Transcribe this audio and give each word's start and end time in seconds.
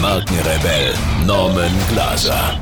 Markenrebell 0.00 0.94
Norman 1.26 1.72
Glaser. 1.90 2.58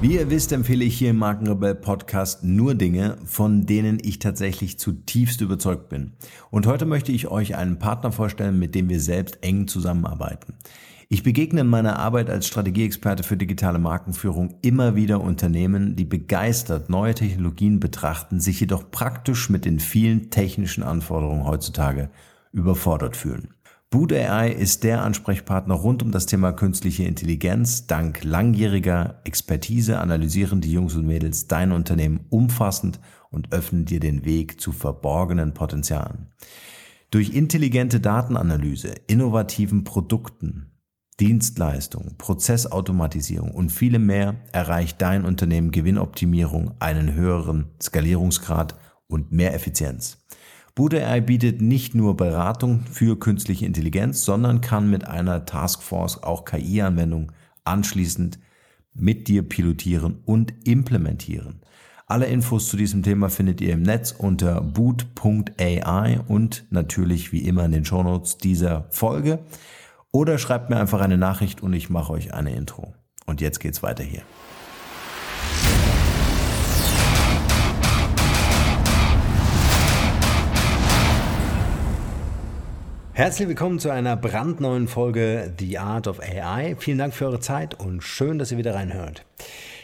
Wie 0.00 0.14
ihr 0.14 0.28
wisst, 0.28 0.50
empfehle 0.50 0.84
ich 0.84 0.98
hier 0.98 1.10
im 1.10 1.18
Markenrebell 1.18 1.76
Podcast 1.76 2.42
nur 2.42 2.74
Dinge, 2.74 3.16
von 3.24 3.64
denen 3.64 4.00
ich 4.02 4.18
tatsächlich 4.18 4.76
zutiefst 4.80 5.40
überzeugt 5.40 5.88
bin. 5.88 6.14
Und 6.50 6.66
heute 6.66 6.84
möchte 6.84 7.12
ich 7.12 7.28
euch 7.28 7.54
einen 7.54 7.78
Partner 7.78 8.10
vorstellen, 8.10 8.58
mit 8.58 8.74
dem 8.74 8.88
wir 8.88 8.98
selbst 8.98 9.38
eng 9.42 9.68
zusammenarbeiten. 9.68 10.54
Ich 11.08 11.22
begegne 11.22 11.60
in 11.60 11.68
meiner 11.68 12.00
Arbeit 12.00 12.28
als 12.28 12.48
Strategieexperte 12.48 13.22
für 13.22 13.36
digitale 13.36 13.78
Markenführung 13.78 14.56
immer 14.62 14.96
wieder 14.96 15.20
Unternehmen, 15.20 15.94
die 15.94 16.06
begeistert 16.06 16.90
neue 16.90 17.14
Technologien 17.14 17.78
betrachten, 17.78 18.40
sich 18.40 18.58
jedoch 18.58 18.90
praktisch 18.90 19.48
mit 19.48 19.64
den 19.64 19.78
vielen 19.78 20.30
technischen 20.30 20.82
Anforderungen 20.82 21.46
heutzutage 21.46 22.10
überfordert 22.50 23.16
fühlen. 23.16 23.53
Boot 23.94 24.12
AI 24.12 24.50
ist 24.50 24.82
der 24.82 25.04
Ansprechpartner 25.04 25.76
rund 25.76 26.02
um 26.02 26.10
das 26.10 26.26
Thema 26.26 26.50
künstliche 26.50 27.04
Intelligenz. 27.04 27.86
Dank 27.86 28.24
langjähriger 28.24 29.20
Expertise 29.22 30.00
analysieren 30.00 30.60
die 30.60 30.72
Jungs 30.72 30.96
und 30.96 31.06
Mädels 31.06 31.46
dein 31.46 31.70
Unternehmen 31.70 32.26
umfassend 32.28 32.98
und 33.30 33.52
öffnen 33.52 33.84
dir 33.84 34.00
den 34.00 34.24
Weg 34.24 34.60
zu 34.60 34.72
verborgenen 34.72 35.54
Potenzialen. 35.54 36.26
Durch 37.12 37.36
intelligente 37.36 38.00
Datenanalyse, 38.00 38.94
innovativen 39.06 39.84
Produkten, 39.84 40.72
Dienstleistungen, 41.20 42.18
Prozessautomatisierung 42.18 43.52
und 43.52 43.70
viele 43.70 44.00
mehr 44.00 44.34
erreicht 44.50 45.00
dein 45.02 45.24
Unternehmen 45.24 45.70
Gewinnoptimierung, 45.70 46.74
einen 46.80 47.14
höheren 47.14 47.66
Skalierungsgrad 47.80 48.74
und 49.06 49.30
mehr 49.30 49.54
Effizienz. 49.54 50.23
BootAI 50.74 51.20
bietet 51.20 51.62
nicht 51.62 51.94
nur 51.94 52.16
Beratung 52.16 52.80
für 52.90 53.16
künstliche 53.16 53.64
Intelligenz, 53.64 54.24
sondern 54.24 54.60
kann 54.60 54.90
mit 54.90 55.06
einer 55.06 55.46
Taskforce 55.46 56.22
auch 56.24 56.44
KI-Anwendungen 56.44 57.30
anschließend 57.62 58.40
mit 58.92 59.28
dir 59.28 59.48
pilotieren 59.48 60.18
und 60.24 60.52
implementieren. 60.66 61.60
Alle 62.06 62.26
Infos 62.26 62.68
zu 62.68 62.76
diesem 62.76 63.04
Thema 63.04 63.28
findet 63.28 63.60
ihr 63.60 63.72
im 63.72 63.82
Netz 63.82 64.12
unter 64.12 64.60
boot.ai 64.60 66.20
und 66.26 66.64
natürlich 66.70 67.32
wie 67.32 67.46
immer 67.46 67.64
in 67.64 67.72
den 67.72 67.84
Shownotes 67.84 68.38
dieser 68.38 68.86
Folge. 68.90 69.44
Oder 70.10 70.38
schreibt 70.38 70.70
mir 70.70 70.76
einfach 70.76 71.00
eine 71.00 71.18
Nachricht 71.18 71.62
und 71.62 71.72
ich 71.72 71.88
mache 71.88 72.12
euch 72.12 72.34
eine 72.34 72.54
Intro. 72.54 72.94
Und 73.26 73.40
jetzt 73.40 73.60
geht's 73.60 73.82
weiter 73.82 74.04
hier. 74.04 74.22
Herzlich 83.16 83.46
willkommen 83.46 83.78
zu 83.78 83.90
einer 83.90 84.16
brandneuen 84.16 84.88
Folge 84.88 85.54
The 85.60 85.78
Art 85.78 86.08
of 86.08 86.18
AI. 86.18 86.74
Vielen 86.76 86.98
Dank 86.98 87.14
für 87.14 87.26
eure 87.26 87.38
Zeit 87.38 87.78
und 87.78 88.02
schön, 88.02 88.40
dass 88.40 88.50
ihr 88.50 88.58
wieder 88.58 88.74
reinhört. 88.74 89.24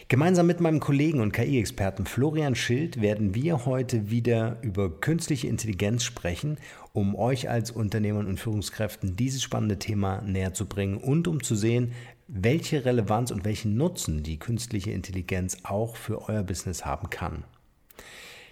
Gemeinsam 0.09 0.48
mit 0.48 0.58
meinem 0.58 0.80
Kollegen 0.80 1.20
und 1.20 1.30
KI-Experten 1.30 2.07
Florian 2.07 2.57
Schild 2.57 3.01
werden 3.01 3.33
wir 3.33 3.67
heute 3.67 4.11
wieder 4.11 4.57
über 4.63 4.91
künstliche 4.91 5.46
Intelligenz 5.46 6.02
sprechen, 6.02 6.58
um 6.92 7.14
euch 7.14 7.48
als 7.48 7.70
Unternehmern 7.70 8.27
und 8.27 8.41
Führungskräften 8.41 9.14
dieses 9.14 9.45
spannende 9.45 9.79
Thema 9.79 10.23
näher 10.23 10.52
zu 10.52 10.67
bringen 10.67 10.97
und 10.97 11.29
um 11.29 11.41
zu 11.41 11.55
sehen, 11.55 11.92
welche 12.27 12.85
Relevanz 12.85 13.30
und 13.30 13.45
welchen 13.45 13.77
Nutzen 13.77 14.24
die 14.24 14.41
künstliche 14.41 14.91
Intelligenz 14.91 15.58
auch 15.62 15.95
für 15.95 16.29
euer 16.29 16.42
Business 16.42 16.85
haben 16.85 17.11
kann. 17.11 17.45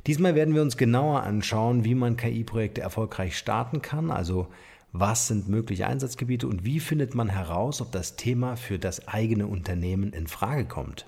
Diesmal 0.06 0.34
werden 0.34 0.54
wir 0.54 0.62
uns 0.62 0.76
genauer 0.76 1.22
anschauen, 1.22 1.84
wie 1.84 1.94
man 1.94 2.16
KI-Projekte 2.16 2.80
erfolgreich 2.80 3.36
starten 3.36 3.82
kann, 3.82 4.10
also 4.10 4.48
was 4.92 5.28
sind 5.28 5.48
mögliche 5.48 5.86
Einsatzgebiete 5.86 6.46
und 6.46 6.64
wie 6.64 6.80
findet 6.80 7.14
man 7.14 7.28
heraus, 7.28 7.80
ob 7.80 7.92
das 7.92 8.16
Thema 8.16 8.56
für 8.56 8.78
das 8.78 9.06
eigene 9.06 9.46
Unternehmen 9.46 10.12
in 10.12 10.26
Frage 10.26 10.64
kommt. 10.64 11.06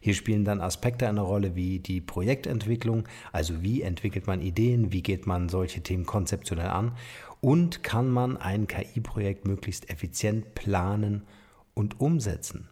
Hier 0.00 0.14
spielen 0.14 0.44
dann 0.44 0.60
Aspekte 0.60 1.08
eine 1.08 1.22
Rolle 1.22 1.56
wie 1.56 1.80
die 1.80 2.00
Projektentwicklung, 2.00 3.04
also 3.32 3.62
wie 3.62 3.82
entwickelt 3.82 4.26
man 4.26 4.40
Ideen, 4.40 4.92
wie 4.92 5.02
geht 5.02 5.26
man 5.26 5.48
solche 5.48 5.82
Themen 5.82 6.06
konzeptionell 6.06 6.68
an 6.68 6.92
und 7.40 7.82
kann 7.82 8.08
man 8.10 8.36
ein 8.36 8.68
KI-Projekt 8.68 9.46
möglichst 9.46 9.90
effizient 9.90 10.54
planen 10.54 11.22
und 11.74 12.00
umsetzen. 12.00 12.68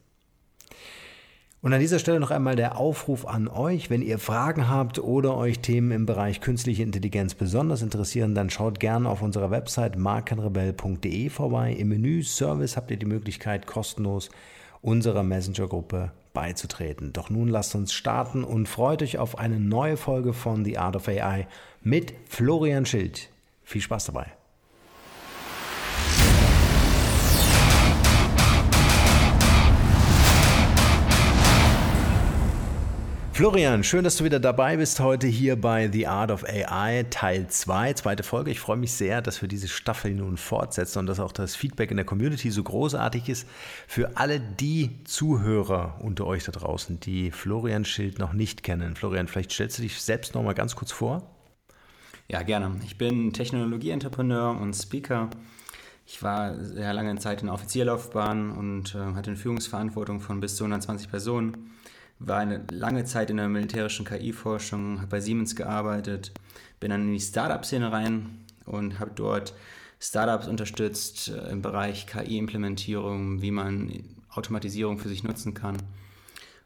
Und 1.65 1.73
an 1.73 1.81
dieser 1.81 1.99
Stelle 1.99 2.21
noch 2.21 2.31
einmal 2.31 2.57
der 2.57 2.77
Aufruf 2.77 3.27
an 3.27 3.49
euch, 3.49 3.89
wenn 3.89 4.03
ihr 4.03 4.19
Fragen 4.19 4.69
habt 4.69 4.99
oder 4.99 5.35
euch 5.35 5.61
Themen 5.61 5.93
im 5.93 6.05
Bereich 6.05 6.43
künstliche 6.43 6.83
Intelligenz 6.83 7.33
besonders 7.33 7.81
interessieren, 7.81 8.35
dann 8.35 8.51
schaut 8.51 8.81
gerne 8.81 9.09
auf 9.09 9.23
unserer 9.23 9.51
Website 9.51 9.97
markenrebell.de 9.97 11.31
vorbei. 11.31 11.73
Im 11.73 11.89
Menü 11.89 12.23
Service 12.23 12.77
habt 12.77 12.91
ihr 12.91 12.99
die 12.99 13.07
Möglichkeit, 13.07 13.67
kostenlos 13.67 14.29
unserer 14.83 15.23
Messenger-Gruppe 15.23 16.11
beizutreten. 16.35 17.15
Doch 17.15 17.31
nun 17.31 17.49
lasst 17.49 17.75
uns 17.75 17.95
starten 17.95 18.45
und 18.45 18.69
freut 18.69 19.03
euch 19.03 19.17
auf 19.17 19.39
eine 19.39 19.59
neue 19.59 19.97
Folge 19.97 20.35
von 20.35 20.67
The 20.67 20.77
Art 20.77 20.97
of 20.97 21.09
AI 21.09 21.47
mit 21.81 22.13
Florian 22.29 22.85
Schild. 22.85 23.31
Viel 23.63 23.81
Spaß 23.81 24.05
dabei. 24.05 24.27
Florian, 33.35 33.83
schön, 33.83 34.05
dass 34.05 34.19
du 34.19 34.23
wieder 34.23 34.39
dabei 34.39 34.77
bist 34.77 35.01
heute 35.01 35.27
hier 35.27 35.61
bei 35.61 35.91
The 35.91 36.07
Art 36.07 36.31
of 36.31 36.45
AI 36.45 37.05
Teil 37.11 37.49
2, 37.49 37.95
zweite 37.95 38.23
Folge. 38.23 38.53
Ich 38.53 38.61
freue 38.61 38.77
mich 38.77 38.93
sehr, 38.93 39.23
dass 39.23 39.43
wir 39.43 39.49
diese 39.49 39.67
Staffel 39.67 40.15
nun 40.15 40.37
fortsetzen 40.37 41.01
und 41.01 41.07
dass 41.07 41.19
auch 41.19 41.33
das 41.33 41.57
Feedback 41.57 41.91
in 41.91 41.97
der 41.97 42.07
Community 42.07 42.53
so 42.53 42.63
großartig 42.63 43.29
ist. 43.29 43.49
Für 43.89 44.17
alle 44.19 44.39
die 44.39 45.03
Zuhörer 45.03 45.99
unter 46.01 46.29
euch 46.29 46.45
da 46.45 46.53
draußen, 46.53 47.01
die 47.01 47.33
Florian 47.33 47.85
Schild 47.85 48.21
noch 48.21 48.35
nicht 48.35 48.63
kennen. 48.63 48.95
Florian, 48.95 49.27
vielleicht 49.27 49.51
stellst 49.51 49.79
du 49.79 49.83
dich 49.83 50.01
selbst 50.01 50.37
noch 50.37 50.45
mal 50.45 50.55
ganz 50.55 50.77
kurz 50.77 50.93
vor. 50.93 51.29
Ja, 52.29 52.43
gerne. 52.43 52.77
Ich 52.85 52.99
bin 52.99 53.33
Technologieentrepreneur 53.33 54.61
und 54.61 54.75
Speaker. 54.75 55.29
Ich 56.07 56.23
war 56.23 56.55
sehr 56.63 56.95
lange 56.95 57.19
Zeit 57.19 57.41
in 57.41 57.49
der 57.49 57.55
Offizierlaufbahn 57.55 58.53
und 58.53 58.95
äh, 58.95 58.99
hatte 58.99 59.31
eine 59.31 59.37
Führungsverantwortung 59.37 60.21
von 60.21 60.39
bis 60.39 60.55
zu 60.55 60.63
120 60.63 61.11
Personen 61.11 61.74
war 62.19 62.39
eine 62.39 62.65
lange 62.71 63.05
Zeit 63.05 63.31
in 63.31 63.37
der 63.37 63.49
militärischen 63.49 64.05
KI-Forschung, 64.05 64.99
habe 64.99 65.09
bei 65.09 65.21
Siemens 65.21 65.57
gearbeitet, 65.57 66.33
bin 66.81 66.91
dann 66.91 67.03
in 67.03 67.13
die 67.13 67.21
Startup-Szene 67.21 67.93
rein 67.93 68.45
und 68.65 68.99
habe 68.99 69.13
dort 69.15 69.55
Startups 70.01 70.49
unterstützt 70.49 71.29
äh, 71.29 71.51
im 71.51 71.63
Bereich 71.63 72.07
KI-Implementierung, 72.07 73.41
wie 73.43 73.51
man 73.51 74.05
Automatisierung 74.29 74.99
für 74.99 75.09
sich 75.09 75.25
nutzen 75.25 75.55
kann. 75.55 75.77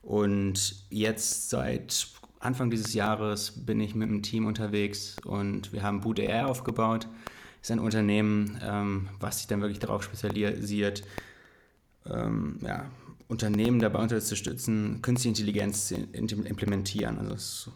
Und 0.03 0.85
jetzt 0.91 1.51
seit 1.51 2.09
Anfang 2.41 2.71
dieses 2.71 2.95
Jahres 2.95 3.65
bin 3.67 3.81
ich 3.81 3.95
mit 3.95 4.09
einem 4.09 4.23
Team 4.23 4.47
unterwegs 4.47 5.17
und 5.25 5.73
wir 5.73 5.83
haben 5.83 6.01
Boot 6.01 6.19
Air 6.19 6.49
aufgebaut. 6.49 7.07
Das 7.61 7.71
ist 7.71 7.73
ein 7.73 7.81
Unternehmen, 7.81 8.59
ähm, 8.63 9.09
was 9.21 9.39
sich 9.39 9.49
dann 9.49 9.61
wirklich 9.61 9.81
darauf 9.81 10.03
spezialisiert, 10.03 11.03
ähm, 12.07 12.59
ja, 12.63 12.87
Unternehmen 13.29 13.79
dabei 13.79 14.01
unterstützen, 14.01 15.01
künstliche 15.03 15.29
Intelligenz 15.29 15.89
zu 15.89 15.95
implementieren. 15.95 17.19
Also 17.19 17.33
das, 17.33 17.71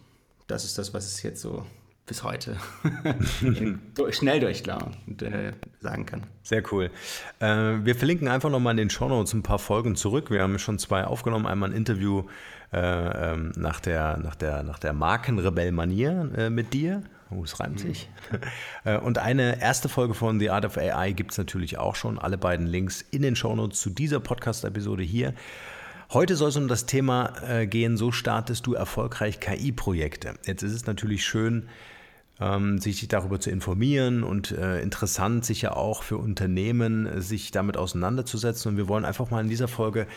das 0.46 0.64
ist 0.64 0.78
das, 0.78 0.94
was 0.94 1.06
es 1.06 1.22
jetzt 1.22 1.42
so 1.42 1.66
bis 2.06 2.24
heute 2.24 2.56
schnell 4.10 4.40
durchlauf 4.40 4.90
äh, 5.20 5.52
sagen 5.80 6.06
kann. 6.06 6.24
Sehr 6.42 6.62
cool. 6.72 6.90
Äh, 7.38 7.46
wir 7.84 7.94
verlinken 7.94 8.28
einfach 8.28 8.50
nochmal 8.50 8.72
in 8.72 8.78
den 8.78 8.90
Shownotes 8.90 9.34
ein 9.34 9.42
paar 9.42 9.58
Folgen 9.58 9.94
zurück. 9.94 10.30
Wir 10.30 10.42
haben 10.42 10.58
schon 10.58 10.78
zwei 10.78 11.04
aufgenommen. 11.04 11.46
Einmal 11.46 11.70
ein 11.70 11.76
Interview 11.76 12.24
äh, 12.72 12.78
ähm, 13.32 13.52
nach 13.56 13.80
der, 13.80 14.18
nach 14.18 14.34
der, 14.34 14.62
nach 14.62 14.78
der 14.78 14.94
Markenrebell-Manier 14.94 16.50
mit 16.50 16.72
dir. 16.72 17.02
Oh, 17.34 17.44
es 17.44 17.60
reimt 17.60 17.80
sich. 17.80 18.08
Äh, 18.84 18.98
und 18.98 19.18
eine 19.18 19.60
erste 19.60 19.88
Folge 19.88 20.14
von 20.14 20.40
The 20.40 20.50
Art 20.50 20.64
of 20.64 20.76
AI 20.76 21.12
gibt 21.12 21.30
es 21.30 21.38
natürlich 21.38 21.78
auch 21.78 21.94
schon. 21.94 22.18
Alle 22.18 22.36
beiden 22.36 22.66
Links 22.66 23.04
in 23.12 23.22
den 23.22 23.36
Shownotes 23.36 23.80
zu 23.80 23.90
dieser 23.90 24.18
Podcast-Episode 24.18 25.04
hier. 25.04 25.34
Heute 26.12 26.34
soll 26.34 26.48
es 26.48 26.56
um 26.56 26.66
das 26.66 26.86
Thema 26.86 27.32
äh, 27.48 27.66
gehen, 27.66 27.96
so 27.96 28.10
startest 28.10 28.66
du 28.66 28.74
erfolgreich 28.74 29.38
KI-Projekte. 29.38 30.34
Jetzt 30.44 30.62
ist 30.62 30.72
es 30.72 30.86
natürlich 30.86 31.24
schön, 31.24 31.68
ähm, 32.40 32.78
sich 32.78 33.06
darüber 33.06 33.38
zu 33.38 33.50
informieren 33.50 34.24
und 34.24 34.50
äh, 34.50 34.80
interessant 34.80 35.44
sicher 35.44 35.76
auch 35.76 36.02
für 36.02 36.16
Unternehmen, 36.16 37.22
sich 37.22 37.52
damit 37.52 37.76
auseinanderzusetzen. 37.76 38.72
Und 38.72 38.76
wir 38.78 38.88
wollen 38.88 39.04
einfach 39.04 39.30
mal 39.30 39.42
in 39.42 39.48
dieser 39.48 39.68
Folge 39.68 40.08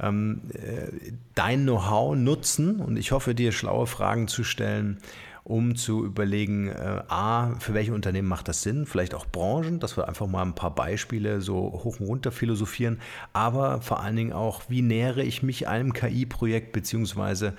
ähm, 0.00 0.42
äh, 0.52 1.12
dein 1.34 1.62
Know-how 1.62 2.14
nutzen 2.16 2.80
und 2.80 2.96
ich 2.96 3.12
hoffe, 3.12 3.34
dir 3.34 3.52
schlaue 3.52 3.86
Fragen 3.86 4.28
zu 4.28 4.44
stellen, 4.44 4.98
um 5.44 5.74
zu 5.74 6.04
überlegen, 6.04 6.68
äh, 6.68 7.02
a, 7.08 7.54
für 7.58 7.74
welche 7.74 7.94
Unternehmen 7.94 8.28
macht 8.28 8.48
das 8.48 8.62
Sinn, 8.62 8.86
vielleicht 8.86 9.14
auch 9.14 9.26
Branchen, 9.26 9.80
dass 9.80 9.96
wir 9.96 10.08
einfach 10.08 10.26
mal 10.26 10.42
ein 10.42 10.54
paar 10.54 10.74
Beispiele 10.74 11.40
so 11.40 11.56
hoch 11.84 11.98
und 11.98 12.06
runter 12.06 12.30
philosophieren, 12.30 13.00
aber 13.32 13.80
vor 13.80 14.00
allen 14.00 14.16
Dingen 14.16 14.32
auch, 14.32 14.62
wie 14.68 14.82
nähere 14.82 15.22
ich 15.22 15.42
mich 15.42 15.66
einem 15.66 15.92
KI-Projekt, 15.92 16.72
beziehungsweise 16.72 17.54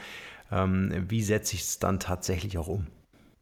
ähm, 0.52 1.06
wie 1.10 1.24
setze 1.24 1.56
ich 1.56 1.62
es 1.62 1.80
dann 1.80 2.00
tatsächlich 2.00 2.58
auch 2.58 2.68
um. 2.68 2.88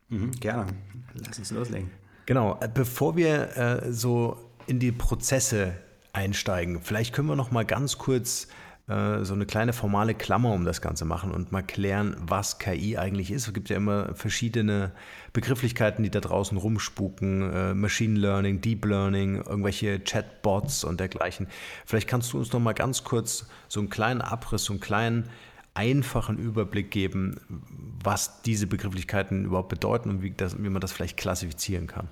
Mhm, 0.10 0.32
gerne, 0.32 0.68
lass 1.14 1.38
uns 1.38 1.52
loslegen. 1.52 1.92
Genau, 2.26 2.58
äh, 2.62 2.70
bevor 2.74 3.16
wir 3.16 3.58
äh, 3.58 3.92
so 3.92 4.38
in 4.66 4.80
die 4.80 4.92
Prozesse 4.92 5.74
einsteigen, 6.14 6.82
vielleicht 6.82 7.14
können 7.14 7.28
wir 7.28 7.36
noch 7.36 7.52
mal 7.52 7.66
ganz 7.66 7.98
kurz 7.98 8.48
äh, 8.92 9.26
so 9.26 9.34
eine 9.34 9.46
kleine 9.46 9.74
formale 9.74 10.14
Klammer 10.14 10.52
um 10.54 10.66
das 10.66 10.82
Ganze 10.82 11.06
machen 11.06 11.32
und 11.32 11.52
mal 11.52 11.62
klären, 11.62 12.16
was 12.20 12.60
KI 12.60 12.98
eigentlich 12.98 13.32
ist. 13.32 13.48
Es 13.48 13.54
gibt 13.54 13.70
ja 13.70 13.78
immer 13.78 14.14
verschiedene 14.16 14.92
Begrifflichkeiten, 15.34 16.04
die 16.04 16.10
da 16.10 16.20
draußen 16.20 16.58
rumspuken. 16.58 17.54
Äh, 17.54 17.74
Machine 17.74 18.20
Learning, 18.20 18.62
Deep 18.62 18.86
Learning, 18.86 19.38
irgendwelche 19.38 20.00
Chatbots 20.00 20.84
und 20.84 21.00
dergleichen. 21.00 21.48
Vielleicht 21.86 22.08
kannst 22.08 22.34
du 22.34 22.38
uns 22.38 22.52
noch 22.52 22.60
mal 22.60 22.74
ganz 22.74 23.04
kurz 23.04 23.48
so 23.68 23.80
einen 23.80 23.90
kleinen 23.90 24.22
Abriss, 24.22 24.66
so 24.66 24.74
einen 24.74 24.82
kleinen 24.82 25.30
einfachen 25.74 26.38
Überblick 26.38 26.92
geben, 26.92 27.40
was 28.04 28.42
diese 28.42 28.68
Begrifflichkeiten 28.68 29.46
überhaupt 29.46 29.70
bedeuten 29.70 30.10
und 30.10 30.22
wie, 30.22 30.32
das, 30.32 30.62
wie 30.62 30.70
man 30.70 30.82
das 30.82 30.92
vielleicht 30.92 31.18
klassifizieren 31.18 31.88
kann. 31.88 32.10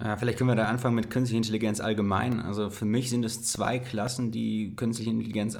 Ja, 0.00 0.16
vielleicht 0.16 0.38
können 0.38 0.50
wir 0.50 0.54
da 0.54 0.66
anfangen 0.66 0.94
mit 0.94 1.10
künstlicher 1.10 1.38
Intelligenz 1.38 1.80
allgemein. 1.80 2.40
Also 2.40 2.70
für 2.70 2.84
mich 2.84 3.10
sind 3.10 3.24
es 3.24 3.42
zwei 3.42 3.80
Klassen, 3.80 4.30
die 4.30 4.76
künstliche 4.76 5.10
Intelligenz 5.10 5.58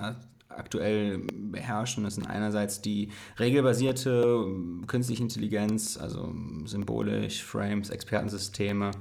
aktuell 0.48 1.18
beherrschen. 1.32 2.04
Das 2.04 2.14
sind 2.14 2.26
einerseits 2.28 2.80
die 2.80 3.10
regelbasierte 3.40 4.46
künstliche 4.86 5.24
Intelligenz, 5.24 5.96
also 5.96 6.32
symbolisch, 6.66 7.42
Frames, 7.42 7.90
Expertensysteme, 7.90 8.92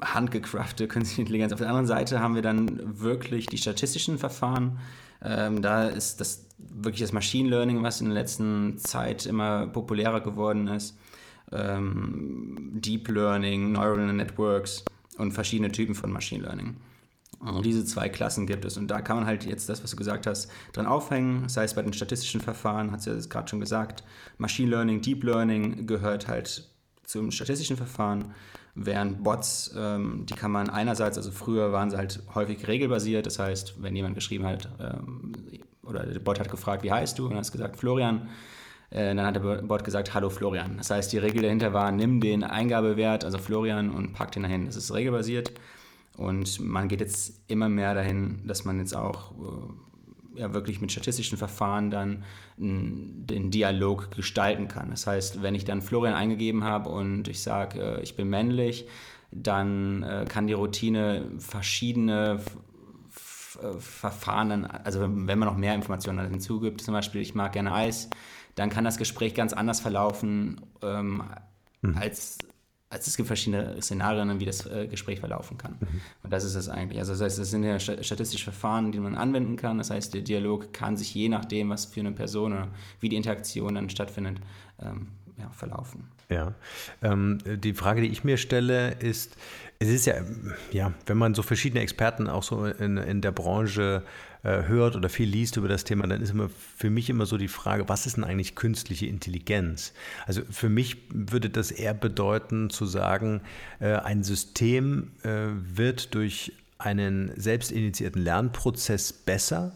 handgecraftete 0.00 0.88
künstliche 0.88 1.22
Intelligenz. 1.22 1.52
Auf 1.52 1.60
der 1.60 1.68
anderen 1.68 1.86
Seite 1.86 2.18
haben 2.18 2.34
wir 2.34 2.42
dann 2.42 3.00
wirklich 3.00 3.46
die 3.46 3.58
statistischen 3.58 4.18
Verfahren. 4.18 4.80
Ähm, 5.22 5.62
da 5.62 5.86
ist 5.86 6.20
das 6.20 6.46
wirklich 6.58 7.02
das 7.02 7.12
Machine 7.12 7.48
Learning, 7.48 7.84
was 7.84 8.00
in 8.00 8.06
der 8.06 8.14
letzten 8.14 8.76
Zeit 8.78 9.24
immer 9.24 9.68
populärer 9.68 10.20
geworden 10.20 10.66
ist 10.66 10.98
ähm, 11.52 12.70
Deep 12.74 13.08
Learning, 13.08 13.72
Neural 13.72 14.12
Networks 14.12 14.84
und 15.16 15.32
verschiedene 15.32 15.72
Typen 15.72 15.94
von 15.94 16.10
Machine 16.10 16.44
Learning. 16.44 16.76
Und 17.40 17.64
diese 17.64 17.84
zwei 17.84 18.08
Klassen 18.08 18.46
gibt 18.46 18.64
es. 18.64 18.76
Und 18.76 18.88
da 18.88 19.00
kann 19.00 19.16
man 19.16 19.26
halt 19.26 19.44
jetzt 19.44 19.68
das, 19.68 19.82
was 19.84 19.92
du 19.92 19.96
gesagt 19.96 20.26
hast, 20.26 20.50
dran 20.72 20.86
aufhängen. 20.86 21.44
Das 21.44 21.56
heißt, 21.56 21.76
bei 21.76 21.82
den 21.82 21.92
statistischen 21.92 22.40
Verfahren, 22.40 22.90
hat 22.90 23.00
es 23.00 23.06
ja 23.06 23.14
gerade 23.28 23.48
schon 23.48 23.60
gesagt, 23.60 24.02
Machine 24.38 24.70
Learning, 24.70 25.00
Deep 25.00 25.22
Learning 25.22 25.86
gehört 25.86 26.26
halt 26.26 26.68
zum 27.04 27.30
statistischen 27.30 27.76
Verfahren, 27.76 28.34
während 28.74 29.24
Bots, 29.24 29.74
ähm, 29.76 30.26
die 30.28 30.34
kann 30.34 30.50
man 30.50 30.68
einerseits, 30.68 31.16
also 31.16 31.30
früher 31.30 31.72
waren 31.72 31.90
sie 31.90 31.96
halt 31.96 32.22
häufig 32.34 32.66
regelbasiert, 32.68 33.26
das 33.26 33.38
heißt, 33.38 33.82
wenn 33.82 33.96
jemand 33.96 34.14
geschrieben 34.14 34.44
hat, 34.46 34.68
ähm, 34.80 35.32
oder 35.82 36.04
der 36.04 36.20
Bot 36.20 36.38
hat 36.38 36.50
gefragt, 36.50 36.82
wie 36.82 36.92
heißt 36.92 37.18
du, 37.18 37.26
und 37.26 37.34
hast 37.34 37.50
gesagt, 37.50 37.76
Florian, 37.76 38.28
dann 38.90 39.20
hat 39.20 39.36
der 39.36 39.40
Bot 39.40 39.84
gesagt, 39.84 40.14
hallo 40.14 40.30
Florian. 40.30 40.78
Das 40.78 40.90
heißt, 40.90 41.12
die 41.12 41.18
Regel 41.18 41.42
dahinter 41.42 41.74
war, 41.74 41.92
nimm 41.92 42.20
den 42.20 42.42
Eingabewert, 42.42 43.24
also 43.24 43.36
Florian, 43.36 43.90
und 43.90 44.14
pack 44.14 44.32
den 44.32 44.44
dahin. 44.44 44.64
Das 44.66 44.76
ist 44.76 44.94
regelbasiert. 44.94 45.52
Und 46.16 46.58
man 46.60 46.88
geht 46.88 47.00
jetzt 47.00 47.40
immer 47.48 47.68
mehr 47.68 47.94
dahin, 47.94 48.40
dass 48.46 48.64
man 48.64 48.78
jetzt 48.78 48.96
auch 48.96 49.32
äh, 49.32 50.40
ja, 50.40 50.54
wirklich 50.54 50.80
mit 50.80 50.90
statistischen 50.90 51.36
Verfahren 51.36 51.90
dann 51.90 52.24
den 52.56 53.50
Dialog 53.50 54.10
gestalten 54.10 54.68
kann. 54.68 54.90
Das 54.90 55.06
heißt, 55.06 55.42
wenn 55.42 55.54
ich 55.54 55.64
dann 55.64 55.82
Florian 55.82 56.14
eingegeben 56.14 56.64
habe 56.64 56.88
und 56.90 57.28
ich 57.28 57.42
sage, 57.42 57.80
äh, 57.80 58.02
ich 58.02 58.16
bin 58.16 58.28
männlich, 58.28 58.88
dann 59.30 60.24
kann 60.30 60.46
die 60.46 60.54
Routine 60.54 61.26
verschiedene 61.38 62.40
Verfahren, 63.78 64.64
also 64.64 65.00
wenn 65.02 65.38
man 65.38 65.40
noch 65.40 65.56
mehr 65.56 65.74
Informationen 65.74 66.30
hinzugibt, 66.30 66.80
zum 66.80 66.94
Beispiel, 66.94 67.20
ich 67.20 67.34
mag 67.34 67.52
gerne 67.52 67.74
Eis, 67.74 68.08
dann 68.58 68.70
kann 68.70 68.84
das 68.84 68.96
Gespräch 68.98 69.34
ganz 69.34 69.52
anders 69.52 69.80
verlaufen, 69.80 70.60
ähm, 70.82 71.22
mhm. 71.82 71.96
als, 71.96 72.38
als 72.90 73.06
es 73.06 73.16
gibt 73.16 73.28
verschiedene 73.28 73.80
Szenarien, 73.80 74.40
wie 74.40 74.44
das 74.44 74.66
äh, 74.66 74.88
Gespräch 74.88 75.20
verlaufen 75.20 75.58
kann. 75.58 75.76
Mhm. 75.80 76.00
Und 76.24 76.32
das 76.32 76.44
ist 76.44 76.56
es 76.56 76.68
eigentlich. 76.68 76.98
Also 76.98 77.12
das 77.12 77.20
heißt, 77.20 77.38
es 77.38 77.50
sind 77.50 77.62
ja 77.62 77.78
statistische 77.78 78.44
Verfahren, 78.44 78.90
die 78.90 78.98
man 78.98 79.14
anwenden 79.14 79.56
kann. 79.56 79.78
Das 79.78 79.90
heißt, 79.90 80.12
der 80.12 80.22
Dialog 80.22 80.72
kann 80.72 80.96
sich 80.96 81.14
je 81.14 81.28
nachdem, 81.28 81.70
was 81.70 81.86
für 81.86 82.00
eine 82.00 82.12
Person 82.12 82.52
oder 82.52 82.68
wie 83.00 83.08
die 83.08 83.16
Interaktion 83.16 83.76
dann 83.76 83.90
stattfindet, 83.90 84.38
ähm, 84.80 85.08
ja, 85.38 85.50
verlaufen. 85.50 86.08
Ja, 86.30 86.54
ähm, 87.00 87.38
die 87.44 87.72
Frage, 87.72 88.02
die 88.02 88.08
ich 88.08 88.22
mir 88.22 88.36
stelle, 88.36 88.90
ist, 89.00 89.36
es 89.78 89.88
ist 89.88 90.04
ja, 90.04 90.16
ja, 90.72 90.92
wenn 91.06 91.16
man 91.16 91.34
so 91.34 91.42
verschiedene 91.42 91.80
Experten 91.80 92.28
auch 92.28 92.42
so 92.42 92.66
in, 92.66 92.98
in 92.98 93.22
der 93.22 93.32
Branche 93.32 94.02
äh, 94.42 94.64
hört 94.64 94.94
oder 94.94 95.08
viel 95.08 95.28
liest 95.28 95.56
über 95.56 95.68
das 95.68 95.84
Thema, 95.84 96.06
dann 96.06 96.20
ist 96.20 96.30
immer 96.30 96.50
für 96.76 96.90
mich 96.90 97.08
immer 97.08 97.24
so 97.24 97.38
die 97.38 97.48
Frage, 97.48 97.88
was 97.88 98.04
ist 98.04 98.18
denn 98.18 98.24
eigentlich 98.24 98.54
künstliche 98.56 99.06
Intelligenz? 99.06 99.94
Also 100.26 100.42
für 100.50 100.68
mich 100.68 100.98
würde 101.08 101.48
das 101.48 101.70
eher 101.70 101.94
bedeuten 101.94 102.68
zu 102.68 102.84
sagen, 102.84 103.40
äh, 103.80 103.94
ein 103.94 104.22
System 104.22 105.12
äh, 105.22 105.46
wird 105.54 106.14
durch 106.14 106.52
einen 106.76 107.32
selbstinitiierten 107.36 108.22
Lernprozess 108.22 109.12
besser 109.12 109.72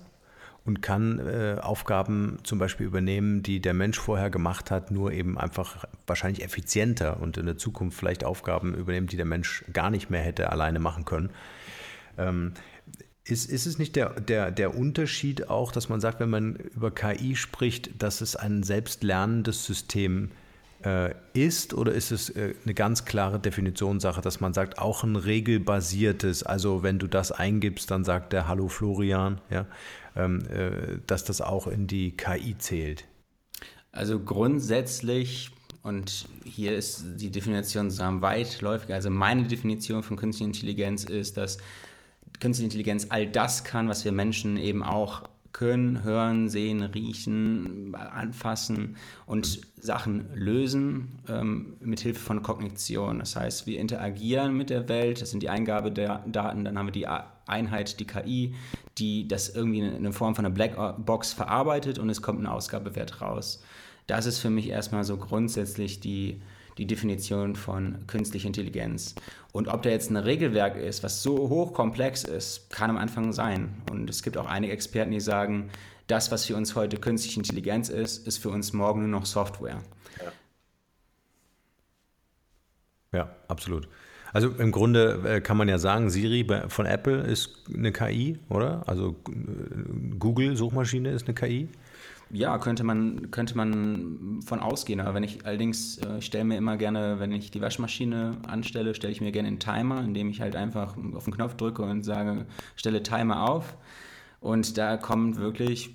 und 0.64 0.80
kann 0.80 1.18
äh, 1.18 1.56
Aufgaben 1.60 2.38
zum 2.44 2.58
Beispiel 2.58 2.86
übernehmen, 2.86 3.42
die 3.42 3.60
der 3.60 3.74
Mensch 3.74 3.98
vorher 3.98 4.30
gemacht 4.30 4.70
hat, 4.70 4.90
nur 4.90 5.12
eben 5.12 5.36
einfach 5.38 5.84
wahrscheinlich 6.06 6.44
effizienter 6.44 7.20
und 7.20 7.36
in 7.36 7.46
der 7.46 7.56
Zukunft 7.56 7.98
vielleicht 7.98 8.24
Aufgaben 8.24 8.74
übernehmen, 8.74 9.08
die 9.08 9.16
der 9.16 9.26
Mensch 9.26 9.64
gar 9.72 9.90
nicht 9.90 10.10
mehr 10.10 10.20
hätte 10.20 10.52
alleine 10.52 10.78
machen 10.78 11.04
können. 11.04 11.30
Ähm, 12.16 12.52
ist, 13.24 13.50
ist 13.50 13.66
es 13.66 13.78
nicht 13.78 13.96
der, 13.96 14.20
der, 14.20 14.50
der 14.50 14.76
Unterschied 14.76 15.48
auch, 15.48 15.72
dass 15.72 15.88
man 15.88 16.00
sagt, 16.00 16.20
wenn 16.20 16.30
man 16.30 16.56
über 16.56 16.90
KI 16.90 17.36
spricht, 17.36 18.02
dass 18.02 18.20
es 18.20 18.36
ein 18.36 18.62
selbstlernendes 18.62 19.64
System 19.64 20.24
ist? 20.24 20.41
Äh, 20.84 21.14
ist 21.34 21.74
oder 21.74 21.92
ist 21.92 22.10
es 22.10 22.30
äh, 22.30 22.54
eine 22.64 22.74
ganz 22.74 23.04
klare 23.04 23.38
Definitionssache, 23.38 24.20
dass 24.20 24.40
man 24.40 24.52
sagt, 24.54 24.78
auch 24.78 25.04
ein 25.04 25.16
regelbasiertes, 25.16 26.42
also 26.42 26.82
wenn 26.82 26.98
du 26.98 27.06
das 27.06 27.32
eingibst, 27.32 27.90
dann 27.90 28.04
sagt 28.04 28.32
der 28.32 28.48
Hallo 28.48 28.68
Florian, 28.68 29.40
ja, 29.50 29.66
ähm, 30.16 30.40
äh, 30.48 30.98
dass 31.06 31.24
das 31.24 31.40
auch 31.40 31.66
in 31.66 31.86
die 31.86 32.16
KI 32.16 32.56
zählt? 32.58 33.04
Also 33.92 34.18
grundsätzlich, 34.20 35.50
und 35.82 36.26
hier 36.44 36.76
ist 36.76 37.04
die 37.16 37.30
Definition 37.30 37.90
zusammen 37.90 38.22
weitläufig, 38.22 38.92
also 38.92 39.10
meine 39.10 39.44
Definition 39.44 40.02
von 40.02 40.16
künstlicher 40.16 40.48
Intelligenz 40.48 41.04
ist, 41.04 41.36
dass 41.36 41.58
künstliche 42.40 42.66
Intelligenz 42.66 43.06
all 43.10 43.26
das 43.26 43.64
kann, 43.64 43.88
was 43.88 44.04
wir 44.04 44.12
Menschen 44.12 44.56
eben 44.56 44.82
auch 44.82 45.22
können 45.52 46.02
hören, 46.02 46.48
sehen, 46.48 46.82
riechen, 46.82 47.94
anfassen 47.94 48.96
und 49.26 49.60
Sachen 49.78 50.28
lösen 50.34 51.20
ähm, 51.28 51.76
mit 51.80 52.00
Hilfe 52.00 52.20
von 52.20 52.42
Kognition. 52.42 53.18
Das 53.18 53.36
heißt, 53.36 53.66
wir 53.66 53.78
interagieren 53.78 54.56
mit 54.56 54.70
der 54.70 54.88
Welt, 54.88 55.20
das 55.20 55.30
sind 55.30 55.42
die 55.42 55.50
Eingabe 55.50 55.92
der 55.92 56.24
Daten, 56.26 56.64
dann 56.64 56.78
haben 56.78 56.86
wir 56.86 56.92
die 56.92 57.06
Einheit, 57.46 58.00
die 58.00 58.06
KI, 58.06 58.54
die 58.98 59.28
das 59.28 59.50
irgendwie 59.50 59.80
in 59.80 59.94
eine 59.94 60.12
Form 60.12 60.34
von 60.34 60.46
einer 60.46 60.54
Blackbox 60.54 61.32
verarbeitet 61.32 61.98
und 61.98 62.08
es 62.08 62.22
kommt 62.22 62.40
ein 62.40 62.46
Ausgabewert 62.46 63.20
raus. 63.20 63.62
Das 64.06 64.26
ist 64.26 64.38
für 64.38 64.50
mich 64.50 64.68
erstmal 64.68 65.04
so 65.04 65.16
grundsätzlich 65.16 66.00
die, 66.00 66.40
die 66.78 66.86
Definition 66.86 67.56
von 67.56 68.06
künstlicher 68.06 68.46
Intelligenz. 68.46 69.14
Und 69.52 69.68
ob 69.68 69.82
da 69.82 69.90
jetzt 69.90 70.10
ein 70.10 70.16
Regelwerk 70.16 70.76
ist, 70.76 71.02
was 71.02 71.22
so 71.22 71.48
hochkomplex 71.48 72.24
ist, 72.24 72.70
kann 72.70 72.90
am 72.90 72.96
Anfang 72.96 73.32
sein. 73.32 73.82
Und 73.90 74.08
es 74.08 74.22
gibt 74.22 74.36
auch 74.36 74.46
einige 74.46 74.72
Experten, 74.72 75.10
die 75.10 75.20
sagen, 75.20 75.70
das, 76.06 76.30
was 76.30 76.46
für 76.46 76.56
uns 76.56 76.74
heute 76.74 76.96
künstliche 76.96 77.38
Intelligenz 77.40 77.88
ist, 77.88 78.26
ist 78.26 78.38
für 78.38 78.50
uns 78.50 78.72
morgen 78.72 79.00
nur 79.00 79.20
noch 79.20 79.26
Software. 79.26 79.82
Ja, 83.12 83.18
ja 83.18 83.36
absolut. 83.48 83.88
Also 84.32 84.48
im 84.48 84.72
Grunde 84.72 85.20
äh, 85.26 85.40
kann 85.40 85.58
man 85.58 85.68
ja 85.68 85.78
sagen, 85.78 86.08
Siri 86.08 86.46
von 86.68 86.86
Apple 86.86 87.20
ist 87.22 87.64
eine 87.72 87.92
KI, 87.92 88.38
oder? 88.48 88.82
Also 88.86 89.16
äh, 89.28 90.14
Google 90.18 90.56
Suchmaschine 90.56 91.10
ist 91.10 91.26
eine 91.26 91.34
KI. 91.34 91.68
Ja, 92.34 92.56
könnte 92.56 92.82
man, 92.82 93.30
könnte 93.30 93.54
man 93.58 94.40
von 94.42 94.60
ausgehen. 94.60 95.00
Aber 95.00 95.12
wenn 95.12 95.22
ich 95.22 95.44
allerdings, 95.44 95.98
äh, 95.98 96.16
ich 96.18 96.24
stelle 96.26 96.44
mir 96.44 96.56
immer 96.56 96.78
gerne, 96.78 97.20
wenn 97.20 97.30
ich 97.30 97.50
die 97.50 97.60
Waschmaschine 97.60 98.38
anstelle, 98.46 98.94
stelle 98.94 99.12
ich 99.12 99.20
mir 99.20 99.32
gerne 99.32 99.48
einen 99.48 99.58
Timer, 99.58 100.02
indem 100.02 100.30
ich 100.30 100.40
halt 100.40 100.56
einfach 100.56 100.96
auf 101.14 101.24
den 101.24 101.34
Knopf 101.34 101.56
drücke 101.56 101.82
und 101.82 102.04
sage, 102.04 102.46
stelle 102.74 103.02
Timer 103.02 103.50
auf. 103.50 103.76
Und 104.40 104.78
da 104.78 104.96
kommt 104.96 105.36
wirklich 105.36 105.94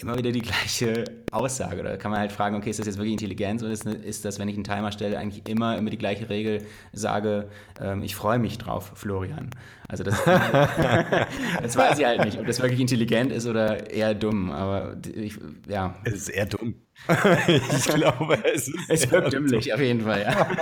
immer 0.00 0.16
wieder 0.16 0.32
die 0.32 0.42
gleiche 0.42 1.04
Aussage. 1.32 1.82
Da 1.82 1.96
kann 1.96 2.10
man 2.10 2.20
halt 2.20 2.32
fragen, 2.32 2.56
okay, 2.56 2.70
ist 2.70 2.78
das 2.78 2.86
jetzt 2.86 2.96
wirklich 2.96 3.12
Intelligenz 3.12 3.62
oder 3.62 3.72
ist, 3.72 3.84
ist 3.84 4.24
das, 4.24 4.38
wenn 4.38 4.48
ich 4.48 4.54
einen 4.54 4.64
Timer 4.64 4.92
stelle, 4.92 5.18
eigentlich 5.18 5.48
immer 5.48 5.76
immer 5.76 5.90
die 5.90 5.98
gleiche 5.98 6.28
Regel 6.28 6.62
sage, 6.92 7.48
ähm, 7.80 8.02
ich 8.02 8.14
freue 8.14 8.38
mich 8.38 8.58
drauf, 8.58 8.92
Florian. 8.94 9.50
Also 9.88 10.04
das, 10.04 10.22
das 11.62 11.76
weiß 11.76 11.98
ich 11.98 12.04
halt 12.04 12.24
nicht, 12.24 12.38
ob 12.38 12.46
das 12.46 12.60
wirklich 12.60 12.80
intelligent 12.80 13.32
ist 13.32 13.46
oder 13.46 13.90
eher 13.90 14.14
dumm. 14.14 14.50
Aber 14.50 14.96
ich, 15.14 15.34
ja. 15.68 15.96
Es 16.04 16.14
ist 16.14 16.28
eher 16.28 16.46
dumm. 16.46 16.74
ich 17.48 17.84
glaube, 17.84 18.38
es 18.44 18.68
ist. 18.68 18.78
Es 18.88 19.10
wirkt 19.10 19.32
dümmlich, 19.32 19.72
auf 19.72 19.80
jeden 19.80 20.02
Fall, 20.02 20.22
ja. 20.22 20.46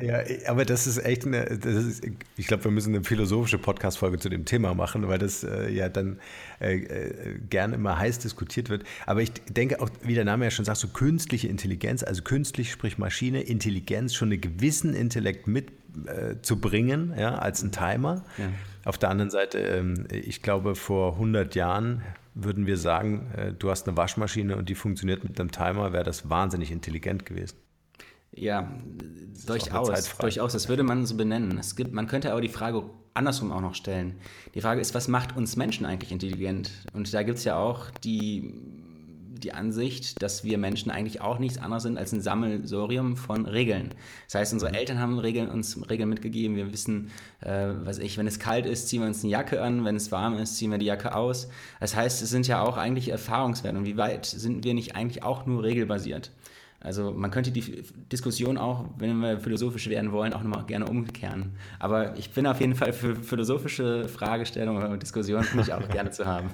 Ja, 0.00 0.22
aber 0.46 0.64
das 0.64 0.86
ist 0.86 0.98
echt 0.98 1.26
eine, 1.26 1.44
das 1.44 1.74
ist, 1.74 2.06
ich 2.36 2.46
glaube, 2.46 2.64
wir 2.64 2.70
müssen 2.70 2.94
eine 2.94 3.04
philosophische 3.04 3.58
Podcast-Folge 3.58 4.18
zu 4.18 4.28
dem 4.28 4.44
Thema 4.44 4.74
machen, 4.74 5.08
weil 5.08 5.18
das 5.18 5.42
äh, 5.42 5.70
ja 5.70 5.88
dann 5.88 6.18
äh, 6.60 6.76
äh, 6.76 7.38
gern 7.50 7.72
immer 7.72 7.98
heiß 7.98 8.20
diskutiert 8.20 8.70
wird. 8.70 8.84
Aber 9.06 9.22
ich 9.22 9.32
denke 9.48 9.80
auch, 9.80 9.88
wie 10.02 10.14
der 10.14 10.24
Name 10.24 10.44
ja 10.44 10.50
schon 10.50 10.64
sagt, 10.64 10.78
so 10.78 10.88
künstliche 10.88 11.48
Intelligenz, 11.48 12.02
also 12.02 12.22
künstlich, 12.22 12.70
sprich 12.70 12.98
Maschine, 12.98 13.42
Intelligenz, 13.42 14.14
schon 14.14 14.30
einen 14.30 14.40
gewissen 14.40 14.94
Intellekt 14.94 15.48
mitzubringen, 15.48 17.12
äh, 17.12 17.20
ja, 17.20 17.34
als 17.36 17.62
ein 17.62 17.72
Timer. 17.72 18.24
Ja. 18.38 18.44
Auf 18.84 18.98
der 18.98 19.10
anderen 19.10 19.30
Seite, 19.30 19.58
ähm, 19.58 20.06
ich 20.12 20.42
glaube, 20.42 20.76
vor 20.76 21.14
100 21.14 21.54
Jahren 21.54 22.02
würden 22.34 22.66
wir 22.66 22.76
sagen, 22.76 23.32
äh, 23.36 23.52
du 23.52 23.70
hast 23.70 23.88
eine 23.88 23.96
Waschmaschine 23.96 24.56
und 24.56 24.68
die 24.68 24.74
funktioniert 24.76 25.24
mit 25.24 25.40
einem 25.40 25.50
Timer, 25.50 25.92
wäre 25.92 26.04
das 26.04 26.30
wahnsinnig 26.30 26.70
intelligent 26.70 27.26
gewesen. 27.26 27.56
Ja, 28.40 28.70
durchaus, 29.46 30.16
durchaus. 30.18 30.52
Das 30.52 30.68
würde 30.68 30.82
man 30.82 31.06
so 31.06 31.16
benennen. 31.16 31.58
Es 31.58 31.76
gibt, 31.76 31.92
man 31.92 32.06
könnte 32.06 32.32
aber 32.32 32.40
die 32.40 32.48
Frage 32.48 32.84
andersrum 33.14 33.52
auch 33.52 33.60
noch 33.60 33.74
stellen. 33.74 34.14
Die 34.54 34.60
Frage 34.60 34.80
ist, 34.80 34.94
was 34.94 35.08
macht 35.08 35.36
uns 35.36 35.56
Menschen 35.56 35.84
eigentlich 35.84 36.12
intelligent? 36.12 36.70
Und 36.92 37.12
da 37.12 37.22
gibt 37.22 37.38
es 37.38 37.44
ja 37.44 37.58
auch 37.58 37.90
die, 38.04 38.54
die 39.38 39.52
Ansicht, 39.52 40.22
dass 40.22 40.44
wir 40.44 40.56
Menschen 40.58 40.90
eigentlich 40.90 41.20
auch 41.20 41.38
nichts 41.38 41.58
anderes 41.58 41.82
sind 41.82 41.98
als 41.98 42.12
ein 42.12 42.20
Sammelsorium 42.20 43.16
von 43.16 43.46
Regeln. 43.46 43.90
Das 44.26 44.36
heißt, 44.36 44.52
unsere 44.52 44.70
mhm. 44.70 44.78
Eltern 44.78 44.98
haben 45.00 45.18
Regeln, 45.18 45.50
uns 45.50 45.90
Regeln 45.90 46.08
mitgegeben. 46.08 46.56
Wir 46.56 46.72
wissen, 46.72 47.10
äh, 47.40 47.70
was 47.82 47.98
ich, 47.98 48.18
wenn 48.18 48.26
es 48.26 48.38
kalt 48.38 48.66
ist, 48.66 48.88
ziehen 48.88 49.00
wir 49.00 49.08
uns 49.08 49.22
eine 49.22 49.32
Jacke 49.32 49.62
an. 49.62 49.84
Wenn 49.84 49.96
es 49.96 50.12
warm 50.12 50.38
ist, 50.38 50.56
ziehen 50.56 50.70
wir 50.70 50.78
die 50.78 50.86
Jacke 50.86 51.14
aus. 51.14 51.48
Das 51.80 51.96
heißt, 51.96 52.22
es 52.22 52.30
sind 52.30 52.46
ja 52.46 52.62
auch 52.62 52.76
eigentlich 52.76 53.08
Erfahrungswerte. 53.08 53.78
Und 53.78 53.86
wie 53.86 53.96
weit 53.96 54.26
sind 54.26 54.64
wir 54.64 54.74
nicht 54.74 54.94
eigentlich 54.94 55.22
auch 55.22 55.46
nur 55.46 55.64
regelbasiert? 55.64 56.30
Also 56.80 57.10
man 57.10 57.32
könnte 57.32 57.50
die 57.50 57.82
Diskussion 58.12 58.56
auch, 58.56 58.84
wenn 58.98 59.18
wir 59.18 59.40
philosophisch 59.40 59.88
werden 59.88 60.12
wollen, 60.12 60.32
auch 60.32 60.42
nochmal 60.42 60.64
gerne 60.64 60.86
umkehren. 60.86 61.52
Aber 61.80 62.16
ich 62.16 62.30
bin 62.30 62.46
auf 62.46 62.60
jeden 62.60 62.76
Fall 62.76 62.92
für 62.92 63.16
philosophische 63.16 64.06
Fragestellungen 64.06 64.84
oder 64.84 64.96
Diskussionen 64.96 65.42
finde 65.44 65.64
ich 65.64 65.72
auch 65.72 65.88
gerne 65.88 66.10
zu 66.10 66.24
haben. 66.24 66.50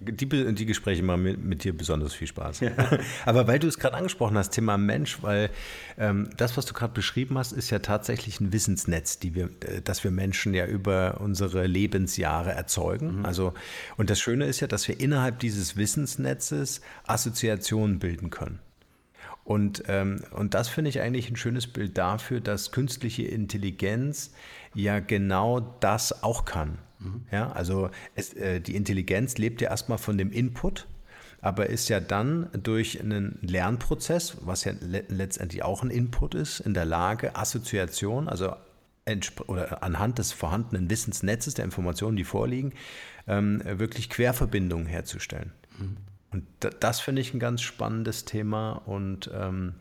Die, 0.00 0.54
die 0.54 0.66
Gespräche 0.66 1.02
machen 1.02 1.22
mit, 1.22 1.42
mit, 1.42 1.64
dir 1.64 1.76
besonders 1.76 2.14
viel 2.14 2.26
Spaß. 2.26 2.60
Ja. 2.60 2.70
Aber 3.26 3.48
weil 3.48 3.58
du 3.58 3.66
es 3.66 3.78
gerade 3.78 3.96
angesprochen 3.96 4.38
hast, 4.38 4.50
Thema 4.50 4.78
Mensch, 4.78 5.22
weil 5.22 5.50
ähm, 5.98 6.30
das, 6.36 6.56
was 6.56 6.66
du 6.66 6.74
gerade 6.74 6.92
beschrieben 6.92 7.36
hast, 7.36 7.52
ist 7.52 7.70
ja 7.70 7.80
tatsächlich 7.80 8.40
ein 8.40 8.52
Wissensnetz, 8.52 9.18
die 9.18 9.34
wir, 9.34 9.50
äh, 9.60 9.82
das 9.82 10.04
wir 10.04 10.10
Menschen 10.10 10.54
ja 10.54 10.66
über 10.66 11.20
unsere 11.20 11.66
Lebensjahre 11.66 12.52
erzeugen. 12.52 13.18
Mhm. 13.18 13.26
Also, 13.26 13.54
und 13.96 14.08
das 14.10 14.20
Schöne 14.20 14.44
ist 14.46 14.60
ja, 14.60 14.68
dass 14.68 14.86
wir 14.86 15.00
innerhalb 15.00 15.40
dieses 15.40 15.76
Wissensnetzes 15.76 16.80
Assoziationen 17.04 17.98
bilden 17.98 18.30
können. 18.30 18.60
Und, 19.48 19.84
ähm, 19.88 20.20
und 20.32 20.52
das 20.52 20.68
finde 20.68 20.90
ich 20.90 21.00
eigentlich 21.00 21.30
ein 21.30 21.36
schönes 21.36 21.66
Bild 21.66 21.96
dafür, 21.96 22.42
dass 22.42 22.70
künstliche 22.70 23.22
Intelligenz 23.22 24.34
ja 24.74 25.00
genau 25.00 25.60
das 25.80 26.22
auch 26.22 26.44
kann. 26.44 26.76
Mhm. 26.98 27.24
Ja, 27.32 27.50
also 27.52 27.88
es, 28.14 28.34
äh, 28.34 28.60
die 28.60 28.76
Intelligenz 28.76 29.38
lebt 29.38 29.62
ja 29.62 29.70
erstmal 29.70 29.96
von 29.96 30.18
dem 30.18 30.32
Input, 30.32 30.86
aber 31.40 31.68
ist 31.68 31.88
ja 31.88 31.98
dann 31.98 32.50
durch 32.62 33.00
einen 33.00 33.38
Lernprozess, 33.40 34.36
was 34.42 34.64
ja 34.64 34.74
le 34.82 35.04
letztendlich 35.08 35.62
auch 35.62 35.82
ein 35.82 35.88
Input 35.88 36.34
ist, 36.34 36.60
in 36.60 36.74
der 36.74 36.84
Lage, 36.84 37.34
Assoziation, 37.34 38.28
also 38.28 38.52
oder 39.46 39.82
anhand 39.82 40.18
des 40.18 40.32
vorhandenen 40.32 40.90
Wissensnetzes 40.90 41.54
der 41.54 41.64
Informationen, 41.64 42.18
die 42.18 42.24
vorliegen, 42.24 42.74
ähm, 43.26 43.62
wirklich 43.64 44.10
Querverbindungen 44.10 44.84
herzustellen. 44.84 45.52
Mhm. 45.78 45.96
Und 46.30 46.44
das 46.80 47.00
finde 47.00 47.22
ich 47.22 47.32
ein 47.32 47.38
ganz 47.38 47.62
spannendes 47.62 48.24
Thema 48.24 48.72
und 48.72 49.30
ähm, 49.32 49.74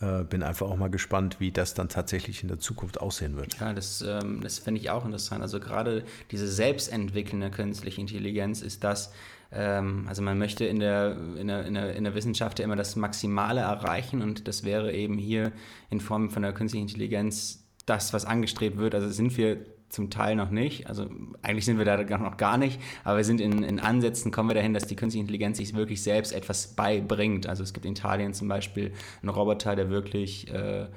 äh, 0.00 0.24
bin 0.24 0.42
einfach 0.42 0.68
auch 0.68 0.76
mal 0.76 0.90
gespannt, 0.90 1.40
wie 1.40 1.50
das 1.50 1.74
dann 1.74 1.88
tatsächlich 1.88 2.42
in 2.42 2.48
der 2.48 2.60
Zukunft 2.60 3.00
aussehen 3.00 3.36
wird. 3.36 3.58
Ja, 3.58 3.72
das, 3.72 4.00
ähm, 4.00 4.40
das 4.42 4.58
finde 4.58 4.80
ich 4.80 4.90
auch 4.90 5.04
interessant. 5.04 5.42
Also 5.42 5.60
gerade 5.60 6.04
diese 6.30 6.46
selbstentwickelnde 6.46 7.50
künstliche 7.50 8.00
Intelligenz 8.00 8.62
ist 8.62 8.84
das, 8.84 9.12
ähm, 9.50 10.06
also 10.08 10.22
man 10.22 10.38
möchte 10.38 10.64
in 10.64 10.78
der, 10.78 11.16
in, 11.36 11.48
der, 11.48 11.66
in, 11.66 11.74
der, 11.74 11.94
in 11.96 12.04
der 12.04 12.14
Wissenschaft 12.14 12.58
ja 12.58 12.64
immer 12.64 12.76
das 12.76 12.96
Maximale 12.96 13.60
erreichen 13.60 14.22
und 14.22 14.46
das 14.46 14.62
wäre 14.62 14.92
eben 14.92 15.18
hier 15.18 15.52
in 15.90 16.00
Form 16.00 16.30
von 16.30 16.42
der 16.42 16.52
künstlichen 16.52 16.86
Intelligenz 16.86 17.64
das, 17.84 18.12
was 18.12 18.24
angestrebt 18.24 18.76
wird. 18.78 18.94
Also 18.94 19.08
sind 19.10 19.36
wir 19.36 19.58
zum 19.88 20.10
Teil 20.10 20.36
noch 20.36 20.50
nicht. 20.50 20.86
Also 20.86 21.06
eigentlich 21.42 21.64
sind 21.64 21.78
wir 21.78 21.84
da 21.84 21.96
noch 22.18 22.36
gar 22.36 22.58
nicht, 22.58 22.80
aber 23.04 23.18
wir 23.18 23.24
sind 23.24 23.40
in, 23.40 23.62
in 23.62 23.80
Ansätzen, 23.80 24.30
kommen 24.30 24.50
wir 24.50 24.54
dahin, 24.54 24.74
dass 24.74 24.86
die 24.86 24.96
künstliche 24.96 25.22
Intelligenz 25.22 25.58
sich 25.58 25.74
wirklich 25.74 26.02
selbst 26.02 26.32
etwas 26.32 26.68
beibringt. 26.74 27.46
Also 27.46 27.62
es 27.62 27.72
gibt 27.72 27.86
in 27.86 27.92
Italien 27.92 28.34
zum 28.34 28.48
Beispiel 28.48 28.92
einen 29.22 29.30
Roboter, 29.30 29.76
der 29.76 29.90
wirklich, 29.90 30.52
äh, 30.52 30.82
äh, 30.82 30.88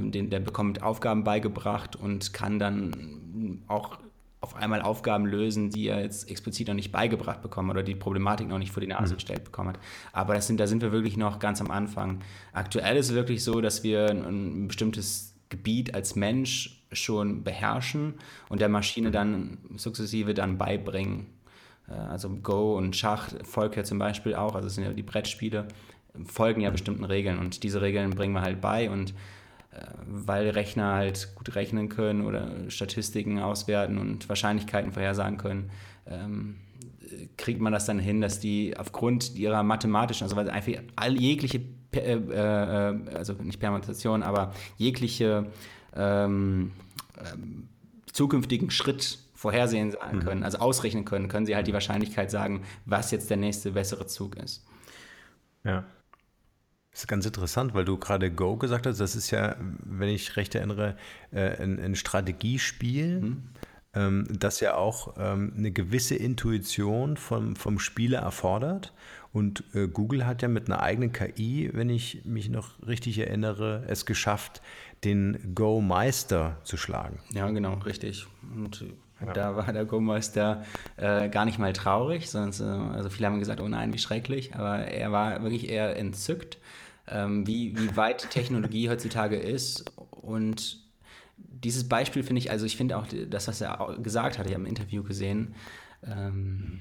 den, 0.00 0.30
der 0.30 0.40
bekommt 0.40 0.82
Aufgaben 0.82 1.24
beigebracht 1.24 1.96
und 1.96 2.32
kann 2.32 2.58
dann 2.58 3.62
auch 3.68 3.98
auf 4.42 4.56
einmal 4.56 4.80
Aufgaben 4.80 5.26
lösen, 5.26 5.68
die 5.68 5.88
er 5.88 6.00
jetzt 6.00 6.30
explizit 6.30 6.68
noch 6.68 6.74
nicht 6.74 6.90
beigebracht 6.90 7.42
bekommen 7.42 7.68
oder 7.68 7.82
die 7.82 7.94
Problematik 7.94 8.48
noch 8.48 8.58
nicht 8.58 8.72
vor 8.72 8.80
die 8.80 8.86
Nase 8.86 9.12
mhm. 9.12 9.16
gestellt 9.18 9.44
bekommen 9.44 9.70
hat. 9.70 9.78
Aber 10.12 10.32
das 10.32 10.46
sind, 10.46 10.58
da 10.58 10.66
sind 10.66 10.80
wir 10.80 10.92
wirklich 10.92 11.18
noch 11.18 11.38
ganz 11.40 11.60
am 11.60 11.70
Anfang. 11.70 12.20
Aktuell 12.54 12.96
ist 12.96 13.10
es 13.10 13.14
wirklich 13.14 13.44
so, 13.44 13.60
dass 13.60 13.82
wir 13.84 14.08
ein, 14.08 14.24
ein 14.24 14.68
bestimmtes 14.68 15.34
Gebiet 15.50 15.94
als 15.94 16.16
Mensch 16.16 16.79
schon 16.92 17.44
beherrschen 17.44 18.14
und 18.48 18.60
der 18.60 18.68
Maschine 18.68 19.10
dann 19.10 19.58
sukzessive 19.76 20.34
dann 20.34 20.58
beibringen. 20.58 21.26
Äh, 21.88 21.94
also 21.94 22.30
Go 22.30 22.76
und 22.76 22.96
Schach 22.96 23.30
folgt 23.44 23.76
ja 23.76 23.84
zum 23.84 23.98
Beispiel 23.98 24.34
auch, 24.34 24.54
also 24.54 24.66
es 24.66 24.74
sind 24.74 24.84
ja 24.84 24.92
die 24.92 25.02
Brettspiele, 25.02 25.68
folgen 26.24 26.60
ja 26.60 26.70
bestimmten 26.70 27.04
Regeln 27.04 27.38
und 27.38 27.62
diese 27.62 27.80
Regeln 27.80 28.10
bringen 28.10 28.34
wir 28.34 28.42
halt 28.42 28.60
bei 28.60 28.90
und 28.90 29.14
äh, 29.72 29.84
weil 30.06 30.50
Rechner 30.50 30.94
halt 30.94 31.34
gut 31.36 31.54
rechnen 31.54 31.88
können 31.88 32.26
oder 32.26 32.68
Statistiken 32.68 33.38
auswerten 33.40 33.98
und 33.98 34.28
Wahrscheinlichkeiten 34.28 34.92
vorhersagen 34.92 35.38
können, 35.38 35.70
ähm, 36.06 36.56
kriegt 37.36 37.60
man 37.60 37.72
das 37.72 37.86
dann 37.86 37.98
hin, 37.98 38.20
dass 38.20 38.40
die 38.40 38.76
aufgrund 38.76 39.34
ihrer 39.36 39.62
mathematischen, 39.62 40.24
also 40.24 40.36
weil 40.36 40.50
einfach 40.50 40.72
all 40.96 41.16
jegliche, 41.20 41.60
äh, 41.92 42.94
also 43.14 43.34
nicht 43.34 43.60
Permutation, 43.60 44.22
aber 44.22 44.52
jegliche 44.76 45.46
ähm, 45.94 46.72
ähm, 47.18 47.68
zukünftigen 48.12 48.70
Schritt 48.70 49.18
vorhersehen 49.34 49.96
mhm. 50.12 50.20
können, 50.20 50.42
also 50.42 50.58
ausrechnen 50.58 51.04
können, 51.04 51.28
können 51.28 51.46
sie 51.46 51.54
halt 51.54 51.66
die 51.66 51.72
Wahrscheinlichkeit 51.72 52.30
sagen, 52.30 52.62
was 52.84 53.10
jetzt 53.10 53.30
der 53.30 53.38
nächste 53.38 53.72
bessere 53.72 54.06
Zug 54.06 54.36
ist. 54.36 54.64
Ja. 55.64 55.84
Das 56.90 57.02
ist 57.02 57.06
ganz 57.06 57.24
interessant, 57.24 57.72
weil 57.72 57.84
du 57.84 57.96
gerade 57.96 58.30
Go 58.32 58.56
gesagt 58.56 58.86
hast. 58.86 58.98
Das 58.98 59.14
ist 59.14 59.30
ja, 59.30 59.56
wenn 59.84 60.08
ich 60.08 60.36
recht 60.36 60.54
erinnere, 60.54 60.96
äh, 61.30 61.62
ein, 61.62 61.78
ein 61.78 61.94
Strategiespiel, 61.94 63.20
mhm. 63.20 63.42
ähm, 63.94 64.26
das 64.28 64.60
ja 64.60 64.74
auch 64.74 65.14
ähm, 65.16 65.52
eine 65.56 65.70
gewisse 65.70 66.16
Intuition 66.16 67.16
vom, 67.16 67.54
vom 67.54 67.78
Spieler 67.78 68.18
erfordert. 68.18 68.92
Und 69.32 69.62
äh, 69.74 69.86
Google 69.86 70.26
hat 70.26 70.42
ja 70.42 70.48
mit 70.48 70.66
einer 70.66 70.82
eigenen 70.82 71.12
KI, 71.12 71.70
wenn 71.72 71.88
ich 71.88 72.24
mich 72.24 72.48
noch 72.48 72.84
richtig 72.86 73.18
erinnere, 73.18 73.84
es 73.86 74.04
geschafft, 74.04 74.60
den 75.04 75.54
Go-Meister 75.54 76.58
zu 76.64 76.76
schlagen. 76.76 77.20
Ja, 77.32 77.48
genau, 77.50 77.74
richtig. 77.74 78.26
Und 78.54 78.84
ja. 79.24 79.32
da 79.32 79.56
war 79.56 79.72
der 79.72 79.84
Go-Meister 79.84 80.64
äh, 80.96 81.28
gar 81.28 81.44
nicht 81.44 81.58
mal 81.58 81.72
traurig, 81.72 82.30
sonst, 82.30 82.60
äh, 82.60 82.64
also 82.64 83.08
viele 83.08 83.28
haben 83.28 83.38
gesagt, 83.38 83.60
oh 83.60 83.68
nein, 83.68 83.92
wie 83.92 83.98
schrecklich, 83.98 84.54
aber 84.54 84.78
er 84.78 85.12
war 85.12 85.42
wirklich 85.42 85.68
eher 85.68 85.96
entzückt, 85.96 86.58
ähm, 87.08 87.46
wie, 87.46 87.76
wie 87.78 87.96
weit 87.96 88.30
Technologie 88.30 88.88
heutzutage 88.88 89.36
ist 89.36 89.90
und 90.10 90.80
dieses 91.36 91.88
Beispiel 91.88 92.22
finde 92.22 92.40
ich, 92.40 92.50
also 92.50 92.66
ich 92.66 92.76
finde 92.76 92.96
auch 92.96 93.06
das, 93.28 93.48
was 93.48 93.60
er 93.60 93.96
gesagt 94.02 94.38
hat, 94.38 94.46
ich 94.46 94.52
habe 94.52 94.62
im 94.62 94.68
Interview 94.68 95.02
gesehen, 95.02 95.54
ähm, 96.04 96.80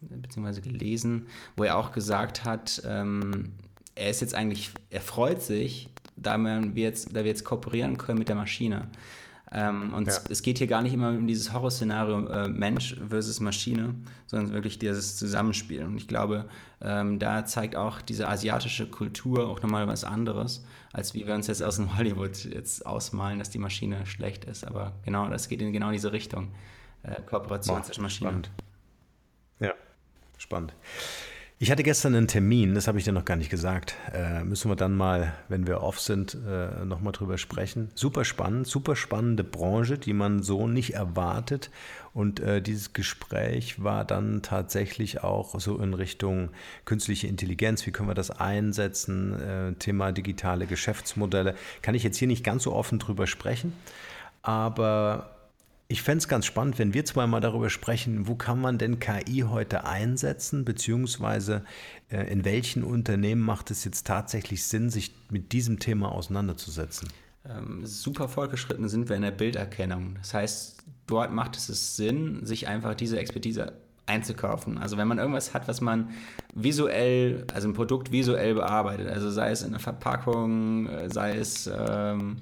beziehungsweise 0.00 0.60
gelesen, 0.60 1.26
wo 1.56 1.64
er 1.64 1.76
auch 1.76 1.92
gesagt 1.92 2.44
hat, 2.44 2.82
ähm, 2.84 3.52
er 3.94 4.10
ist 4.10 4.20
jetzt 4.20 4.34
eigentlich, 4.34 4.70
er 4.90 5.00
freut 5.00 5.42
sich, 5.42 5.88
da 6.22 6.38
wir 6.38 6.82
jetzt, 6.82 7.14
da 7.14 7.20
wir 7.20 7.26
jetzt 7.26 7.44
kooperieren 7.44 7.98
können 7.98 8.18
mit 8.18 8.28
der 8.28 8.36
Maschine. 8.36 8.88
Ähm, 9.54 9.92
und 9.92 10.08
ja. 10.08 10.18
es 10.30 10.42
geht 10.42 10.58
hier 10.58 10.66
gar 10.66 10.80
nicht 10.80 10.94
immer 10.94 11.10
um 11.10 11.26
dieses 11.26 11.52
Horrorszenario 11.52 12.26
äh, 12.28 12.48
Mensch 12.48 12.96
versus 13.06 13.38
Maschine, 13.38 13.94
sondern 14.26 14.52
wirklich 14.52 14.78
dieses 14.78 15.16
Zusammenspiel. 15.18 15.84
Und 15.84 15.98
ich 15.98 16.08
glaube, 16.08 16.48
ähm, 16.80 17.18
da 17.18 17.44
zeigt 17.44 17.76
auch 17.76 18.00
diese 18.00 18.28
asiatische 18.28 18.88
Kultur 18.88 19.48
auch 19.48 19.60
nochmal 19.60 19.86
was 19.88 20.04
anderes, 20.04 20.64
als 20.92 21.12
wie 21.12 21.26
wir 21.26 21.34
uns 21.34 21.48
jetzt 21.48 21.62
aus 21.62 21.76
dem 21.76 21.98
Hollywood 21.98 22.44
jetzt 22.44 22.86
ausmalen, 22.86 23.38
dass 23.38 23.50
die 23.50 23.58
Maschine 23.58 24.06
schlecht 24.06 24.46
ist. 24.46 24.66
Aber 24.66 24.92
genau, 25.04 25.28
das 25.28 25.48
geht 25.48 25.60
in 25.60 25.72
genau 25.72 25.90
diese 25.90 26.12
Richtung. 26.12 26.48
Äh, 27.02 27.20
Kooperation 27.22 27.84
zwischen 27.84 28.02
Maschinen. 28.02 28.46
Ja. 29.60 29.74
spannend. 30.38 30.72
Ich 31.62 31.70
hatte 31.70 31.84
gestern 31.84 32.16
einen 32.16 32.26
Termin, 32.26 32.74
das 32.74 32.88
habe 32.88 32.98
ich 32.98 33.04
dir 33.04 33.12
noch 33.12 33.24
gar 33.24 33.36
nicht 33.36 33.48
gesagt. 33.48 33.94
Äh, 34.12 34.42
müssen 34.42 34.68
wir 34.68 34.74
dann 34.74 34.96
mal, 34.96 35.32
wenn 35.48 35.68
wir 35.68 35.80
off 35.80 36.00
sind, 36.00 36.36
äh, 36.44 36.84
nochmal 36.84 37.12
drüber 37.12 37.38
sprechen. 37.38 37.88
Super 37.94 38.24
spannend, 38.24 38.66
super 38.66 38.96
spannende 38.96 39.44
Branche, 39.44 39.96
die 39.96 40.12
man 40.12 40.42
so 40.42 40.66
nicht 40.66 40.94
erwartet. 40.94 41.70
Und 42.14 42.40
äh, 42.40 42.60
dieses 42.60 42.94
Gespräch 42.94 43.80
war 43.80 44.04
dann 44.04 44.42
tatsächlich 44.42 45.22
auch 45.22 45.60
so 45.60 45.78
in 45.78 45.94
Richtung 45.94 46.50
künstliche 46.84 47.28
Intelligenz. 47.28 47.86
Wie 47.86 47.92
können 47.92 48.08
wir 48.08 48.14
das 48.14 48.32
einsetzen? 48.32 49.40
Äh, 49.40 49.72
Thema 49.74 50.10
digitale 50.10 50.66
Geschäftsmodelle. 50.66 51.54
Kann 51.80 51.94
ich 51.94 52.02
jetzt 52.02 52.16
hier 52.16 52.26
nicht 52.26 52.42
ganz 52.42 52.64
so 52.64 52.72
offen 52.72 52.98
drüber 52.98 53.28
sprechen, 53.28 53.72
aber 54.42 55.30
ich 55.92 56.02
fände 56.02 56.18
es 56.18 56.28
ganz 56.28 56.46
spannend, 56.46 56.78
wenn 56.78 56.94
wir 56.94 57.04
zweimal 57.04 57.42
darüber 57.42 57.68
sprechen, 57.68 58.26
wo 58.26 58.34
kann 58.34 58.60
man 58.60 58.78
denn 58.78 58.98
KI 58.98 59.44
heute 59.46 59.84
einsetzen, 59.84 60.64
beziehungsweise 60.64 61.64
äh, 62.10 62.32
in 62.32 62.46
welchen 62.46 62.82
Unternehmen 62.82 63.42
macht 63.42 63.70
es 63.70 63.84
jetzt 63.84 64.06
tatsächlich 64.06 64.64
Sinn, 64.64 64.88
sich 64.88 65.14
mit 65.30 65.52
diesem 65.52 65.78
Thema 65.78 66.10
auseinanderzusetzen? 66.12 67.08
Ähm, 67.46 67.84
super 67.84 68.28
fortgeschritten 68.28 68.88
sind 68.88 69.10
wir 69.10 69.16
in 69.16 69.22
der 69.22 69.32
Bilderkennung. 69.32 70.14
Das 70.18 70.32
heißt, 70.32 70.82
dort 71.06 71.30
macht 71.30 71.56
es 71.56 71.96
Sinn, 71.96 72.46
sich 72.46 72.68
einfach 72.68 72.94
diese 72.94 73.18
Expertise 73.18 73.74
einzukaufen. 74.06 74.78
Also 74.78 74.96
wenn 74.96 75.08
man 75.08 75.18
irgendwas 75.18 75.52
hat, 75.52 75.68
was 75.68 75.82
man 75.82 76.08
visuell, 76.54 77.46
also 77.52 77.68
ein 77.68 77.74
Produkt 77.74 78.12
visuell 78.12 78.54
bearbeitet, 78.54 79.08
also 79.08 79.30
sei 79.30 79.50
es 79.50 79.62
in 79.62 79.72
der 79.72 79.80
Verpackung, 79.80 80.88
äh, 80.88 81.10
sei 81.10 81.36
es 81.36 81.70
ähm, 81.70 82.38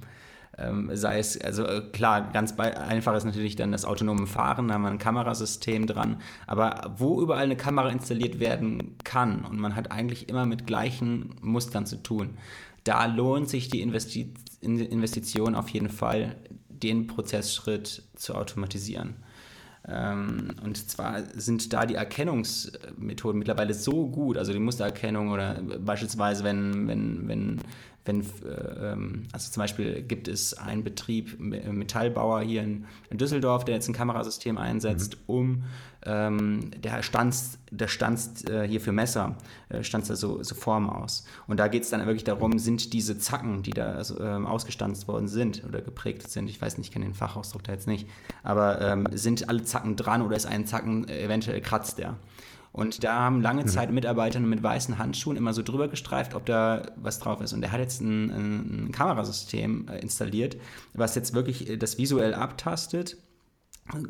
ähm, 0.60 0.90
sei 0.92 1.18
es, 1.18 1.40
also 1.40 1.64
äh, 1.64 1.82
klar, 1.92 2.30
ganz 2.32 2.58
einfach 2.58 3.14
ist 3.16 3.24
natürlich 3.24 3.56
dann 3.56 3.72
das 3.72 3.84
autonome 3.84 4.26
Fahren, 4.26 4.68
da 4.68 4.74
haben 4.74 4.82
wir 4.82 4.90
ein 4.90 4.98
Kamerasystem 4.98 5.86
dran, 5.86 6.20
aber 6.46 6.94
wo 6.98 7.20
überall 7.22 7.44
eine 7.44 7.56
Kamera 7.56 7.88
installiert 7.88 8.40
werden 8.40 8.96
kann 9.04 9.44
und 9.44 9.58
man 9.58 9.76
hat 9.76 9.90
eigentlich 9.90 10.28
immer 10.28 10.46
mit 10.46 10.66
gleichen 10.66 11.36
Mustern 11.40 11.86
zu 11.86 12.02
tun, 12.02 12.36
da 12.84 13.06
lohnt 13.06 13.48
sich 13.48 13.68
die 13.68 13.80
Investi 13.80 14.32
Investition 14.60 15.54
auf 15.54 15.70
jeden 15.70 15.88
Fall, 15.88 16.36
den 16.68 17.06
Prozessschritt 17.06 18.02
zu 18.14 18.34
automatisieren. 18.34 19.16
Ähm, 19.88 20.50
und 20.62 20.76
zwar 20.76 21.22
sind 21.34 21.72
da 21.72 21.86
die 21.86 21.94
Erkennungsmethoden 21.94 23.38
mittlerweile 23.38 23.72
so 23.72 24.06
gut, 24.08 24.36
also 24.36 24.52
die 24.52 24.58
Mustererkennung 24.58 25.30
oder 25.30 25.62
beispielsweise, 25.78 26.44
wenn, 26.44 26.86
wenn, 26.86 27.28
wenn 27.28 27.60
wenn, 28.04 28.20
äh, 28.20 28.92
ähm, 28.92 29.24
also 29.32 29.50
zum 29.50 29.60
Beispiel 29.62 30.02
gibt 30.02 30.28
es 30.28 30.54
einen 30.54 30.82
Betrieb, 30.82 31.38
äh, 31.40 31.70
Metallbauer 31.70 32.40
hier 32.40 32.62
in, 32.62 32.86
Düsseldorf, 33.12 33.64
der 33.64 33.74
jetzt 33.74 33.88
ein 33.88 33.94
Kamerasystem 33.94 34.56
einsetzt, 34.56 35.16
mhm. 35.16 35.22
um 35.26 35.64
ähm, 36.06 36.70
der 36.82 37.02
stanzt, 37.02 37.58
der 37.70 37.88
stanzt 37.88 38.48
äh, 38.48 38.66
hier 38.66 38.80
für 38.80 38.92
Messer, 38.92 39.36
äh, 39.68 39.82
stanzt 39.82 40.08
da 40.08 40.16
so, 40.16 40.42
so 40.42 40.54
Formen 40.54 40.88
aus. 40.88 41.24
Und 41.46 41.60
da 41.60 41.68
geht 41.68 41.82
es 41.82 41.90
dann 41.90 42.00
wirklich 42.06 42.24
darum, 42.24 42.58
sind 42.58 42.94
diese 42.94 43.18
Zacken, 43.18 43.62
die 43.62 43.72
da 43.72 43.92
also, 43.92 44.18
ähm, 44.18 44.46
ausgestanzt 44.46 45.06
worden 45.08 45.28
sind 45.28 45.62
oder 45.68 45.82
geprägt 45.82 46.30
sind, 46.30 46.48
ich 46.48 46.60
weiß 46.60 46.78
nicht, 46.78 46.88
ich 46.88 46.92
kenne 46.92 47.04
den 47.04 47.14
Fachausdruck 47.14 47.64
da 47.64 47.72
jetzt 47.72 47.86
nicht, 47.86 48.08
aber 48.42 48.80
ähm, 48.80 49.06
sind 49.12 49.50
alle 49.50 49.62
Zacken 49.64 49.96
dran 49.96 50.22
oder 50.22 50.36
ist 50.36 50.46
ein 50.46 50.66
Zacken 50.66 51.06
eventuell 51.08 51.60
kratzt 51.60 51.98
der? 51.98 52.16
Und 52.72 53.02
da 53.02 53.14
haben 53.14 53.40
lange. 53.40 53.64
Zeit 53.66 53.90
Mitarbeiter 53.90 54.40
mit 54.40 54.62
weißen 54.62 54.98
Handschuhen 54.98 55.36
immer 55.36 55.52
so 55.52 55.62
drüber 55.62 55.88
gestreift, 55.88 56.34
ob 56.34 56.46
da 56.46 56.92
was 56.96 57.18
drauf 57.18 57.40
ist. 57.40 57.52
Und 57.52 57.60
der 57.62 57.72
hat 57.72 57.80
jetzt 57.80 58.00
ein, 58.00 58.30
ein 58.86 58.92
Kamerasystem 58.92 59.88
äh, 59.88 59.98
installiert, 59.98 60.56
was 60.94 61.14
jetzt 61.14 61.34
wirklich 61.34 61.68
äh, 61.68 61.76
das 61.76 61.98
visuell 61.98 62.34
abtastet 62.34 63.16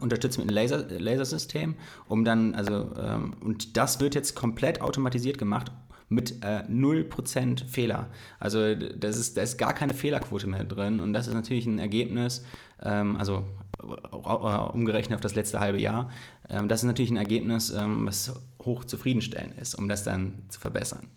unterstützt 0.01 0.37
mit 0.39 0.47
einem 0.47 0.55
Laser, 0.55 0.85
Lasersystem, 0.91 1.75
um 2.07 2.23
dann, 2.23 2.55
also, 2.55 2.91
ähm, 2.99 3.33
und 3.41 3.79
das 3.79 3.99
wird 3.99 4.15
jetzt 4.15 4.35
komplett 4.35 4.83
automatisiert 4.83 5.39
gemacht 5.39 5.73
mit 6.11 6.43
äh, 6.43 6.65
0% 6.69 7.65
Fehler. 7.65 8.11
Also 8.39 8.75
das 8.75 9.17
ist, 9.17 9.37
da 9.37 9.43
ist 9.43 9.57
gar 9.57 9.73
keine 9.73 9.95
Fehlerquote 9.95 10.49
mehr 10.49 10.65
drin 10.65 11.01
und 11.01 11.15
das 11.15 11.29
ist 11.29 11.35
natürlich 11.35 11.67
ein 11.67 11.79
Ergebnis, 11.79 12.45
ähm, 12.83 13.17
also 13.17 13.45
umgerechnet 13.81 15.15
auf 15.15 15.23
das 15.23 15.35
letzte 15.35 15.61
halbe 15.61 15.81
Jahr, 15.81 16.11
ähm, 16.51 16.69
das 16.69 16.81
ist 16.81 16.87
natürlich 16.87 17.11
ein 17.11 17.17
Ergebnis, 17.17 17.71
ähm, 17.71 18.07
was 18.07 18.35
hoch 18.61 18.85
zufriedenstellend 18.85 19.59
ist, 19.59 19.75
um 19.75 19.89
das 19.89 20.05
dann 20.05 20.45
zu 20.49 20.61
verbessern. 20.61 21.09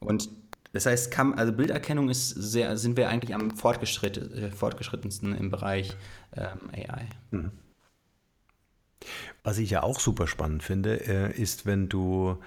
Und 0.00 0.28
das 0.72 0.86
heißt, 0.86 1.16
also 1.18 1.52
Bilderkennung 1.52 2.08
ist 2.08 2.30
sehr, 2.30 2.76
sind 2.76 2.96
wir 2.96 3.08
eigentlich 3.08 3.34
am 3.34 3.52
fortgeschritt, 3.52 4.16
äh, 4.18 4.50
fortgeschrittensten 4.50 5.34
im 5.36 5.50
Bereich 5.50 5.96
ähm, 6.36 6.70
AI. 6.72 7.06
Mhm. 7.30 7.52
Was 9.44 9.58
ich 9.58 9.70
ja 9.70 9.82
auch 9.82 10.00
super 10.00 10.26
spannend 10.26 10.62
finde, 10.62 11.06
äh, 11.06 11.40
ist, 11.40 11.64
wenn 11.64 11.88
du 11.88 12.38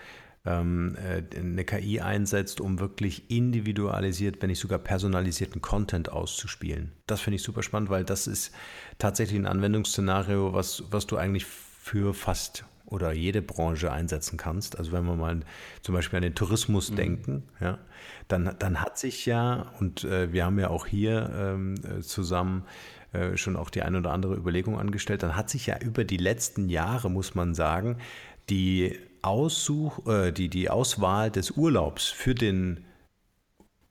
ähm, 0.46 0.96
äh, 0.96 1.24
eine 1.38 1.64
KI 1.64 2.02
einsetzt, 2.02 2.60
um 2.60 2.80
wirklich 2.80 3.30
individualisiert, 3.30 4.42
wenn 4.42 4.50
nicht 4.50 4.60
sogar 4.60 4.80
personalisierten 4.80 5.62
Content 5.62 6.12
auszuspielen. 6.12 6.94
Das 7.06 7.22
finde 7.22 7.36
ich 7.36 7.44
super 7.44 7.64
spannend, 7.64 7.90
weil 7.90 8.04
das 8.04 8.28
ist 8.28 8.52
tatsächlich 8.98 9.40
ein 9.40 9.46
Anwendungsszenario, 9.46 10.54
was, 10.54 10.84
was 10.90 11.08
du 11.08 11.18
eigentlich 11.18 11.46
für 11.46 12.14
fast 12.14 12.66
oder 12.88 13.12
jede 13.12 13.42
Branche 13.42 13.92
einsetzen 13.92 14.38
kannst. 14.38 14.78
Also 14.78 14.92
wenn 14.92 15.06
wir 15.06 15.16
mal 15.16 15.42
zum 15.82 15.94
Beispiel 15.94 16.18
an 16.18 16.24
den 16.24 16.36
Tourismus 16.36 16.92
mhm. 16.92 16.96
denken, 16.96 17.44
ja, 17.60 17.78
dann, 18.28 18.56
dann 18.60 18.82
hat 18.82 18.98
sich 18.98 19.26
ja, 19.26 19.72
und 19.80 20.04
äh, 20.06 20.32
wir 20.32 20.46
haben 20.46 20.58
ja 20.58 20.70
auch 20.70 20.88
hier 20.88 21.30
ähm, 21.38 21.76
äh, 21.84 22.02
zusammen 22.02 22.64
äh, 23.14 23.38
schon 23.38 23.56
auch 23.56 23.70
die 23.70 23.82
eine 23.84 24.00
oder 24.00 24.12
andere 24.12 24.36
Überlegung 24.36 24.80
angestellt, 24.80 25.24
dann 25.24 25.36
hat 25.36 25.50
sich 25.50 25.68
ja 25.68 25.78
über 25.80 26.04
die 26.04 26.18
letzten 26.18 26.70
Jahre, 26.70 27.10
muss 27.12 27.36
man 27.36 27.54
sagen, 27.54 27.98
die 28.50 28.98
Aussuch, 29.22 30.08
äh, 30.08 30.32
die, 30.32 30.50
die 30.50 30.70
Auswahl 30.70 31.30
des 31.30 31.52
Urlaubs 31.52 32.08
für 32.08 32.36
den, 32.36 32.86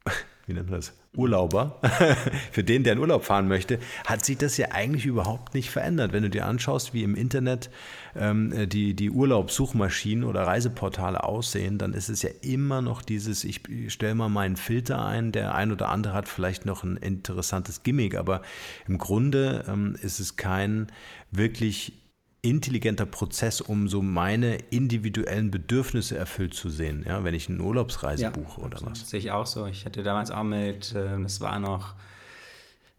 wie 0.46 0.54
nennt 0.54 0.70
man 0.70 0.80
das? 0.80 0.94
Urlauber, 1.16 1.80
für 2.52 2.64
den, 2.64 2.84
der 2.84 2.94
in 2.94 2.98
Urlaub 2.98 3.24
fahren 3.24 3.48
möchte, 3.48 3.78
hat 4.06 4.24
sich 4.24 4.38
das 4.38 4.56
ja 4.56 4.68
eigentlich 4.72 5.06
überhaupt 5.06 5.54
nicht 5.54 5.70
verändert. 5.70 6.12
Wenn 6.12 6.22
du 6.22 6.30
dir 6.30 6.46
anschaust, 6.46 6.94
wie 6.94 7.02
im 7.02 7.14
Internet 7.14 7.70
ähm, 8.14 8.68
die, 8.68 8.94
die 8.94 9.10
Urlaubssuchmaschinen 9.10 10.24
oder 10.24 10.42
Reiseportale 10.46 11.24
aussehen, 11.24 11.78
dann 11.78 11.92
ist 11.92 12.08
es 12.08 12.22
ja 12.22 12.30
immer 12.42 12.82
noch 12.82 13.02
dieses, 13.02 13.44
ich 13.44 13.62
stelle 13.88 14.14
mal 14.14 14.28
meinen 14.28 14.56
Filter 14.56 15.04
ein, 15.04 15.32
der 15.32 15.54
ein 15.54 15.72
oder 15.72 15.88
andere 15.88 16.14
hat 16.14 16.28
vielleicht 16.28 16.66
noch 16.66 16.84
ein 16.84 16.96
interessantes 16.96 17.82
Gimmick, 17.82 18.16
aber 18.16 18.42
im 18.86 18.98
Grunde 18.98 19.64
ähm, 19.68 19.96
ist 20.00 20.20
es 20.20 20.36
kein 20.36 20.88
wirklich 21.30 22.05
intelligenter 22.48 23.06
Prozess, 23.06 23.60
um 23.60 23.88
so 23.88 24.02
meine 24.02 24.56
individuellen 24.70 25.50
Bedürfnisse 25.50 26.16
erfüllt 26.16 26.54
zu 26.54 26.70
sehen, 26.70 27.04
ja, 27.06 27.24
wenn 27.24 27.34
ich 27.34 27.48
eine 27.48 27.62
Urlaubsreise 27.62 28.24
ja, 28.24 28.30
buche 28.30 28.60
oder 28.60 28.78
was. 28.82 29.00
Das 29.00 29.10
sehe 29.10 29.20
ich 29.20 29.30
auch 29.30 29.46
so. 29.46 29.66
Ich 29.66 29.84
hatte 29.84 30.02
damals 30.02 30.30
auch 30.30 30.44
mit, 30.44 30.94
äh, 30.94 31.20
das 31.20 31.40
war 31.40 31.58
noch 31.58 31.94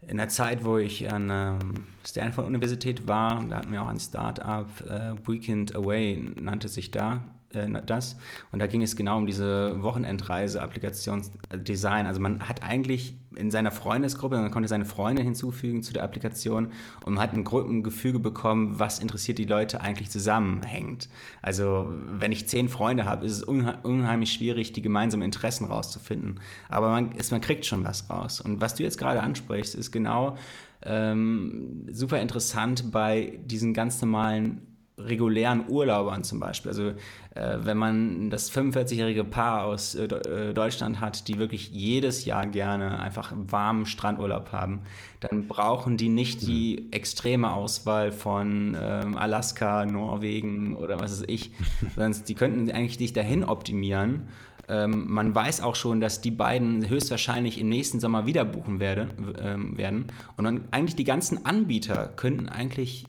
in 0.06 0.16
der 0.16 0.28
Zeit, 0.28 0.64
wo 0.64 0.78
ich 0.78 1.10
an 1.12 1.28
ähm, 1.30 1.86
Stanford 2.06 2.46
Universität 2.46 3.08
war, 3.08 3.44
da 3.48 3.56
hatten 3.56 3.72
wir 3.72 3.82
auch 3.82 3.88
ein 3.88 3.98
Startup, 3.98 4.68
äh, 4.88 5.14
Weekend 5.26 5.74
Away 5.74 6.32
nannte 6.40 6.68
sich 6.68 6.90
da 6.90 7.24
das. 7.50 8.16
Und 8.52 8.58
da 8.58 8.66
ging 8.66 8.82
es 8.82 8.94
genau 8.94 9.16
um 9.16 9.24
diese 9.26 9.82
Wochenendreise-Applikationsdesign. 9.82 12.06
Also 12.06 12.20
man 12.20 12.46
hat 12.46 12.62
eigentlich 12.62 13.16
in 13.36 13.50
seiner 13.50 13.70
Freundesgruppe, 13.70 14.36
man 14.36 14.50
konnte 14.50 14.68
seine 14.68 14.84
Freunde 14.84 15.22
hinzufügen 15.22 15.82
zu 15.82 15.94
der 15.94 16.02
Applikation 16.02 16.72
und 17.06 17.14
man 17.14 17.22
hat 17.22 17.32
ein 17.32 17.44
Gruppengefüge 17.44 18.18
bekommen, 18.18 18.78
was 18.78 18.98
interessiert 18.98 19.38
die 19.38 19.44
Leute 19.44 19.80
eigentlich 19.80 20.10
zusammenhängt. 20.10 21.08
Also 21.40 21.90
wenn 21.90 22.32
ich 22.32 22.48
zehn 22.48 22.68
Freunde 22.68 23.06
habe, 23.06 23.24
ist 23.24 23.32
es 23.32 23.44
unheimlich 23.44 24.32
schwierig, 24.32 24.72
die 24.72 24.82
gemeinsamen 24.82 25.22
Interessen 25.22 25.66
rauszufinden. 25.66 26.40
Aber 26.68 26.90
man, 26.90 27.12
ist, 27.12 27.32
man 27.32 27.40
kriegt 27.40 27.64
schon 27.64 27.84
was 27.84 28.10
raus. 28.10 28.40
Und 28.40 28.60
was 28.60 28.74
du 28.74 28.82
jetzt 28.82 28.98
gerade 28.98 29.22
ansprichst, 29.22 29.74
ist 29.74 29.90
genau 29.90 30.36
ähm, 30.82 31.86
super 31.90 32.20
interessant 32.20 32.92
bei 32.92 33.40
diesen 33.44 33.72
ganz 33.74 34.02
normalen 34.02 34.67
regulären 34.98 35.64
Urlaubern 35.68 36.24
zum 36.24 36.40
Beispiel. 36.40 36.70
Also 36.70 36.88
äh, 37.34 37.58
wenn 37.60 37.76
man 37.76 38.30
das 38.30 38.52
45-jährige 38.52 39.24
Paar 39.24 39.64
aus 39.64 39.94
äh, 39.94 40.04
äh, 40.04 40.54
Deutschland 40.54 41.00
hat, 41.00 41.28
die 41.28 41.38
wirklich 41.38 41.70
jedes 41.70 42.24
Jahr 42.24 42.46
gerne 42.46 42.98
einfach 43.00 43.32
warmen 43.34 43.86
Strandurlaub 43.86 44.52
haben, 44.52 44.80
dann 45.20 45.46
brauchen 45.48 45.96
die 45.96 46.08
nicht 46.08 46.42
die 46.42 46.88
extreme 46.92 47.52
Auswahl 47.52 48.12
von 48.12 48.76
ähm, 48.80 49.16
Alaska, 49.16 49.86
Norwegen 49.86 50.76
oder 50.76 51.00
was 51.00 51.12
weiß 51.12 51.28
ich, 51.28 51.52
sondern 51.94 52.14
die 52.26 52.34
könnten 52.34 52.70
eigentlich 52.70 52.98
dich 52.98 53.12
dahin 53.12 53.44
optimieren. 53.44 54.28
Ähm, 54.68 55.06
man 55.08 55.34
weiß 55.34 55.62
auch 55.62 55.76
schon, 55.76 56.00
dass 56.00 56.20
die 56.20 56.30
beiden 56.30 56.88
höchstwahrscheinlich 56.88 57.58
im 57.58 57.68
nächsten 57.68 58.00
Sommer 58.00 58.26
wieder 58.26 58.44
buchen 58.44 58.80
werde, 58.80 59.08
ähm, 59.42 59.78
werden. 59.78 60.06
Und 60.36 60.44
dann 60.44 60.64
eigentlich 60.70 60.96
die 60.96 61.04
ganzen 61.04 61.46
Anbieter 61.46 62.12
könnten 62.16 62.48
eigentlich 62.48 63.06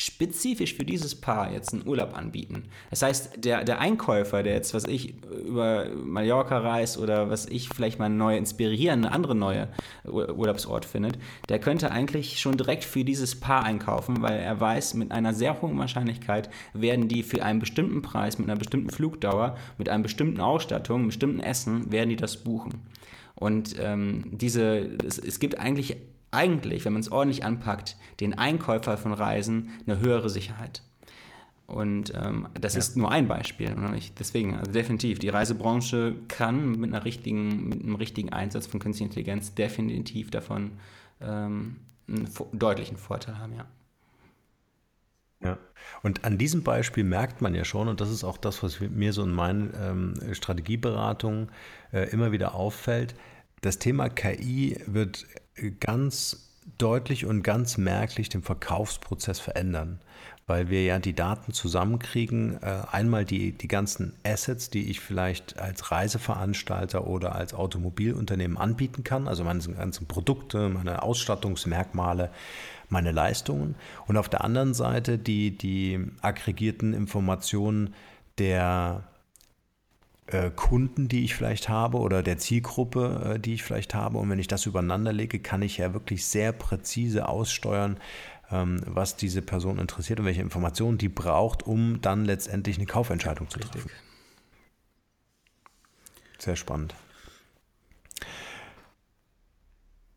spezifisch 0.00 0.74
für 0.74 0.84
dieses 0.84 1.14
Paar 1.14 1.52
jetzt 1.52 1.72
einen 1.72 1.86
Urlaub 1.86 2.16
anbieten. 2.16 2.64
Das 2.88 3.02
heißt, 3.02 3.44
der, 3.44 3.64
der 3.64 3.80
Einkäufer, 3.80 4.42
der 4.42 4.54
jetzt, 4.54 4.72
was 4.74 4.84
ich, 4.84 5.14
über 5.46 5.86
Mallorca 5.94 6.58
reist 6.58 6.98
oder 6.98 7.30
was 7.30 7.46
ich 7.46 7.68
vielleicht 7.68 7.98
mal 7.98 8.08
neu 8.08 8.36
inspirieren, 8.36 9.04
eine 9.04 9.12
andere 9.12 9.34
neue 9.34 9.68
Urlaubsort 10.04 10.84
findet, 10.84 11.18
der 11.48 11.58
könnte 11.58 11.90
eigentlich 11.90 12.40
schon 12.40 12.56
direkt 12.56 12.84
für 12.84 13.04
dieses 13.04 13.38
Paar 13.38 13.64
einkaufen, 13.64 14.22
weil 14.22 14.38
er 14.38 14.58
weiß, 14.58 14.94
mit 14.94 15.12
einer 15.12 15.34
sehr 15.34 15.60
hohen 15.60 15.78
Wahrscheinlichkeit 15.78 16.50
werden 16.72 17.08
die 17.08 17.22
für 17.22 17.44
einen 17.44 17.60
bestimmten 17.60 18.02
Preis, 18.02 18.38
mit 18.38 18.48
einer 18.48 18.58
bestimmten 18.58 18.90
Flugdauer, 18.90 19.56
mit 19.76 19.88
einer 19.88 20.02
bestimmten 20.02 20.40
Ausstattung, 20.40 21.06
bestimmten 21.06 21.40
Essen, 21.40 21.92
werden 21.92 22.08
die 22.08 22.16
das 22.16 22.38
buchen. 22.38 22.82
Und 23.34 23.76
ähm, 23.78 24.24
diese, 24.32 24.90
es, 25.06 25.18
es 25.18 25.40
gibt 25.40 25.58
eigentlich 25.58 25.96
eigentlich, 26.30 26.84
wenn 26.84 26.92
man 26.92 27.00
es 27.00 27.10
ordentlich 27.10 27.44
anpackt, 27.44 27.96
den 28.20 28.36
Einkäufer 28.36 28.96
von 28.96 29.12
Reisen 29.12 29.70
eine 29.86 29.98
höhere 30.00 30.30
Sicherheit. 30.30 30.82
Und 31.66 32.12
ähm, 32.16 32.48
das 32.60 32.74
ja. 32.74 32.80
ist 32.80 32.96
nur 32.96 33.12
ein 33.12 33.28
Beispiel. 33.28 33.74
Ich, 33.96 34.12
deswegen, 34.14 34.56
also 34.56 34.72
definitiv, 34.72 35.20
die 35.20 35.28
Reisebranche 35.28 36.16
kann 36.26 36.72
mit, 36.80 36.92
einer 36.92 37.04
richtigen, 37.04 37.68
mit 37.68 37.82
einem 37.82 37.94
richtigen 37.94 38.32
Einsatz 38.32 38.66
von 38.66 38.80
künstlicher 38.80 39.08
Intelligenz 39.08 39.54
definitiv 39.54 40.30
davon 40.32 40.72
ähm, 41.20 41.76
einen 42.08 42.28
deutlichen 42.52 42.96
Vorteil 42.96 43.38
haben, 43.38 43.54
ja. 43.54 43.66
Ja, 45.42 45.58
und 46.02 46.24
an 46.24 46.36
diesem 46.36 46.62
Beispiel 46.62 47.04
merkt 47.04 47.40
man 47.40 47.54
ja 47.54 47.64
schon, 47.64 47.88
und 47.88 48.02
das 48.02 48.10
ist 48.10 48.24
auch 48.24 48.36
das, 48.36 48.62
was 48.62 48.78
mir 48.80 49.14
so 49.14 49.22
in 49.22 49.32
meinen 49.32 49.72
ähm, 49.80 50.34
Strategieberatungen 50.34 51.50
äh, 51.92 52.10
immer 52.10 52.30
wieder 52.30 52.54
auffällt, 52.54 53.14
das 53.62 53.78
Thema 53.78 54.08
KI 54.08 54.78
wird 54.86 55.26
ganz 55.80 56.50
deutlich 56.78 57.26
und 57.26 57.42
ganz 57.42 57.78
merklich 57.78 58.28
den 58.28 58.42
Verkaufsprozess 58.42 59.40
verändern, 59.40 60.00
weil 60.46 60.68
wir 60.68 60.84
ja 60.84 60.98
die 60.98 61.14
Daten 61.14 61.52
zusammenkriegen. 61.52 62.62
Äh, 62.62 62.82
einmal 62.90 63.24
die, 63.24 63.52
die 63.52 63.68
ganzen 63.68 64.14
Assets, 64.24 64.70
die 64.70 64.90
ich 64.90 65.00
vielleicht 65.00 65.58
als 65.58 65.90
Reiseveranstalter 65.90 67.06
oder 67.06 67.34
als 67.34 67.54
Automobilunternehmen 67.54 68.56
anbieten 68.56 69.04
kann, 69.04 69.28
also 69.28 69.44
meine 69.44 69.60
ganzen 69.60 70.06
Produkte, 70.06 70.68
meine 70.68 71.02
Ausstattungsmerkmale, 71.02 72.30
meine 72.88 73.12
Leistungen. 73.12 73.74
Und 74.06 74.16
auf 74.16 74.28
der 74.28 74.42
anderen 74.44 74.74
Seite 74.74 75.18
die, 75.18 75.56
die 75.56 76.06
aggregierten 76.22 76.94
Informationen 76.94 77.94
der 78.38 79.04
Kunden, 80.54 81.08
die 81.08 81.24
ich 81.24 81.34
vielleicht 81.34 81.68
habe 81.68 81.98
oder 81.98 82.22
der 82.22 82.38
Zielgruppe, 82.38 83.34
äh, 83.34 83.38
die 83.40 83.54
ich 83.54 83.62
vielleicht 83.62 83.94
habe. 83.94 84.18
Und 84.18 84.30
wenn 84.30 84.38
ich 84.38 84.48
das 84.48 84.66
übereinander 84.66 85.12
lege, 85.12 85.40
kann 85.40 85.62
ich 85.62 85.78
ja 85.78 85.92
wirklich 85.92 86.24
sehr 86.24 86.52
präzise 86.52 87.28
aussteuern, 87.28 87.98
ähm, 88.50 88.80
was 88.86 89.16
diese 89.16 89.42
Person 89.42 89.78
interessiert 89.78 90.20
und 90.20 90.26
welche 90.26 90.42
Informationen 90.42 90.98
die 90.98 91.08
braucht, 91.08 91.62
um 91.62 92.00
dann 92.00 92.24
letztendlich 92.24 92.76
eine 92.76 92.86
Kaufentscheidung 92.86 93.48
zu 93.50 93.58
treffen. 93.58 93.88
Richtig. 93.88 94.02
Sehr 96.38 96.56
spannend. 96.56 96.94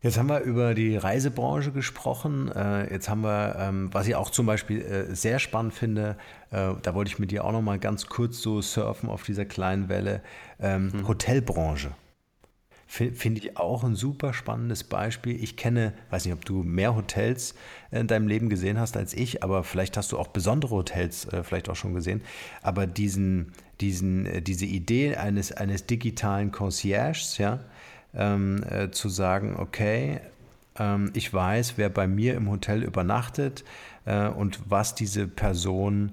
Jetzt 0.04 0.18
haben 0.18 0.28
wir 0.28 0.40
über 0.40 0.74
die 0.74 0.98
Reisebranche 0.98 1.72
gesprochen. 1.72 2.52
Äh, 2.54 2.92
jetzt 2.92 3.08
haben 3.08 3.22
wir, 3.22 3.56
ähm, 3.58 3.88
was 3.90 4.06
ich 4.06 4.14
auch 4.14 4.28
zum 4.28 4.44
Beispiel 4.44 4.82
äh, 4.82 5.14
sehr 5.14 5.38
spannend 5.38 5.72
finde, 5.72 6.18
äh, 6.50 6.74
da 6.82 6.94
wollte 6.94 7.10
ich 7.10 7.18
mit 7.18 7.30
dir 7.30 7.42
auch 7.42 7.52
noch 7.52 7.62
mal 7.62 7.78
ganz 7.78 8.06
kurz 8.06 8.42
so 8.42 8.60
surfen 8.60 9.08
auf 9.08 9.22
dieser 9.22 9.46
kleinen 9.46 9.88
Welle, 9.88 10.20
ähm, 10.60 10.92
hm. 10.92 11.08
Hotelbranche. 11.08 11.92
Finde 12.86 13.40
ich 13.40 13.56
auch 13.56 13.82
ein 13.82 13.96
super 13.96 14.34
spannendes 14.34 14.84
Beispiel. 14.84 15.42
Ich 15.42 15.56
kenne, 15.56 15.94
weiß 16.10 16.26
nicht, 16.26 16.34
ob 16.34 16.44
du 16.44 16.62
mehr 16.62 16.94
Hotels 16.94 17.54
in 17.90 18.06
deinem 18.06 18.28
Leben 18.28 18.50
gesehen 18.50 18.78
hast 18.78 18.98
als 18.98 19.14
ich, 19.14 19.42
aber 19.42 19.64
vielleicht 19.64 19.96
hast 19.96 20.12
du 20.12 20.18
auch 20.18 20.28
besondere 20.28 20.76
Hotels 20.76 21.26
vielleicht 21.42 21.70
auch 21.70 21.76
schon 21.76 21.94
gesehen. 21.94 22.20
Aber 22.62 22.86
diesen, 22.86 23.52
diesen, 23.80 24.44
diese 24.44 24.66
Idee 24.66 25.16
eines, 25.16 25.50
eines 25.50 25.86
digitalen 25.86 26.52
Concierges, 26.52 27.38
ja, 27.38 27.64
ähm, 28.16 28.64
äh, 28.68 28.90
zu 28.90 29.08
sagen, 29.08 29.56
okay, 29.58 30.20
ähm, 30.78 31.10
ich 31.14 31.32
weiß, 31.32 31.74
wer 31.76 31.88
bei 31.88 32.06
mir 32.06 32.34
im 32.34 32.50
Hotel 32.50 32.82
übernachtet 32.82 33.64
äh, 34.04 34.28
und 34.28 34.60
was 34.68 34.94
diese 34.94 35.26
Person 35.26 36.12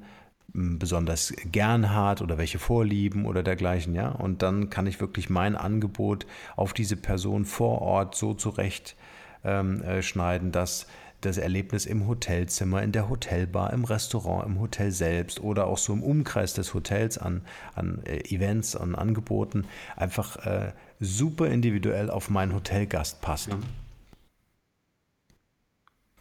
hm, 0.53 0.79
besonders 0.79 1.33
gern 1.51 1.93
hat 1.93 2.21
oder 2.21 2.37
welche 2.37 2.59
Vorlieben 2.59 3.25
oder 3.25 3.43
dergleichen, 3.43 3.95
ja. 3.95 4.09
Und 4.09 4.41
dann 4.41 4.69
kann 4.69 4.87
ich 4.87 4.99
wirklich 4.99 5.29
mein 5.29 5.55
Angebot 5.55 6.25
auf 6.55 6.73
diese 6.73 6.95
Person 6.95 7.45
vor 7.45 7.81
Ort 7.81 8.15
so 8.15 8.33
zurecht 8.33 8.95
ähm, 9.43 9.81
äh, 9.83 10.01
schneiden, 10.01 10.51
dass 10.51 10.87
das 11.21 11.37
Erlebnis 11.37 11.85
im 11.85 12.07
Hotelzimmer, 12.07 12.81
in 12.81 12.91
der 12.91 13.07
Hotelbar, 13.07 13.73
im 13.73 13.83
Restaurant, 13.83 14.45
im 14.45 14.59
Hotel 14.59 14.91
selbst 14.91 15.39
oder 15.39 15.67
auch 15.67 15.77
so 15.77 15.93
im 15.93 16.01
Umkreis 16.01 16.53
des 16.53 16.73
Hotels 16.73 17.19
an, 17.19 17.41
an 17.75 18.01
äh, 18.05 18.21
Events, 18.33 18.75
an 18.75 18.95
Angeboten 18.95 19.65
einfach 19.95 20.37
äh, 20.45 20.71
super 21.01 21.47
individuell 21.47 22.09
auf 22.09 22.29
meinen 22.29 22.53
Hotelgast 22.53 23.21
passt. 23.21 23.49
Mhm. 23.49 23.63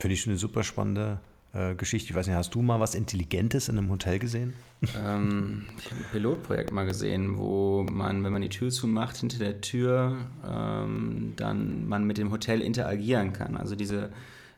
Finde 0.01 0.15
ich 0.15 0.27
eine 0.27 0.39
super 0.39 0.65
spannende 0.65 1.21
äh, 1.53 1.75
Geschichte. 1.75 2.11
Ich 2.11 2.17
weiß 2.17 2.27
nicht, 2.27 2.37
hast 2.37 2.55
du 2.55 2.63
mal 2.63 2.81
was 2.81 2.95
Intelligentes 2.95 3.69
in 3.69 3.77
einem 3.77 3.91
Hotel 3.91 4.19
gesehen? 4.19 4.55
Ähm, 4.97 5.67
ich 5.79 5.91
habe 5.91 5.97
ein 5.97 6.07
Pilotprojekt 6.11 6.73
mal 6.73 6.87
gesehen, 6.87 7.37
wo 7.37 7.85
man, 7.91 8.25
wenn 8.25 8.33
man 8.33 8.41
die 8.41 8.49
Tür 8.49 8.71
zumacht, 8.71 9.19
hinter 9.19 9.39
der 9.39 9.61
Tür 9.61 10.17
ähm, 10.49 11.35
dann 11.37 11.87
man 11.87 12.05
mit 12.05 12.17
dem 12.17 12.31
Hotel 12.31 12.63
interagieren 12.63 13.35
kann. 13.35 13.59
Also 13.59 13.77
diese 13.77 14.11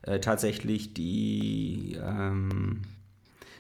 äh, 0.02 0.20
tatsächlich 0.20 0.94
die, 0.94 1.98
ähm, 2.00 2.82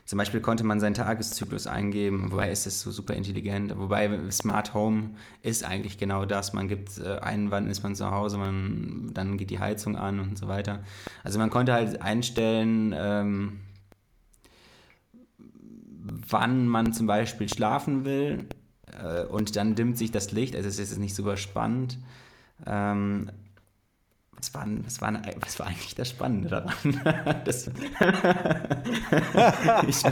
zum 0.04 0.18
Beispiel 0.18 0.40
konnte 0.40 0.64
man 0.64 0.80
seinen 0.80 0.94
Tageszyklus 0.94 1.66
eingeben, 1.66 2.32
wobei 2.32 2.50
ist 2.50 2.66
es 2.66 2.80
so 2.80 2.90
super 2.90 3.14
intelligent, 3.14 3.78
wobei 3.78 4.30
Smart 4.30 4.74
Home 4.74 5.10
ist 5.42 5.64
eigentlich 5.64 5.96
genau 5.96 6.24
das. 6.24 6.52
Man 6.52 6.68
gibt 6.68 6.98
äh, 6.98 7.18
ein, 7.18 7.50
wann 7.50 7.68
ist 7.68 7.82
man 7.82 7.94
zu 7.94 8.10
Hause, 8.10 8.36
man, 8.36 9.10
dann 9.14 9.36
geht 9.36 9.50
die 9.50 9.60
Heizung 9.60 9.96
an 9.96 10.18
und 10.18 10.36
so 10.36 10.48
weiter. 10.48 10.82
Also 11.22 11.38
man 11.38 11.50
konnte 11.50 11.72
halt 11.72 12.02
einstellen, 12.02 12.94
ähm, 12.96 13.60
wann 16.28 16.66
man 16.66 16.92
zum 16.92 17.06
Beispiel 17.06 17.48
schlafen 17.48 18.04
will 18.04 18.48
äh, 19.00 19.24
und 19.24 19.54
dann 19.54 19.76
dimmt 19.76 19.98
sich 19.98 20.10
das 20.10 20.32
Licht, 20.32 20.56
also 20.56 20.68
es 20.68 20.78
ist 20.78 20.98
nicht 20.98 21.14
super 21.14 21.36
spannend. 21.36 21.98
Ähm, 22.66 23.30
was 24.42 24.54
war, 24.54 24.66
was, 24.84 25.00
war, 25.00 25.12
was 25.40 25.58
war 25.60 25.68
eigentlich 25.68 25.94
das 25.94 26.10
Spannende 26.10 26.48
daran? 26.48 26.72
das, 27.44 27.68
ich, 29.86 30.02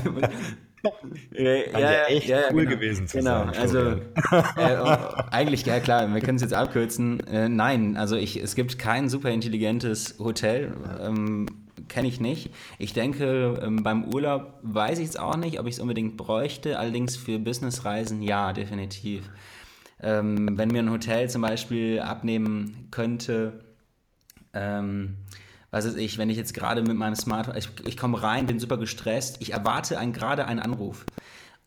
ja, 1.37 1.79
ja, 1.79 2.05
echt 2.05 2.29
ja, 2.29 2.39
cool 2.53 2.65
genau. 2.65 2.77
gewesen 2.77 3.09
zu 3.09 3.19
genau. 3.19 3.47
sein. 3.47 3.57
Also 3.59 3.79
äh, 3.81 4.79
oh, 4.83 4.97
eigentlich, 5.31 5.67
ja 5.67 5.81
klar, 5.81 6.13
wir 6.15 6.21
können 6.21 6.37
es 6.37 6.43
jetzt 6.43 6.55
abkürzen. 6.55 7.21
Äh, 7.27 7.49
nein, 7.49 7.97
also 7.97 8.15
ich, 8.17 8.37
es 8.37 8.55
gibt 8.55 8.79
kein 8.79 9.09
super 9.09 9.31
intelligentes 9.31 10.17
Hotel. 10.19 10.75
Ähm, 11.01 11.47
Kenne 11.89 12.07
ich 12.07 12.21
nicht. 12.21 12.51
Ich 12.79 12.93
denke, 12.93 13.59
ähm, 13.65 13.83
beim 13.83 14.05
Urlaub 14.05 14.61
weiß 14.63 15.01
ich 15.01 15.09
es 15.09 15.17
auch 15.17 15.37
nicht, 15.37 15.59
ob 15.59 15.67
ich 15.67 15.75
es 15.75 15.81
unbedingt 15.81 16.17
bräuchte. 16.17 16.79
Allerdings 16.79 17.17
für 17.17 17.41
Businessreisen 17.41 18.23
ja, 18.23 18.53
definitiv. 18.53 19.29
Ähm, 20.01 20.57
wenn 20.57 20.69
mir 20.69 20.83
ein 20.83 20.91
Hotel 20.93 21.29
zum 21.29 21.43
Beispiel 21.43 21.99
abnehmen 21.99 22.87
könnte, 22.93 23.65
ähm, 24.55 25.17
was 25.71 25.87
weiß 25.87 25.97
ich, 25.97 26.19
wenn 26.19 26.31
ich 26.31 26.37
jetzt 26.37 26.55
gerade 26.55 26.83
mit 26.83 26.97
meinem 26.97 27.15
Smartphone, 27.15 27.57
ich, 27.57 27.69
ich 27.87 27.97
komme 27.97 28.23
rein, 28.23 28.47
bin 28.47 28.59
super 28.59 28.77
gestresst, 28.77 29.37
ich 29.41 29.53
erwarte 29.53 29.99
ein, 29.99 30.13
gerade 30.13 30.47
einen 30.47 30.61
Anruf. 30.61 31.05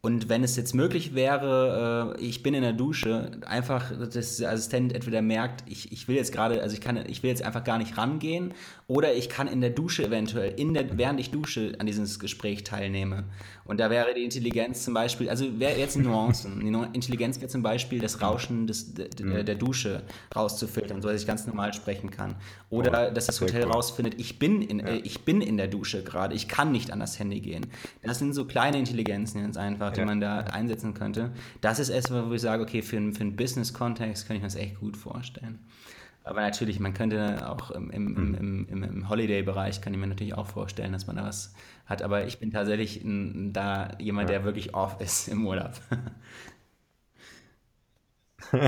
Und 0.05 0.27
wenn 0.27 0.43
es 0.43 0.57
jetzt 0.57 0.75
möglich 0.75 1.15
wäre, 1.15 2.15
äh, 2.17 2.21
ich 2.21 2.43
bin 2.43 2.53
in 2.53 2.61
der 2.61 2.73
Dusche, 2.73 3.31
einfach, 3.45 3.97
dass 3.97 4.35
der 4.35 4.51
Assistent 4.51 4.91
entweder 4.91 5.21
merkt, 5.21 5.63
ich, 5.65 5.93
ich 5.93 6.09
will 6.09 6.17
jetzt 6.17 6.33
gerade, 6.33 6.61
also 6.61 6.73
ich 6.73 6.81
kann, 6.81 6.97
ich 7.07 7.23
will 7.23 7.29
jetzt 7.29 7.41
einfach 7.41 7.63
gar 7.63 7.77
nicht 7.77 7.97
rangehen, 7.97 8.53
oder 8.87 9.13
ich 9.13 9.29
kann 9.29 9.47
in 9.47 9.61
der 9.61 9.69
Dusche 9.69 10.05
eventuell, 10.05 10.53
in 10.59 10.73
der, 10.73 10.97
während 10.97 11.19
ich 11.19 11.31
dusche, 11.31 11.73
an 11.79 11.87
diesem 11.87 12.05
Gespräch 12.19 12.63
teilnehme. 12.63 13.23
Und 13.65 13.79
da 13.79 13.89
wäre 13.89 14.13
die 14.13 14.23
Intelligenz 14.23 14.83
zum 14.83 14.93
Beispiel, 14.93 15.29
also 15.29 15.59
wäre 15.59 15.79
jetzt 15.79 15.97
Nuancen. 15.97 16.59
Die 16.59 16.95
Intelligenz 16.95 17.39
wäre 17.39 17.47
zum 17.47 17.63
Beispiel 17.63 17.99
das 17.99 18.21
Rauschen 18.21 18.67
des, 18.67 18.93
der, 18.93 19.07
mhm. 19.21 19.45
der 19.45 19.55
Dusche 19.55 20.03
rauszufiltern, 20.35 21.01
so 21.01 21.07
dass 21.07 21.21
ich 21.21 21.27
ganz 21.27 21.47
normal 21.47 21.73
sprechen 21.73 22.11
kann. 22.11 22.35
Oder 22.69 23.11
dass 23.11 23.27
das 23.27 23.39
Hotel 23.39 23.63
rausfindet, 23.63 24.19
ich 24.19 24.37
bin 24.37 24.61
in, 24.61 24.79
ja. 24.79 24.87
äh, 24.87 24.97
ich 24.97 25.21
bin 25.21 25.41
in 25.41 25.55
der 25.55 25.67
Dusche 25.67 26.03
gerade, 26.03 26.35
ich 26.35 26.49
kann 26.49 26.71
nicht 26.71 26.91
an 26.91 26.99
das 26.99 27.17
Handy 27.19 27.39
gehen. 27.39 27.67
Das 28.01 28.19
sind 28.19 28.33
so 28.33 28.45
kleine 28.45 28.77
Intelligenzen 28.77 29.45
jetzt 29.45 29.57
einfach, 29.57 29.93
die 29.93 30.01
ja. 30.01 30.05
man 30.05 30.19
da 30.19 30.39
einsetzen 30.39 30.93
könnte. 30.93 31.31
Das 31.61 31.79
ist 31.79 31.89
etwas, 31.89 32.25
wo 32.27 32.33
ich 32.33 32.41
sage, 32.41 32.63
okay, 32.63 32.81
für, 32.81 32.97
für 33.13 33.21
einen 33.21 33.35
Business-Kontext 33.37 34.27
kann 34.27 34.35
ich 34.35 34.41
mir 34.41 34.47
das 34.47 34.55
echt 34.55 34.79
gut 34.79 34.97
vorstellen. 34.97 35.59
Aber 36.23 36.41
natürlich, 36.41 36.79
man 36.79 36.93
könnte 36.93 37.49
auch 37.49 37.71
im, 37.71 37.89
im, 37.91 38.15
im, 38.15 38.37
hm. 38.37 38.67
im, 38.69 38.83
im 38.83 39.09
Holiday-Bereich, 39.09 39.81
kann 39.81 39.93
ich 39.93 39.99
mir 39.99 40.07
natürlich 40.07 40.35
auch 40.35 40.47
vorstellen, 40.47 40.93
dass 40.93 41.05
man 41.05 41.17
da 41.17 41.25
was 41.25 41.53
hat. 41.85 42.01
Aber 42.01 42.25
ich 42.25 42.39
bin 42.39 42.51
tatsächlich 42.51 43.03
ein, 43.03 43.51
da 43.51 43.89
jemand, 43.99 44.29
ja. 44.29 44.37
der 44.37 44.45
wirklich 44.45 44.73
off 44.73 45.01
ist 45.01 45.27
im 45.27 45.45
Urlaub. 45.45 45.73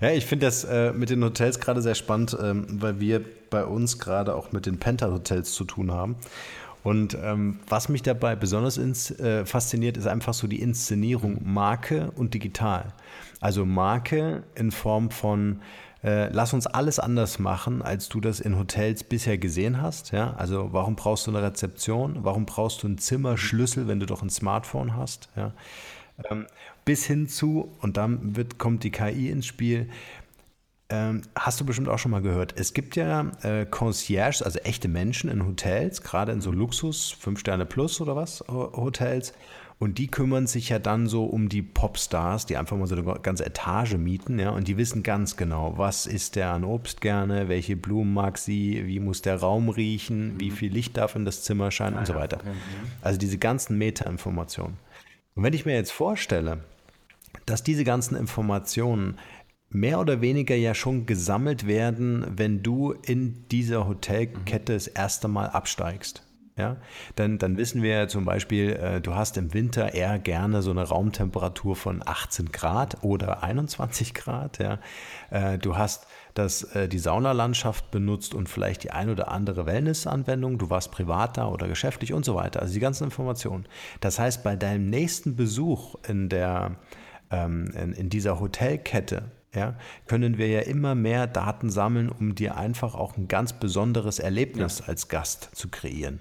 ja, 0.00 0.10
ich 0.10 0.26
finde 0.26 0.46
das 0.46 0.64
äh, 0.64 0.92
mit 0.92 1.10
den 1.10 1.22
Hotels 1.22 1.60
gerade 1.60 1.80
sehr 1.80 1.94
spannend, 1.94 2.36
ähm, 2.40 2.66
weil 2.82 2.98
wir 2.98 3.24
bei 3.50 3.64
uns 3.64 4.00
gerade 4.00 4.34
auch 4.34 4.50
mit 4.50 4.66
den 4.66 4.78
Penta-Hotels 4.78 5.52
zu 5.52 5.64
tun 5.64 5.92
haben. 5.92 6.16
Und 6.82 7.16
ähm, 7.22 7.60
was 7.68 7.88
mich 7.88 8.02
dabei 8.02 8.34
besonders 8.34 8.76
ins, 8.76 9.12
äh, 9.20 9.46
fasziniert, 9.46 9.96
ist 9.96 10.08
einfach 10.08 10.34
so 10.34 10.48
die 10.48 10.60
Inszenierung 10.60 11.40
Marke 11.44 12.10
und 12.16 12.34
digital. 12.34 12.92
Also 13.40 13.64
Marke 13.64 14.42
in 14.56 14.72
Form 14.72 15.10
von 15.10 15.60
äh, 16.04 16.28
lass 16.30 16.52
uns 16.52 16.66
alles 16.66 16.98
anders 16.98 17.38
machen, 17.38 17.80
als 17.80 18.08
du 18.08 18.20
das 18.20 18.40
in 18.40 18.58
Hotels 18.58 19.04
bisher 19.04 19.38
gesehen 19.38 19.80
hast. 19.80 20.10
Ja? 20.10 20.34
Also 20.34 20.72
warum 20.72 20.96
brauchst 20.96 21.26
du 21.26 21.30
eine 21.30 21.42
Rezeption? 21.42 22.24
Warum 22.24 22.44
brauchst 22.44 22.82
du 22.82 22.88
einen 22.88 22.98
Zimmerschlüssel, 22.98 23.86
wenn 23.86 24.00
du 24.00 24.06
doch 24.06 24.22
ein 24.22 24.30
Smartphone 24.30 24.96
hast? 24.96 25.28
Ja? 25.36 25.52
Ähm, 26.30 26.46
bis 26.84 27.04
hin 27.04 27.28
zu, 27.28 27.72
und 27.80 27.96
dann 27.96 28.36
wird, 28.36 28.58
kommt 28.58 28.82
die 28.82 28.90
KI 28.90 29.30
ins 29.30 29.46
Spiel, 29.46 29.88
ähm, 30.88 31.22
hast 31.36 31.60
du 31.60 31.64
bestimmt 31.64 31.88
auch 31.88 31.98
schon 31.98 32.10
mal 32.10 32.20
gehört. 32.20 32.54
Es 32.58 32.74
gibt 32.74 32.96
ja 32.96 33.30
äh, 33.42 33.64
Concierges, 33.64 34.42
also 34.42 34.58
echte 34.58 34.88
Menschen 34.88 35.30
in 35.30 35.46
Hotels, 35.46 36.02
gerade 36.02 36.32
in 36.32 36.40
so 36.40 36.50
Luxus, 36.50 37.12
5 37.12 37.38
Sterne 37.38 37.64
plus 37.64 38.00
oder 38.00 38.16
was, 38.16 38.44
Hotels. 38.48 39.32
Und 39.82 39.98
die 39.98 40.06
kümmern 40.06 40.46
sich 40.46 40.68
ja 40.68 40.78
dann 40.78 41.08
so 41.08 41.24
um 41.24 41.48
die 41.48 41.60
Popstars, 41.60 42.46
die 42.46 42.56
einfach 42.56 42.76
mal 42.76 42.86
so 42.86 42.94
eine 42.94 43.02
ganze 43.20 43.44
Etage 43.44 43.94
mieten, 43.94 44.38
ja, 44.38 44.50
und 44.50 44.68
die 44.68 44.76
wissen 44.76 45.02
ganz 45.02 45.36
genau, 45.36 45.76
was 45.76 46.06
ist 46.06 46.36
der 46.36 46.52
an 46.52 46.62
Obst 46.62 47.00
gerne, 47.00 47.48
welche 47.48 47.74
Blumen 47.74 48.14
mag 48.14 48.38
sie, 48.38 48.86
wie 48.86 49.00
muss 49.00 49.22
der 49.22 49.40
Raum 49.40 49.70
riechen, 49.70 50.38
wie 50.38 50.50
mhm. 50.50 50.54
viel 50.54 50.72
Licht 50.72 50.96
darf 50.96 51.16
in 51.16 51.24
das 51.24 51.42
Zimmer 51.42 51.72
scheinen 51.72 51.96
ah, 51.96 51.98
und 51.98 52.06
so 52.06 52.14
weiter. 52.14 52.36
Mhm. 52.44 52.50
Also 53.00 53.18
diese 53.18 53.38
ganzen 53.38 53.76
Meta-Informationen. 53.76 54.76
Und 55.34 55.42
wenn 55.42 55.52
ich 55.52 55.66
mir 55.66 55.74
jetzt 55.74 55.90
vorstelle, 55.90 56.60
dass 57.44 57.64
diese 57.64 57.82
ganzen 57.82 58.14
Informationen 58.14 59.18
mehr 59.68 59.98
oder 59.98 60.20
weniger 60.20 60.54
ja 60.54 60.76
schon 60.76 61.06
gesammelt 61.06 61.66
werden, 61.66 62.24
wenn 62.36 62.62
du 62.62 62.92
in 62.92 63.48
dieser 63.50 63.88
Hotelkette 63.88 64.74
das 64.74 64.86
erste 64.86 65.26
Mal 65.26 65.48
absteigst. 65.48 66.22
Ja, 66.54 66.76
dann, 67.16 67.38
dann 67.38 67.56
wissen 67.56 67.82
wir 67.82 68.08
zum 68.08 68.26
Beispiel, 68.26 68.72
äh, 68.72 69.00
du 69.00 69.14
hast 69.14 69.38
im 69.38 69.54
Winter 69.54 69.94
eher 69.94 70.18
gerne 70.18 70.60
so 70.60 70.70
eine 70.70 70.82
Raumtemperatur 70.82 71.76
von 71.76 72.02
18 72.04 72.52
Grad 72.52 73.02
oder 73.02 73.42
21 73.42 74.12
Grad. 74.12 74.58
Ja. 74.58 74.78
Äh, 75.30 75.56
du 75.56 75.78
hast 75.78 76.06
das, 76.34 76.62
äh, 76.74 76.88
die 76.88 76.98
Saunalandschaft 76.98 77.90
benutzt 77.90 78.34
und 78.34 78.50
vielleicht 78.50 78.84
die 78.84 78.90
ein 78.90 79.08
oder 79.08 79.30
andere 79.30 79.64
Wellnessanwendung. 79.64 80.58
Du 80.58 80.68
warst 80.68 80.92
privat 80.92 81.38
da 81.38 81.48
oder 81.48 81.68
geschäftlich 81.68 82.12
und 82.12 82.26
so 82.26 82.34
weiter. 82.34 82.60
Also 82.60 82.74
die 82.74 82.80
ganzen 82.80 83.04
Informationen. 83.04 83.64
Das 84.00 84.18
heißt, 84.18 84.42
bei 84.42 84.54
deinem 84.54 84.90
nächsten 84.90 85.36
Besuch 85.36 85.94
in, 86.06 86.28
der, 86.28 86.76
ähm, 87.30 87.72
in, 87.74 87.92
in 87.94 88.10
dieser 88.10 88.40
Hotelkette, 88.40 89.30
ja, 89.54 89.74
können 90.06 90.36
wir 90.36 90.48
ja 90.48 90.60
immer 90.60 90.94
mehr 90.94 91.26
Daten 91.26 91.70
sammeln, 91.70 92.10
um 92.10 92.34
dir 92.34 92.56
einfach 92.56 92.94
auch 92.94 93.16
ein 93.16 93.28
ganz 93.28 93.54
besonderes 93.54 94.18
Erlebnis 94.18 94.80
ja. 94.80 94.88
als 94.88 95.08
Gast 95.08 95.50
zu 95.52 95.68
kreieren. 95.68 96.20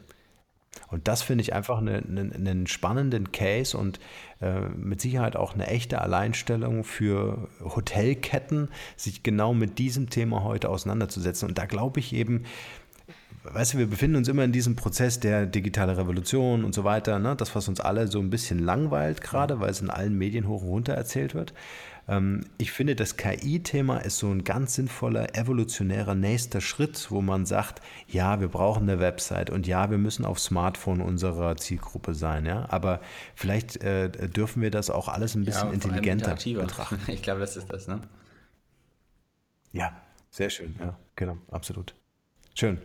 Und 0.88 1.08
das 1.08 1.22
finde 1.22 1.42
ich 1.42 1.54
einfach 1.54 1.80
eine, 1.80 1.98
eine, 1.98 2.34
einen 2.34 2.68
spannenden 2.68 3.32
Case 3.32 3.78
und 3.78 4.00
äh, 4.42 4.62
mit 4.70 5.02
Sicherheit 5.02 5.36
auch 5.36 5.54
eine 5.54 5.68
echte 5.68 6.02
Alleinstellung 6.02 6.84
für 6.84 7.50
Hotelketten, 7.62 8.70
sich 8.96 9.24
genau 9.24 9.54
mit 9.54 9.80
diesem 9.80 10.10
Thema 10.10 10.44
heute 10.44 10.70
auseinanderzusetzen. 10.70 11.48
Und 11.48 11.58
da 11.58 11.66
glaube 11.66 12.00
ich 12.00 12.14
eben, 12.14 12.44
weißt 13.44 13.74
du, 13.74 13.78
wir 13.80 13.88
befinden 13.88 14.18
uns 14.18 14.28
immer 14.28 14.44
in 14.44 14.52
diesem 14.52 14.76
Prozess 14.76 15.20
der 15.20 15.46
digitalen 15.46 15.96
Revolution 15.96 16.64
und 16.64 16.74
so 16.74 16.84
weiter, 16.84 17.20
ne? 17.20 17.36
das, 17.36 17.56
was 17.56 17.68
uns 17.68 17.80
alle 17.80 18.08
so 18.08 18.20
ein 18.20 18.30
bisschen 18.30 18.60
langweilt 18.60 19.22
gerade, 19.22 19.60
weil 19.60 19.72
es 19.72 19.82
in 19.82 19.90
allen 19.90 20.18
Medien 20.18 20.48
hoch 20.48 20.62
und 20.62 20.70
runter 20.70 20.94
erzählt 20.94 21.34
wird. 21.34 21.54
Ähm, 22.08 22.46
ich 22.58 22.72
finde, 22.72 22.96
das 22.96 23.18
KI-Thema 23.18 23.98
ist 24.00 24.18
so 24.18 24.30
ein 24.30 24.44
ganz 24.44 24.76
sinnvoller, 24.76 25.36
evolutionärer 25.36 26.16
nächster 26.16 26.62
Schritt, 26.62 27.12
wo 27.12 27.22
man 27.22 27.46
sagt, 27.46 27.82
ja, 28.08 28.40
wir 28.40 28.48
brauchen 28.48 28.90
eine 28.90 29.00
Website 29.00 29.50
und 29.50 29.68
ja, 29.68 29.92
wir 29.92 29.98
müssen 29.98 30.26
auf 30.26 30.40
Smartphone 30.40 31.02
unserer 31.02 31.56
Zielgruppe 31.58 32.14
sein, 32.14 32.46
ja. 32.46 32.68
Aber 32.70 33.02
vielleicht 33.36 33.78
äh, 33.78 34.10
dürfen 34.30 34.62
wir 34.62 34.72
das 34.72 34.90
auch 34.90 35.08
alles 35.08 35.36
ein 35.36 35.46
bisschen 35.46 35.68
ja, 35.68 35.74
intelligenter 35.74 36.36
betrachten. 36.36 37.00
Ich 37.08 37.22
glaube, 37.22 37.42
das 37.42 37.58
ist 37.58 37.72
das, 37.72 37.88
ne? 37.88 38.02
Ja, 39.74 39.96
sehr 40.30 40.50
schön, 40.50 40.76
ja, 40.80 40.98
genau, 41.16 41.38
absolut. 41.50 41.94
Schön. 42.54 42.80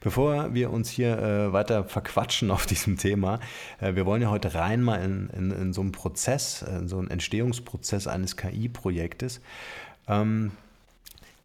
Bevor 0.00 0.54
wir 0.54 0.70
uns 0.70 0.90
hier 0.90 1.18
äh, 1.18 1.52
weiter 1.52 1.84
verquatschen 1.84 2.50
auf 2.50 2.66
diesem 2.66 2.96
Thema, 2.96 3.40
äh, 3.80 3.94
wir 3.94 4.06
wollen 4.06 4.22
ja 4.22 4.30
heute 4.30 4.54
rein 4.54 4.82
mal 4.82 5.02
in, 5.02 5.30
in, 5.30 5.50
in 5.50 5.72
so 5.72 5.80
einen 5.80 5.92
Prozess, 5.92 6.62
in 6.62 6.88
so 6.88 6.98
einen 6.98 7.08
Entstehungsprozess 7.08 8.06
eines 8.06 8.36
KI-Projektes. 8.36 9.40
Ähm, 10.08 10.52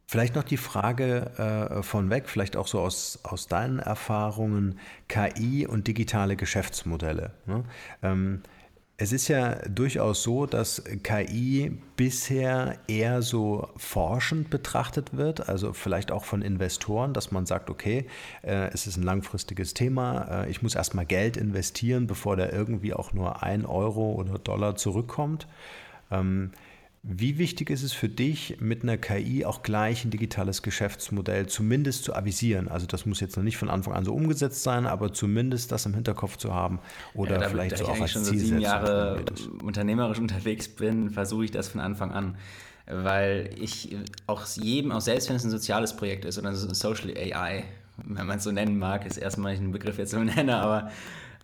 Vielleicht 0.10 0.36
noch 0.36 0.44
die 0.44 0.56
Frage 0.56 1.78
äh, 1.78 1.84
von 1.84 2.10
weg, 2.10 2.30
vielleicht 2.30 2.56
auch 2.56 2.68
so 2.68 2.80
aus, 2.80 3.20
aus 3.24 3.48
deinen 3.48 3.80
Erfahrungen, 3.80 4.80
KI 5.10 5.68
und 5.68 5.86
digitale 5.86 6.38
Geschäftsmodelle. 6.38 7.32
Ne? 7.46 7.66
Ähm, 8.02 8.42
es 9.00 9.12
ist 9.12 9.28
ja 9.28 9.56
durchaus 9.68 10.24
so, 10.24 10.48
dass 10.48 10.84
KI 11.04 11.72
bisher 11.96 12.80
eher 12.88 13.22
so 13.22 13.70
forschend 13.78 14.50
betrachtet 14.50 15.16
wird, 15.16 15.48
also 15.48 15.72
vielleicht 15.74 16.12
auch 16.12 16.26
von 16.26 16.42
Investoren, 16.42 17.14
dass 17.14 17.32
man 17.32 17.46
sagt, 17.46 17.70
okay, 17.70 18.08
äh, 18.42 18.70
es 18.74 18.88
ist 18.88 18.98
ein 18.98 19.04
langfristiges 19.04 19.76
Thema, 19.76 20.46
äh, 20.46 20.50
ich 20.50 20.64
muss 20.64 20.74
erstmal 20.74 21.06
Geld 21.06 21.38
investieren, 21.38 22.08
bevor 22.08 22.38
da 22.38 22.50
irgendwie 22.50 22.96
auch 22.96 23.14
nur 23.14 23.44
ein 23.44 23.68
Euro 23.68 24.14
oder 24.14 24.40
Dollar 24.40 24.76
zurückkommt. 24.76 25.48
Ähm, 26.10 26.52
wie 27.04 27.38
wichtig 27.38 27.70
ist 27.70 27.84
es 27.84 27.94
für 27.94 28.10
dich, 28.10 28.58
mit 28.60 28.84
einer 28.84 28.98
KI 28.98 29.46
auch 29.46 29.62
gleich 29.62 30.04
ein 30.04 30.12
digitales 30.12 30.62
Geschäftsmodell 30.62 31.48
zumindest 31.48 32.04
zu 32.04 32.14
avisieren? 32.14 32.68
Also 32.68 32.86
das 32.86 33.06
muss 33.06 33.20
jetzt 33.20 33.38
noch 33.38 33.44
nicht 33.44 33.58
von 33.58 33.70
Anfang 33.70 33.94
an 33.94 34.04
so 34.04 34.14
umgesetzt 34.14 34.64
sein, 34.64 34.86
aber 34.86 35.14
zumindest 35.14 35.72
das 35.72 35.86
im 35.86 35.94
Hinterkopf 35.94 36.38
zu 36.38 36.54
haben 36.54 36.80
oder 37.14 37.34
ja, 37.34 37.40
da, 37.40 37.50
vielleicht 37.50 37.74
da 37.74 37.78
so 37.78 37.86
auch 37.86 38.02
als 38.02 38.12
schon 38.12 38.26
so 38.26 38.34
sieben 38.34 38.60
Jahre 38.60 39.24
unternehmerisch 39.64 40.20
unterwegs 40.20 40.68
bin, 40.68 41.10
versuche 41.10 41.46
ich 41.46 41.52
das 41.52 41.70
von 41.70 41.80
Anfang 41.80 42.12
an, 42.12 42.36
weil 42.88 43.52
ich 43.58 43.96
auch 44.26 44.46
jedem, 44.56 44.92
auch 44.92 45.02
selbst 45.02 45.30
wenn 45.30 45.36
es 45.36 45.44
ein 45.44 45.52
soziales 45.52 45.96
Projekt 45.96 46.26
ist 46.26 46.38
oder 46.38 46.50
ein 46.50 46.56
Social 46.56 47.12
AI, 47.16 47.64
wenn 48.06 48.28
man 48.28 48.38
es 48.38 48.44
so 48.44 48.52
nennen 48.52 48.78
mag, 48.78 49.06
ist 49.06 49.18
erstmal 49.18 49.54
ein 49.56 49.72
Begriff 49.72 49.98
jetzt 49.98 50.12
so 50.12 50.20
nenne, 50.20 50.58
aber 50.58 50.92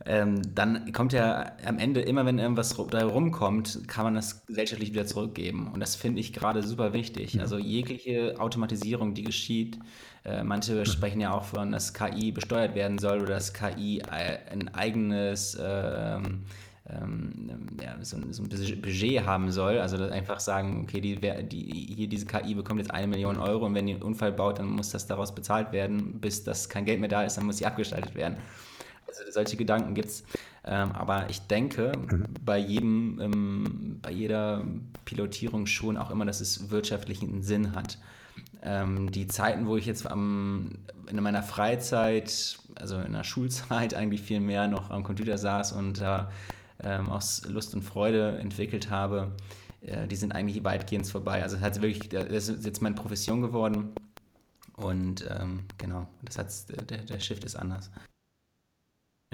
ähm, 0.05 0.41
dann 0.53 0.91
kommt 0.91 1.13
ja 1.13 1.53
am 1.65 1.79
Ende, 1.79 2.01
immer 2.01 2.25
wenn 2.25 2.37
irgendwas 2.37 2.75
da 2.89 3.05
rumkommt, 3.05 3.87
kann 3.87 4.03
man 4.03 4.15
das 4.15 4.45
gesellschaftlich 4.45 4.91
wieder 4.91 5.05
zurückgeben. 5.05 5.71
Und 5.73 5.79
das 5.79 5.95
finde 5.95 6.19
ich 6.19 6.33
gerade 6.33 6.61
super 6.63 6.93
wichtig. 6.93 7.39
Also 7.39 7.57
jegliche 7.57 8.35
Automatisierung, 8.39 9.13
die 9.13 9.23
geschieht, 9.23 9.79
äh, 10.25 10.43
manche 10.43 10.85
sprechen 10.85 11.21
ja 11.21 11.31
auch 11.31 11.45
von, 11.45 11.71
dass 11.71 11.93
KI 11.93 12.31
besteuert 12.31 12.75
werden 12.75 12.97
soll 12.97 13.21
oder 13.21 13.35
dass 13.35 13.53
KI 13.53 14.01
ein 14.03 14.73
eigenes 14.73 15.57
ähm, 15.61 16.43
ähm, 16.89 17.67
ja, 17.81 17.95
so, 18.01 18.17
so, 18.31 18.43
ein 18.43 18.81
Budget 18.81 19.25
haben 19.25 19.51
soll. 19.51 19.79
Also 19.79 20.03
einfach 20.03 20.39
sagen, 20.39 20.83
okay, 20.83 20.99
die, 20.99 21.15
die, 21.15 21.93
hier 21.95 22.07
diese 22.07 22.25
KI 22.25 22.55
bekommt 22.55 22.79
jetzt 22.79 22.91
eine 22.91 23.07
Million 23.07 23.37
Euro 23.37 23.65
und 23.65 23.73
wenn 23.73 23.85
die 23.85 23.93
einen 23.93 24.03
Unfall 24.03 24.33
baut, 24.33 24.59
dann 24.59 24.67
muss 24.67 24.89
das 24.89 25.07
daraus 25.07 25.33
bezahlt 25.33 25.71
werden. 25.71 26.19
Bis 26.19 26.43
das 26.43 26.67
kein 26.67 26.83
Geld 26.83 26.99
mehr 26.99 27.09
da 27.09 27.23
ist, 27.23 27.37
dann 27.37 27.45
muss 27.45 27.57
sie 27.57 27.65
abgestaltet 27.65 28.15
werden. 28.15 28.35
Also 29.19 29.31
solche 29.31 29.57
Gedanken 29.57 29.93
gibt 29.93 30.09
es. 30.09 30.23
Ähm, 30.65 30.91
aber 30.91 31.29
ich 31.29 31.41
denke 31.41 31.91
mhm. 31.97 32.25
bei 32.43 32.57
jedem, 32.57 33.19
ähm, 33.21 33.99
bei 34.01 34.11
jeder 34.11 34.63
Pilotierung 35.05 35.65
schon 35.65 35.97
auch 35.97 36.09
immer, 36.09 36.25
dass 36.25 36.41
es 36.41 36.69
wirtschaftlichen 36.71 37.43
Sinn 37.43 37.75
hat. 37.75 37.97
Ähm, 38.61 39.11
die 39.11 39.27
Zeiten, 39.27 39.67
wo 39.67 39.75
ich 39.75 39.85
jetzt 39.85 40.09
am, 40.09 40.79
in 41.07 41.21
meiner 41.21 41.43
Freizeit, 41.43 42.57
also 42.75 42.99
in 42.99 43.13
der 43.13 43.23
Schulzeit 43.23 43.93
eigentlich 43.95 44.21
viel 44.21 44.39
mehr 44.39 44.67
noch 44.67 44.89
am 44.89 45.03
Computer 45.03 45.37
saß 45.37 45.73
und 45.73 45.99
da 45.99 46.31
äh, 46.79 46.97
aus 46.97 47.45
Lust 47.45 47.75
und 47.75 47.81
Freude 47.81 48.37
entwickelt 48.37 48.89
habe, 48.89 49.33
äh, 49.81 50.07
die 50.07 50.15
sind 50.15 50.33
eigentlich 50.33 50.63
weitgehend 50.63 51.07
vorbei. 51.07 51.43
Also 51.43 51.59
hat 51.59 51.81
wirklich, 51.81 52.09
das 52.09 52.47
ist 52.47 52.65
jetzt 52.65 52.81
meine 52.81 52.95
Profession 52.95 53.41
geworden. 53.41 53.93
Und 54.75 55.25
ähm, 55.29 55.65
genau, 55.77 56.07
das 56.23 56.37
hat, 56.37 56.89
der, 56.89 56.99
der 56.99 57.19
Shift 57.19 57.43
ist 57.43 57.55
anders. 57.55 57.91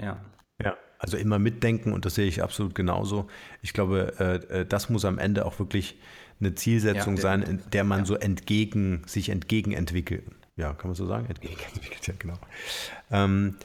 Ja. 0.00 0.20
Ja, 0.62 0.76
also 0.98 1.16
immer 1.16 1.38
mitdenken 1.38 1.92
und 1.92 2.04
das 2.04 2.14
sehe 2.14 2.26
ich 2.26 2.42
absolut 2.42 2.74
genauso. 2.74 3.28
Ich 3.62 3.72
glaube, 3.72 4.12
äh, 4.18 4.60
äh, 4.60 4.66
das 4.66 4.90
muss 4.90 5.04
am 5.06 5.18
Ende 5.18 5.46
auch 5.46 5.58
wirklich 5.58 5.98
eine 6.38 6.54
Zielsetzung 6.54 7.16
ja, 7.16 7.22
sein, 7.22 7.42
in 7.42 7.60
der 7.72 7.84
man 7.84 8.00
ja. 8.00 8.04
so 8.04 8.14
entgegen, 8.14 9.02
sich 9.06 9.30
entgegen 9.30 9.72
entwickelt. 9.72 10.24
Ja, 10.56 10.74
kann 10.74 10.90
man 10.90 10.94
so 10.94 11.06
sagen? 11.06 11.26
Entgegen 11.26 11.56
entwickelt, 11.72 12.06
ja, 12.06 12.14
genau. 12.18 12.34
Ähm, 13.10 13.56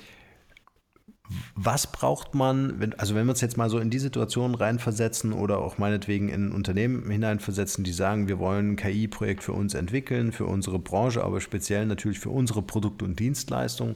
was 1.56 1.88
braucht 1.88 2.36
man, 2.36 2.80
wenn, 2.80 2.94
also 3.00 3.16
wenn 3.16 3.26
wir 3.26 3.32
uns 3.32 3.42
jetzt 3.42 3.58
mal 3.58 3.70
so 3.70 3.80
in 3.80 3.90
die 3.90 4.00
Situation 4.00 4.54
reinversetzen 4.54 5.34
oder 5.34 5.58
auch 5.60 5.78
meinetwegen 5.78 6.30
in 6.30 6.52
Unternehmen 6.52 7.10
hineinversetzen, 7.10 7.84
die 7.84 7.94
sagen, 7.94 8.28
wir 8.28 8.38
wollen 8.38 8.72
ein 8.72 8.76
KI-Projekt 8.76 9.44
für 9.44 9.54
uns 9.54 9.74
entwickeln, 9.74 10.32
für 10.32 10.46
unsere 10.46 10.78
Branche, 10.78 11.24
aber 11.24 11.42
speziell 11.42 11.88
natürlich 11.88 12.20
für 12.20 12.30
unsere 12.30 12.62
Produkte 12.62 13.06
und 13.06 13.20
Dienstleistungen 13.20 13.96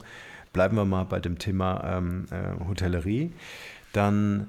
bleiben 0.54 0.76
wir 0.76 0.86
mal 0.86 1.04
bei 1.06 1.20
dem 1.20 1.38
Thema 1.38 1.98
ähm, 1.98 2.26
äh, 2.32 2.66
Hotellerie, 2.66 3.34
dann 3.94 4.48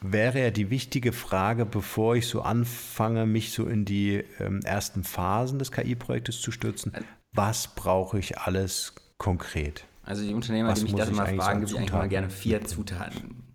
wäre 0.00 0.40
ja 0.40 0.50
die 0.50 0.70
wichtige 0.70 1.12
Frage, 1.12 1.66
bevor 1.66 2.16
ich 2.16 2.26
so 2.26 2.42
anfange, 2.42 3.26
mich 3.26 3.52
so 3.52 3.66
in 3.66 3.84
die 3.84 4.24
ähm, 4.38 4.60
ersten 4.64 5.04
Phasen 5.04 5.58
des 5.58 5.72
KI-Projektes 5.72 6.40
zu 6.40 6.50
stürzen, 6.52 6.92
was 7.32 7.68
brauche 7.68 8.18
ich 8.18 8.38
alles 8.38 8.94
konkret? 9.18 9.84
Also 10.02 10.22
die 10.22 10.34
Unternehmer, 10.34 10.70
Was 10.70 10.80
die 10.80 10.84
mich 10.84 10.94
das 10.94 11.08
immer 11.08 11.26
fragen, 11.26 11.60
gibt 11.60 11.74
eigentlich 11.74 11.90
immer 11.90 12.08
gerne 12.08 12.30
vier 12.30 12.64
Zutaten. 12.64 13.45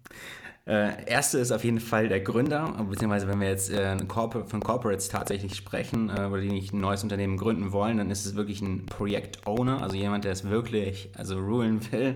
Äh, 0.67 1.09
erste 1.09 1.39
ist 1.39 1.51
auf 1.51 1.63
jeden 1.63 1.79
Fall 1.79 2.07
der 2.07 2.19
Gründer, 2.19 2.85
beziehungsweise 2.87 3.27
wenn 3.27 3.39
wir 3.39 3.47
jetzt 3.47 3.71
äh, 3.71 3.97
Corpor 4.07 4.45
von 4.45 4.59
Corporates 4.59 5.09
tatsächlich 5.09 5.55
sprechen 5.55 6.09
äh, 6.09 6.25
oder 6.25 6.39
die 6.39 6.51
nicht 6.51 6.71
ein 6.71 6.79
neues 6.79 7.01
Unternehmen 7.01 7.37
gründen 7.37 7.71
wollen, 7.71 7.97
dann 7.97 8.11
ist 8.11 8.27
es 8.27 8.35
wirklich 8.35 8.61
ein 8.61 8.85
Projekt-Owner, 8.85 9.81
also 9.81 9.95
jemand, 9.95 10.23
der 10.23 10.33
es 10.33 10.47
wirklich 10.47 11.09
also 11.17 11.39
rulen 11.39 11.81
will. 11.91 12.15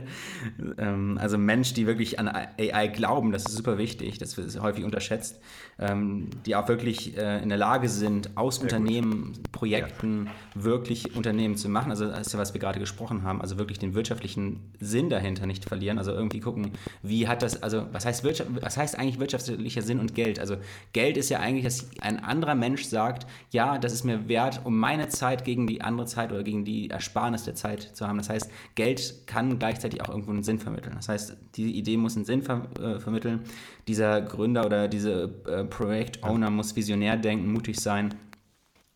Ähm, 0.78 1.18
also 1.20 1.40
Mensch, 1.40 1.74
die 1.74 1.88
wirklich 1.88 2.20
an 2.20 2.28
AI 2.28 2.88
glauben, 2.88 3.32
das 3.32 3.46
ist 3.46 3.56
super 3.56 3.80
wichtig, 3.80 4.20
das 4.20 4.38
ist 4.38 4.62
häufig 4.62 4.84
unterschätzt, 4.84 5.40
ähm, 5.80 6.30
die 6.46 6.56
auch 6.56 6.68
wirklich 6.68 7.18
äh, 7.18 7.42
in 7.42 7.50
der 7.50 7.58
Lage 7.58 7.90
sind, 7.90 8.38
aus 8.38 8.58
Sehr 8.58 8.64
Unternehmen, 8.66 9.34
gut. 9.34 9.52
Projekten 9.54 10.28
ja. 10.28 10.64
wirklich 10.64 11.16
Unternehmen 11.16 11.58
zu 11.58 11.68
machen. 11.68 11.90
Also 11.90 12.06
das 12.06 12.28
ist 12.28 12.34
ja, 12.34 12.38
was 12.38 12.54
wir 12.54 12.62
gerade 12.62 12.80
gesprochen 12.80 13.24
haben, 13.24 13.42
also 13.42 13.58
wirklich 13.58 13.80
den 13.80 13.96
wirtschaftlichen 13.96 14.72
Sinn 14.80 15.10
dahinter 15.10 15.48
nicht 15.48 15.66
verlieren, 15.66 15.98
also 15.98 16.12
irgendwie 16.12 16.42
gucken, 16.42 16.74
wie 17.02 17.28
hat 17.28 17.42
das, 17.42 17.64
also 17.64 17.88
was 17.92 18.06
heißt 18.06 18.24
Wirtschaft? 18.24 18.35
Wirtschaft, 18.40 18.64
was 18.64 18.78
heißt 18.78 19.00
eigentlich 19.00 19.20
wirtschaftlicher 19.20 19.82
Sinn 19.82 20.00
und 20.00 20.16
Geld? 20.16 20.40
Also 20.40 20.58
Geld 20.94 21.18
ist 21.18 21.30
ja 21.30 21.40
eigentlich, 21.40 21.64
dass 21.64 21.90
ein 22.02 22.24
anderer 22.24 22.56
Mensch 22.56 22.84
sagt, 22.86 23.26
ja, 23.52 23.78
das 23.78 23.94
ist 23.94 24.04
mir 24.04 24.28
wert, 24.28 24.62
um 24.64 24.78
meine 24.78 25.10
Zeit 25.10 25.46
gegen 25.46 25.68
die 25.68 25.82
andere 25.82 26.08
Zeit 26.08 26.32
oder 26.32 26.44
gegen 26.44 26.66
die 26.66 26.90
Ersparnis 26.90 27.44
der 27.44 27.56
Zeit 27.56 27.82
zu 27.82 28.08
haben. 28.08 28.18
Das 28.18 28.30
heißt, 28.30 28.52
Geld 28.76 29.28
kann 29.28 29.60
gleichzeitig 29.60 30.02
auch 30.02 30.10
irgendwo 30.10 30.32
einen 30.32 30.44
Sinn 30.44 30.60
vermitteln. 30.60 30.94
Das 30.96 31.10
heißt, 31.10 31.38
die 31.56 31.78
Idee 31.78 31.98
muss 31.98 32.16
einen 32.16 32.26
Sinn 32.26 32.44
ver 32.44 32.68
äh, 32.80 33.00
vermitteln. 33.00 33.42
Dieser 33.88 34.22
Gründer 34.22 34.66
oder 34.66 34.88
diese 34.88 35.34
äh, 35.48 35.64
Projekt-Owner 35.64 36.50
muss 36.50 36.76
visionär 36.76 37.18
denken, 37.18 37.52
mutig 37.52 37.80
sein 37.80 38.16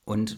und 0.06 0.38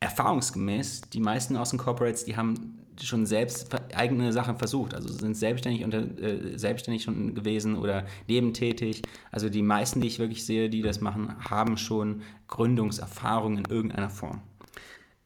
erfahrungsgemäß, 0.00 1.02
die 1.12 1.20
meisten 1.20 1.56
aus 1.56 1.70
den 1.70 1.78
Corporates, 1.78 2.24
die 2.24 2.36
haben 2.36 2.79
schon 3.02 3.26
selbst 3.26 3.68
eigene 3.94 4.32
Sachen 4.32 4.56
versucht. 4.56 4.94
Also 4.94 5.12
sind 5.12 5.36
selbstständig, 5.36 5.84
unter, 5.84 6.00
äh, 6.20 6.58
selbstständig 6.58 7.02
schon 7.02 7.34
gewesen 7.34 7.76
oder 7.76 8.04
nebentätig. 8.28 9.02
Also 9.30 9.48
die 9.48 9.62
meisten, 9.62 10.00
die 10.00 10.08
ich 10.08 10.18
wirklich 10.18 10.44
sehe, 10.44 10.70
die 10.70 10.82
das 10.82 11.00
machen, 11.00 11.34
haben 11.48 11.76
schon 11.76 12.22
Gründungserfahrung 12.48 13.58
in 13.58 13.64
irgendeiner 13.66 14.10
Form. 14.10 14.42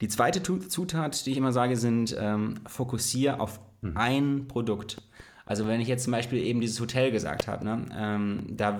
Die 0.00 0.08
zweite 0.08 0.42
Zutat, 0.42 1.24
die 1.24 1.30
ich 1.30 1.36
immer 1.36 1.52
sage, 1.52 1.76
sind 1.76 2.16
ähm, 2.18 2.56
fokussier 2.66 3.40
auf 3.40 3.60
mhm. 3.80 3.96
ein 3.96 4.48
Produkt. 4.48 5.02
Also 5.46 5.66
wenn 5.66 5.80
ich 5.80 5.88
jetzt 5.88 6.04
zum 6.04 6.12
Beispiel 6.12 6.38
eben 6.38 6.62
dieses 6.62 6.80
Hotel 6.80 7.10
gesagt 7.10 7.48
habe, 7.48 7.64
ne, 7.64 7.84
ähm, 7.94 8.46
da 8.48 8.78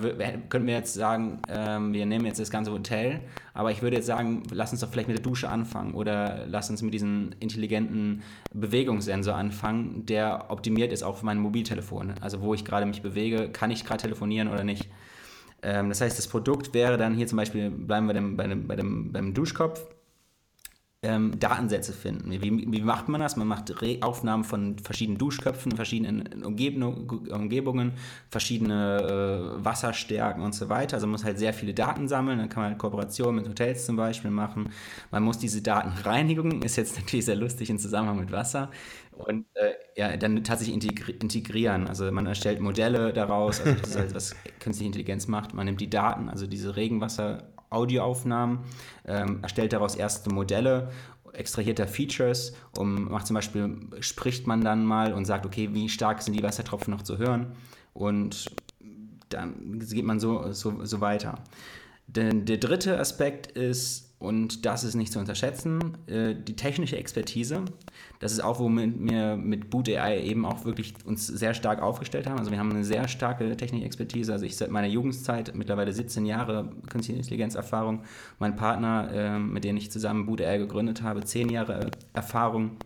könnten 0.49 0.67
wir 0.67 0.75
jetzt 0.75 0.95
sagen, 0.95 1.43
ähm, 1.49 1.93
wir 1.93 2.07
nehmen 2.07 2.25
jetzt 2.25 2.41
das 2.41 2.51
ganze 2.51 2.73
Hotel, 2.73 3.21
aber 3.53 3.71
ich 3.71 3.83
würde 3.83 3.97
jetzt 3.97 4.07
sagen, 4.07 4.45
lass 4.51 4.73
uns 4.73 4.81
doch 4.81 4.89
vielleicht 4.91 5.09
mit 5.09 5.19
der 5.19 5.23
Dusche 5.23 5.51
anfangen 5.51 5.93
oder 5.93 6.47
lass 6.47 6.71
uns 6.71 6.81
mit 6.81 6.95
diesem 6.95 7.31
intelligenten 7.39 8.23
Bewegungssensor 8.55 9.35
anfangen, 9.35 10.07
der 10.07 10.47
optimiert 10.49 10.91
ist 10.91 11.03
auch 11.03 11.19
für 11.19 11.27
mein 11.27 11.39
Mobiltelefon. 11.39 12.15
Also 12.23 12.41
wo 12.41 12.55
ich 12.55 12.65
gerade 12.65 12.87
mich 12.87 13.03
bewege, 13.03 13.51
kann 13.51 13.71
ich 13.71 13.85
gerade 13.85 14.03
telefonieren 14.03 14.49
oder 14.49 14.65
nicht. 14.65 14.89
Ähm, 15.63 15.91
das 15.91 16.01
heißt, 16.01 16.17
das 16.17 16.29
Produkt 16.29 16.73
wäre 16.73 16.97
dann 16.97 17.15
hier 17.15 17.27
zum 17.27 17.37
Beispiel, 17.37 17.71
bleiben 17.71 18.07
wir 18.07 18.15
bei 18.15 18.47
dem, 18.47 18.67
bei 18.67 18.77
dem, 18.77 19.13
beim 19.13 19.35
Duschkopf, 19.35 19.85
ähm, 21.05 21.39
Datensätze 21.39 21.93
finden. 21.93 22.31
Wie, 22.31 22.73
wie, 22.73 22.81
macht 22.83 23.09
man 23.09 23.21
das? 23.21 23.37
Man 23.37 23.47
macht 23.47 23.83
Re 23.83 23.99
Aufnahmen 24.01 24.45
von 24.45 24.79
verschiedenen 24.79 25.19
Duschköpfen, 25.19 25.73
verschiedenen 25.73 26.43
Umgebungen, 26.43 27.93
verschiedene 28.31 29.57
äh, 29.61 29.65
Wasserstärken 29.65 30.43
und 30.43 30.55
so 30.55 30.69
weiter. 30.69 30.97
Also 30.97 31.07
man 31.07 31.13
muss 31.13 31.25
halt 31.25 31.39
sehr 31.39 31.53
viele 31.53 31.75
Daten 31.75 32.09
sammeln. 32.09 32.39
Dann 32.39 32.49
kann 32.49 32.63
man 32.63 32.71
halt 32.73 32.79
Kooperationen 32.79 33.37
mit 33.37 33.49
Hotels 33.49 33.87
zum 33.87 33.97
Beispiel 33.97 34.31
machen. 34.31 34.71
Man 35.11 35.23
muss 35.23 35.39
diese 35.39 35.63
Daten 35.63 35.93
reinigen. 36.03 36.63
Ist 36.63 36.77
jetzt 36.77 36.97
natürlich 36.99 37.27
sehr 37.27 37.37
lustig 37.37 37.71
im 37.71 37.79
Zusammenhang 37.79 38.19
mit 38.19 38.33
Wasser. 38.33 38.71
Und 39.13 39.47
äh, 39.55 39.75
ja, 39.97 40.17
dann 40.17 40.43
tatsächlich 40.43 40.75
integrieren. 40.75 41.87
Also 41.87 42.11
man 42.11 42.27
erstellt 42.27 42.61
Modelle 42.61 43.13
daraus, 43.13 43.61
also 43.61 43.79
das 43.81 43.91
ist 43.91 43.97
halt, 43.97 44.15
was 44.15 44.37
künstliche 44.59 44.87
Intelligenz 44.87 45.29
macht. 45.29 45.55
Man 45.55 45.67
nimmt 45.67 45.81
die 45.81 45.91
Daten, 45.91 46.29
also 46.29 46.47
diese 46.47 46.75
Regenwasser 46.75 47.54
Audioaufnahmen, 47.75 48.61
ähm, 49.07 49.41
erstellt 49.43 49.73
daraus 49.73 49.97
erste 49.97 50.33
Modelle, 50.33 50.91
extrahiert 51.33 51.79
da 51.79 51.87
Features, 51.87 52.55
um, 52.79 53.11
macht 53.11 53.27
zum 53.27 53.35
Beispiel, 53.35 53.79
spricht 54.01 54.47
man 54.47 54.63
dann 54.63 54.85
mal 54.85 55.13
und 55.13 55.25
sagt, 55.25 55.47
okay, 55.47 55.71
wie 55.73 55.89
stark 55.89 56.23
sind 56.23 56.35
die 56.35 56.43
Wassertropfen 56.43 56.93
noch 56.93 57.03
zu 57.03 57.19
hören 57.19 57.53
und 57.93 58.51
dann 59.29 59.81
geht 59.81 60.05
man 60.05 60.21
so, 60.21 60.53
so, 60.53 60.85
so 60.85 61.01
weiter. 61.01 61.39
Denn 62.07 62.45
der 62.45 62.59
dritte 62.59 62.99
Aspekt 62.99 63.47
ist 63.53 64.04
und 64.19 64.65
das 64.65 64.85
ist 64.85 64.95
nicht 64.95 65.13
zu 65.13 65.19
unterschätzen, 65.19 65.99
äh, 66.07 66.35
die 66.35 66.57
technische 66.57 66.97
Expertise. 66.97 67.65
Das 68.21 68.33
ist 68.33 68.43
auch, 68.43 68.59
womit 68.59 68.95
wir 68.99 69.37
mit 69.37 69.71
Boot 69.71 69.89
AI 69.89 70.23
eben 70.23 70.47
auch 70.47 70.65
wirklich 70.65 70.95
uns 71.05 71.27
sehr 71.27 71.53
stark 71.53 71.83
aufgestellt 71.83 72.27
haben. 72.27 72.39
Also 72.39 72.51
wir 72.51 72.59
haben 72.59 72.71
eine 72.71 72.85
sehr 72.85 73.07
starke 73.09 73.57
technische 73.57 73.85
Expertise. 73.85 74.33
Also 74.33 74.47
ich 74.47 74.57
seit 74.57 74.71
meiner 74.71 74.87
Jugendzeit, 74.87 75.55
mittlerweile 75.55 75.93
17 75.93 76.25
Jahre 76.25 76.71
Künstliche 76.89 77.19
Intelligenz-Erfahrung. 77.19 78.03
Mein 78.39 78.57
Partner, 78.57 79.11
äh, 79.13 79.39
mit 79.39 79.65
dem 79.65 79.77
ich 79.77 79.91
zusammen 79.91 80.27
Boot 80.27 80.41
AI 80.41 80.59
gegründet 80.59 81.03
habe, 81.03 81.23
10 81.23 81.51
Jahre 81.51 81.91
Erfahrung 82.15 82.79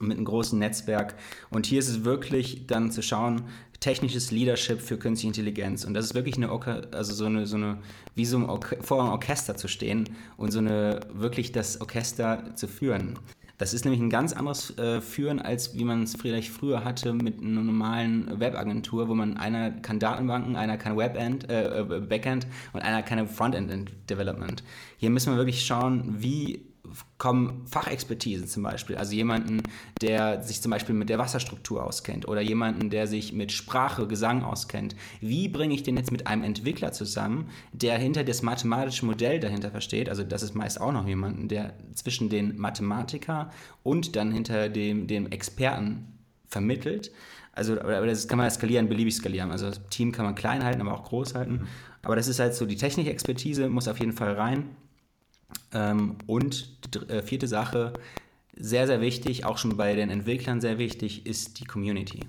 mit 0.00 0.16
einem 0.16 0.26
großen 0.26 0.58
Netzwerk. 0.58 1.14
Und 1.50 1.66
hier 1.66 1.78
ist 1.78 1.88
es 1.88 2.04
wirklich 2.04 2.66
dann 2.66 2.90
zu 2.90 3.02
schauen, 3.02 3.42
technisches 3.80 4.30
Leadership 4.30 4.80
für 4.80 4.98
künstliche 4.98 5.28
Intelligenz. 5.28 5.84
Und 5.84 5.94
das 5.94 6.06
ist 6.06 6.14
wirklich 6.14 6.36
eine, 6.36 6.50
also 6.92 7.14
so 7.14 7.26
eine, 7.26 7.46
so 7.46 7.56
eine 7.56 7.78
wie 8.14 8.24
so 8.24 8.38
ein 8.38 8.82
vor 8.82 9.02
einem 9.02 9.12
Orchester 9.12 9.56
zu 9.56 9.68
stehen 9.68 10.08
und 10.36 10.50
so 10.50 10.58
eine, 10.58 11.00
wirklich 11.12 11.52
das 11.52 11.80
Orchester 11.80 12.54
zu 12.54 12.66
führen. 12.66 13.18
Das 13.58 13.74
ist 13.74 13.84
nämlich 13.84 14.00
ein 14.00 14.08
ganz 14.08 14.32
anderes 14.32 14.78
äh, 14.78 15.00
Führen, 15.00 15.40
als 15.40 15.74
wie 15.76 15.82
man 15.82 16.04
es 16.04 16.14
vielleicht 16.14 16.48
früher 16.48 16.84
hatte 16.84 17.12
mit 17.12 17.40
einer 17.40 17.60
normalen 17.60 18.38
Webagentur, 18.38 19.08
wo 19.08 19.14
man 19.14 19.36
einer 19.36 19.72
kann 19.72 19.98
Datenbanken, 19.98 20.54
einer 20.54 20.78
kann 20.78 20.96
Webend, 20.96 21.50
äh, 21.50 21.80
äh 21.80 22.00
Backend 22.00 22.46
und 22.72 22.82
einer 22.82 23.02
kann 23.02 23.26
Frontend 23.26 23.90
Development. 24.08 24.62
Hier 24.96 25.10
müssen 25.10 25.32
wir 25.32 25.38
wirklich 25.38 25.66
schauen, 25.66 26.14
wie 26.18 26.66
kommen 27.18 27.66
Fachexpertise 27.66 28.46
zum 28.46 28.62
Beispiel, 28.62 28.96
also 28.96 29.14
jemanden, 29.14 29.62
der 30.00 30.42
sich 30.42 30.62
zum 30.62 30.70
Beispiel 30.70 30.94
mit 30.94 31.08
der 31.08 31.18
Wasserstruktur 31.18 31.84
auskennt 31.84 32.28
oder 32.28 32.40
jemanden, 32.40 32.90
der 32.90 33.06
sich 33.06 33.32
mit 33.32 33.52
Sprache, 33.52 34.06
Gesang 34.06 34.42
auskennt. 34.42 34.94
Wie 35.20 35.48
bringe 35.48 35.74
ich 35.74 35.82
den 35.82 35.96
jetzt 35.96 36.12
mit 36.12 36.26
einem 36.26 36.44
Entwickler 36.44 36.92
zusammen, 36.92 37.50
der 37.72 37.98
hinter 37.98 38.24
das 38.24 38.42
mathematische 38.42 39.06
Modell 39.06 39.40
dahinter 39.40 39.70
versteht? 39.70 40.08
Also 40.08 40.24
das 40.24 40.42
ist 40.42 40.54
meist 40.54 40.80
auch 40.80 40.92
noch 40.92 41.06
jemanden, 41.06 41.48
der 41.48 41.74
zwischen 41.94 42.28
den 42.28 42.58
Mathematiker 42.58 43.50
und 43.82 44.16
dann 44.16 44.32
hinter 44.32 44.68
dem, 44.68 45.06
dem 45.06 45.26
Experten 45.26 46.18
vermittelt. 46.46 47.12
Also 47.52 47.74
das 47.74 48.28
kann 48.28 48.38
man 48.38 48.50
skalieren, 48.50 48.88
beliebig 48.88 49.16
skalieren. 49.16 49.50
Also 49.50 49.66
das 49.66 49.80
Team 49.88 50.12
kann 50.12 50.24
man 50.24 50.36
klein 50.36 50.62
halten, 50.62 50.80
aber 50.80 50.94
auch 50.94 51.04
groß 51.04 51.34
halten. 51.34 51.66
Aber 52.02 52.14
das 52.14 52.28
ist 52.28 52.38
halt 52.38 52.54
so, 52.54 52.66
die 52.66 52.76
technische 52.76 53.10
Expertise 53.10 53.68
muss 53.68 53.88
auf 53.88 53.98
jeden 53.98 54.12
Fall 54.12 54.34
rein. 54.34 54.76
Ähm, 55.72 56.16
und 56.26 56.94
die 56.94 56.98
äh, 57.10 57.22
vierte 57.22 57.48
Sache, 57.48 57.92
sehr, 58.60 58.86
sehr 58.86 59.00
wichtig, 59.00 59.44
auch 59.44 59.58
schon 59.58 59.76
bei 59.76 59.94
den 59.94 60.10
Entwicklern 60.10 60.60
sehr 60.60 60.78
wichtig, 60.78 61.26
ist 61.26 61.60
die 61.60 61.64
Community. 61.64 62.20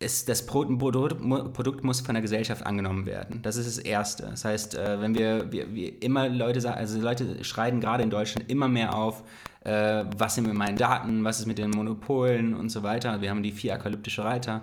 Ist 0.00 0.28
das 0.28 0.46
Produkt 0.46 1.82
muss 1.82 2.00
von 2.00 2.14
der 2.14 2.22
Gesellschaft 2.22 2.64
angenommen 2.64 3.04
werden. 3.04 3.42
Das 3.42 3.56
ist 3.56 3.66
das 3.66 3.78
Erste. 3.78 4.24
Das 4.24 4.44
heißt, 4.44 4.76
äh, 4.76 5.00
wenn 5.00 5.16
wir, 5.16 5.50
wir, 5.50 5.74
wir 5.74 6.00
immer 6.02 6.28
Leute 6.28 6.60
sagen, 6.60 6.78
also 6.78 7.00
Leute 7.00 7.42
schreien 7.42 7.80
gerade 7.80 8.04
in 8.04 8.10
Deutschland 8.10 8.48
immer 8.48 8.68
mehr 8.68 8.94
auf, 8.94 9.24
äh, 9.64 10.04
was 10.16 10.36
sind 10.36 10.46
mit 10.46 10.54
meinen 10.54 10.76
Daten, 10.76 11.24
was 11.24 11.40
ist 11.40 11.46
mit 11.46 11.58
den 11.58 11.70
Monopolen 11.70 12.54
und 12.54 12.68
so 12.68 12.84
weiter. 12.84 13.20
Wir 13.20 13.30
haben 13.30 13.42
die 13.42 13.50
vier 13.50 13.74
apokalyptische 13.74 14.22
Reiter, 14.22 14.62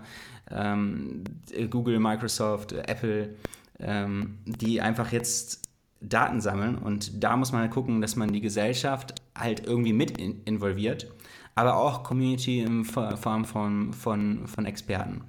ähm, 0.50 1.26
Google, 1.70 2.00
Microsoft, 2.00 2.72
Apple, 2.72 3.36
ähm, 3.80 4.38
die 4.46 4.80
einfach 4.80 5.12
jetzt 5.12 5.65
Daten 6.10 6.42
sammeln 6.42 6.76
und 6.78 7.24
da 7.24 7.38
muss 7.38 7.52
man 7.52 7.62
halt 7.62 7.72
gucken, 7.72 8.02
dass 8.02 8.16
man 8.16 8.32
die 8.32 8.42
Gesellschaft 8.42 9.16
halt 9.38 9.66
irgendwie 9.66 9.94
mit 9.94 10.18
involviert, 10.18 11.12
aber 11.56 11.78
auch 11.78 12.04
Community 12.04 12.60
in 12.60 12.86
Form 12.86 13.46
von, 13.46 13.94
von, 13.94 14.48
von 14.48 14.66
Experten. 14.66 15.22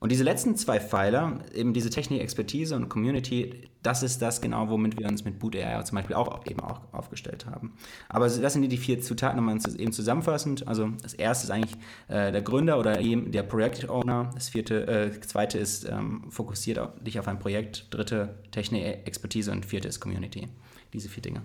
Und 0.00 0.12
diese 0.12 0.22
letzten 0.22 0.54
zwei 0.56 0.78
Pfeiler, 0.78 1.40
eben 1.52 1.72
diese 1.72 1.90
Technik, 1.90 2.20
Expertise 2.20 2.76
und 2.76 2.88
Community, 2.88 3.68
das 3.82 4.04
ist 4.04 4.22
das 4.22 4.40
genau, 4.40 4.68
womit 4.68 4.98
wir 4.98 5.08
uns 5.08 5.24
mit 5.24 5.40
Boot 5.40 5.56
AI 5.56 5.82
zum 5.82 5.96
Beispiel 5.96 6.14
auch 6.14 6.46
eben 6.46 6.60
auch 6.60 6.82
aufgestellt 6.92 7.46
haben. 7.46 7.74
Aber 8.08 8.28
das 8.28 8.52
sind 8.52 8.68
die 8.68 8.76
vier 8.76 9.00
Zutaten, 9.00 9.36
nochmal 9.36 9.58
eben 9.76 9.92
zusammenfassend. 9.92 10.68
Also 10.68 10.88
das 11.02 11.14
erste 11.14 11.46
ist 11.46 11.50
eigentlich 11.50 11.76
äh, 12.06 12.30
der 12.30 12.42
Gründer 12.42 12.78
oder 12.78 13.00
eben 13.00 13.32
der 13.32 13.42
Projektowner. 13.42 14.30
Das 14.34 14.50
vierte, 14.50 14.86
äh, 14.86 15.20
zweite 15.20 15.58
ist 15.58 15.88
ähm, 15.88 16.30
fokussiert 16.30 16.78
auf, 16.78 16.90
dich 17.00 17.18
auf 17.18 17.26
ein 17.26 17.40
Projekt. 17.40 17.92
Dritte 17.92 18.36
Technik, 18.52 18.84
Expertise 19.04 19.50
und 19.50 19.66
vierte 19.66 19.88
ist 19.88 19.98
Community. 19.98 20.46
Diese 20.92 21.08
vier 21.08 21.22
Dinge. 21.22 21.42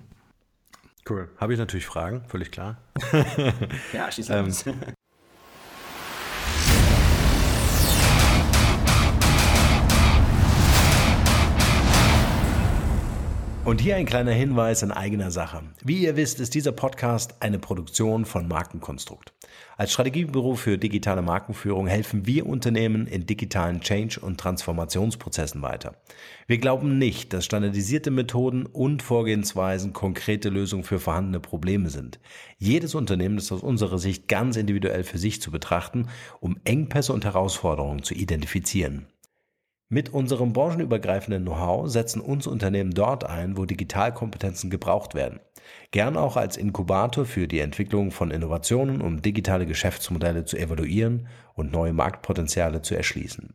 Cool. 1.09 1.29
Habe 1.37 1.53
ich 1.53 1.59
natürlich 1.59 1.85
Fragen, 1.87 2.23
völlig 2.27 2.51
klar. 2.51 2.77
ja, 3.93 4.11
schieß 4.11 4.29
ähm, 4.29 4.53
Und 13.65 13.79
hier 13.79 13.95
ein 13.95 14.05
kleiner 14.05 14.33
Hinweis 14.33 14.83
in 14.83 14.91
eigener 14.91 15.31
Sache. 15.31 15.61
Wie 15.85 16.03
ihr 16.03 16.17
wisst, 16.17 16.41
ist 16.41 16.53
dieser 16.53 16.73
Podcast 16.73 17.35
eine 17.39 17.59
Produktion 17.59 18.25
von 18.25 18.45
Markenkonstrukt. 18.49 19.31
Als 19.77 19.93
Strategiebüro 19.93 20.55
für 20.55 20.77
digitale 20.77 21.21
Markenführung 21.21 21.87
helfen 21.87 22.25
wir 22.27 22.45
Unternehmen 22.45 23.07
in 23.07 23.25
digitalen 23.25 23.79
Change- 23.79 24.19
und 24.19 24.37
Transformationsprozessen 24.37 25.61
weiter. 25.61 25.95
Wir 26.45 26.57
glauben 26.57 26.97
nicht, 26.97 27.31
dass 27.31 27.45
standardisierte 27.45 28.11
Methoden 28.11 28.65
und 28.65 29.01
Vorgehensweisen 29.01 29.93
konkrete 29.93 30.49
Lösungen 30.49 30.83
für 30.83 30.99
vorhandene 30.99 31.39
Probleme 31.39 31.89
sind. 31.89 32.19
Jedes 32.57 32.95
Unternehmen 32.95 33.37
ist 33.37 33.53
aus 33.53 33.63
unserer 33.63 33.97
Sicht 33.97 34.27
ganz 34.27 34.57
individuell 34.57 35.05
für 35.05 35.17
sich 35.17 35.41
zu 35.41 35.51
betrachten, 35.51 36.09
um 36.41 36.57
Engpässe 36.65 37.13
und 37.13 37.23
Herausforderungen 37.23 38.03
zu 38.03 38.13
identifizieren. 38.13 39.07
Mit 39.93 40.11
unserem 40.11 40.51
branchenübergreifenden 40.53 41.43
Know-how 41.43 41.87
setzen 41.87 42.19
uns 42.19 42.47
Unternehmen 42.47 42.95
dort 42.95 43.29
ein, 43.29 43.57
wo 43.57 43.65
Digitalkompetenzen 43.65 44.71
gebraucht 44.71 45.13
werden. 45.13 45.39
Gern 45.91 46.17
auch 46.17 46.35
als 46.35 46.57
Inkubator 46.57 47.25
für 47.25 47.47
die 47.47 47.59
Entwicklung 47.59 48.09
von 48.09 48.31
Innovationen, 48.31 49.01
um 49.01 49.21
digitale 49.21 49.67
Geschäftsmodelle 49.67 50.45
zu 50.45 50.57
evaluieren 50.57 51.27
und 51.53 51.71
neue 51.71 51.93
Marktpotenziale 51.93 52.81
zu 52.81 52.95
erschließen. 52.95 53.53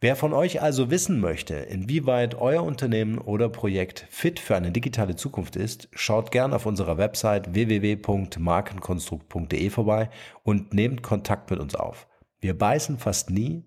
Wer 0.00 0.16
von 0.16 0.32
euch 0.32 0.62
also 0.62 0.90
wissen 0.90 1.20
möchte, 1.20 1.56
inwieweit 1.56 2.34
euer 2.34 2.62
Unternehmen 2.62 3.18
oder 3.18 3.50
Projekt 3.50 4.06
fit 4.08 4.40
für 4.40 4.56
eine 4.56 4.72
digitale 4.72 5.16
Zukunft 5.16 5.56
ist, 5.56 5.90
schaut 5.92 6.30
gern 6.30 6.54
auf 6.54 6.64
unserer 6.64 6.96
Website 6.96 7.52
www.markenkonstrukt.de 7.52 9.68
vorbei 9.68 10.08
und 10.44 10.72
nehmt 10.72 11.02
Kontakt 11.02 11.50
mit 11.50 11.60
uns 11.60 11.74
auf. 11.74 12.06
Wir 12.42 12.58
beißen 12.58 12.98
fast 12.98 13.30
nie 13.30 13.62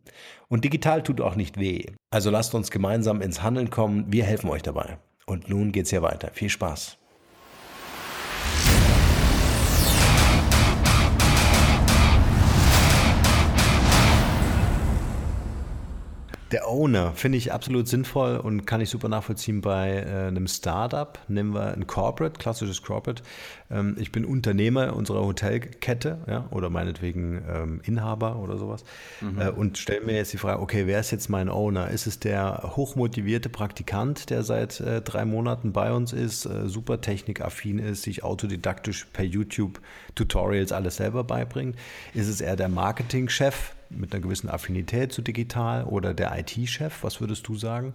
und 0.49 0.65
digital 0.65 1.01
tut 1.01 1.21
auch 1.21 1.35
nicht 1.35 1.57
weh. 1.57 1.85
Also 2.11 2.29
lasst 2.29 2.53
uns 2.53 2.71
gemeinsam 2.71 3.21
ins 3.21 3.41
Handeln 3.41 3.69
kommen. 3.69 4.11
Wir 4.11 4.25
helfen 4.25 4.49
euch 4.49 4.63
dabei. 4.63 4.97
Und 5.25 5.47
nun 5.47 5.71
geht's 5.71 5.91
hier 5.91 6.01
weiter. 6.01 6.29
Viel 6.33 6.49
Spaß. 6.49 6.97
Der 16.55 16.69
Owner 16.69 17.11
finde 17.11 17.37
ich 17.37 17.51
absolut 17.51 17.85
sinnvoll 17.85 18.37
und 18.37 18.65
kann 18.65 18.79
ich 18.79 18.89
super 18.89 19.09
nachvollziehen 19.09 19.59
bei 19.59 19.89
äh, 19.97 20.27
einem 20.27 20.47
Startup. 20.47 21.19
Nehmen 21.27 21.53
wir 21.53 21.73
ein 21.73 21.85
Corporate, 21.85 22.39
klassisches 22.39 22.81
Corporate. 22.81 23.23
Ähm, 23.69 23.97
ich 23.99 24.13
bin 24.13 24.23
Unternehmer 24.23 24.95
unserer 24.95 25.25
Hotelkette 25.25 26.19
ja, 26.27 26.47
oder 26.51 26.69
meinetwegen 26.69 27.43
ähm, 27.53 27.81
Inhaber 27.83 28.37
oder 28.37 28.57
sowas 28.57 28.85
mhm. 29.19 29.41
äh, 29.41 29.49
und 29.49 29.77
stelle 29.77 29.99
mir 30.05 30.15
jetzt 30.15 30.31
die 30.31 30.37
Frage, 30.37 30.61
okay, 30.61 30.87
wer 30.87 31.01
ist 31.01 31.11
jetzt 31.11 31.27
mein 31.27 31.49
Owner? 31.49 31.89
Ist 31.89 32.07
es 32.07 32.19
der 32.19 32.71
hochmotivierte 32.77 33.49
Praktikant, 33.49 34.29
der 34.29 34.43
seit 34.43 34.79
äh, 34.79 35.01
drei 35.01 35.25
Monaten 35.25 35.73
bei 35.73 35.91
uns 35.91 36.13
ist, 36.13 36.45
äh, 36.45 36.69
super 36.69 37.01
technikaffin 37.01 37.79
ist, 37.79 38.03
sich 38.03 38.23
autodidaktisch 38.23 39.07
per 39.11 39.25
YouTube 39.25 39.81
Tutorials 40.15 40.71
alles 40.71 40.95
selber 40.95 41.25
beibringt? 41.25 41.75
Ist 42.13 42.29
es 42.29 42.39
eher 42.39 42.55
der 42.55 42.69
Marketingchef? 42.69 43.74
Mit 43.95 44.13
einer 44.13 44.21
gewissen 44.21 44.49
Affinität 44.49 45.11
zu 45.11 45.21
digital 45.21 45.85
oder 45.85 46.13
der 46.13 46.37
IT-Chef? 46.37 47.03
Was 47.03 47.21
würdest 47.21 47.47
du 47.47 47.55
sagen? 47.55 47.93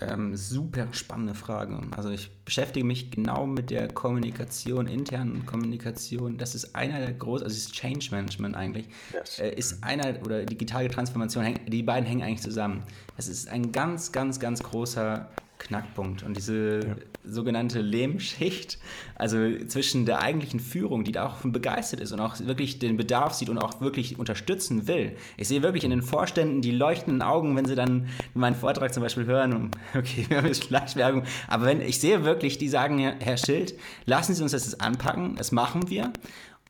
Ähm, 0.00 0.36
super 0.36 0.86
spannende 0.92 1.34
Frage. 1.34 1.80
Also 1.96 2.10
ich 2.10 2.30
beschäftige 2.44 2.86
mich 2.86 3.10
genau 3.10 3.46
mit 3.46 3.70
der 3.70 3.88
Kommunikation, 3.88 4.86
internen 4.86 5.44
Kommunikation. 5.44 6.38
Das 6.38 6.54
ist 6.54 6.76
einer 6.76 7.00
der 7.00 7.12
großen, 7.14 7.44
also 7.44 7.56
das 7.56 7.72
Change 7.72 8.08
Management 8.12 8.54
eigentlich, 8.54 8.86
yes. 9.12 9.40
äh, 9.40 9.50
ist 9.50 9.82
einer, 9.82 10.14
oder 10.24 10.44
digitale 10.44 10.88
Transformation, 10.88 11.54
die 11.66 11.82
beiden 11.82 12.06
hängen 12.06 12.22
eigentlich 12.22 12.42
zusammen. 12.42 12.84
Das 13.16 13.26
ist 13.26 13.48
ein 13.48 13.72
ganz, 13.72 14.12
ganz, 14.12 14.38
ganz 14.38 14.62
großer 14.62 15.28
Knackpunkt. 15.58 16.22
Und 16.22 16.36
diese 16.36 16.80
ja. 16.80 16.96
sogenannte 17.24 17.80
Lehmschicht, 17.80 18.78
also 19.14 19.38
zwischen 19.66 20.06
der 20.06 20.20
eigentlichen 20.20 20.60
Führung, 20.60 21.04
die 21.04 21.12
da 21.12 21.26
auch 21.26 21.36
begeistert 21.42 22.00
ist 22.00 22.12
und 22.12 22.20
auch 22.20 22.38
wirklich 22.40 22.78
den 22.78 22.96
Bedarf 22.96 23.34
sieht 23.34 23.48
und 23.48 23.58
auch 23.58 23.80
wirklich 23.80 24.18
unterstützen 24.18 24.86
will. 24.86 25.16
Ich 25.36 25.48
sehe 25.48 25.62
wirklich 25.62 25.84
in 25.84 25.90
den 25.90 26.02
Vorständen 26.02 26.62
die 26.62 26.70
leuchtenden 26.70 27.22
Augen, 27.22 27.56
wenn 27.56 27.64
sie 27.64 27.74
dann 27.74 28.08
meinen 28.34 28.56
Vortrag 28.56 28.94
zum 28.94 29.02
Beispiel 29.02 29.26
hören. 29.26 29.70
Okay, 29.94 30.26
wir 30.28 30.38
haben 30.38 30.46
jetzt 30.46 30.64
Schleichwerbung. 30.64 31.24
Aber 31.48 31.64
wenn 31.64 31.80
ich 31.80 31.98
sehe 31.98 32.22
wirklich, 32.22 32.58
die 32.58 32.68
sagen, 32.68 32.98
Herr 32.98 33.36
Schild, 33.36 33.74
lassen 34.06 34.34
Sie 34.34 34.42
uns 34.42 34.52
das 34.52 34.64
jetzt 34.64 34.80
anpacken, 34.80 35.34
das 35.36 35.50
machen 35.50 35.88
wir. 35.88 36.12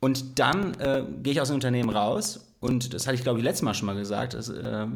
Und 0.01 0.39
dann 0.39 0.74
äh, 0.74 1.05
gehe 1.22 1.34
ich 1.34 1.41
aus 1.41 1.49
dem 1.49 1.57
Unternehmen 1.57 1.91
raus 1.91 2.49
und 2.61 2.95
das 2.95 3.07
hatte 3.07 3.16
ich, 3.16 3.22
glaube 3.22 3.39
ich, 3.39 3.45
letztes 3.45 3.62
Mal 3.62 3.74
schon 3.74 3.86
mal 3.86 3.97
gesagt. 3.97 4.34
Das, 4.34 4.49
äh, 4.49 4.86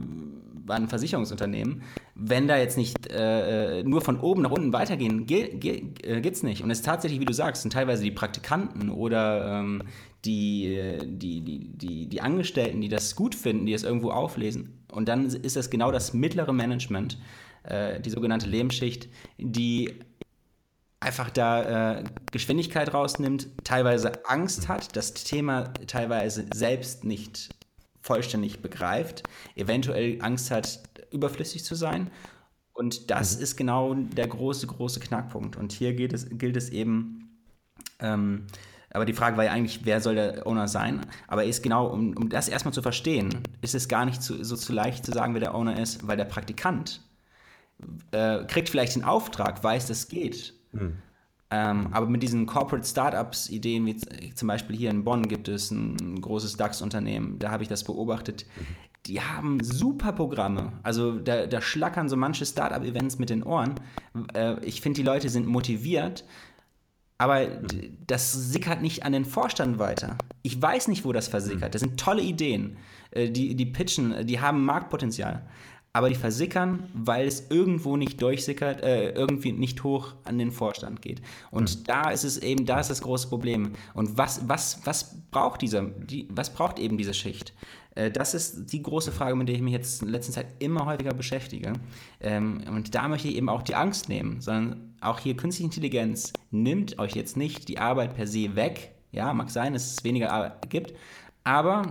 war 0.65 0.77
ein 0.77 0.89
Versicherungsunternehmen. 0.89 1.83
Wenn 2.15 2.49
da 2.49 2.57
jetzt 2.57 2.77
nicht 2.77 3.11
äh, 3.11 3.81
äh 3.81 3.83
nur 3.85 4.01
von 4.01 4.21
oben 4.21 4.43
nach 4.43 4.51
unten 4.51 4.73
weitergehen, 4.73 5.27
ge 5.27 5.57
ge 5.57 5.93
äh, 6.03 6.21
geht's 6.21 6.43
nicht. 6.43 6.63
Und 6.63 6.71
es 6.71 6.79
ist 6.79 6.85
tatsächlich, 6.85 7.21
wie 7.21 7.25
du 7.25 7.33
sagst, 7.33 7.63
sind 7.63 7.73
teilweise 7.73 8.03
die 8.03 8.11
Praktikanten 8.11 8.91
oder 8.91 9.61
ähm, 9.61 9.83
die, 10.25 10.99
die, 11.05 11.41
die, 11.41 11.69
die, 11.77 12.07
die 12.09 12.21
Angestellten, 12.21 12.81
die 12.81 12.89
das 12.89 13.17
gut 13.17 13.35
finden, 13.35 13.67
die 13.67 13.73
es 13.73 13.83
irgendwo 13.83 14.11
auflesen. 14.11 14.85
Und 14.93 15.09
dann 15.09 15.27
ist 15.27 15.57
das 15.57 15.71
genau 15.71 15.91
das 15.91 16.13
mittlere 16.13 16.53
Management, 16.53 17.19
äh, 17.65 18.01
die 18.01 18.11
sogenannte 18.11 18.47
Lehmschicht, 18.47 19.09
die 19.39 19.95
einfach 21.01 21.31
da 21.31 21.99
äh, 21.99 22.05
Geschwindigkeit 22.31 22.95
rausnimmt, 22.95 23.49
teilweise 23.65 24.25
Angst 24.27 24.69
hat, 24.69 24.95
das 24.97 25.15
Thema 25.15 25.73
teilweise 25.87 26.47
selbst 26.55 27.05
nicht 27.05 27.51
vollständig 28.03 28.61
begreift, 28.61 29.23
eventuell 29.55 30.19
Angst 30.21 30.51
hat, 30.51 30.83
überflüssig 31.11 31.65
zu 31.65 31.75
sein. 31.75 32.11
Und 32.75 33.11
das 33.11 33.37
mhm. 33.37 33.43
ist 33.43 33.57
genau 33.57 33.95
der 33.95 34.27
große, 34.27 34.67
große 34.67 35.01
Knackpunkt. 35.01 35.57
Und 35.57 35.73
hier 35.73 35.95
gilt 35.95 36.13
es, 36.13 36.27
gilt 36.31 36.57
es 36.57 36.69
eben, 36.71 37.39
ähm, 38.01 38.47
aber 38.91 39.07
die 39.07 39.15
Frage 39.15 39.39
war 39.39 39.45
ja 39.45 39.53
eigentlich, 39.53 39.81
wer 39.85 40.01
soll 40.01 40.17
der 40.17 40.47
Owner 40.47 40.69
sein? 40.69 41.07
Aber 41.27 41.45
ist 41.45 41.63
genau, 41.63 41.87
um, 41.87 42.15
um 42.15 42.29
das 42.29 42.49
erstmal 42.49 42.75
zu 42.75 42.83
verstehen, 42.83 43.43
ist 43.63 43.75
es 43.75 43.89
gar 43.89 44.05
nicht 44.05 44.23
zu, 44.23 44.45
so 44.45 44.55
zu 44.55 44.73
leicht 44.73 45.07
zu 45.07 45.13
sagen, 45.13 45.33
wer 45.33 45.41
der 45.41 45.55
Owner 45.55 45.81
ist, 45.81 46.07
weil 46.07 46.19
der 46.19 46.27
Praktikant 46.27 47.01
äh, 48.11 48.45
kriegt 48.45 48.69
vielleicht 48.69 48.97
den 48.97 49.05
Auftrag, 49.05 49.65
weiß, 49.65 49.87
das 49.87 50.09
geht. 50.09 50.55
Mhm. 50.73 50.99
Ähm, 51.53 51.89
aber 51.91 52.07
mit 52.07 52.23
diesen 52.23 52.47
Corporate 52.47 52.87
Startups 52.87 53.51
Ideen, 53.51 53.85
wie 53.85 53.99
zum 54.35 54.49
Beispiel 54.49 54.75
hier 54.75 54.89
in 54.89 55.05
Bonn 55.05 55.29
gibt 55.29 55.49
es 55.49 55.71
ein 55.71 56.19
großes 56.19 56.57
DAX-Unternehmen, 56.57 57.39
da 57.39 57.51
habe 57.51 57.63
ich 57.63 57.69
das 57.69 57.85
beobachtet. 57.85 58.47
Die 59.05 59.21
haben 59.21 59.63
super 59.63 60.13
Programme. 60.13 60.73
Also 60.83 61.19
da, 61.19 61.47
da 61.47 61.61
schlackern 61.61 62.09
so 62.09 62.17
manche 62.17 62.47
Startup-Events 62.47 63.19
mit 63.19 63.29
den 63.29 63.43
Ohren. 63.43 63.75
Äh, 64.33 64.65
ich 64.65 64.81
finde, 64.81 65.01
die 65.01 65.07
Leute 65.07 65.29
sind 65.29 65.47
motiviert, 65.47 66.25
aber 67.19 67.47
das 68.07 68.33
sickert 68.33 68.81
nicht 68.81 69.05
an 69.05 69.13
den 69.13 69.27
Vorstand 69.27 69.79
weiter. 69.79 70.17
Ich 70.41 70.61
weiß 70.61 70.89
nicht, 70.89 71.05
wo 71.05 71.13
das 71.13 71.29
versickert. 71.29 71.75
Das 71.75 71.83
sind 71.83 72.01
tolle 72.01 72.23
Ideen. 72.23 72.79
Äh, 73.11 73.29
die, 73.29 73.55
die 73.57 73.67
pitchen, 73.67 74.27
die 74.27 74.41
haben 74.41 74.65
Marktpotenzial 74.65 75.43
aber 75.95 76.09
die 76.09 76.15
versickern, 76.15 76.89
weil 76.95 77.27
es 77.27 77.51
irgendwo 77.51 77.97
nicht 77.97 78.21
durchsickert, 78.23 78.83
äh, 78.83 79.11
irgendwie 79.11 79.53
nicht 79.53 79.85
hoch 79.85 80.15
an 80.25 80.39
den 80.39 80.51
Vorstand 80.51 81.03
geht. 81.03 81.21
Und 81.51 81.81
mhm. 81.81 81.85
da 81.85 82.11
ist 82.11 82.25
es 82.25 82.39
eben, 82.39 82.65
da 82.65 82.81
ist 82.81 82.89
das 82.89 83.03
große 83.03 83.29
Problem. 83.29 83.73
Und 83.93 84.17
was, 84.17 84.49
was, 84.49 84.81
was 84.85 85.21
braucht 85.31 85.61
dieser, 85.61 85.83
die, 85.83 86.27
was 86.31 86.51
braucht 86.51 86.79
eben 86.79 86.97
diese 86.97 87.13
Schicht? 87.13 87.53
Äh, 87.95 88.11
das 88.11 88.33
ist 88.33 88.73
die 88.73 88.83
große 88.83 89.13
Frage, 89.13 89.37
mit 89.37 89.49
der 89.49 89.57
ich 89.57 89.61
mich 89.61 89.75
jetzt 89.75 90.03
in 90.03 90.09
letzter 90.09 90.33
Zeit 90.33 90.47
immer 90.61 90.87
häufiger 90.87 91.13
beschäftige. 91.13 91.75
Ähm, 92.21 92.63
und 92.69 92.95
da 92.95 93.09
möchte 93.09 93.29
ich 93.29 93.37
eben 93.37 93.51
auch 93.51 93.63
die 93.63 93.75
Angst 93.75 94.09
nehmen, 94.09 94.41
sondern 94.41 94.95
auch 95.03 95.19
hier 95.19 95.37
künstliche 95.37 95.67
Intelligenz 95.67 96.33
nimmt 96.51 96.99
euch 96.99 97.15
jetzt 97.15 97.37
nicht 97.37 97.69
die 97.69 97.79
Arbeit 97.79 98.15
per 98.15 98.27
se 98.27 98.57
weg. 98.57 98.95
Ja, 99.11 99.35
mag 99.35 99.51
sein, 99.51 99.75
dass 99.75 99.93
es 99.93 100.05
weniger 100.05 100.33
Arbeit 100.33 100.71
gibt, 100.71 100.95
aber 101.45 101.83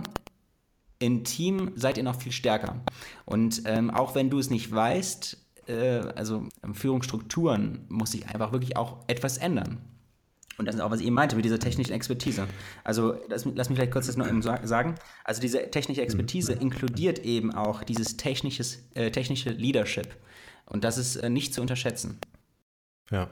im 1.02 1.24
Team 1.24 1.72
seid 1.74 1.96
ihr 1.96 2.04
noch 2.04 2.20
viel 2.20 2.30
stärker. 2.32 2.80
Und 3.24 3.62
ähm, 3.66 3.90
auch 3.90 4.14
wenn 4.14 4.30
du 4.30 4.38
es 4.38 4.50
nicht 4.50 4.72
weißt, 4.72 5.36
äh, 5.66 5.98
also 6.14 6.48
Führungsstrukturen 6.72 7.84
muss 7.88 8.12
sich 8.12 8.26
einfach 8.28 8.52
wirklich 8.52 8.76
auch 8.76 8.98
etwas 9.08 9.36
ändern. 9.36 9.78
Und 10.58 10.66
das 10.66 10.76
ist 10.76 10.80
auch, 10.80 10.92
was 10.92 11.00
ich 11.00 11.06
eben 11.06 11.16
meinte 11.16 11.34
mit 11.34 11.44
dieser 11.44 11.58
technischen 11.58 11.92
Expertise. 11.92 12.46
Also 12.84 13.16
lass, 13.28 13.44
lass 13.52 13.68
mich 13.68 13.76
vielleicht 13.76 13.90
kurz 13.90 14.06
das 14.06 14.16
noch 14.16 14.28
eben 14.28 14.42
sagen. 14.42 14.94
Also 15.24 15.40
diese 15.40 15.70
technische 15.70 16.02
Expertise 16.02 16.52
inkludiert 16.52 17.18
eben 17.20 17.52
auch 17.52 17.82
dieses 17.82 18.16
technisches, 18.16 18.78
äh, 18.94 19.10
technische 19.10 19.50
Leadership. 19.50 20.14
Und 20.66 20.84
das 20.84 20.98
ist 20.98 21.16
äh, 21.16 21.30
nicht 21.30 21.52
zu 21.52 21.62
unterschätzen. 21.62 22.18
Ja. 23.10 23.28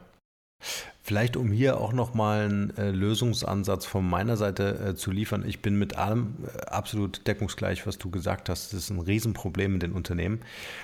Vielleicht 1.03 1.37
um 1.37 1.51
hier 1.51 1.81
auch 1.81 1.93
nochmal 1.93 2.45
einen 2.45 2.77
äh, 2.77 2.91
Lösungsansatz 2.91 3.87
von 3.87 4.09
meiner 4.09 4.37
Seite 4.37 4.91
äh, 4.91 4.95
zu 4.95 5.11
liefern. 5.11 5.45
Ich 5.47 5.61
bin 5.61 5.77
mit 5.77 5.97
allem 5.97 6.35
äh, 6.45 6.67
absolut 6.67 7.27
deckungsgleich, 7.27 7.87
was 7.87 7.97
du 7.97 8.11
gesagt 8.11 8.51
hast. 8.51 8.73
Das 8.73 8.81
ist 8.81 8.91
ein 8.91 9.01
Riesenproblem 9.01 9.75
in 9.75 9.81
den 9.81 9.93
Unternehmen. 9.93 10.41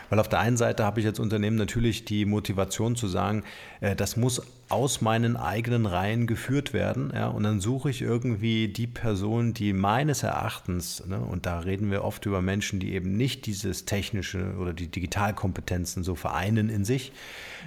Weil 0.08 0.18
auf 0.18 0.28
der 0.28 0.40
einen 0.40 0.56
Seite 0.56 0.84
habe 0.84 1.00
ich 1.00 1.06
als 1.06 1.20
Unternehmen 1.20 1.56
natürlich 1.56 2.06
die 2.06 2.24
Motivation 2.24 2.96
zu 2.96 3.08
sagen, 3.08 3.44
äh, 3.80 3.94
das 3.94 4.16
muss 4.16 4.42
aus 4.68 5.00
meinen 5.00 5.36
eigenen 5.36 5.86
Reihen 5.86 6.26
geführt 6.26 6.72
werden. 6.72 7.12
Ja, 7.14 7.28
und 7.28 7.44
dann 7.44 7.60
suche 7.60 7.90
ich 7.90 8.02
irgendwie 8.02 8.68
die 8.68 8.88
Person, 8.88 9.54
die 9.54 9.72
meines 9.72 10.22
Erachtens, 10.22 11.06
ne, 11.06 11.18
und 11.18 11.46
da 11.46 11.60
reden 11.60 11.90
wir 11.90 12.02
oft 12.02 12.26
über 12.26 12.42
Menschen, 12.42 12.80
die 12.80 12.94
eben 12.94 13.16
nicht 13.16 13.46
dieses 13.46 13.84
technische 13.84 14.54
oder 14.58 14.72
die 14.72 14.88
Digitalkompetenzen 14.88 16.02
so 16.02 16.14
vereinen 16.16 16.68
in 16.68 16.84
sich. 16.84 17.12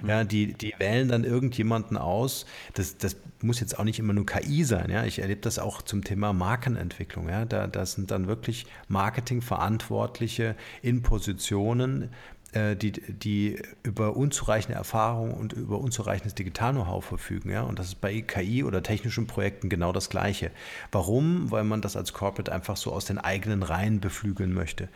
Ja, 0.06 0.24
die, 0.24 0.54
die 0.54 0.74
wählen 0.78 1.08
dann 1.08 1.24
irgendjemanden 1.24 1.97
aus. 1.97 2.39
Das, 2.74 2.98
das 2.98 3.16
muss 3.42 3.60
jetzt 3.60 3.80
auch 3.80 3.84
nicht 3.84 4.00
immer 4.00 4.14
nur 4.14 4.26
KI 4.26 4.64
sein. 4.64 4.90
Ja. 4.90 5.06
Ich 5.06 5.20
erlebe 5.20 5.42
das 5.42 5.60
auch 5.60 5.82
zum 5.82 6.04
Thema 6.04 6.34
Markenentwicklung. 6.34 7.30
Ja. 7.30 7.46
Da, 7.46 7.68
da 7.68 7.86
sind 7.86 8.12
dann 8.12 8.28
wirklich 8.28 8.66
Marketingverantwortliche 8.88 10.56
in 10.82 11.02
Positionen, 11.02 12.10
äh, 12.52 12.76
die, 12.76 12.92
die 12.92 13.62
über 13.84 14.16
unzureichende 14.16 14.76
Erfahrung 14.76 15.34
und 15.36 15.54
über 15.54 15.80
unzureichendes 15.80 16.34
Digital-Know-how 16.34 17.06
verfügen. 17.06 17.52
Ja? 17.52 17.62
Und 17.62 17.78
das 17.78 17.88
ist 17.88 18.02
bei 18.02 18.22
KI 18.22 18.64
oder 18.64 18.82
technischen 18.82 19.28
Projekten 19.28 19.70
genau 19.70 19.92
das 19.92 20.10
Gleiche. 20.10 20.50
Warum? 20.92 21.52
Weil 21.52 21.64
man 21.64 21.82
das 21.82 21.96
als 21.96 22.14
Corporate 22.14 22.52
einfach 22.52 22.76
so 22.76 22.92
aus 22.92 23.06
den 23.06 23.20
eigenen 23.20 23.62
Reihen 23.62 24.00
beflügeln 24.00 24.52
möchte. 24.52 24.90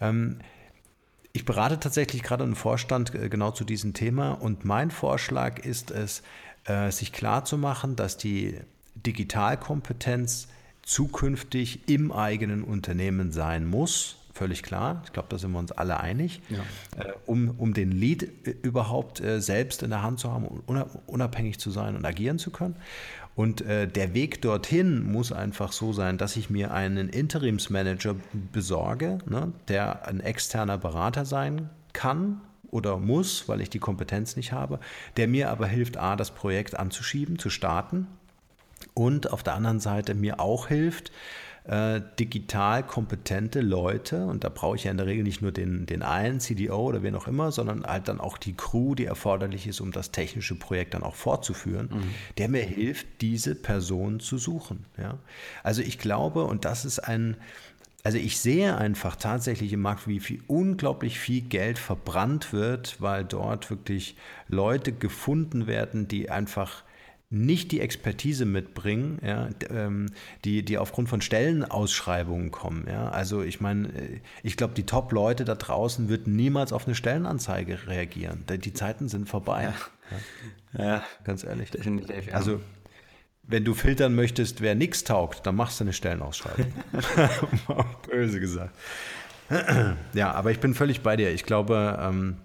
Ähm, 0.00 0.38
ich 1.36 1.44
berate 1.44 1.78
tatsächlich 1.78 2.22
gerade 2.22 2.44
einen 2.44 2.54
Vorstand 2.54 3.14
äh, 3.14 3.28
genau 3.28 3.50
zu 3.50 3.64
diesem 3.64 3.92
Thema 3.92 4.30
und 4.32 4.64
mein 4.64 4.90
Vorschlag 4.90 5.58
ist 5.58 5.90
es, 5.90 6.22
äh, 6.66 6.90
sich 6.90 7.12
klarzumachen, 7.12 7.96
dass 7.96 8.16
die 8.16 8.58
Digitalkompetenz 8.94 10.48
zukünftig 10.82 11.88
im 11.88 12.12
eigenen 12.12 12.62
Unternehmen 12.62 13.32
sein 13.32 13.66
muss 13.66 14.16
völlig 14.36 14.62
klar. 14.62 15.02
Ich 15.04 15.12
glaube, 15.12 15.28
da 15.30 15.38
sind 15.38 15.52
wir 15.52 15.58
uns 15.58 15.72
alle 15.72 15.98
einig. 15.98 16.40
Ja. 16.48 16.58
Äh, 17.02 17.12
um, 17.26 17.50
um 17.58 17.74
den 17.74 17.90
Lead 17.90 18.22
äh, 18.46 18.54
überhaupt 18.62 19.20
äh, 19.20 19.40
selbst 19.40 19.82
in 19.82 19.90
der 19.90 20.02
Hand 20.02 20.20
zu 20.20 20.30
haben 20.30 20.46
und 20.46 20.84
unabhängig 21.06 21.58
zu 21.58 21.70
sein 21.70 21.96
und 21.96 22.04
agieren 22.04 22.38
zu 22.38 22.50
können. 22.50 22.76
Und 23.34 23.62
äh, 23.62 23.88
der 23.88 24.14
Weg 24.14 24.40
dorthin 24.42 25.10
muss 25.10 25.32
einfach 25.32 25.72
so 25.72 25.92
sein, 25.92 26.16
dass 26.16 26.36
ich 26.36 26.48
mir 26.48 26.72
einen 26.72 27.08
Interimsmanager 27.08 28.14
besorge, 28.52 29.18
ne, 29.26 29.52
der 29.68 30.06
ein 30.06 30.20
externer 30.20 30.78
Berater 30.78 31.24
sein 31.24 31.68
kann 31.92 32.40
oder 32.70 32.98
muss, 32.98 33.48
weil 33.48 33.60
ich 33.60 33.70
die 33.70 33.78
Kompetenz 33.78 34.36
nicht 34.36 34.52
habe, 34.52 34.80
der 35.16 35.28
mir 35.28 35.50
aber 35.50 35.66
hilft, 35.66 35.96
A, 35.96 36.16
das 36.16 36.30
Projekt 36.30 36.78
anzuschieben, 36.78 37.38
zu 37.38 37.50
starten 37.50 38.06
und 38.94 39.32
auf 39.32 39.42
der 39.42 39.54
anderen 39.54 39.80
Seite 39.80 40.14
mir 40.14 40.40
auch 40.40 40.68
hilft, 40.68 41.12
äh, 41.66 42.00
digital 42.20 42.84
kompetente 42.84 43.60
Leute, 43.60 44.26
und 44.26 44.44
da 44.44 44.48
brauche 44.48 44.76
ich 44.76 44.84
ja 44.84 44.92
in 44.92 44.98
der 44.98 45.06
Regel 45.06 45.24
nicht 45.24 45.42
nur 45.42 45.50
den, 45.50 45.84
den 45.84 46.02
einen 46.02 46.38
CDO 46.38 46.76
oder 46.78 47.02
wen 47.02 47.16
auch 47.16 47.26
immer, 47.26 47.50
sondern 47.50 47.84
halt 47.84 48.06
dann 48.06 48.20
auch 48.20 48.38
die 48.38 48.54
Crew, 48.54 48.94
die 48.94 49.04
erforderlich 49.04 49.66
ist, 49.66 49.80
um 49.80 49.90
das 49.90 50.12
technische 50.12 50.54
Projekt 50.54 50.94
dann 50.94 51.02
auch 51.02 51.16
fortzuführen, 51.16 51.88
mhm. 51.92 52.14
der 52.38 52.48
mir 52.48 52.62
hilft, 52.62 53.06
diese 53.20 53.56
Person 53.56 54.20
zu 54.20 54.38
suchen. 54.38 54.84
Ja? 54.96 55.18
Also 55.64 55.82
ich 55.82 55.98
glaube, 55.98 56.44
und 56.44 56.64
das 56.64 56.84
ist 56.84 57.00
ein, 57.00 57.36
also 58.06 58.18
ich 58.18 58.38
sehe 58.38 58.76
einfach 58.76 59.16
tatsächlich 59.16 59.72
im 59.72 59.80
Markt, 59.80 60.06
wie 60.06 60.20
viel 60.20 60.40
unglaublich 60.46 61.18
viel 61.18 61.40
Geld 61.40 61.76
verbrannt 61.76 62.52
wird, 62.52 63.00
weil 63.00 63.24
dort 63.24 63.68
wirklich 63.68 64.14
Leute 64.46 64.92
gefunden 64.92 65.66
werden, 65.66 66.06
die 66.06 66.30
einfach 66.30 66.84
nicht 67.30 67.72
die 67.72 67.80
Expertise 67.80 68.44
mitbringen, 68.44 69.18
ja, 69.26 69.48
ähm, 69.70 70.06
die, 70.44 70.64
die 70.64 70.78
aufgrund 70.78 71.08
von 71.08 71.20
Stellenausschreibungen 71.20 72.52
kommen. 72.52 72.86
Ja. 72.88 73.08
Also 73.08 73.42
ich 73.42 73.60
meine, 73.60 73.88
äh, 73.88 74.20
ich 74.44 74.56
glaube, 74.56 74.74
die 74.74 74.86
Top-Leute 74.86 75.44
da 75.44 75.56
draußen 75.56 76.08
würden 76.08 76.36
niemals 76.36 76.72
auf 76.72 76.86
eine 76.86 76.94
Stellenanzeige 76.94 77.88
reagieren. 77.88 78.44
Die 78.48 78.72
Zeiten 78.72 79.08
sind 79.08 79.28
vorbei. 79.28 79.72
Ja, 80.78 80.84
ja 80.84 81.04
ganz 81.24 81.42
ehrlich. 81.42 81.72
Definitiv. 81.72 82.32
Also 82.32 82.60
wenn 83.48 83.64
du 83.64 83.74
filtern 83.74 84.14
möchtest, 84.14 84.60
wer 84.60 84.74
nichts 84.74 85.04
taugt, 85.04 85.46
dann 85.46 85.56
machst 85.56 85.80
du 85.80 85.84
eine 85.84 85.92
Stellenausschreibung. 85.92 86.72
Böse 88.10 88.40
gesagt. 88.40 88.74
ja, 90.14 90.32
aber 90.32 90.50
ich 90.50 90.58
bin 90.58 90.74
völlig 90.74 91.02
bei 91.02 91.16
dir. 91.16 91.32
Ich 91.32 91.44
glaube, 91.44 91.98
ähm, 92.00 92.36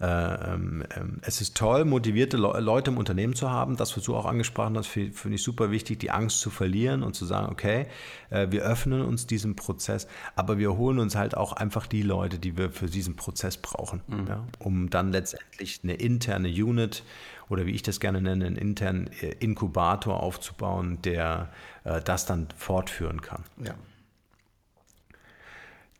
äh, 0.00 0.06
ähm, 0.52 0.84
ähm, 0.96 1.20
es 1.22 1.40
ist 1.40 1.56
toll, 1.56 1.84
motivierte 1.84 2.36
Le 2.36 2.60
Leute 2.60 2.90
im 2.90 2.98
Unternehmen 2.98 3.34
zu 3.34 3.50
haben. 3.50 3.76
Das, 3.76 3.96
was 3.96 4.04
du 4.04 4.14
auch 4.16 4.26
angesprochen 4.26 4.76
hast, 4.76 4.88
finde 4.88 5.34
ich 5.34 5.42
super 5.42 5.70
wichtig, 5.70 6.00
die 6.00 6.10
Angst 6.10 6.40
zu 6.40 6.50
verlieren 6.50 7.02
und 7.02 7.14
zu 7.14 7.24
sagen, 7.24 7.50
okay, 7.50 7.86
äh, 8.30 8.48
wir 8.50 8.62
öffnen 8.62 9.02
uns 9.02 9.26
diesem 9.26 9.56
Prozess, 9.56 10.08
aber 10.34 10.58
wir 10.58 10.76
holen 10.76 10.98
uns 10.98 11.14
halt 11.14 11.36
auch 11.36 11.52
einfach 11.52 11.86
die 11.86 12.02
Leute, 12.02 12.38
die 12.38 12.58
wir 12.58 12.70
für 12.70 12.86
diesen 12.86 13.16
Prozess 13.16 13.56
brauchen, 13.56 14.02
mhm. 14.06 14.26
ja, 14.26 14.44
um 14.58 14.90
dann 14.90 15.12
letztendlich 15.12 15.80
eine 15.84 15.94
interne 15.94 16.48
Unit 16.48 17.04
oder 17.48 17.66
wie 17.66 17.72
ich 17.72 17.82
das 17.82 18.00
gerne 18.00 18.20
nenne, 18.20 18.46
einen 18.46 18.56
internen 18.56 19.08
äh, 19.20 19.34
Inkubator 19.40 20.22
aufzubauen, 20.22 20.98
der 21.02 21.50
äh, 21.84 22.00
das 22.00 22.26
dann 22.26 22.48
fortführen 22.56 23.20
kann. 23.20 23.42
Ja. 23.64 23.74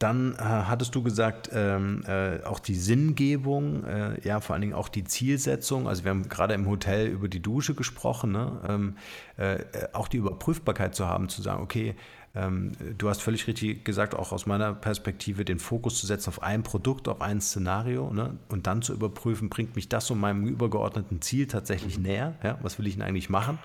Dann 0.01 0.35
äh, 0.35 0.39
hattest 0.43 0.95
du 0.95 1.03
gesagt, 1.03 1.51
ähm, 1.53 2.03
äh, 2.07 2.43
auch 2.43 2.59
die 2.59 2.75
Sinngebung, 2.75 3.85
äh, 3.85 4.21
ja, 4.27 4.41
vor 4.41 4.55
allen 4.55 4.61
Dingen 4.61 4.75
auch 4.75 4.89
die 4.89 5.05
Zielsetzung. 5.05 5.89
Also 5.89 6.05
wir 6.05 6.11
haben 6.11 6.29
gerade 6.29 6.53
im 6.55 6.67
Hotel 6.69 7.07
über 7.07 7.29
die 7.29 7.41
Dusche 7.41 7.75
gesprochen, 7.75 8.33
ne? 8.33 8.61
ähm, 8.69 8.97
äh, 9.37 9.65
auch 9.93 10.09
die 10.09 10.17
Überprüfbarkeit 10.17 10.95
zu 10.97 11.07
haben, 11.07 11.29
zu 11.29 11.43
sagen, 11.43 11.63
okay, 11.63 11.95
ähm, 12.35 12.73
du 12.99 13.09
hast 13.09 13.23
völlig 13.23 13.47
richtig 13.47 13.85
gesagt, 13.85 14.15
auch 14.15 14.33
aus 14.33 14.47
meiner 14.47 14.75
Perspektive, 14.75 15.45
den 15.45 15.61
Fokus 15.61 16.01
zu 16.01 16.07
setzen 16.07 16.31
auf 16.31 16.43
ein 16.43 16.63
Produkt, 16.65 17.07
auf 17.09 17.21
ein 17.21 17.41
Szenario 17.41 18.13
ne? 18.13 18.37
und 18.49 18.67
dann 18.67 18.83
zu 18.83 18.93
überprüfen, 18.93 19.49
bringt 19.49 19.77
mich 19.77 19.89
das 19.89 20.11
und 20.11 20.19
meinem 20.19 20.47
übergeordneten 20.47 21.23
Ziel 21.23 21.47
tatsächlich 21.47 21.99
näher? 21.99 22.35
Ja? 22.43 22.59
Was 22.63 22.79
will 22.79 22.87
ich 22.89 22.95
denn 22.95 23.03
eigentlich 23.03 23.31
machen? 23.31 23.59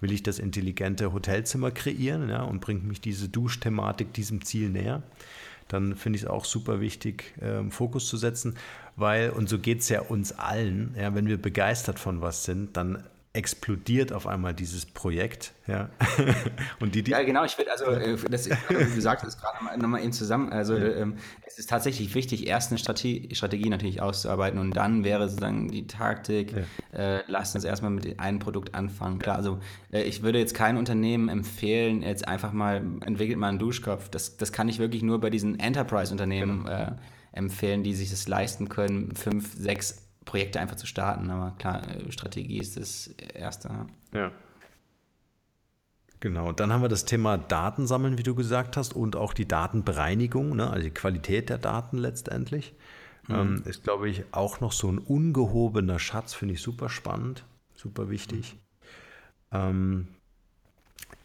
Will 0.00 0.12
ich 0.12 0.22
das 0.22 0.38
intelligente 0.38 1.12
Hotelzimmer 1.12 1.72
kreieren 1.72 2.28
ja? 2.28 2.42
und 2.42 2.60
bringt 2.60 2.84
mich 2.84 3.00
diese 3.00 3.28
Duschthematik 3.28 4.12
diesem 4.12 4.44
Ziel 4.44 4.68
näher? 4.68 5.02
dann 5.68 5.96
finde 5.96 6.18
ich 6.18 6.24
es 6.24 6.28
auch 6.28 6.44
super 6.44 6.80
wichtig, 6.80 7.32
ähm, 7.40 7.70
Fokus 7.70 8.06
zu 8.06 8.16
setzen, 8.16 8.56
weil, 8.96 9.30
und 9.30 9.48
so 9.48 9.58
geht 9.58 9.80
es 9.80 9.88
ja 9.88 10.02
uns 10.02 10.32
allen, 10.32 10.94
ja, 10.98 11.14
wenn 11.14 11.26
wir 11.26 11.40
begeistert 11.40 11.98
von 11.98 12.20
was 12.20 12.44
sind, 12.44 12.76
dann 12.76 13.02
explodiert 13.34 14.12
auf 14.12 14.26
einmal 14.26 14.52
dieses 14.52 14.84
Projekt. 14.84 15.52
Ja, 15.66 15.88
und 16.80 16.94
die, 16.94 17.02
die 17.02 17.12
ja 17.12 17.22
genau, 17.22 17.44
ich 17.44 17.56
würde, 17.56 17.70
also 17.70 17.86
äh, 17.86 18.16
das, 18.30 18.50
wie 18.50 18.94
gesagt, 18.94 19.24
das 19.24 19.38
gerade 19.38 19.80
nochmal 19.80 20.02
eben 20.02 20.12
zusammen, 20.12 20.52
also 20.52 20.76
ja. 20.76 20.96
ähm, 20.96 21.16
es 21.46 21.58
ist 21.58 21.70
tatsächlich 21.70 22.14
wichtig, 22.14 22.46
erst 22.46 22.70
eine 22.70 22.78
Strategie, 22.78 23.34
Strategie, 23.34 23.70
natürlich 23.70 24.02
auszuarbeiten 24.02 24.60
und 24.60 24.76
dann 24.76 25.02
wäre 25.02 25.28
sozusagen 25.28 25.68
die 25.68 25.86
Taktik, 25.86 26.52
ja. 26.92 26.98
äh, 26.98 27.22
lasst 27.26 27.54
uns 27.54 27.64
erstmal 27.64 27.92
mit 27.92 28.20
einem 28.20 28.38
Produkt 28.38 28.74
anfangen. 28.74 29.18
Klar, 29.18 29.36
also 29.36 29.60
äh, 29.92 30.02
ich 30.02 30.22
würde 30.22 30.38
jetzt 30.38 30.54
kein 30.54 30.76
Unternehmen 30.76 31.30
empfehlen, 31.30 32.02
jetzt 32.02 32.28
einfach 32.28 32.52
mal, 32.52 32.84
entwickelt 33.00 33.38
mal 33.38 33.48
einen 33.48 33.58
Duschkopf, 33.58 34.10
das, 34.10 34.36
das 34.36 34.52
kann 34.52 34.68
ich 34.68 34.78
wirklich 34.78 35.02
nur 35.02 35.20
bei 35.20 35.30
diesen 35.30 35.58
Enterprise-Unternehmen 35.58 36.64
genau. 36.64 36.70
äh, 36.70 36.92
empfehlen, 37.32 37.82
die 37.82 37.94
sich 37.94 38.10
das 38.10 38.28
leisten 38.28 38.68
können, 38.68 39.14
fünf, 39.16 39.54
sechs 39.54 40.02
Projekte 40.24 40.60
einfach 40.60 40.76
zu 40.76 40.86
starten. 40.86 41.30
Aber 41.30 41.56
klar, 41.58 41.82
äh, 41.88 42.10
Strategie 42.12 42.58
ist 42.58 42.76
das 42.76 43.08
Erste. 43.34 43.86
Ja. 44.12 44.32
Genau, 46.20 46.52
dann 46.52 46.72
haben 46.72 46.82
wir 46.82 46.88
das 46.88 47.04
Thema 47.04 47.36
Datensammeln, 47.36 48.16
wie 48.16 48.22
du 48.22 48.36
gesagt 48.36 48.76
hast, 48.76 48.94
und 48.94 49.16
auch 49.16 49.34
die 49.34 49.48
Datenbereinigung, 49.48 50.54
ne? 50.54 50.70
also 50.70 50.84
die 50.84 50.94
Qualität 50.94 51.50
der 51.50 51.58
Daten 51.58 51.98
letztendlich. 51.98 52.74
Mhm. 53.26 53.34
Ähm, 53.34 53.62
ist, 53.66 53.82
glaube 53.82 54.08
ich, 54.08 54.24
auch 54.30 54.60
noch 54.60 54.70
so 54.70 54.88
ein 54.88 54.98
ungehobener 54.98 55.98
Schatz, 55.98 56.32
finde 56.32 56.54
ich 56.54 56.62
super 56.62 56.88
spannend, 56.88 57.44
super 57.74 58.08
wichtig. 58.08 58.54
Mhm. 59.50 59.58
Ähm, 59.58 60.08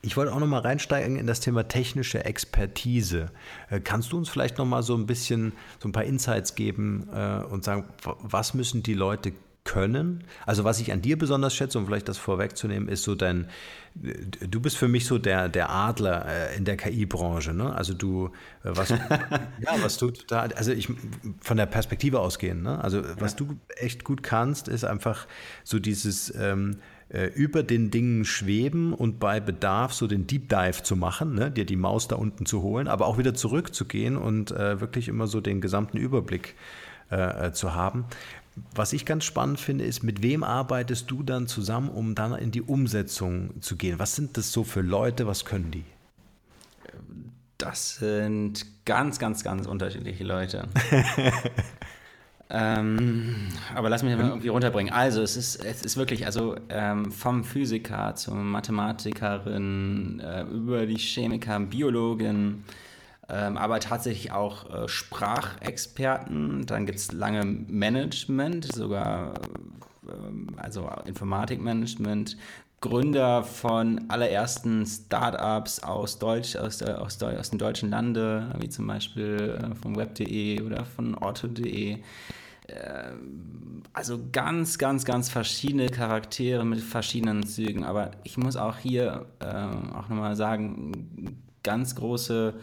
ich 0.02 0.16
wollte 0.16 0.34
auch 0.34 0.40
noch 0.40 0.48
mal 0.48 0.62
reinsteigen 0.62 1.18
in 1.18 1.28
das 1.28 1.40
Thema 1.40 1.68
technische 1.68 2.24
Expertise. 2.26 3.32
Äh, 3.70 3.80
kannst 3.80 4.12
du 4.12 4.18
uns 4.18 4.30
vielleicht 4.30 4.58
noch 4.58 4.66
mal 4.66 4.84
so 4.84 4.96
ein 4.96 5.06
bisschen 5.06 5.54
so 5.80 5.90
ein 5.90 5.92
paar 5.92 6.04
Insights 6.04 6.56
geben 6.56 7.10
äh, 7.14 7.44
und 7.44 7.64
sagen, 7.64 7.86
was 8.04 8.54
müssen 8.54 8.84
die 8.84 8.94
Leute 8.94 9.34
können? 9.68 10.24
Also 10.46 10.64
was 10.64 10.80
ich 10.80 10.94
an 10.94 11.02
dir 11.02 11.18
besonders 11.18 11.54
schätze, 11.54 11.78
um 11.78 11.86
vielleicht 11.86 12.08
das 12.08 12.18
vorwegzunehmen, 12.18 12.88
ist 12.88 13.04
so 13.04 13.16
dein, 13.16 13.50
du 13.96 14.62
bist 14.62 14.78
für 14.78 14.88
mich 14.88 15.06
so 15.06 15.18
der, 15.18 15.50
der 15.50 15.70
Adler 15.70 16.26
äh, 16.26 16.56
in 16.56 16.64
der 16.64 16.78
KI-Branche. 16.78 17.54
Ne? 17.54 17.76
Also 17.76 17.94
du, 17.94 18.30
was, 18.64 18.90
ja, 18.90 19.76
was 19.82 19.98
du 19.98 20.12
total, 20.12 20.54
also 20.54 20.72
ich 20.72 20.88
von 21.42 21.58
der 21.58 21.66
Perspektive 21.66 22.22
ausgehen. 22.22 22.64
Ne? 22.64 22.82
Also 22.82 23.04
was 23.20 23.34
ja. 23.34 23.40
du 23.40 23.58
echt 23.76 24.06
gut 24.06 24.24
kannst, 24.24 24.70
ist 24.70 24.86
einfach 24.86 25.28
so 25.66 25.80
dieses 25.80 26.34
ähm, 26.36 26.78
äh, 26.78 26.97
über 27.10 27.64
den 27.64 27.90
Dingen 27.90 28.26
schweben 28.26 28.94
und 28.94 29.18
bei 29.18 29.40
Bedarf 29.40 29.94
so 29.94 30.08
den 30.08 30.28
Deep 30.28 30.50
Dive 30.50 30.84
zu 30.84 30.98
machen, 30.98 31.36
ne, 31.36 31.50
dir 31.50 31.66
die 31.66 31.78
Maus 31.78 32.10
da 32.10 32.18
unten 32.18 32.46
zu 32.46 32.62
holen, 32.62 32.90
aber 32.90 33.08
auch 33.08 33.18
wieder 33.18 33.34
zurückzugehen 33.34 34.18
und 34.18 34.52
äh, 34.52 34.82
wirklich 34.82 35.08
immer 35.08 35.26
so 35.28 35.40
den 35.40 35.62
gesamten 35.62 35.96
Überblick 35.96 36.56
äh, 37.10 37.48
äh, 37.48 37.54
zu 37.54 37.74
haben. 37.74 38.04
Was 38.76 38.92
ich 38.92 39.06
ganz 39.06 39.24
spannend 39.24 39.62
finde, 39.62 39.86
ist, 39.86 40.04
mit 40.04 40.22
wem 40.24 40.44
arbeitest 40.44 41.10
du 41.10 41.24
dann 41.24 41.48
zusammen, 41.48 41.88
um 41.88 42.16
dann 42.16 42.34
in 42.34 42.52
die 42.52 42.62
Umsetzung 42.62 43.62
zu 43.62 43.78
gehen? 43.78 43.98
Was 43.98 44.16
sind 44.16 44.36
das 44.36 44.52
so 44.52 44.66
für 44.66 44.82
Leute? 44.82 45.26
Was 45.26 45.46
können 45.46 45.72
die? 45.72 45.86
Das 47.58 47.96
sind 47.96 48.66
ganz, 48.84 49.20
ganz, 49.20 49.44
ganz 49.44 49.68
unterschiedliche 49.68 50.26
Leute. 50.26 50.68
Ähm, 52.50 53.50
aber 53.76 53.90
lass 53.90 54.04
mich 54.04 54.16
mal 54.16 54.28
irgendwie 54.28 54.48
runterbringen. 54.48 54.94
Also, 54.94 55.22
es 55.22 55.36
ist, 55.36 55.64
es 55.66 55.82
ist 55.82 55.98
wirklich, 55.98 56.26
also 56.26 56.56
ähm, 56.70 57.12
vom 57.12 57.44
Physiker 57.44 58.16
zur 58.16 58.36
Mathematikerin, 58.36 60.22
äh, 60.22 60.44
über 60.44 60.86
die 60.86 60.98
Chemiker, 60.98 61.60
Biologin, 61.60 62.64
ähm, 63.30 63.58
aber 63.58 63.82
tatsächlich 63.82 64.32
auch 64.32 64.70
äh, 64.74 64.88
Sprachexperten. 64.88 66.66
Dann 66.66 66.86
gibt 66.86 67.00
es 67.00 67.12
lange 67.12 67.44
Management, 67.44 68.74
sogar 68.74 69.34
ähm, 70.08 70.48
also 70.56 70.90
Informatikmanagement, 71.06 72.38
Gründer 72.80 73.44
von 73.44 74.06
allerersten 74.08 74.86
Startups 74.86 75.82
aus 75.82 76.20
Deutsch, 76.20 76.56
aus, 76.56 76.78
der, 76.78 77.02
aus, 77.02 77.18
der, 77.18 77.40
aus 77.40 77.50
dem 77.50 77.58
deutschen 77.58 77.90
Lande, 77.90 78.54
wie 78.60 78.70
zum 78.70 78.86
Beispiel 78.86 79.58
äh, 79.60 79.76
von 79.76 79.96
web.de 79.96 80.62
oder 80.62 80.86
von 80.86 81.16
orto.de. 81.16 81.94
Äh, 81.94 82.00
also 83.94 84.20
ganz, 84.32 84.78
ganz, 84.78 85.06
ganz 85.06 85.30
verschiedene 85.30 85.88
Charaktere 85.88 86.64
mit 86.66 86.82
verschiedenen 86.82 87.44
Zügen. 87.48 87.84
Aber 87.84 88.12
ich 88.24 88.38
muss 88.38 88.56
auch 88.58 88.78
hier 88.78 89.26
äh, 89.40 89.96
auch 89.96 90.10
nochmal 90.10 90.36
sagen, 90.36 91.42
ganz 91.64 91.96
große, 91.96 92.54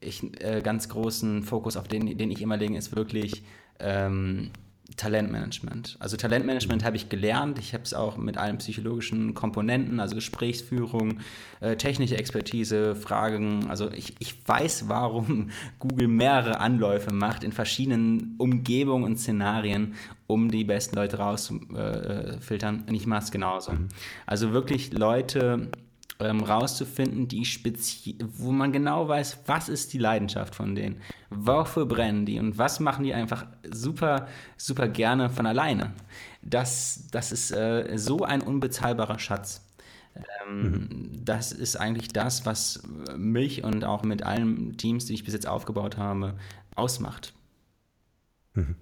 ich, 0.00 0.22
äh, 0.42 0.62
ganz 0.62 0.88
großen 0.88 1.42
Fokus, 1.42 1.76
auf 1.76 1.88
den, 1.88 2.16
den 2.16 2.30
ich 2.30 2.40
immer 2.40 2.56
lege, 2.56 2.76
ist 2.76 2.96
wirklich 2.96 3.42
ähm, 3.80 4.50
Talentmanagement. 4.96 5.96
Also 6.00 6.16
Talentmanagement 6.16 6.84
habe 6.84 6.96
ich 6.96 7.08
gelernt. 7.08 7.58
Ich 7.58 7.74
habe 7.74 7.84
es 7.84 7.94
auch 7.94 8.16
mit 8.16 8.38
allen 8.38 8.58
psychologischen 8.58 9.34
Komponenten, 9.34 10.00
also 10.00 10.14
Gesprächsführung, 10.14 11.20
äh, 11.60 11.76
technische 11.76 12.16
Expertise, 12.16 12.96
Fragen. 12.96 13.68
Also 13.68 13.90
ich, 13.92 14.14
ich 14.18 14.36
weiß, 14.46 14.88
warum 14.88 15.50
Google 15.78 16.08
mehrere 16.08 16.60
Anläufe 16.60 17.12
macht 17.12 17.44
in 17.44 17.52
verschiedenen 17.52 18.34
Umgebungen 18.38 19.04
und 19.04 19.18
Szenarien, 19.18 19.94
um 20.26 20.50
die 20.50 20.64
besten 20.64 20.96
Leute 20.96 21.18
rauszufiltern. 21.18 22.84
Äh, 22.86 22.88
und 22.88 22.94
ich 22.94 23.06
mache 23.06 23.24
es 23.24 23.30
genauso. 23.30 23.72
Mhm. 23.72 23.88
Also 24.26 24.52
wirklich 24.52 24.92
Leute 24.92 25.70
ähm, 26.20 26.42
rauszufinden, 26.42 27.28
die 27.28 27.44
spezi 27.44 28.16
wo 28.20 28.50
man 28.50 28.72
genau 28.72 29.08
weiß, 29.08 29.42
was 29.46 29.68
ist 29.68 29.92
die 29.92 29.98
Leidenschaft 29.98 30.54
von 30.54 30.74
denen, 30.74 31.00
wofür 31.30 31.86
brennen 31.86 32.26
die 32.26 32.38
und 32.38 32.58
was 32.58 32.80
machen 32.80 33.04
die 33.04 33.14
einfach 33.14 33.46
super, 33.70 34.26
super 34.56 34.88
gerne 34.88 35.30
von 35.30 35.46
alleine. 35.46 35.92
Das, 36.42 37.08
das 37.12 37.32
ist 37.32 37.52
äh, 37.52 37.96
so 37.96 38.24
ein 38.24 38.42
unbezahlbarer 38.42 39.18
Schatz. 39.18 39.64
Ähm, 40.46 40.62
mhm. 40.62 41.24
Das 41.24 41.52
ist 41.52 41.76
eigentlich 41.76 42.08
das, 42.08 42.46
was 42.46 42.82
mich 43.16 43.62
und 43.62 43.84
auch 43.84 44.02
mit 44.02 44.22
allen 44.22 44.76
Teams, 44.76 45.06
die 45.06 45.14
ich 45.14 45.24
bis 45.24 45.34
jetzt 45.34 45.46
aufgebaut 45.46 45.96
habe, 45.96 46.34
ausmacht. 46.74 47.32
Mhm. 48.54 48.74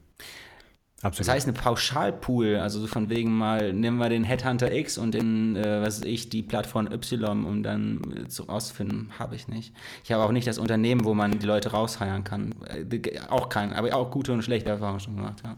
Absolut. 1.07 1.28
Das 1.28 1.34
heißt, 1.34 1.46
eine 1.46 1.57
Pauschalpool, 1.57 2.57
also 2.57 2.80
so 2.80 2.88
von 2.88 3.09
wegen 3.09 3.32
mal, 3.32 3.72
nehmen 3.72 3.98
wir 3.98 4.09
den 4.09 4.24
Headhunter 4.24 4.72
X 4.72 4.98
und 4.98 5.14
den, 5.14 5.54
äh, 5.54 5.80
was 5.80 6.02
ich, 6.02 6.30
die 6.30 6.42
Plattform 6.42 6.90
Y, 6.90 7.44
um 7.44 7.62
dann 7.62 8.00
äh, 8.24 8.28
zu 8.28 8.42
rauszufinden, 8.42 9.12
habe 9.16 9.36
ich 9.36 9.46
nicht. 9.46 9.72
Ich 10.02 10.11
habe 10.11 10.24
auch 10.24 10.32
nicht 10.32 10.48
das 10.48 10.59
Unternehmen, 10.59 11.04
wo 11.04 11.14
man 11.14 11.38
die 11.38 11.46
Leute 11.46 11.70
rausheiern 11.70 12.24
kann. 12.24 12.57
Äh, 12.66 13.20
auch 13.28 13.48
kein, 13.48 13.72
aber 13.72 13.94
auch 13.94 14.11
gute 14.11 14.32
und 14.32 14.42
schlechte 14.42 14.68
Erfahrungen 14.68 15.00
schon 15.00 15.14
gemacht, 15.14 15.42
ja. 15.44 15.57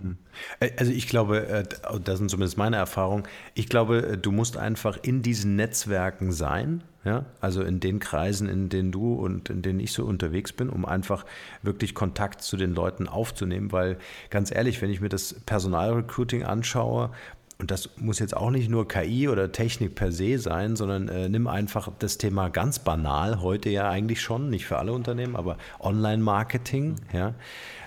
Hm. 0.00 0.16
Äh, 0.60 0.70
also 0.76 0.92
ich 0.92 1.08
glaube, 1.08 1.46
äh, 1.46 1.64
das 2.02 2.18
sind 2.18 2.30
zumindest 2.30 2.58
meine 2.58 2.76
Erfahrungen, 2.76 3.24
ich 3.54 3.68
glaube, 3.68 4.06
äh, 4.06 4.18
du 4.18 4.32
musst 4.32 4.56
einfach 4.56 4.98
in 5.02 5.22
diesen 5.22 5.56
Netzwerken 5.56 6.32
sein, 6.32 6.82
ja, 7.04 7.26
also 7.40 7.62
in 7.62 7.80
den 7.80 8.00
Kreisen, 8.00 8.48
in 8.48 8.68
denen 8.70 8.90
du 8.90 9.14
und 9.14 9.50
in 9.50 9.62
denen 9.62 9.78
ich 9.78 9.92
so 9.92 10.04
unterwegs 10.04 10.52
bin, 10.52 10.70
um 10.70 10.84
einfach 10.84 11.24
wirklich 11.62 11.94
Kontakt 11.94 12.42
zu 12.42 12.56
den 12.56 12.74
Leuten 12.74 13.08
aufzunehmen, 13.08 13.72
weil 13.72 13.98
ganz 14.30 14.50
ehrlich, 14.54 14.80
wenn 14.80 14.90
ich 14.90 15.00
mir 15.00 15.10
das 15.10 15.34
Personalrecruiting 15.46 16.44
anschaue, 16.44 17.10
und 17.58 17.70
das 17.70 17.90
muss 17.96 18.18
jetzt 18.18 18.36
auch 18.36 18.50
nicht 18.50 18.68
nur 18.68 18.88
KI 18.88 19.28
oder 19.28 19.52
Technik 19.52 19.94
per 19.94 20.12
se 20.12 20.38
sein, 20.38 20.76
sondern 20.76 21.08
äh, 21.08 21.28
nimm 21.28 21.46
einfach 21.46 21.90
das 21.98 22.18
Thema 22.18 22.48
ganz 22.48 22.78
banal, 22.78 23.40
heute 23.40 23.70
ja 23.70 23.88
eigentlich 23.88 24.20
schon, 24.20 24.50
nicht 24.50 24.66
für 24.66 24.78
alle 24.78 24.92
Unternehmen, 24.92 25.36
aber 25.36 25.56
Online-Marketing, 25.80 26.90
mhm. 26.90 26.96
ja 27.12 27.34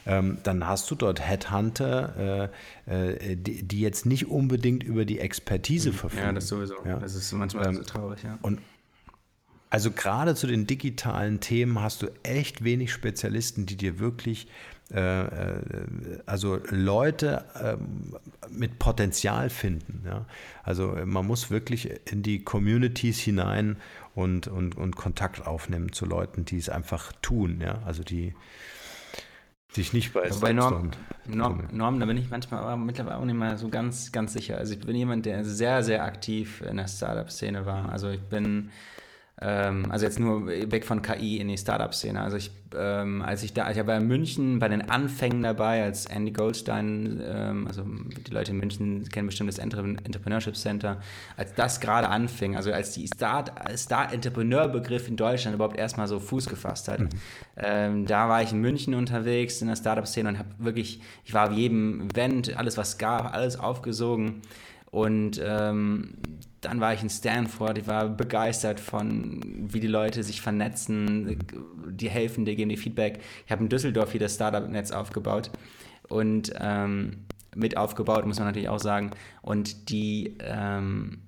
ähm, 0.07 0.37
dann 0.43 0.65
hast 0.65 0.89
du 0.89 0.95
dort 0.95 1.19
Headhunter, 1.19 2.49
äh, 2.87 3.11
äh, 3.11 3.35
die, 3.35 3.63
die, 3.63 3.81
jetzt 3.81 4.05
nicht 4.05 4.27
unbedingt 4.29 4.83
über 4.83 5.03
die 5.03 5.19
Expertise 5.19 5.91
verfügen. 5.91 6.23
Ja, 6.23 6.31
das 6.31 6.47
sowieso. 6.47 6.75
Ja. 6.85 6.97
Das 6.97 7.13
ist 7.13 7.31
manchmal 7.33 7.67
ähm, 7.67 7.75
so 7.75 7.83
traurig, 7.83 8.23
ja. 8.23 8.39
Und 8.41 8.61
also 9.69 9.91
gerade 9.91 10.33
zu 10.33 10.47
den 10.47 10.65
digitalen 10.65 11.41
Themen 11.41 11.81
hast 11.81 12.01
du 12.01 12.07
echt 12.23 12.63
wenig 12.63 12.93
Spezialisten, 12.93 13.65
die 13.65 13.75
dir 13.75 13.99
wirklich 13.99 14.47
also 14.95 16.59
Leute 16.69 17.43
ähm, 17.61 18.15
mit 18.49 18.79
Potenzial 18.79 19.49
finden. 19.49 20.03
Ja? 20.05 20.25
Also 20.63 20.95
man 21.05 21.25
muss 21.27 21.51
wirklich 21.51 21.89
in 22.09 22.23
die 22.23 22.43
Communities 22.43 23.19
hinein 23.19 23.77
und, 24.15 24.47
und, 24.47 24.77
und 24.77 24.95
Kontakt 24.95 25.45
aufnehmen 25.45 25.91
zu 25.91 26.05
Leuten, 26.05 26.45
die 26.45 26.57
es 26.57 26.69
einfach 26.69 27.11
tun. 27.21 27.59
Ja? 27.61 27.81
Also 27.85 28.03
die, 28.03 28.33
sich 29.73 29.91
nicht 29.91 30.13
bei 30.13 30.29
Bei 30.39 30.53
Norm, 30.53 30.91
Norm, 31.27 31.67
Norm, 31.71 31.99
da 31.99 32.05
bin 32.05 32.17
ich 32.17 32.29
manchmal 32.29 32.61
aber 32.61 32.77
mittlerweile 32.77 33.17
auch 33.17 33.25
nicht 33.25 33.37
mehr 33.37 33.57
so 33.57 33.67
ganz, 33.67 34.11
ganz 34.11 34.33
sicher. 34.33 34.57
Also 34.57 34.73
ich 34.73 34.79
bin 34.79 34.95
jemand, 34.95 35.25
der 35.25 35.43
sehr, 35.43 35.83
sehr 35.83 36.03
aktiv 36.03 36.61
in 36.61 36.77
der 36.77 36.87
Startup-Szene 36.87 37.65
war. 37.65 37.89
Also 37.89 38.09
ich 38.09 38.21
bin 38.21 38.71
ähm, 39.39 39.91
also 39.91 40.05
jetzt 40.05 40.19
nur 40.19 40.47
weg 40.47 40.83
von 40.83 41.03
KI 41.03 41.37
in 41.37 41.47
die 41.47 41.57
Startup-Szene. 41.57 42.19
Also 42.19 42.37
ich, 42.37 42.49
ähm, 42.75 43.21
als 43.21 43.43
ich 43.43 43.53
da, 43.53 43.69
ich 43.69 43.77
war 43.85 43.97
in 43.97 44.07
München 44.07 44.57
bei 44.57 44.67
den 44.67 44.89
Anfängen 44.89 45.43
dabei, 45.43 45.83
als 45.83 46.07
Andy 46.07 46.31
Goldstein, 46.31 47.21
ähm, 47.23 47.67
also 47.67 47.83
die 47.83 48.31
Leute 48.31 48.49
in 48.51 48.57
München 48.57 49.07
kennen 49.09 49.27
bestimmt 49.27 49.49
das 49.49 49.59
Entrepreneurship 49.59 50.55
Center, 50.55 50.99
als 51.35 51.53
das 51.53 51.79
gerade 51.79 52.09
anfing, 52.09 52.55
also 52.55 52.71
als 52.71 52.93
die 52.93 53.07
Start-Entrepreneur-Begriff 53.07 55.07
in 55.07 55.17
Deutschland 55.17 55.53
überhaupt 55.53 55.77
erstmal 55.77 56.07
so 56.07 56.19
Fuß 56.19 56.47
gefasst 56.47 56.87
hat, 56.87 57.01
mhm. 57.01 57.09
Ähm, 57.59 58.05
da 58.05 58.29
war 58.29 58.43
ich 58.43 58.51
in 58.51 58.61
München 58.61 58.93
unterwegs 58.93 59.61
in 59.61 59.67
der 59.67 59.75
Startup-Szene 59.75 60.29
und 60.29 60.37
habe 60.37 60.49
wirklich, 60.59 61.01
ich 61.25 61.33
war 61.33 61.49
auf 61.49 61.55
jedem 61.55 62.07
Event, 62.09 62.55
alles 62.55 62.77
was 62.77 62.99
gab, 62.99 63.33
alles 63.33 63.59
aufgesogen. 63.59 64.43
Und 64.91 65.41
ähm, 65.43 66.13
dann 66.61 66.79
war 66.79 66.93
ich 66.93 67.03
in 67.03 67.09
Stanford, 67.09 67.77
ich 67.77 67.87
war 67.87 68.09
begeistert 68.09 68.79
von, 68.79 69.41
wie 69.71 69.79
die 69.79 69.87
Leute 69.87 70.23
sich 70.23 70.41
vernetzen, 70.41 71.39
die 71.89 72.09
helfen, 72.09 72.45
die 72.45 72.55
geben 72.55 72.69
dir 72.69 72.77
Feedback. 72.77 73.19
Ich 73.45 73.51
habe 73.51 73.63
in 73.63 73.69
Düsseldorf 73.69 74.11
hier 74.11 74.19
das 74.19 74.35
Startup-Netz 74.35 74.91
aufgebaut 74.91 75.51
und 76.07 76.53
ähm, 76.59 77.25
mit 77.55 77.77
aufgebaut, 77.77 78.25
muss 78.25 78.39
man 78.39 78.47
natürlich 78.47 78.69
auch 78.69 78.79
sagen. 78.79 79.11
Und 79.41 79.89
die, 79.89 80.37
ähm, 80.39 81.19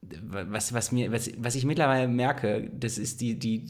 was, 0.00 0.72
was, 0.72 0.92
mir, 0.92 1.12
was, 1.12 1.30
was 1.36 1.54
ich 1.54 1.64
mittlerweile 1.64 2.08
merke, 2.08 2.70
das 2.72 2.98
ist 2.98 3.20
die, 3.20 3.38
die, 3.38 3.66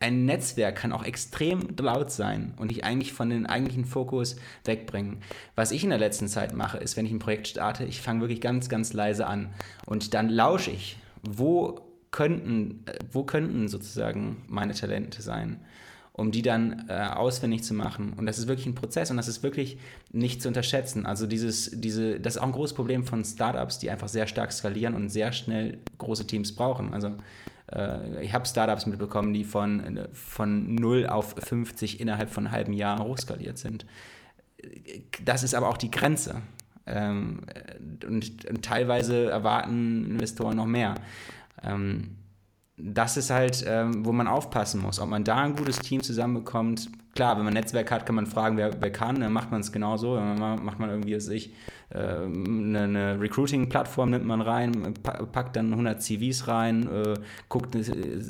ein 0.00 0.24
Netzwerk 0.24 0.76
kann 0.76 0.92
auch 0.92 1.04
extrem 1.04 1.74
laut 1.78 2.10
sein 2.10 2.54
und 2.58 2.70
dich 2.70 2.84
eigentlich 2.84 3.12
von 3.12 3.30
den 3.30 3.46
eigentlichen 3.46 3.84
Fokus 3.84 4.36
wegbringen. 4.64 5.18
Was 5.54 5.70
ich 5.70 5.84
in 5.84 5.90
der 5.90 5.98
letzten 5.98 6.28
Zeit 6.28 6.54
mache, 6.54 6.78
ist, 6.78 6.96
wenn 6.96 7.06
ich 7.06 7.12
ein 7.12 7.18
Projekt 7.18 7.48
starte, 7.48 7.84
ich 7.84 8.00
fange 8.00 8.20
wirklich 8.20 8.40
ganz, 8.40 8.68
ganz 8.68 8.92
leise 8.92 9.26
an 9.26 9.54
und 9.86 10.14
dann 10.14 10.28
lausche 10.28 10.70
ich, 10.70 10.98
wo 11.22 11.80
könnten, 12.10 12.84
wo 13.10 13.24
könnten 13.24 13.68
sozusagen 13.68 14.44
meine 14.48 14.74
Talente 14.74 15.22
sein 15.22 15.60
um 16.16 16.30
die 16.30 16.40
dann 16.40 16.86
äh, 16.88 16.94
auswendig 16.94 17.62
zu 17.62 17.74
machen. 17.74 18.14
Und 18.16 18.24
das 18.24 18.38
ist 18.38 18.48
wirklich 18.48 18.66
ein 18.66 18.74
Prozess 18.74 19.10
und 19.10 19.18
das 19.18 19.28
ist 19.28 19.42
wirklich 19.42 19.76
nicht 20.12 20.40
zu 20.40 20.48
unterschätzen. 20.48 21.04
Also 21.04 21.26
dieses, 21.26 21.70
diese, 21.74 22.18
das 22.18 22.36
ist 22.36 22.40
auch 22.40 22.46
ein 22.46 22.52
großes 22.52 22.74
Problem 22.74 23.04
von 23.04 23.22
Startups, 23.22 23.78
die 23.80 23.90
einfach 23.90 24.08
sehr 24.08 24.26
stark 24.26 24.50
skalieren 24.50 24.94
und 24.94 25.10
sehr 25.10 25.32
schnell 25.32 25.78
große 25.98 26.26
Teams 26.26 26.54
brauchen. 26.54 26.94
Also 26.94 27.12
äh, 27.72 28.22
ich 28.22 28.32
habe 28.32 28.46
Startups 28.46 28.86
mitbekommen, 28.86 29.32
die 29.32 29.44
von, 29.44 30.08
von 30.12 30.74
0 30.74 31.06
auf 31.06 31.34
50 31.38 32.00
innerhalb 32.00 32.30
von 32.30 32.46
einem 32.46 32.54
halben 32.54 32.72
Jahr 32.72 32.98
hochskaliert 32.98 33.58
sind. 33.58 33.86
Das 35.24 35.42
ist 35.42 35.54
aber 35.54 35.68
auch 35.68 35.76
die 35.76 35.90
Grenze. 35.90 36.42
Ähm, 36.86 37.40
und, 38.06 38.44
und, 38.44 38.62
teilweise 38.64 39.28
erwarten 39.28 40.06
Investoren 40.08 40.56
noch 40.56 40.66
mehr. 40.66 40.94
Ähm, 41.64 42.16
das 42.76 43.16
ist 43.16 43.30
halt, 43.30 43.64
ähm, 43.66 44.04
wo 44.04 44.12
man 44.12 44.28
aufpassen 44.28 44.80
muss, 44.80 45.00
ob 45.00 45.08
man 45.08 45.24
da 45.24 45.38
ein 45.38 45.56
gutes 45.56 45.80
Team 45.80 46.02
zusammenbekommt. 46.02 46.88
Klar, 47.16 47.36
wenn 47.36 47.44
man 47.44 47.54
ein 47.54 47.60
Netzwerk 47.60 47.90
hat, 47.90 48.06
kann 48.06 48.14
man 48.14 48.26
fragen, 48.26 48.56
wer, 48.56 48.70
wer 48.80 48.92
kann, 48.92 49.18
dann 49.20 49.32
macht 49.32 49.50
man 49.50 49.60
es 49.62 49.72
genauso. 49.72 50.14
Dann 50.14 50.38
macht 50.38 50.78
man 50.78 50.90
irgendwie, 50.90 51.16
was 51.16 51.28
ich, 51.28 51.50
eine, 51.94 52.82
eine 52.82 53.20
Recruiting-Plattform 53.20 54.10
nimmt 54.10 54.24
man 54.24 54.40
rein, 54.40 54.94
packt 55.32 55.54
dann 55.54 55.70
100 55.70 56.02
CVs 56.02 56.48
rein, 56.48 56.88
äh, 56.88 57.14
guckt, 57.48 57.76
äh, 57.76 57.82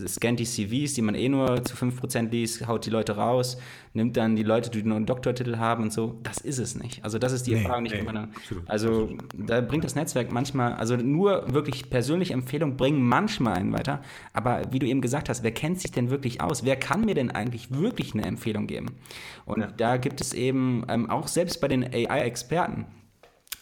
scannt 0.07 0.41
die 0.41 0.45
CVs, 0.45 0.93
die 0.93 1.01
man 1.01 1.15
eh 1.15 1.31
nur 1.31 1.65
zu 1.65 1.75
5% 1.75 2.31
liest, 2.31 2.67
haut 2.69 2.85
die 2.85 2.91
Leute 2.91 3.17
raus, 3.17 3.57
nimmt 3.95 4.19
dann 4.19 4.37
die 4.37 4.43
Leute, 4.43 4.69
die 4.69 4.83
nur 4.83 4.97
einen 4.97 5.07
Doktortitel 5.07 5.57
haben 5.57 5.85
und 5.85 5.93
so. 5.93 6.19
Das 6.23 6.37
ist 6.37 6.59
es 6.59 6.77
nicht. 6.77 7.03
Also 7.03 7.19
das 7.19 7.33
ist 7.33 7.47
die 7.47 7.55
nee, 7.55 7.63
Erfahrung 7.63 7.85
nicht. 7.85 7.95
Nee, 7.95 8.03
meiner, 8.03 8.29
also 8.67 9.09
da 9.35 9.63
bringt 9.63 9.85
das 9.85 9.95
Netzwerk 9.95 10.31
manchmal, 10.33 10.75
also 10.75 10.97
nur 10.97 11.55
wirklich 11.55 11.89
persönliche 11.89 12.35
Empfehlungen 12.35 12.77
bringen 12.77 13.03
manchmal 13.03 13.55
einen 13.55 13.73
weiter. 13.73 14.03
Aber 14.35 14.65
wie 14.71 14.81
du 14.81 14.87
eben 14.87 15.01
gesagt 15.01 15.31
hast, 15.31 15.43
wer 15.43 15.53
kennt 15.53 15.81
sich 15.81 15.93
denn 15.93 16.11
wirklich 16.11 16.43
aus? 16.43 16.63
Wer 16.63 16.77
kann 16.77 17.07
mir 17.07 17.15
denn 17.15 17.31
eigentlich 17.31 17.71
wirklich 17.71 18.13
eine 18.13 18.27
Empfehlung 18.27 18.67
geben? 18.67 18.76
Zugegeben. 18.77 18.97
Und 19.45 19.61
ja. 19.61 19.67
da 19.77 19.97
gibt 19.97 20.21
es 20.21 20.33
eben 20.33 20.85
ähm, 20.89 21.11
auch 21.11 21.29
selbst 21.29 21.61
bei 21.61 21.69
den 21.69 21.85
AI-Experten, 21.85 22.87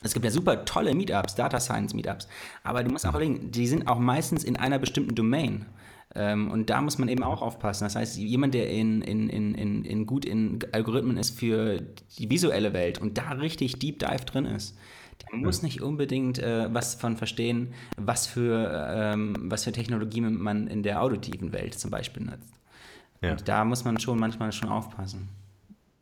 es 0.03 0.13
gibt 0.13 0.27
ja 0.27 0.31
super 0.31 0.67
tolle 0.67 0.95
Meetups, 0.95 1.35
Data 1.35 1.59
Science 1.59 1.95
Meetups, 1.95 2.29
aber 2.63 2.85
du 2.85 2.91
musst 2.91 3.07
auch 3.07 3.11
überlegen, 3.11 3.51
die 3.51 3.67
sind 3.67 3.89
auch 3.89 3.99
meistens 3.99 4.45
in 4.45 4.57
einer 4.57 4.79
bestimmten 4.79 5.15
Domain. 5.15 5.65
Ähm, 6.15 6.51
und 6.51 6.69
da 6.69 6.83
muss 6.83 6.99
man 6.99 7.09
eben 7.09 7.23
auch 7.23 7.41
aufpassen. 7.41 7.85
Das 7.85 7.97
heißt, 7.97 8.19
jemand, 8.19 8.53
der 8.53 8.69
in, 8.69 9.01
in, 9.01 9.31
in, 9.31 9.55
in, 9.85 10.07
gut 10.07 10.27
in 10.27 10.59
Algorithmen 10.73 11.17
ist 11.17 11.39
für 11.39 11.81
die 12.19 12.29
visuelle 12.29 12.75
Welt 12.75 13.01
und 13.01 13.17
da 13.17 13.31
richtig 13.31 13.79
Deep 13.79 13.99
Dive 13.99 14.27
drin 14.27 14.45
ist, 14.45 14.77
der 15.23 15.39
muss 15.39 15.63
nicht 15.63 15.81
unbedingt 15.81 16.39
äh, 16.39 16.73
was 16.73 16.97
von 16.97 17.17
verstehen, 17.17 17.73
was 17.97 18.27
für, 18.27 18.95
ähm, 18.95 19.35
was 19.41 19.65
für 19.65 19.73
Technologie 19.73 20.21
man 20.21 20.67
in 20.67 20.83
der 20.83 21.03
auditiven 21.03 21.53
Welt 21.53 21.79
zum 21.79 21.91
Beispiel 21.91 22.25
nutzt. 22.25 22.53
Ja. 23.25 23.33
Und 23.33 23.49
da 23.49 23.65
muss 23.65 23.85
man 23.85 23.99
schon 23.99 24.19
manchmal 24.19 24.53
schon 24.53 24.69
aufpassen. 24.69 25.29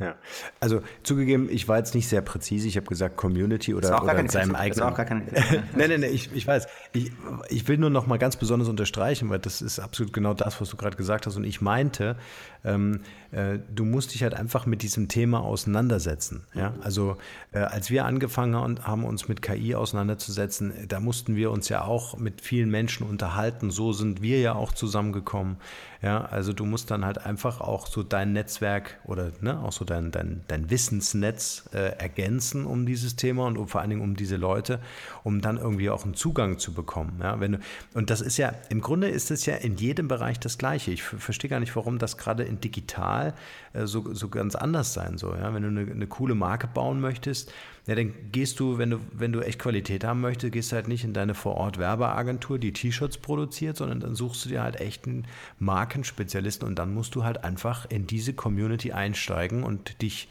Ja, 0.03 0.16
also 0.59 0.83
zugegeben, 1.05 1.49
ich 1.49 1.68
war 1.68 1.79
jetzt 1.79 1.95
nicht 1.95 2.09
sehr 2.09 2.23
präzise. 2.23 2.66
Ich 2.66 2.77
habe 2.77 2.87
gesagt 2.87 3.16
Community 3.16 3.73
oder, 3.73 3.91
das 3.91 4.03
oder 4.03 4.18
in 4.18 4.29
seinem 4.29 4.57
eigenen. 4.57 4.81
Das 4.81 4.93
auch 4.93 4.97
gar 4.97 5.07
keine 5.07 5.25
nein, 5.33 5.62
nein, 5.77 6.01
nein, 6.01 6.11
ich, 6.12 6.33
ich 6.35 6.47
weiß. 6.47 6.66
Ich, 6.93 7.12
ich 7.49 7.68
will 7.68 7.79
nur 7.79 7.91
noch 7.91 8.07
mal 8.09 8.18
ganz 8.18 8.37
besonders 8.37 8.68
unterstreichen, 8.68 9.31
weil 9.31 9.39
das 9.39 9.62
ist 9.62 9.79
absolut 9.79 10.12
genau 10.12 10.35
das, 10.35 10.61
was 10.61 10.70
du 10.70 10.77
gerade 10.77 10.97
gesagt 10.97 11.27
hast. 11.27 11.37
Und 11.37 11.45
ich 11.45 11.61
meinte, 11.61 12.16
ähm, 12.64 13.01
äh, 13.31 13.59
du 13.73 13.85
musst 13.85 14.14
dich 14.14 14.25
halt 14.25 14.35
einfach 14.35 14.66
mit 14.66 14.83
diesem 14.83 15.07
Thema 15.07 15.41
auseinandersetzen. 15.41 16.47
Ja? 16.55 16.75
Also 16.83 17.16
äh, 17.53 17.59
als 17.59 17.91
wir 17.91 18.05
angefangen 18.05 18.83
haben, 18.85 19.05
uns 19.05 19.29
mit 19.29 19.41
KI 19.41 19.77
auseinanderzusetzen, 19.77 20.73
da 20.89 20.99
mussten 20.99 21.37
wir 21.37 21.53
uns 21.53 21.68
ja 21.68 21.85
auch 21.85 22.18
mit 22.18 22.41
vielen 22.41 22.70
Menschen 22.70 23.07
unterhalten. 23.07 23.70
So 23.70 23.93
sind 23.93 24.20
wir 24.20 24.41
ja 24.41 24.55
auch 24.55 24.73
zusammengekommen. 24.73 25.59
Ja, 26.03 26.24
also 26.24 26.53
du 26.53 26.64
musst 26.64 26.90
dann 26.90 27.05
halt 27.05 27.24
einfach 27.24 27.61
auch 27.61 27.86
so 27.86 28.03
dein 28.03 28.32
Netzwerk 28.32 28.98
oder 29.05 29.30
ne, 29.40 29.61
auch 29.62 29.70
so 29.70 29.84
dein, 29.84 30.11
dein, 30.11 30.42
dein 30.48 30.68
Wissensnetz 30.68 31.70
äh, 31.72 31.96
ergänzen 31.96 32.66
um 32.66 32.86
dieses 32.86 33.14
Thema 33.14 33.46
und 33.46 33.57
um, 33.57 33.68
vor 33.68 33.80
allen 33.80 33.90
Dingen 33.90 34.03
um 34.03 34.16
diese 34.16 34.34
Leute, 34.34 34.80
um 35.22 35.40
dann 35.40 35.59
irgendwie 35.59 35.90
auch 35.90 36.05
einen 36.05 36.14
Zugang 36.14 36.59
zu 36.59 36.74
bekommen. 36.74 37.20
Ja, 37.22 37.38
wenn 37.38 37.53
du, 37.53 37.59
und 37.94 38.11
das 38.11 38.20
ist 38.20 38.36
ja, 38.36 38.53
im 38.68 38.80
Grunde 38.80 39.11
ist 39.11 39.30
es 39.30 39.46
ja 39.46 39.55
in 39.55 39.76
jedem 39.76 40.09
Bereich 40.09 40.40
das 40.40 40.59
Gleiche. 40.59 40.90
Ich 40.90 41.05
verstehe 41.05 41.48
gar 41.48 41.61
nicht, 41.61 41.76
warum 41.76 42.00
das 42.00 42.18
gerade 42.18 42.42
in 42.42 42.61
digital 42.61 43.34
äh, 43.72 43.86
so, 43.86 44.12
so 44.12 44.28
ganz 44.28 44.57
anders 44.57 44.94
sein 44.94 45.18
soll. 45.18 45.38
Ja? 45.38 45.55
Wenn 45.55 45.62
du 45.62 45.68
eine, 45.68 45.88
eine 45.88 46.07
coole 46.09 46.34
Marke 46.34 46.66
bauen 46.66 47.00
möchtest, 47.00 47.53
ja, 47.87 47.97
dann 47.97 48.14
gehst 48.30 48.61
du, 48.61 48.78
wenn 48.78 48.91
du, 48.91 49.01
wenn 49.12 49.33
du 49.33 49.41
echt 49.41 49.59
Qualität 49.59 50.05
haben 50.05 50.20
möchtest, 50.20 50.53
gehst 50.53 50.70
du 50.70 50.76
halt 50.76 50.87
nicht 50.87 51.03
in 51.03 51.12
deine 51.12 51.35
Vorort-Werbeagentur, 51.35 52.59
die 52.59 52.72
T-Shirts 52.72 53.18
produziert, 53.18 53.76
sondern 53.76 53.99
dann 53.99 54.14
suchst 54.14 54.45
du 54.45 54.51
dir 54.51 54.62
halt 54.62 54.80
echten 54.80 55.24
Markenspezialisten 55.59 56.66
und 56.68 56.78
dann 56.78 56.95
musst 56.95 57.16
du 57.16 57.24
halt 57.24 57.43
einfach 57.43 57.87
in 57.91 58.07
diese 58.07 58.35
Community 58.35 58.93
einsteigen 58.93 59.64
und 59.64 60.01
dich 60.01 60.28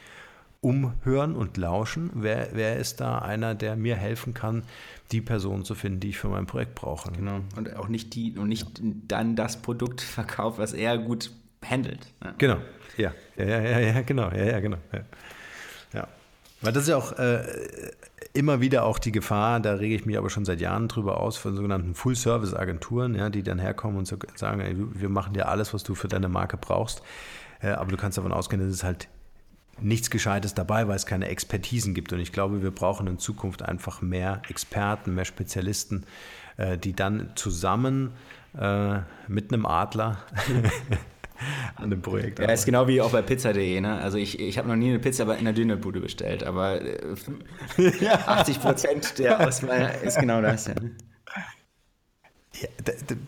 umhören 0.62 1.36
und 1.36 1.58
lauschen. 1.58 2.12
Wer, 2.14 2.50
wer 2.54 2.78
ist 2.78 3.02
da 3.02 3.20
einer, 3.20 3.54
der 3.54 3.76
mir 3.76 3.96
helfen 3.96 4.34
kann, 4.34 4.64
die 5.12 5.20
Person 5.20 5.66
zu 5.66 5.76
finden, 5.76 6.00
die 6.00 6.10
ich 6.10 6.20
für 6.20 6.30
mein 6.30 6.46
Projekt 6.46 6.76
brauche? 6.76 7.12
Genau. 7.12 7.42
Und 7.58 7.76
auch 7.76 7.90
nicht 7.90 8.16
die 8.16 8.38
und 8.38 8.48
nicht 8.48 8.80
ja. 8.80 8.86
dann 9.08 9.36
das 9.36 9.62
Produkt 9.62 10.00
verkauft, 10.00 10.58
was 10.58 10.72
er 10.74 10.98
gut 10.98 11.32
handelt. 11.66 12.08
Ja. 12.24 12.34
Genau. 12.38 12.58
Ja. 12.98 13.14
Ja, 13.38 13.46
ja, 13.46 13.80
ja, 13.80 14.02
genau. 14.02 14.30
Ja, 14.30 14.44
ja, 14.44 14.60
genau. 14.60 14.78
Ja. 14.94 15.02
Weil 16.62 16.74
das 16.74 16.84
ist 16.84 16.90
ja 16.90 16.98
auch 16.98 17.14
äh, 17.14 17.44
immer 18.34 18.62
wieder 18.62 18.84
auch 18.84 19.00
die 19.00 19.12
Gefahr, 19.12 19.60
da 19.60 19.74
rege 19.74 19.96
ich 19.96 20.06
mich 20.06 20.18
aber 20.18 20.30
schon 20.30 20.46
seit 20.46 20.62
Jahren 20.62 20.88
drüber 20.88 21.20
aus, 21.20 21.38
von 21.38 21.56
sogenannten 21.56 21.96
Full-Service-Agenturen, 21.96 23.16
ja, 23.16 23.30
die 23.30 23.44
dann 23.44 23.60
herkommen 23.60 23.98
und 23.98 24.06
so 24.06 24.18
sagen, 24.36 24.62
ey, 24.62 24.76
wir 24.78 25.10
machen 25.10 25.34
dir 25.34 25.48
alles, 25.48 25.74
was 25.74 25.84
du 25.84 25.96
für 25.96 26.08
deine 26.08 26.30
Marke 26.30 26.58
brauchst. 26.58 27.02
Äh, 27.62 27.72
aber 27.72 27.92
du 27.92 27.98
kannst 27.98 28.18
davon 28.18 28.32
ausgehen, 28.32 28.62
dass 28.62 28.74
es 28.74 28.84
halt 28.84 29.08
nichts 29.80 30.10
Gescheites 30.10 30.54
dabei, 30.54 30.88
weil 30.88 30.96
es 30.96 31.06
keine 31.06 31.28
Expertisen 31.28 31.94
gibt. 31.94 32.14
Und 32.14 32.20
ich 32.20 32.32
glaube, 32.32 32.62
wir 32.62 32.72
brauchen 32.72 33.08
in 33.08 33.18
Zukunft 33.18 33.64
einfach 33.64 34.02
mehr 34.02 34.42
Experten, 34.48 35.16
mehr 35.16 35.26
Spezialisten, 35.26 36.06
äh, 36.58 36.78
die 36.78 36.94
dann 36.94 37.32
zusammen 37.36 38.12
äh, 38.58 39.00
mit 39.28 39.52
einem 39.52 39.66
Adler 39.66 40.20
an 41.76 41.90
dem 41.90 42.02
Projekt. 42.02 42.40
Ja, 42.40 42.52
ist 42.52 42.66
genau 42.66 42.88
wie 42.88 43.02
auch 43.02 43.12
bei 43.12 43.22
pizza.de. 43.22 43.82
Ne? 43.82 44.00
Also 44.00 44.18
ich, 44.18 44.40
ich 44.40 44.58
habe 44.58 44.68
noch 44.68 44.76
nie 44.76 44.90
eine 44.90 45.00
Pizza 45.00 45.24
in 45.38 45.46
der 45.46 45.54
Dönerbude 45.54 46.00
bestellt, 46.00 46.44
aber 46.44 46.82
äh, 46.82 47.16
80 48.08 48.62
Prozent 48.62 49.20
der 49.20 49.48
Auswahl 49.48 49.92
ist 50.04 50.20
genau 50.20 50.42
das. 50.42 50.68
Ja. 50.68 50.76
Ja, 52.62 52.68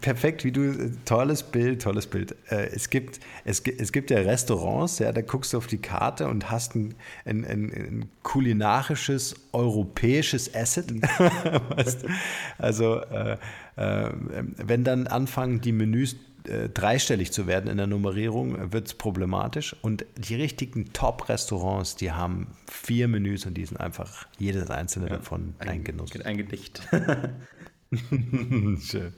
perfekt, 0.02 0.44
wie 0.44 0.52
du, 0.52 0.92
tolles 1.06 1.44
Bild, 1.44 1.82
tolles 1.82 2.06
Bild. 2.06 2.36
Äh, 2.50 2.68
es 2.68 2.90
gibt, 2.90 3.20
es, 3.46 3.62
es 3.62 3.92
gibt 3.92 4.12
ja 4.12 4.20
Restaurants, 4.20 5.00
ja, 5.00 5.12
da 5.12 5.22
guckst 5.22 5.54
du 5.54 5.58
auf 5.58 5.66
die 5.66 5.80
Karte 5.80 6.28
und 6.28 6.52
hast 6.52 6.76
ein, 6.76 6.94
ein, 7.26 7.44
ein, 7.44 7.72
ein 7.72 8.10
kulinarisches, 8.22 9.36
europäisches 9.54 10.54
Asset. 10.54 10.94
also, 12.60 13.00
äh, 13.00 13.38
äh, 13.78 14.10
wenn 14.58 14.84
dann 14.84 15.08
anfangen, 15.08 15.62
die 15.62 15.72
Menüs 15.72 16.16
äh, 16.48 16.70
dreistellig 16.70 17.32
zu 17.32 17.48
werden 17.48 17.70
in 17.70 17.78
der 17.78 17.88
Nummerierung, 17.88 18.72
wird 18.72 18.88
es 18.88 18.94
problematisch. 18.94 19.76
Und 19.82 20.06
die 20.18 20.36
richtigen 20.36 20.94
Top-Restaurants, 20.94 21.96
die 21.96 22.12
haben 22.12 22.48
vier 22.70 23.08
Menüs 23.08 23.46
und 23.46 23.56
die 23.56 23.66
sind 23.66 23.80
einfach 23.80 24.28
jedes 24.38 24.70
einzelne 24.70 25.10
ja, 25.10 25.18
davon 25.18 25.56
ein, 25.60 25.70
ein 25.70 25.84
Genuss. 25.84 26.12
Ein 26.22 26.38
Gedicht. 26.38 26.82
Schön. 27.92 29.14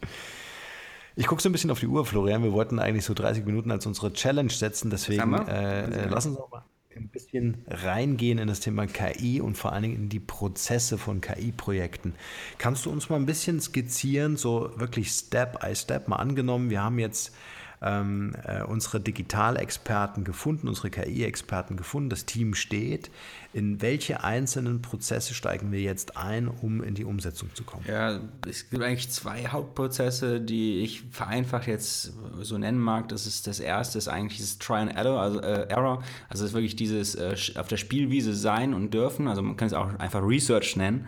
Ich 1.17 1.27
gucke 1.27 1.41
so 1.41 1.47
ein 1.47 1.53
bisschen 1.53 1.71
auf 1.71 1.79
die 1.79 1.87
Uhr, 1.87 2.05
Florian. 2.05 2.43
Wir 2.43 2.51
wollten 2.51 2.77
eigentlich 2.77 3.05
so 3.05 3.13
30 3.13 3.45
Minuten 3.45 3.71
als 3.71 3.85
unsere 3.85 4.11
Challenge 4.11 4.49
setzen. 4.49 4.89
Deswegen 4.89 5.33
äh, 5.33 5.85
äh, 5.85 6.07
lass 6.09 6.25
uns 6.25 6.37
auch 6.37 6.51
mal 6.51 6.63
ein 6.95 7.09
bisschen 7.09 7.63
reingehen 7.67 8.37
in 8.37 8.47
das 8.47 8.59
Thema 8.59 8.87
KI 8.87 9.41
und 9.41 9.57
vor 9.57 9.73
allen 9.73 9.83
Dingen 9.83 9.95
in 9.95 10.09
die 10.09 10.19
Prozesse 10.19 10.97
von 10.97 11.21
KI-Projekten. 11.21 12.13
Kannst 12.57 12.85
du 12.85 12.91
uns 12.91 13.09
mal 13.09 13.17
ein 13.17 13.25
bisschen 13.25 13.59
skizzieren, 13.59 14.37
so 14.37 14.71
wirklich 14.77 15.11
Step 15.11 15.59
by 15.59 15.75
Step 15.75 16.07
mal 16.07 16.17
angenommen? 16.17 16.69
Wir 16.69 16.81
haben 16.81 16.99
jetzt 16.99 17.33
ähm, 17.81 18.33
äh, 18.43 18.63
unsere 18.63 18.99
Digitalexperten 18.99 20.23
gefunden, 20.23 20.67
unsere 20.67 20.89
KI-Experten 20.89 21.77
gefunden, 21.77 22.09
das 22.09 22.25
Team 22.25 22.55
steht. 22.55 23.11
In 23.53 23.81
welche 23.81 24.23
einzelnen 24.23 24.81
Prozesse 24.81 25.33
steigen 25.33 25.71
wir 25.71 25.81
jetzt 25.81 26.17
ein, 26.17 26.47
um 26.47 26.83
in 26.83 26.93
die 26.93 27.05
Umsetzung 27.05 27.53
zu 27.53 27.63
kommen? 27.63 27.85
Ja, 27.87 28.19
es 28.47 28.69
gibt 28.69 28.83
eigentlich 28.83 29.09
zwei 29.09 29.47
Hauptprozesse, 29.47 30.41
die 30.41 30.79
ich 30.79 31.03
vereinfacht 31.11 31.67
jetzt 31.67 32.13
so 32.41 32.57
nennen 32.57 32.79
mag. 32.79 33.09
Das 33.09 33.25
ist 33.25 33.47
das 33.47 33.59
erste, 33.59 33.97
ist 33.97 34.07
eigentlich 34.07 34.37
dieses 34.37 34.57
Try 34.59 34.75
and 34.75 34.95
Error, 34.95 35.21
also, 35.21 35.39
äh, 35.41 35.67
Error. 35.69 36.03
also 36.29 36.43
das 36.43 36.51
ist 36.51 36.53
wirklich 36.53 36.75
dieses 36.75 37.15
äh, 37.15 37.35
auf 37.55 37.67
der 37.67 37.77
Spielwiese 37.77 38.33
sein 38.33 38.73
und 38.73 38.93
dürfen. 38.93 39.27
Also 39.27 39.41
man 39.41 39.57
kann 39.57 39.67
es 39.67 39.73
auch 39.73 39.97
einfach 39.99 40.21
Research 40.21 40.75
nennen. 40.75 41.07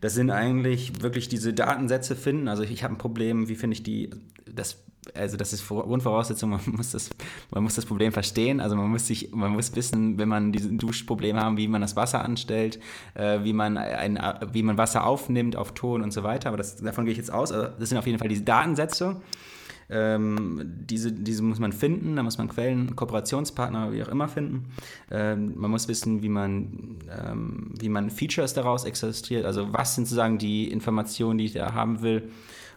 Das 0.00 0.14
sind 0.14 0.30
eigentlich 0.30 1.02
wirklich 1.02 1.28
diese 1.28 1.54
Datensätze 1.54 2.16
finden. 2.16 2.48
Also 2.48 2.62
ich, 2.62 2.70
ich 2.70 2.84
habe 2.84 2.94
ein 2.94 2.98
Problem, 2.98 3.48
wie 3.48 3.56
finde 3.56 3.74
ich 3.74 3.82
die, 3.82 4.10
das 4.44 4.85
also 5.14 5.36
das 5.36 5.52
ist 5.52 5.66
Grundvoraussetzung, 5.68 6.50
man 6.50 6.60
muss 6.66 6.92
das, 6.92 7.10
man 7.50 7.62
muss 7.62 7.74
das 7.74 7.86
Problem 7.86 8.12
verstehen. 8.12 8.60
Also 8.60 8.76
man 8.76 8.88
muss 8.90 9.06
sich, 9.06 9.32
man 9.32 9.52
muss 9.52 9.74
wissen, 9.76 10.18
wenn 10.18 10.28
man 10.28 10.52
diesen 10.52 10.78
Duschproblem 10.78 11.36
haben, 11.36 11.56
wie 11.56 11.68
man 11.68 11.80
das 11.80 11.96
Wasser 11.96 12.24
anstellt, 12.24 12.78
äh, 13.14 13.40
wie 13.42 13.52
man 13.52 13.76
ein, 13.76 14.18
wie 14.52 14.62
man 14.62 14.78
Wasser 14.78 15.06
aufnimmt 15.06 15.56
auf 15.56 15.72
Ton 15.72 16.02
und 16.02 16.12
so 16.12 16.22
weiter. 16.22 16.48
Aber 16.48 16.56
das, 16.56 16.76
davon 16.76 17.04
gehe 17.04 17.12
ich 17.12 17.18
jetzt 17.18 17.32
aus. 17.32 17.52
Also 17.52 17.68
das 17.78 17.88
sind 17.88 17.98
auf 17.98 18.06
jeden 18.06 18.18
Fall 18.18 18.28
diese 18.28 18.42
Datensätze. 18.42 19.20
Ähm, 19.88 20.60
diese, 20.64 21.12
diese 21.12 21.44
muss 21.44 21.60
man 21.60 21.72
finden, 21.72 22.16
da 22.16 22.24
muss 22.24 22.38
man 22.38 22.48
Quellen, 22.48 22.96
Kooperationspartner, 22.96 23.92
wie 23.92 24.02
auch 24.02 24.08
immer 24.08 24.26
finden. 24.26 24.72
Ähm, 25.12 25.52
man 25.56 25.70
muss 25.70 25.86
wissen, 25.86 26.22
wie 26.22 26.28
man, 26.28 26.96
ähm, 27.08 27.72
wie 27.78 27.88
man 27.88 28.10
Features 28.10 28.52
daraus 28.52 28.84
extrahiert, 28.84 29.44
also 29.44 29.72
was 29.72 29.94
sind 29.94 30.06
sozusagen 30.06 30.38
die 30.38 30.72
Informationen, 30.72 31.38
die 31.38 31.44
ich 31.44 31.52
da 31.52 31.72
haben 31.72 32.02
will 32.02 32.28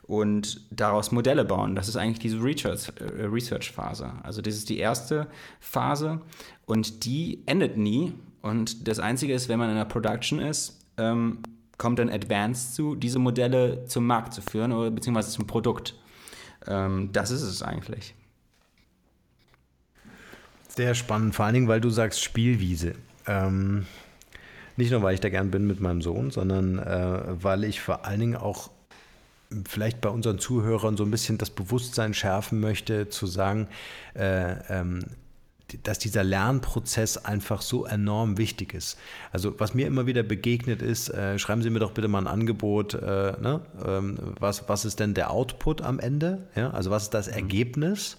und 0.10 0.66
daraus 0.72 1.12
Modelle 1.12 1.46
bauen. 1.46 1.76
Das 1.76 1.88
ist 1.88 1.96
eigentlich 1.96 2.18
diese 2.18 2.38
äh, 2.38 3.26
Research-Phase. 3.26 4.12
Also 4.24 4.42
das 4.42 4.56
ist 4.56 4.68
die 4.70 4.80
erste 4.80 5.28
Phase 5.60 6.20
und 6.66 7.06
die 7.06 7.44
endet 7.46 7.78
nie. 7.78 8.14
Und 8.42 8.88
das 8.88 8.98
Einzige 8.98 9.36
ist, 9.36 9.50
wenn 9.50 9.60
man 9.60 9.70
in 9.70 9.76
der 9.76 9.86
Production 9.86 10.40
ist, 10.40 10.84
ähm, 10.98 11.44
kommt 11.78 12.00
dann 12.00 12.10
Advanced 12.10 12.74
zu, 12.74 12.96
diese 12.96 13.20
Modelle 13.20 13.86
zum 13.86 14.08
Markt 14.08 14.34
zu 14.34 14.42
führen 14.42 14.72
oder 14.72 14.90
beziehungsweise 14.90 15.30
zum 15.30 15.46
Produkt. 15.46 15.94
Ähm, 16.66 17.12
das 17.14 17.30
ist 17.30 17.44
es 17.44 17.62
eigentlich. 17.62 18.16
Sehr 20.70 20.96
spannend, 20.96 21.36
vor 21.36 21.46
allen 21.46 21.54
Dingen, 21.54 21.68
weil 21.68 21.82
du 21.82 21.92
sagst 21.92 22.24
Spielwiese. 22.24 22.96
Ähm, 23.28 23.86
nicht 24.76 24.90
nur, 24.90 25.04
weil 25.04 25.14
ich 25.14 25.20
da 25.20 25.30
gern 25.30 25.52
bin 25.52 25.68
mit 25.68 25.82
meinem 25.82 26.02
Sohn, 26.02 26.32
sondern 26.32 26.80
äh, 26.80 27.44
weil 27.44 27.64
ich 27.64 27.80
vor 27.80 28.06
allen 28.06 28.20
Dingen 28.20 28.36
auch 28.36 28.72
vielleicht 29.68 30.02
bei 30.02 30.10
unseren 30.10 30.40
Zuhörern 30.40 30.98
so 30.98 31.04
ein 31.04 31.12
bisschen 31.12 31.38
das 31.38 31.50
Bewusstsein 31.50 32.14
schärfen 32.14 32.60
möchte, 32.60 33.10
zu 33.10 33.26
sagen, 33.26 33.68
äh, 34.14 34.54
ähm, 34.70 35.06
dass 35.84 36.00
dieser 36.00 36.24
Lernprozess 36.24 37.18
einfach 37.18 37.62
so 37.62 37.86
enorm 37.86 38.38
wichtig 38.38 38.74
ist. 38.74 38.98
Also 39.32 39.60
was 39.60 39.74
mir 39.74 39.88
immer 39.88 40.08
wieder 40.08 40.24
begegnet 40.24 40.82
ist, 40.82 41.10
äh, 41.10 41.38
schreiben 41.38 41.62
Sie 41.62 41.70
mir 41.70 41.80
doch 41.80 41.92
bitte 41.92 42.08
mal 42.08 42.20
ein 42.20 42.28
Angebot, 42.28 42.96
äh, 42.96 43.34
ne? 43.40 43.62
ähm, 43.86 44.18
was, 44.40 44.68
was 44.68 44.86
ist 44.86 45.00
denn 45.00 45.14
der 45.14 45.32
Output 45.32 45.82
am 45.82 46.00
Ende? 46.00 46.48
Ja? 46.56 46.72
Also 46.72 46.90
was 46.90 47.04
ist 47.04 47.14
das 47.14 47.28
mhm. 47.28 47.34
Ergebnis? 47.34 48.18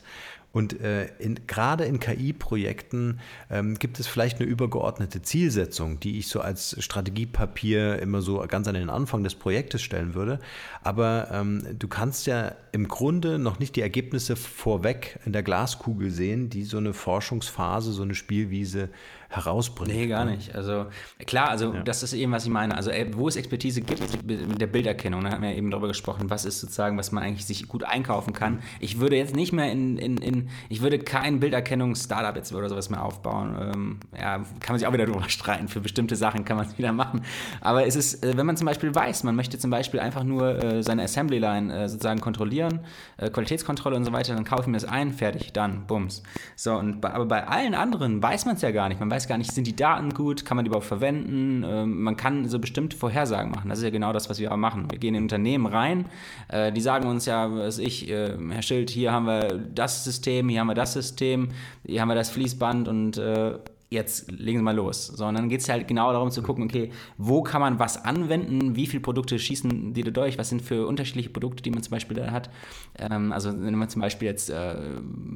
Und 0.52 0.80
äh, 0.80 1.06
in, 1.18 1.46
gerade 1.46 1.84
in 1.84 2.00
KI-Projekten 2.00 3.20
ähm, 3.50 3.78
gibt 3.78 4.00
es 4.00 4.08
vielleicht 4.08 4.40
eine 4.40 4.48
übergeordnete 4.48 5.22
Zielsetzung, 5.22 6.00
die 6.00 6.18
ich 6.18 6.26
so 6.26 6.40
als 6.40 6.76
Strategiepapier 6.82 8.00
immer 8.00 8.20
so 8.20 8.44
ganz 8.48 8.66
an 8.66 8.74
den 8.74 8.90
Anfang 8.90 9.22
des 9.22 9.36
Projektes 9.36 9.80
stellen 9.82 10.14
würde. 10.14 10.40
Aber 10.82 11.28
ähm, 11.32 11.64
du 11.78 11.86
kannst 11.86 12.26
ja 12.26 12.56
im 12.72 12.88
Grunde 12.88 13.38
noch 13.38 13.60
nicht 13.60 13.76
die 13.76 13.82
Ergebnisse 13.82 14.34
vorweg 14.34 15.20
in 15.24 15.32
der 15.32 15.44
Glaskugel 15.44 16.10
sehen, 16.10 16.50
die 16.50 16.64
so 16.64 16.78
eine 16.78 16.94
Forschungsphase, 16.94 17.92
so 17.92 18.02
eine 18.02 18.16
Spielwiese 18.16 18.88
herausbringt. 19.30 19.92
Nee, 19.92 20.06
gar 20.08 20.24
nicht. 20.24 20.54
Also 20.54 20.86
klar, 21.24 21.48
also 21.48 21.72
ja. 21.72 21.82
das 21.82 22.02
ist 22.02 22.12
eben, 22.12 22.32
was 22.32 22.44
ich 22.44 22.50
meine. 22.50 22.76
Also 22.76 22.90
wo 23.12 23.28
es 23.28 23.36
Expertise 23.36 23.80
gibt, 23.80 24.26
mit 24.26 24.60
der 24.60 24.66
Bilderkennung, 24.66 25.22
da 25.22 25.30
haben 25.30 25.42
wir 25.42 25.54
eben 25.54 25.70
darüber 25.70 25.88
gesprochen, 25.88 26.30
was 26.30 26.44
ist 26.44 26.60
sozusagen, 26.60 26.98
was 26.98 27.12
man 27.12 27.22
eigentlich 27.22 27.46
sich 27.46 27.68
gut 27.68 27.84
einkaufen 27.84 28.32
kann. 28.32 28.58
Ich 28.80 28.98
würde 28.98 29.16
jetzt 29.16 29.36
nicht 29.36 29.52
mehr 29.52 29.70
in, 29.70 29.96
in, 29.98 30.16
in 30.18 30.48
ich 30.68 30.82
würde 30.82 30.98
kein 30.98 31.40
Bilderkennungs-Startup 31.40 32.34
jetzt 32.34 32.52
oder 32.52 32.68
sowas 32.68 32.90
mehr 32.90 33.04
aufbauen. 33.04 33.56
Ähm, 33.60 34.00
ja, 34.16 34.38
kann 34.38 34.70
man 34.70 34.78
sich 34.78 34.86
auch 34.86 34.92
wieder 34.92 35.06
drüber 35.06 35.22
streiten. 35.28 35.68
Für 35.68 35.80
bestimmte 35.80 36.16
Sachen 36.16 36.44
kann 36.44 36.56
man 36.56 36.66
es 36.66 36.76
wieder 36.76 36.92
machen. 36.92 37.22
Aber 37.60 37.86
es 37.86 37.94
ist, 37.94 38.24
äh, 38.24 38.36
wenn 38.36 38.46
man 38.46 38.56
zum 38.56 38.66
Beispiel 38.66 38.92
weiß, 38.92 39.22
man 39.22 39.36
möchte 39.36 39.58
zum 39.58 39.70
Beispiel 39.70 40.00
einfach 40.00 40.24
nur 40.24 40.62
äh, 40.62 40.82
seine 40.82 41.04
Assembly-Line 41.04 41.84
äh, 41.84 41.88
sozusagen 41.88 42.20
kontrollieren, 42.20 42.80
äh, 43.16 43.30
Qualitätskontrolle 43.30 43.96
und 43.96 44.04
so 44.04 44.12
weiter, 44.12 44.34
dann 44.34 44.44
kaufe 44.44 44.62
ich 44.62 44.66
mir 44.66 44.78
das 44.78 44.84
ein, 44.84 45.12
fertig, 45.12 45.52
dann, 45.52 45.86
bums. 45.86 46.22
So, 46.56 46.74
und 46.74 47.00
bei, 47.00 47.12
aber 47.12 47.26
bei 47.26 47.46
allen 47.46 47.74
anderen 47.74 48.22
weiß 48.22 48.46
man 48.46 48.56
es 48.56 48.62
ja 48.62 48.70
gar 48.70 48.88
nicht. 48.88 49.00
Man 49.00 49.10
weiß 49.10 49.19
weiß 49.20 49.28
gar 49.28 49.36
nicht, 49.36 49.52
sind 49.52 49.66
die 49.66 49.76
Daten 49.76 50.14
gut, 50.14 50.46
kann 50.46 50.56
man 50.56 50.64
die 50.64 50.68
überhaupt 50.68 50.86
verwenden? 50.86 51.62
Ähm, 51.62 52.02
man 52.02 52.16
kann 52.16 52.48
so 52.48 52.58
bestimmte 52.58 52.96
Vorhersagen 52.96 53.50
machen. 53.50 53.68
Das 53.68 53.78
ist 53.78 53.84
ja 53.84 53.90
genau 53.90 54.14
das, 54.14 54.30
was 54.30 54.38
wir 54.38 54.56
machen. 54.56 54.90
Wir 54.90 54.98
gehen 54.98 55.14
in 55.14 55.24
Unternehmen 55.24 55.66
rein, 55.66 56.06
äh, 56.48 56.72
die 56.72 56.80
sagen 56.80 57.06
uns 57.06 57.26
ja, 57.26 57.52
was 57.54 57.78
ich, 57.78 58.08
äh, 58.08 58.32
Herr 58.50 58.62
Schild, 58.62 58.88
hier 58.88 59.12
haben 59.12 59.26
wir 59.26 59.60
das 59.74 60.04
System, 60.04 60.48
hier 60.48 60.60
haben 60.60 60.68
wir 60.68 60.74
das 60.74 60.94
System, 60.94 61.48
hier 61.84 62.00
haben 62.00 62.08
wir 62.08 62.14
das 62.14 62.30
Fließband 62.30 62.88
und 62.88 63.18
äh, 63.18 63.58
jetzt 63.92 64.30
legen 64.30 64.58
Sie 64.58 64.62
mal 64.62 64.74
los. 64.74 65.08
So, 65.08 65.26
und 65.26 65.34
dann 65.34 65.48
geht 65.48 65.62
es 65.62 65.68
halt 65.68 65.88
genau 65.88 66.12
darum 66.12 66.30
zu 66.30 66.42
gucken, 66.42 66.64
okay, 66.64 66.90
wo 67.18 67.42
kann 67.42 67.60
man 67.60 67.80
was 67.80 68.04
anwenden, 68.04 68.76
wie 68.76 68.86
viele 68.86 69.02
Produkte 69.02 69.36
schießen 69.36 69.92
die 69.94 70.04
da 70.04 70.12
durch, 70.12 70.38
was 70.38 70.48
sind 70.48 70.62
für 70.62 70.86
unterschiedliche 70.86 71.30
Produkte, 71.30 71.64
die 71.64 71.72
man 71.72 71.82
zum 71.82 71.90
Beispiel 71.90 72.16
da 72.16 72.30
hat. 72.30 72.50
Ähm, 72.96 73.32
also 73.32 73.50
wenn 73.52 73.74
man 73.74 73.88
zum 73.88 74.00
Beispiel 74.00 74.28
jetzt, 74.28 74.48
äh, 74.48 74.76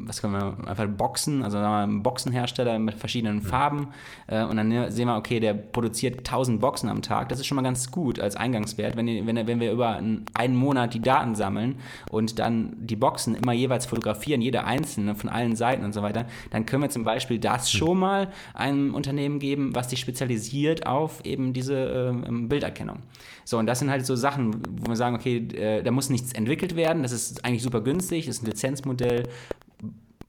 was 0.07 0.21
können 0.21 0.35
wir, 0.35 0.69
einfach 0.69 0.87
Boxen, 0.87 1.43
also 1.43 1.59
einen 1.59 2.05
Boxenhersteller 2.05 2.79
mit 2.79 2.95
verschiedenen 2.95 3.41
ja. 3.41 3.49
Farben 3.49 3.89
äh, 4.29 4.45
und 4.45 4.57
dann 4.57 4.91
sehen 4.93 5.09
wir, 5.09 5.17
okay, 5.17 5.41
der 5.41 5.55
produziert 5.55 6.19
1000 6.19 6.61
Boxen 6.61 6.89
am 6.89 7.03
Tag, 7.03 7.31
das 7.31 7.41
ist 7.41 7.47
schon 7.47 7.57
mal 7.57 7.63
ganz 7.63 7.91
gut 7.91 8.21
als 8.21 8.37
Eingangswert, 8.37 8.97
wenn, 8.97 9.07
wenn, 9.27 9.47
wenn 9.49 9.59
wir 9.59 9.73
über 9.73 10.01
einen 10.35 10.57
Monat 10.57 10.95
die 10.95 11.03
Daten 11.03 11.35
sammeln 11.35 11.81
und 12.09 12.39
dann 12.39 12.77
die 12.79 12.97
Boxen 12.97 13.35
immer 13.35 13.53
jeweils 13.53 13.87
fotografieren, 13.87 14.41
jede 14.41 14.65
einzelne 14.65 15.17
von 15.17 15.29
allen 15.29 15.57
Seiten 15.57 15.85
und 15.85 15.93
so 15.93 16.03
weiter, 16.03 16.27
dann 16.51 16.67
können 16.67 16.83
wir 16.83 16.91
zum 16.91 17.03
Beispiel 17.03 17.41
das 17.41 17.73
hm. 17.73 17.79
schon 17.79 17.99
mal 17.99 18.29
einem 18.53 18.95
Unternehmen 18.95 19.39
geben, 19.39 19.75
was 19.75 19.91
sich 19.91 20.01
spezialisiert 20.01 20.87
auf 20.87 21.25
eben 21.25 21.53
diese 21.53 22.13
äh, 22.15 22.31
Bilderkennung. 22.31 22.99
So, 23.45 23.59
und 23.59 23.67
das 23.67 23.79
sind 23.79 23.91
halt 23.91 24.05
so 24.05 24.17
Sachen, 24.17 24.63
wo 24.81 24.89
wir 24.89 24.97
sagen, 24.97 25.17
okay, 25.17 25.37
äh, 25.55 25.83
da 25.83 25.91
muss 25.91 26.11
nichts 26.11 26.33
entwickelt 26.33 26.77
werden, 26.77 27.03
das 27.03 27.13
ist 27.13 27.45
eigentlich 27.45 27.63
super 27.63 27.81
günstig, 27.81 28.29
ist 28.29 28.43
ein 28.43 28.47
Lizenzmodell, 28.47 29.25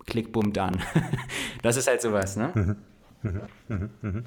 klick, 0.06 0.32
bumm, 0.32 0.54
dann. 0.54 0.82
das 1.62 1.78
ist 1.78 1.88
halt 1.88 2.02
sowas, 2.02 2.38
ne? 2.38 2.52
Mhm. 2.54 3.40
Mhm. 3.68 3.90
mhm. 4.02 4.24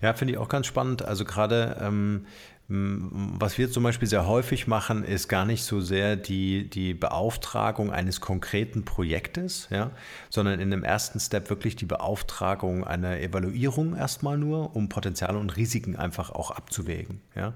Ja, 0.00 0.14
finde 0.14 0.34
ich 0.34 0.38
auch 0.38 0.48
ganz 0.48 0.66
spannend. 0.66 1.02
Also 1.02 1.24
gerade 1.24 1.76
ähm, 1.80 2.26
was 2.70 3.56
wir 3.56 3.70
zum 3.70 3.82
Beispiel 3.82 4.06
sehr 4.06 4.26
häufig 4.26 4.66
machen, 4.66 5.02
ist 5.02 5.28
gar 5.28 5.46
nicht 5.46 5.64
so 5.64 5.80
sehr 5.80 6.16
die, 6.16 6.68
die 6.68 6.92
Beauftragung 6.92 7.90
eines 7.90 8.20
konkreten 8.20 8.84
Projektes, 8.84 9.68
ja, 9.70 9.90
sondern 10.28 10.60
in 10.60 10.70
dem 10.70 10.84
ersten 10.84 11.18
Step 11.18 11.48
wirklich 11.48 11.76
die 11.76 11.86
Beauftragung 11.86 12.84
einer 12.84 13.20
Evaluierung 13.20 13.96
erstmal 13.96 14.36
nur, 14.36 14.76
um 14.76 14.90
Potenziale 14.90 15.38
und 15.38 15.56
Risiken 15.56 15.96
einfach 15.96 16.28
auch 16.28 16.50
abzuwägen. 16.50 17.22
Ja, 17.34 17.54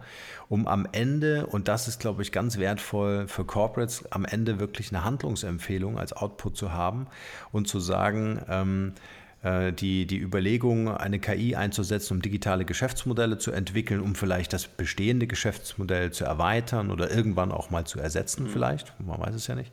um 0.49 0.67
am 0.67 0.89
Ende, 0.91 1.45
und 1.45 1.69
das 1.69 1.89
ist, 1.89 2.01
glaube 2.01 2.23
ich, 2.23 2.33
ganz 2.33 2.57
wertvoll 2.57 3.29
für 3.29 3.45
Corporates, 3.45 4.11
am 4.11 4.25
Ende 4.25 4.61
wirklich 4.61 4.93
eine 4.93 5.05
Handlungsempfehlung 5.05 5.99
als 5.99 6.15
Output 6.15 6.57
zu 6.57 6.73
haben 6.73 7.07
und 7.53 7.69
zu 7.69 7.81
sagen, 7.81 8.41
ähm, 8.49 8.95
äh, 8.97 9.22
die, 9.45 10.07
die 10.07 10.19
Überlegung, 10.19 10.89
eine 10.89 11.19
KI 11.19 11.57
einzusetzen, 11.57 12.15
um 12.15 12.23
digitale 12.23 12.65
Geschäftsmodelle 12.65 13.39
zu 13.39 13.51
entwickeln, 13.51 14.01
um 14.01 14.15
vielleicht 14.15 14.53
das 14.53 14.69
bestehende 14.69 15.27
Geschäftsmodell 15.27 16.13
zu 16.13 16.25
erweitern 16.25 16.93
oder 16.93 17.11
irgendwann 17.11 17.51
auch 17.51 17.69
mal 17.71 17.85
zu 17.85 17.99
ersetzen, 17.99 18.45
mhm. 18.45 18.51
vielleicht, 18.51 18.95
man 19.01 19.21
weiß 19.21 19.35
es 19.35 19.49
ja 19.49 19.57
nicht, 19.57 19.73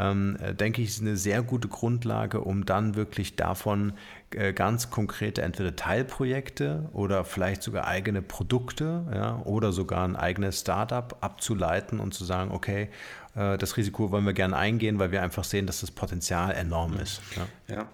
ähm, 0.00 0.36
äh, 0.40 0.54
denke 0.54 0.80
ich, 0.80 0.88
ist 0.88 1.02
eine 1.02 1.16
sehr 1.16 1.42
gute 1.42 1.68
Grundlage, 1.68 2.40
um 2.40 2.64
dann 2.64 2.94
wirklich 2.94 3.36
davon 3.36 3.92
äh, 4.30 4.52
ganz 4.52 4.90
konkrete 4.90 5.42
entweder 5.42 5.76
Teilprojekte 5.76 6.88
oder 6.92 7.24
vielleicht 7.24 7.62
sogar 7.62 7.86
eigene 7.86 8.22
Produkte 8.22 9.06
ja, 9.14 9.42
oder 9.44 9.72
sogar 9.72 10.04
ein 10.04 10.16
eigenes 10.16 10.60
Startup 10.60 11.16
abzuleiten 11.20 12.00
und 12.00 12.14
zu 12.14 12.24
sagen, 12.24 12.50
okay, 12.50 12.88
äh, 13.34 13.58
das 13.58 13.76
Risiko 13.76 14.10
wollen 14.10 14.24
wir 14.24 14.32
gerne 14.32 14.56
eingehen, 14.56 14.98
weil 14.98 15.12
wir 15.12 15.22
einfach 15.22 15.44
sehen, 15.44 15.66
dass 15.66 15.80
das 15.80 15.90
Potenzial 15.90 16.52
enorm 16.52 16.92
mhm. 16.92 17.00
ist. 17.00 17.20
Ja. 17.36 17.74
ja. 17.74 17.86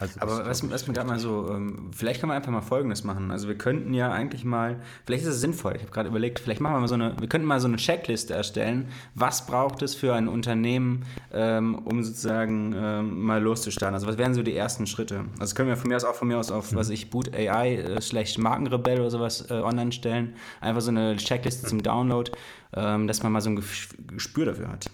Also 0.00 0.20
Aber 0.20 0.46
was, 0.46 0.70
was 0.70 0.86
mir 0.86 0.94
gerade 0.94 1.08
mal 1.08 1.18
so, 1.18 1.50
ähm, 1.50 1.90
vielleicht 1.92 2.20
kann 2.20 2.28
man 2.28 2.36
einfach 2.36 2.52
mal 2.52 2.60
Folgendes 2.60 3.02
machen. 3.02 3.32
Also 3.32 3.48
wir 3.48 3.58
könnten 3.58 3.92
ja 3.94 4.12
eigentlich 4.12 4.44
mal, 4.44 4.76
vielleicht 5.04 5.24
ist 5.24 5.30
es 5.30 5.40
sinnvoll, 5.40 5.74
ich 5.74 5.82
habe 5.82 5.90
gerade 5.90 6.08
überlegt, 6.08 6.38
vielleicht 6.38 6.60
machen 6.60 6.74
wir 6.74 6.80
mal 6.80 6.88
so 6.88 6.94
eine, 6.94 7.16
wir 7.18 7.28
könnten 7.28 7.48
mal 7.48 7.58
so 7.58 7.66
eine 7.66 7.78
Checkliste 7.78 8.32
erstellen, 8.32 8.88
was 9.16 9.46
braucht 9.46 9.82
es 9.82 9.96
für 9.96 10.14
ein 10.14 10.28
Unternehmen, 10.28 11.04
ähm, 11.32 11.74
um 11.74 12.04
sozusagen 12.04 12.74
ähm, 12.76 13.22
mal 13.22 13.42
loszustarten. 13.42 13.94
Also 13.94 14.06
was 14.06 14.18
wären 14.18 14.34
so 14.34 14.44
die 14.44 14.56
ersten 14.56 14.86
Schritte? 14.86 15.24
Also 15.40 15.56
können 15.56 15.68
wir 15.68 15.76
von 15.76 15.88
mir 15.88 15.96
aus 15.96 16.04
auch 16.04 16.14
von 16.14 16.28
mir 16.28 16.38
aus 16.38 16.52
auf, 16.52 16.72
was 16.76 16.90
ich, 16.90 17.10
Boot 17.10 17.34
AI, 17.34 17.76
äh, 17.76 18.00
schlecht 18.00 18.38
Markenrebell 18.38 19.00
oder 19.00 19.10
sowas 19.10 19.50
äh, 19.50 19.54
online 19.54 19.90
stellen. 19.90 20.34
Einfach 20.60 20.80
so 20.80 20.90
eine 20.90 21.16
Checkliste 21.16 21.66
zum 21.66 21.82
Download, 21.82 22.30
ähm, 22.72 23.08
dass 23.08 23.24
man 23.24 23.32
mal 23.32 23.40
so 23.40 23.50
ein 23.50 23.60
Gespür 24.06 24.46
dafür 24.46 24.68
hat. 24.68 24.90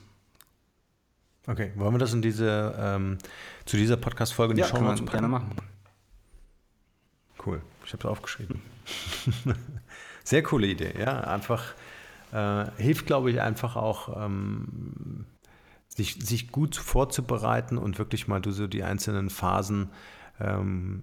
Okay, 1.46 1.72
wollen 1.74 1.92
wir 1.92 1.98
das 1.98 2.14
in 2.14 2.22
diese, 2.22 2.74
ähm, 2.78 3.18
zu 3.64 3.76
dieser 3.76 3.96
Podcast-Folge 3.96 4.52
in 4.52 4.56
die 4.56 4.62
ja, 4.62 4.68
Show 4.68 4.80
Notes 4.80 5.04
gerne 5.06 5.28
machen. 5.28 5.50
Cool, 7.44 7.62
ich 7.84 7.92
habe 7.92 8.00
es 8.02 8.06
aufgeschrieben. 8.06 8.62
Sehr 10.24 10.42
coole 10.42 10.66
Idee, 10.66 10.94
ja. 10.98 11.20
Einfach 11.20 11.74
äh, 12.32 12.66
hilft, 12.76 13.06
glaube 13.06 13.30
ich, 13.30 13.40
einfach 13.40 13.76
auch, 13.76 14.24
ähm, 14.24 15.26
sich, 15.88 16.14
sich 16.14 16.50
gut 16.50 16.76
vorzubereiten 16.76 17.78
und 17.78 17.98
wirklich 17.98 18.26
mal 18.26 18.40
du 18.40 18.50
so 18.50 18.66
die 18.66 18.82
einzelnen 18.82 19.30
Phasen 19.30 19.90
ähm, 20.40 21.02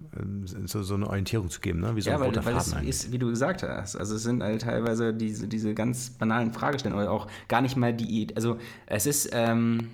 so, 0.66 0.82
so, 0.82 0.94
eine 0.94 1.06
Orientierung 1.06 1.48
zu 1.48 1.60
geben, 1.60 1.80
ne? 1.80 1.96
wie 1.96 2.02
so 2.02 2.10
ja, 2.10 2.16
ein 2.16 2.22
roter 2.22 2.44
weil, 2.44 2.54
weil 2.54 2.60
Faden 2.60 2.86
es 2.86 3.04
ist, 3.04 3.12
wie 3.12 3.18
du 3.18 3.30
gesagt 3.30 3.62
hast, 3.62 3.96
also 3.96 4.16
es 4.16 4.22
sind 4.24 4.42
halt 4.42 4.60
teilweise 4.60 5.14
diese, 5.14 5.48
diese 5.48 5.72
ganz 5.72 6.10
banalen 6.10 6.52
Fragestellungen 6.52 7.06
oder 7.06 7.14
auch 7.14 7.28
gar 7.48 7.62
nicht 7.62 7.76
mal 7.76 7.94
die, 7.94 8.28
also 8.36 8.58
es 8.86 9.06
ist, 9.06 9.30
ähm, 9.32 9.88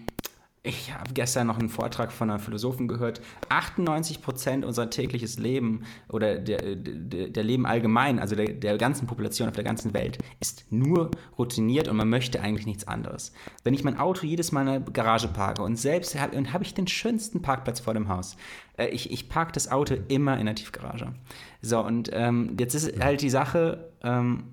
ich 0.69 0.93
habe 0.93 1.15
gestern 1.15 1.47
noch 1.47 1.59
einen 1.59 1.71
Vortrag 1.71 2.13
von 2.13 2.31
einem 2.31 2.41
Philosophen 2.41 2.89
gehört. 2.89 3.23
98 3.49 4.21
Prozent 4.21 4.65
unser 4.67 4.91
tägliches 4.91 5.39
Leben 5.39 5.85
oder 6.11 6.39
der, 6.39 6.77
der, 6.77 7.29
der 7.29 7.43
Leben 7.43 7.65
allgemein, 7.65 8.19
also 8.19 8.37
der, 8.37 8.49
der, 8.53 8.77
ganzen 8.77 9.07
Population 9.07 9.49
auf 9.49 9.55
der 9.55 9.65
ganzen 9.65 9.95
Welt, 9.95 10.19
ist 10.41 10.71
nur 10.71 11.11
routiniert 11.39 11.89
und 11.89 11.97
man 11.97 12.11
möchte 12.11 12.43
eigentlich 12.43 12.67
nichts 12.67 12.87
anderes. 12.87 13.33
Wenn 13.65 13.73
ich 13.73 13.83
mein 13.83 13.99
Auto 13.99 14.27
jedes 14.27 14.53
Mal 14.53 14.61
in 14.61 14.85
der 14.85 14.93
Garage 14.93 15.29
parke 15.29 15.63
und 15.63 15.77
selbst 15.77 16.19
habe 16.21 16.53
hab 16.53 16.61
ich 16.61 16.75
den 16.75 16.87
schönsten 16.87 17.41
Parkplatz 17.41 17.81
vor 17.81 17.95
dem 17.95 18.09
Haus, 18.09 18.37
äh, 18.77 18.89
ich, 18.89 19.11
ich 19.11 19.31
parke 19.31 19.53
das 19.53 19.71
Auto 19.71 19.97
immer 20.09 20.39
in 20.39 20.45
der 20.45 20.55
Tiefgarage. 20.55 21.15
So, 21.63 21.81
und 21.81 22.11
ähm, 22.13 22.57
jetzt 22.61 22.75
ist 22.75 23.03
halt 23.03 23.23
die 23.23 23.31
Sache, 23.31 23.91
ähm, 24.03 24.45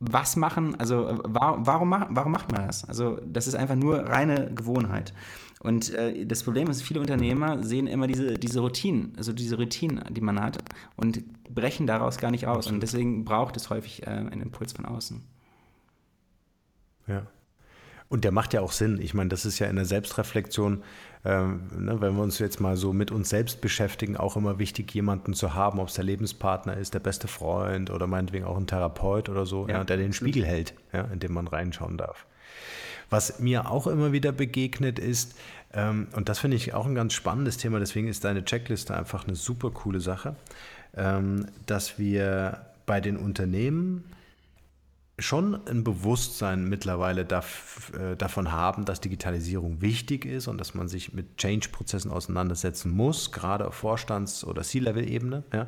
was 0.00 0.36
machen, 0.36 0.76
also 0.78 1.08
äh, 1.08 1.18
warum, 1.24 1.90
warum 2.08 2.32
macht 2.32 2.52
man 2.52 2.66
das? 2.66 2.88
Also 2.88 3.18
das 3.26 3.46
ist 3.46 3.54
einfach 3.54 3.74
nur 3.74 3.98
reine 3.98 4.50
Gewohnheit. 4.54 5.12
Und 5.60 5.92
äh, 5.94 6.24
das 6.24 6.42
Problem 6.42 6.68
ist, 6.68 6.82
viele 6.82 7.00
Unternehmer 7.00 7.62
sehen 7.62 7.86
immer 7.86 8.06
diese, 8.06 8.34
diese 8.34 8.60
Routinen, 8.60 9.12
also 9.16 9.32
diese 9.32 9.56
Routinen, 9.56 10.02
die 10.10 10.20
man 10.20 10.40
hat 10.40 10.58
und 10.96 11.22
brechen 11.52 11.86
daraus 11.86 12.18
gar 12.18 12.30
nicht 12.30 12.46
aus. 12.46 12.68
Und 12.68 12.80
deswegen 12.80 13.24
braucht 13.24 13.56
es 13.56 13.70
häufig 13.70 14.06
äh, 14.06 14.10
einen 14.10 14.40
Impuls 14.40 14.72
von 14.72 14.84
außen. 14.84 15.22
Ja. 17.06 17.26
Und 18.10 18.24
der 18.24 18.32
macht 18.32 18.54
ja 18.54 18.62
auch 18.62 18.72
Sinn. 18.72 18.98
Ich 19.02 19.12
meine, 19.12 19.28
das 19.28 19.44
ist 19.44 19.58
ja 19.58 19.66
in 19.66 19.76
der 19.76 19.84
Selbstreflexion, 19.84 20.82
ähm, 21.26 21.68
ne, 21.76 22.00
wenn 22.00 22.16
wir 22.16 22.22
uns 22.22 22.38
jetzt 22.38 22.58
mal 22.58 22.76
so 22.76 22.94
mit 22.94 23.10
uns 23.10 23.28
selbst 23.28 23.60
beschäftigen, 23.60 24.16
auch 24.16 24.36
immer 24.36 24.58
wichtig, 24.58 24.94
jemanden 24.94 25.34
zu 25.34 25.52
haben, 25.54 25.78
ob 25.78 25.88
es 25.88 25.94
der 25.94 26.04
Lebenspartner 26.04 26.76
ist, 26.76 26.94
der 26.94 27.00
beste 27.00 27.28
Freund 27.28 27.90
oder 27.90 28.06
meinetwegen 28.06 28.46
auch 28.46 28.56
ein 28.56 28.66
Therapeut 28.66 29.28
oder 29.28 29.44
so, 29.44 29.68
ja, 29.68 29.78
ja, 29.78 29.84
der 29.84 29.98
den 29.98 30.14
Spiegel 30.14 30.46
hält, 30.46 30.72
ja, 30.92 31.02
in 31.02 31.20
dem 31.20 31.34
man 31.34 31.48
reinschauen 31.48 31.98
darf. 31.98 32.26
Was 33.10 33.38
mir 33.38 33.70
auch 33.70 33.86
immer 33.86 34.12
wieder 34.12 34.32
begegnet 34.32 34.98
ist, 34.98 35.34
ähm, 35.72 36.08
und 36.14 36.28
das 36.28 36.38
finde 36.38 36.56
ich 36.56 36.74
auch 36.74 36.86
ein 36.86 36.94
ganz 36.94 37.14
spannendes 37.14 37.56
Thema, 37.56 37.78
deswegen 37.78 38.08
ist 38.08 38.24
deine 38.24 38.44
Checkliste 38.44 38.96
einfach 38.96 39.26
eine 39.26 39.36
super 39.36 39.70
coole 39.70 40.00
Sache, 40.00 40.36
ähm, 40.96 41.46
dass 41.66 41.98
wir 41.98 42.66
bei 42.86 43.00
den 43.00 43.16
Unternehmen 43.16 44.04
schon 45.18 45.66
ein 45.66 45.82
Bewusstsein 45.82 46.68
mittlerweile 46.68 47.22
äh, 47.22 48.16
davon 48.16 48.52
haben, 48.52 48.84
dass 48.84 49.00
Digitalisierung 49.00 49.80
wichtig 49.80 50.24
ist 50.24 50.46
und 50.46 50.58
dass 50.58 50.74
man 50.74 50.88
sich 50.88 51.12
mit 51.12 51.36
Change-Prozessen 51.38 52.10
auseinandersetzen 52.10 52.90
muss, 52.90 53.32
gerade 53.32 53.66
auf 53.66 53.74
Vorstands- 53.74 54.44
oder 54.44 54.62
C-Level-Ebene. 54.62 55.42
Ja. 55.52 55.66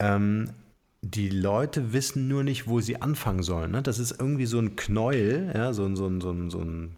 Ähm, 0.00 0.50
die 1.02 1.28
Leute 1.28 1.92
wissen 1.92 2.28
nur 2.28 2.42
nicht, 2.42 2.66
wo 2.66 2.80
sie 2.80 3.00
anfangen 3.00 3.42
sollen. 3.42 3.70
Ne? 3.70 3.82
Das 3.82 3.98
ist 3.98 4.18
irgendwie 4.18 4.46
so 4.46 4.58
ein 4.58 4.76
Knäuel, 4.76 5.52
ja, 5.54 5.72
so, 5.72 5.94
so, 5.94 6.20
so, 6.20 6.50
so 6.50 6.60
ein 6.60 6.96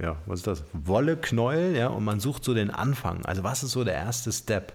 ja, 0.00 0.16
was 0.26 0.40
ist 0.40 0.46
das? 0.46 0.64
Wolleknäuel, 0.72 1.74
ja, 1.74 1.88
und 1.88 2.04
man 2.04 2.20
sucht 2.20 2.44
so 2.44 2.52
den 2.54 2.70
Anfang. 2.70 3.24
Also 3.24 3.42
was 3.42 3.62
ist 3.62 3.72
so 3.72 3.82
der 3.82 3.94
erste 3.94 4.30
Step? 4.30 4.74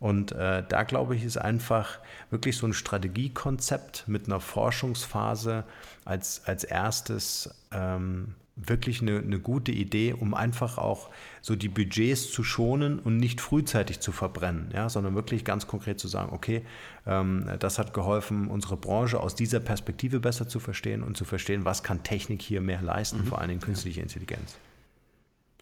Und 0.00 0.32
äh, 0.32 0.64
da 0.66 0.82
glaube 0.82 1.14
ich, 1.14 1.24
ist 1.24 1.36
einfach 1.36 1.98
wirklich 2.30 2.56
so 2.56 2.66
ein 2.66 2.72
Strategiekonzept 2.72 4.08
mit 4.08 4.26
einer 4.26 4.40
Forschungsphase 4.40 5.64
als, 6.04 6.42
als 6.46 6.64
erstes 6.64 7.54
ähm, 7.70 8.34
wirklich 8.66 9.02
eine, 9.02 9.18
eine 9.18 9.38
gute 9.38 9.72
Idee, 9.72 10.12
um 10.12 10.34
einfach 10.34 10.78
auch 10.78 11.10
so 11.40 11.56
die 11.56 11.68
Budgets 11.68 12.30
zu 12.30 12.44
schonen 12.44 12.98
und 12.98 13.16
nicht 13.16 13.40
frühzeitig 13.40 14.00
zu 14.00 14.12
verbrennen, 14.12 14.70
ja, 14.74 14.88
sondern 14.88 15.14
wirklich 15.14 15.44
ganz 15.44 15.66
konkret 15.66 15.98
zu 15.98 16.08
sagen, 16.08 16.32
okay, 16.32 16.62
ähm, 17.06 17.50
das 17.58 17.78
hat 17.78 17.94
geholfen, 17.94 18.48
unsere 18.48 18.76
Branche 18.76 19.20
aus 19.20 19.34
dieser 19.34 19.60
Perspektive 19.60 20.20
besser 20.20 20.48
zu 20.48 20.60
verstehen 20.60 21.02
und 21.02 21.16
zu 21.16 21.24
verstehen, 21.24 21.64
was 21.64 21.82
kann 21.82 22.02
Technik 22.02 22.42
hier 22.42 22.60
mehr 22.60 22.82
leisten, 22.82 23.20
mhm. 23.20 23.26
vor 23.26 23.38
allen 23.38 23.48
Dingen 23.48 23.60
künstliche 23.60 24.00
Intelligenz. 24.00 24.56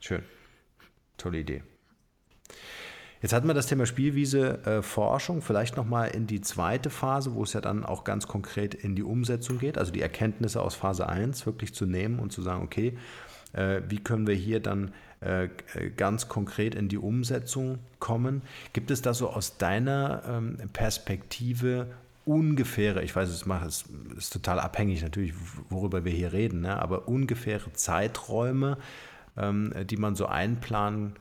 Schön. 0.01 0.23
Tolle 1.17 1.41
Idee. 1.41 1.63
Jetzt 3.21 3.33
hatten 3.33 3.49
wir 3.49 3.55
das 3.55 3.66
Thema 3.66 3.85
Spielwiese 3.85 4.64
äh, 4.64 4.83
Forschung, 4.83 5.43
vielleicht 5.43 5.77
nochmal 5.77 6.09
in 6.11 6.27
die 6.27 6.41
zweite 6.41 6.89
Phase, 6.89 7.35
wo 7.35 7.43
es 7.43 7.53
ja 7.53 7.61
dann 7.61 7.85
auch 7.85 8.05
ganz 8.05 8.29
konkret 8.29 8.75
in 8.75 8.95
die 8.95 9.03
Umsetzung 9.03 9.59
geht, 9.59 9.77
also 9.77 9.91
die 9.91 10.03
Erkenntnisse 10.03 10.62
aus 10.62 10.77
Phase 10.77 11.09
1 11.09 11.45
wirklich 11.45 11.75
zu 11.75 11.85
nehmen 11.85 12.21
und 12.21 12.33
zu 12.33 12.43
sagen, 12.43 12.62
okay, 12.62 12.97
äh, 13.55 13.83
wie 13.89 13.99
können 13.99 14.27
wir 14.29 14.37
hier 14.37 14.61
dann 14.61 14.93
äh, 15.21 15.49
ganz 15.97 16.29
konkret 16.29 16.77
in 16.77 16.89
die 16.89 16.99
Umsetzung 16.99 17.81
kommen? 17.99 18.43
Gibt 18.73 18.93
es 18.93 19.03
da 19.03 19.14
so 19.14 19.31
aus 19.31 19.59
deiner 19.59 20.23
ähm, 20.29 20.57
Perspektive 20.73 21.89
ungefähre, 22.25 23.03
ich 23.03 23.16
weiß, 23.16 23.29
es 23.31 23.43
ist, 23.43 23.87
ist 24.16 24.33
total 24.33 24.61
abhängig 24.61 25.03
natürlich, 25.03 25.33
worüber 25.71 26.05
wir 26.05 26.12
hier 26.12 26.33
reden, 26.33 26.61
ne? 26.61 26.81
aber 26.81 27.09
ungefähre 27.09 27.73
Zeiträume, 27.73 28.77
ähm, 29.37 29.73
die 29.89 29.97
man 29.97 30.14
so 30.14 30.27
einplanen 30.27 31.14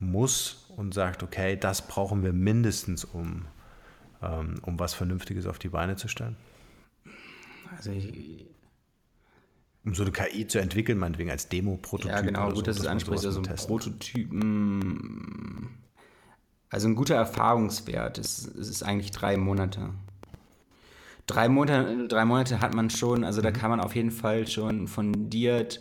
muss 0.00 0.66
und 0.76 0.92
sagt, 0.94 1.22
okay, 1.22 1.56
das 1.56 1.86
brauchen 1.86 2.24
wir 2.24 2.32
mindestens, 2.32 3.04
um, 3.04 3.46
ähm, 4.22 4.56
um 4.62 4.78
was 4.78 4.94
Vernünftiges 4.94 5.46
auf 5.46 5.58
die 5.58 5.68
Beine 5.68 5.96
zu 5.96 6.08
stellen? 6.08 6.36
Also 7.76 7.92
ich, 7.92 8.46
um 9.84 9.94
so 9.94 10.02
eine 10.02 10.12
KI 10.12 10.46
zu 10.46 10.58
entwickeln, 10.58 10.98
meinetwegen 10.98 11.30
als 11.30 11.48
Demo-Prototyp. 11.48 12.10
Ja, 12.10 12.20
genau, 12.20 12.48
gut, 12.48 12.56
so, 12.56 12.62
dass 12.62 12.78
es 12.78 12.86
anspricht. 12.86 13.24
Also 13.24 13.42
Prototypen. 13.42 14.90
Also 16.68 16.88
ein 16.88 16.94
guter 16.94 17.14
Erfahrungswert 17.16 18.18
ist, 18.18 18.46
ist 18.46 18.82
eigentlich 18.82 19.10
drei 19.10 19.36
Monate. 19.36 19.90
Drei 21.26 21.48
Monate, 21.48 22.08
drei 22.08 22.24
Monate 22.24 22.60
hat 22.60 22.74
man 22.74 22.90
schon, 22.90 23.24
also 23.24 23.40
da 23.40 23.50
mhm. 23.50 23.54
kann 23.54 23.70
man 23.70 23.80
auf 23.80 23.94
jeden 23.94 24.10
Fall 24.10 24.46
schon 24.46 24.88
fundiert, 24.88 25.80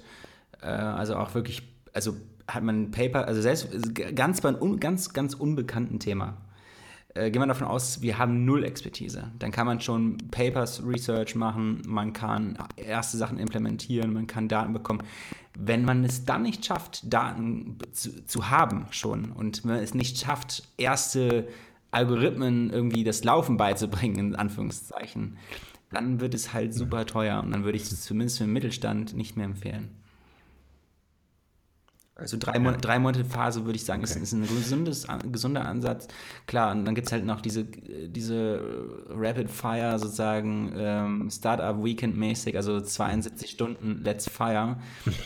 äh, 0.61 0.67
also 0.67 1.15
auch 1.15 1.33
wirklich, 1.33 1.63
also 1.93 2.15
hat 2.47 2.63
man 2.63 2.83
ein 2.83 2.91
Paper, 2.91 3.27
also 3.27 3.41
selbst 3.41 3.69
ganz 4.15 4.41
bei 4.41 4.49
einem 4.49 4.79
ganz, 4.79 5.13
ganz 5.13 5.33
unbekannten 5.33 5.99
Thema, 5.99 6.37
äh, 7.15 7.31
gehen 7.31 7.41
wir 7.41 7.47
davon 7.47 7.67
aus, 7.67 8.01
wir 8.01 8.17
haben 8.17 8.45
null 8.45 8.63
Expertise. 8.63 9.31
Dann 9.39 9.51
kann 9.51 9.65
man 9.65 9.81
schon 9.81 10.17
Papers, 10.31 10.83
Research 10.85 11.35
machen, 11.35 11.81
man 11.85 12.13
kann 12.13 12.57
erste 12.75 13.17
Sachen 13.17 13.37
implementieren, 13.37 14.13
man 14.13 14.27
kann 14.27 14.47
Daten 14.47 14.73
bekommen. 14.73 15.03
Wenn 15.57 15.83
man 15.83 16.03
es 16.03 16.25
dann 16.25 16.43
nicht 16.43 16.65
schafft, 16.65 17.11
Daten 17.11 17.77
zu, 17.91 18.25
zu 18.25 18.49
haben 18.49 18.85
schon 18.91 19.31
und 19.31 19.63
wenn 19.63 19.75
man 19.75 19.83
es 19.83 19.93
nicht 19.93 20.19
schafft, 20.19 20.63
erste 20.77 21.47
Algorithmen 21.91 22.69
irgendwie 22.69 23.03
das 23.03 23.23
Laufen 23.23 23.57
beizubringen, 23.57 24.19
in 24.19 24.35
Anführungszeichen, 24.35 25.37
dann 25.91 26.21
wird 26.21 26.35
es 26.35 26.53
halt 26.53 26.73
super 26.73 27.05
teuer 27.05 27.41
und 27.43 27.51
dann 27.51 27.63
würde 27.63 27.77
ich 27.77 27.83
es 27.83 28.01
zumindest 28.03 28.37
für 28.37 28.43
den 28.43 28.53
Mittelstand 28.53 29.15
nicht 29.15 29.35
mehr 29.35 29.45
empfehlen. 29.45 29.98
Also 32.19 32.37
drei, 32.37 32.59
Mon 32.59 32.79
drei 32.79 32.99
Monate 32.99 33.25
Phase 33.25 33.65
würde 33.65 33.75
ich 33.75 33.85
sagen, 33.85 34.03
okay. 34.03 34.11
ist, 34.11 34.21
ist, 34.21 34.33
ein 34.33 34.41
gesundes, 34.41 35.07
gesunder 35.31 35.65
Ansatz. 35.65 36.07
Klar, 36.47 36.71
und 36.71 36.85
dann 36.85 36.95
gibt 36.95 37.07
es 37.07 37.13
halt 37.13 37.25
noch 37.25 37.41
diese, 37.41 37.63
diese 37.63 38.61
Rapid 39.09 39.49
Fire 39.49 39.97
sozusagen 39.97 40.73
ähm, 40.75 41.29
Startup 41.31 41.83
Weekend 41.83 42.17
mäßig, 42.17 42.55
also 42.55 42.81
72 42.81 43.49
Stunden 43.49 44.01
Let's 44.03 44.29
Fire, 44.29 44.77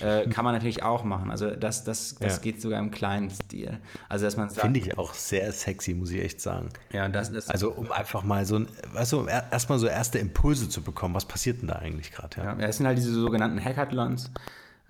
äh, 0.02 0.28
kann 0.30 0.46
man 0.46 0.54
natürlich 0.54 0.84
auch 0.84 1.04
machen. 1.04 1.32
Also 1.32 1.52
das, 1.52 1.84
das, 1.84 2.16
das 2.20 2.36
ja. 2.36 2.42
geht 2.42 2.62
sogar 2.62 2.80
im 2.80 2.92
kleinen 2.92 3.30
Stil. 3.30 3.80
Also 4.10 4.26
dass 4.26 4.38
man 4.38 4.50
Finde 4.50 4.80
ich 4.80 4.98
auch 4.98 5.14
sehr 5.14 5.52
sexy, 5.52 5.94
muss 5.94 6.12
ich 6.12 6.22
echt 6.22 6.42
sagen. 6.42 6.70
Ja, 6.92 7.08
das, 7.10 7.32
das 7.32 7.50
Also 7.50 7.72
um 7.72 7.92
einfach 7.92 8.24
mal 8.24 8.46
so, 8.46 8.66
weißt 8.94 9.14
du, 9.14 9.26
erstmal 9.26 9.80
so 9.80 9.88
erste 9.88 10.20
Impulse 10.20 10.70
zu 10.70 10.82
bekommen, 10.82 11.16
was 11.16 11.26
passiert 11.26 11.62
denn 11.62 11.68
da 11.68 11.76
eigentlich 11.76 12.12
gerade? 12.12 12.38
Ja? 12.38 12.58
ja, 12.60 12.68
es 12.68 12.78
sind 12.78 12.86
halt 12.86 12.98
diese 12.98 13.14
sogenannten 13.14 13.64
Hackathons. 13.64 14.32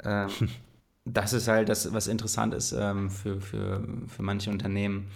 Ähm, 0.04 0.30
das 1.06 1.34
ist 1.34 1.48
halt 1.48 1.70
das, 1.70 1.94
was 1.94 2.08
interessant 2.08 2.54
ist 2.54 2.72
ähm, 2.72 3.10
für, 3.10 3.42
für, 3.42 3.84
für 4.08 4.22
manche 4.24 4.50
Unternehmen. 4.50 5.08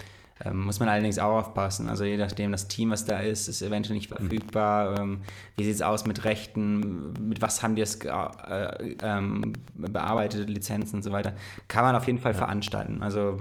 Ähm, 0.44 0.66
muss 0.66 0.80
man 0.80 0.90
allerdings 0.90 1.18
auch 1.18 1.40
aufpassen. 1.40 1.90
Also 1.90 2.04
je 2.04 2.18
nachdem, 2.18 2.52
das 2.52 2.68
Team, 2.68 2.92
was 2.92 3.06
da 3.06 3.20
ist, 3.20 3.48
ist 3.48 3.62
eventuell 3.62 3.96
nicht 3.96 4.10
verfügbar. 4.10 5.00
Ähm, 5.00 5.22
wie 5.56 5.64
sieht 5.64 5.76
es 5.76 5.82
aus 5.82 6.06
mit 6.06 6.26
Rechten? 6.26 7.14
Mit 7.28 7.42
was 7.42 7.64
haben 7.64 7.76
die 7.76 7.82
es 7.82 7.96
äh, 7.96 8.96
ähm, 9.02 9.54
bearbeitet, 9.74 10.50
Lizenzen 10.50 10.98
und 10.98 11.04
so 11.04 11.12
weiter? 11.12 11.34
Kann 11.68 11.84
man 11.84 11.96
auf 11.96 12.06
jeden 12.06 12.20
Fall 12.20 12.34
ja. 12.34 12.38
veranstalten. 12.38 13.02
Also 13.02 13.40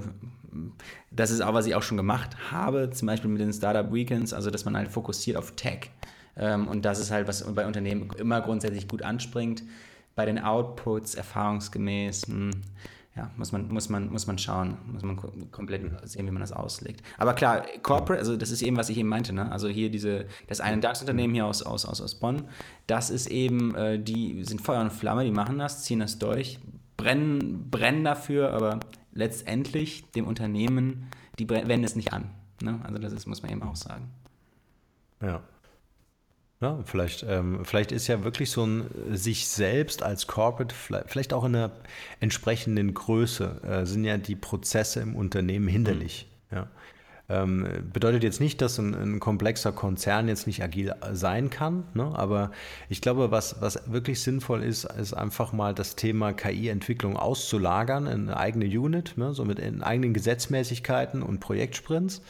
das 1.11 1.31
ist 1.31 1.43
auch, 1.43 1.53
was 1.53 1.67
ich 1.67 1.75
auch 1.75 1.83
schon 1.83 1.99
gemacht 1.99 2.37
habe, 2.51 2.91
zum 2.91 3.07
Beispiel 3.07 3.31
mit 3.31 3.41
den 3.41 3.53
Startup 3.53 3.93
Weekends, 3.93 4.33
also 4.33 4.51
dass 4.51 4.65
man 4.65 4.75
halt 4.75 4.89
fokussiert 4.89 5.37
auf 5.37 5.53
Tech. 5.53 5.91
Ähm, 6.39 6.67
und 6.67 6.85
das 6.87 6.99
ist 6.99 7.11
halt, 7.11 7.29
was 7.29 7.45
bei 7.55 7.67
Unternehmen 7.67 8.09
immer 8.17 8.41
grundsätzlich 8.41 8.89
gut 8.89 9.03
anspringt 9.03 9.65
bei 10.17 10.27
den 10.27 10.41
Outputs 10.41 11.15
erfahrungsgemäß, 11.15 12.27
mh, 12.27 12.35
hm, 12.35 12.51
ja, 13.15 13.31
muss 13.37 13.51
man, 13.51 13.69
muss 13.69 13.89
man, 13.89 14.11
muss 14.11 14.27
man 14.27 14.37
schauen, 14.37 14.77
muss 14.93 15.03
man 15.03 15.17
komplett 15.51 15.83
sehen, 16.07 16.27
wie 16.27 16.31
man 16.31 16.41
das 16.41 16.53
auslegt. 16.53 17.03
Aber 17.17 17.33
klar, 17.33 17.65
Corporate, 17.83 18.19
also 18.21 18.37
das 18.37 18.51
ist 18.51 18.61
eben, 18.61 18.77
was 18.77 18.91
ich 18.91 18.99
eben 18.99 19.09
meinte, 19.09 19.33
ne? 19.33 19.51
Also 19.51 19.69
hier 19.69 19.91
diese, 19.91 20.27
das 20.49 20.61
eine 20.61 20.83
DAX-Unternehmen 20.83 21.33
hier 21.33 21.47
aus, 21.47 21.63
aus, 21.63 21.87
aus, 21.87 22.03
aus 22.03 22.17
Bonn, 22.17 22.45
das 22.87 23.09
ist 23.09 23.29
eben, 23.29 23.75
äh, 23.75 23.99
die 23.99 24.45
sind 24.45 24.61
Feuer 24.61 24.83
und 24.83 24.93
Flamme, 24.93 25.25
die 25.25 25.31
machen 25.31 25.59
das, 25.59 25.85
ziehen 25.85 26.01
das 26.01 26.19
durch, 26.19 26.59
brennen, 26.99 27.71
brennen 27.71 28.05
dafür, 28.05 28.53
aber 28.53 28.81
letztendlich 29.13 30.11
dem 30.11 30.27
Unternehmen, 30.27 31.07
die 31.39 31.49
wenden 31.49 31.85
es 31.85 31.97
nicht 31.97 32.13
an. 32.13 32.31
Ne? 32.61 32.81
Also 32.85 32.99
das 32.99 33.15
ist, 33.15 33.27
muss 33.27 33.43
man 33.43 33.51
eben 33.51 33.63
auch 33.63 33.77
sagen. 33.77 34.11
Ja. 35.23 35.41
Ja, 36.67 36.81
vielleicht, 36.85 37.25
ähm, 37.29 37.65
vielleicht 37.65 37.93
ist 37.93 38.09
ja 38.09 38.25
wirklich 38.25 38.51
so 38.51 38.67
ein 38.67 38.91
sich 39.13 39.47
selbst 39.47 40.03
als 40.03 40.27
Corporate, 40.27 40.75
vielleicht 40.75 41.33
auch 41.33 41.45
in 41.45 41.55
einer 41.55 41.71
entsprechenden 42.19 42.93
Größe, 42.93 43.63
äh, 43.63 43.87
sind 43.87 44.03
ja 44.03 44.17
die 44.17 44.35
Prozesse 44.35 44.99
im 44.99 45.15
Unternehmen 45.15 45.69
hinderlich. 45.69 46.27
Mhm. 46.51 46.57
Ja. 46.57 46.69
Ähm, 47.29 47.67
bedeutet 47.93 48.23
jetzt 48.23 48.41
nicht, 48.41 48.63
dass 48.63 48.79
ein, 48.79 48.95
ein, 48.95 49.21
komplexer 49.21 49.73
Konzern 49.73 50.29
jetzt 50.29 50.47
nicht 50.47 50.63
agil 50.63 50.95
sein 51.13 51.51
kann, 51.51 51.83
ne? 51.93 52.13
aber 52.15 52.53
ich 52.89 53.01
glaube, 53.01 53.33
was, 53.33 53.61
was 53.61 53.91
wirklich 53.91 54.23
sinnvoll 54.23 54.63
ist, 54.63 54.85
ist 54.85 55.13
einfach 55.13 55.53
mal 55.53 55.75
das 55.75 55.97
Thema 55.97 56.33
KI-Entwicklung 56.33 57.17
auszulagern 57.17 58.07
in 58.07 58.29
eine 58.29 58.37
eigene 58.37 58.67
Unit, 58.67 59.15
ne? 59.17 59.35
so 59.35 59.45
mit 59.45 59.61
eigenen 59.61 60.15
Gesetzmäßigkeiten 60.15 61.23
und 61.23 61.41
Projektsprints 61.41 62.23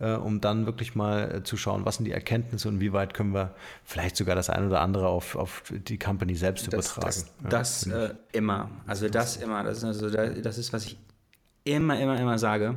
äh, 0.00 0.12
um 0.12 0.40
dann 0.40 0.66
wirklich 0.66 0.94
mal 0.94 1.36
äh, 1.36 1.42
zu 1.42 1.56
schauen, 1.56 1.84
was 1.84 1.96
sind 1.96 2.04
die 2.04 2.12
Erkenntnisse 2.12 2.68
und 2.68 2.80
wie 2.80 2.92
weit 2.92 3.14
können 3.14 3.34
wir 3.34 3.54
vielleicht 3.84 4.16
sogar 4.16 4.36
das 4.36 4.50
eine 4.50 4.66
oder 4.68 4.80
andere 4.80 5.08
auf, 5.08 5.36
auf 5.36 5.62
die 5.70 5.98
Company 5.98 6.34
selbst 6.34 6.72
das, 6.72 6.92
übertragen. 6.92 7.26
Das, 7.42 7.80
das 7.82 7.84
ja, 7.86 8.04
äh, 8.06 8.14
immer. 8.32 8.70
Also 8.86 9.08
das 9.08 9.36
immer. 9.36 9.64
Das 9.64 9.78
ist, 9.78 9.84
also, 9.84 10.10
das 10.10 10.58
ist, 10.58 10.72
was 10.72 10.86
ich 10.86 10.98
immer, 11.64 11.98
immer, 11.98 12.20
immer 12.20 12.38
sage. 12.38 12.76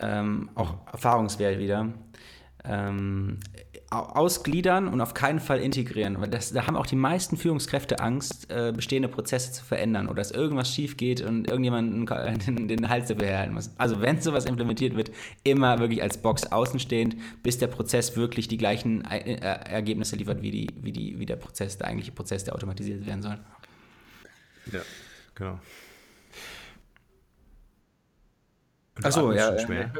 Ähm, 0.00 0.50
auch 0.54 0.74
Erfahrungswert 0.92 1.58
wieder. 1.58 1.88
Ähm, 2.64 3.38
ausgliedern 3.90 4.86
und 4.86 5.00
auf 5.00 5.14
keinen 5.14 5.40
Fall 5.40 5.60
integrieren. 5.60 6.18
Das, 6.30 6.52
da 6.52 6.66
haben 6.66 6.76
auch 6.76 6.84
die 6.84 6.96
meisten 6.96 7.38
Führungskräfte 7.38 8.00
Angst, 8.00 8.50
äh, 8.50 8.70
bestehende 8.74 9.08
Prozesse 9.08 9.52
zu 9.52 9.64
verändern 9.64 10.08
oder 10.08 10.16
dass 10.16 10.30
irgendwas 10.30 10.74
schief 10.74 10.98
geht 10.98 11.22
und 11.22 11.48
irgendjemand 11.48 12.10
den, 12.46 12.88
Hals 12.90 13.08
dafür 13.08 13.26
herhalten 13.26 13.54
muss. 13.54 13.70
Also 13.78 14.02
wenn 14.02 14.20
sowas 14.20 14.44
implementiert 14.44 14.94
wird, 14.94 15.10
immer 15.42 15.78
wirklich 15.78 16.02
als 16.02 16.18
Box 16.18 16.44
außenstehend, 16.52 17.16
bis 17.42 17.56
der 17.56 17.68
Prozess 17.68 18.14
wirklich 18.14 18.46
die 18.46 18.58
gleichen 18.58 19.06
äh, 19.06 19.36
Ergebnisse 19.36 20.16
liefert 20.16 20.42
wie, 20.42 20.50
die, 20.50 20.68
wie, 20.82 20.92
die, 20.92 21.18
wie 21.18 21.26
der 21.26 21.36
Prozess, 21.36 21.78
der 21.78 21.86
eigentliche 21.86 22.12
Prozess, 22.12 22.44
der 22.44 22.54
automatisiert 22.54 23.06
werden 23.06 23.22
soll. 23.22 23.38
Ja, 24.70 24.80
genau. 25.34 25.58
Achso, 29.02 29.32
ja. 29.32 29.58
Schwer. 29.58 29.90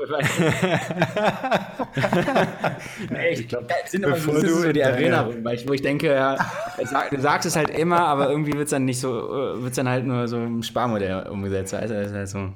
nee, 3.10 3.28
ich 3.30 3.48
glaube, 3.48 3.66
das 3.68 3.92
sind 3.92 4.04
immer 4.04 4.16
so, 4.16 4.32
das 4.32 4.42
so 4.42 4.72
die 4.72 4.80
Erinnerungen, 4.80 5.44
weil 5.44 5.54
ich, 5.54 5.68
wo 5.68 5.72
ich 5.72 5.82
denke, 5.82 6.12
ja, 6.12 6.36
du 7.10 7.20
sagst 7.20 7.46
es 7.46 7.54
halt 7.54 7.70
immer, 7.70 8.00
aber 8.00 8.30
irgendwie 8.30 8.54
wird 8.54 8.64
es 8.64 8.70
dann 8.70 8.84
nicht 8.84 9.00
so, 9.00 9.12
wird 9.62 9.76
dann 9.78 9.88
halt 9.88 10.04
nur 10.04 10.26
so 10.26 10.38
im 10.38 10.62
Sparmodell 10.62 11.28
umgesetzt. 11.28 11.72
Du? 11.72 11.76
Das 11.76 11.90
ist 11.90 12.12
halt 12.12 12.28
so. 12.28 12.52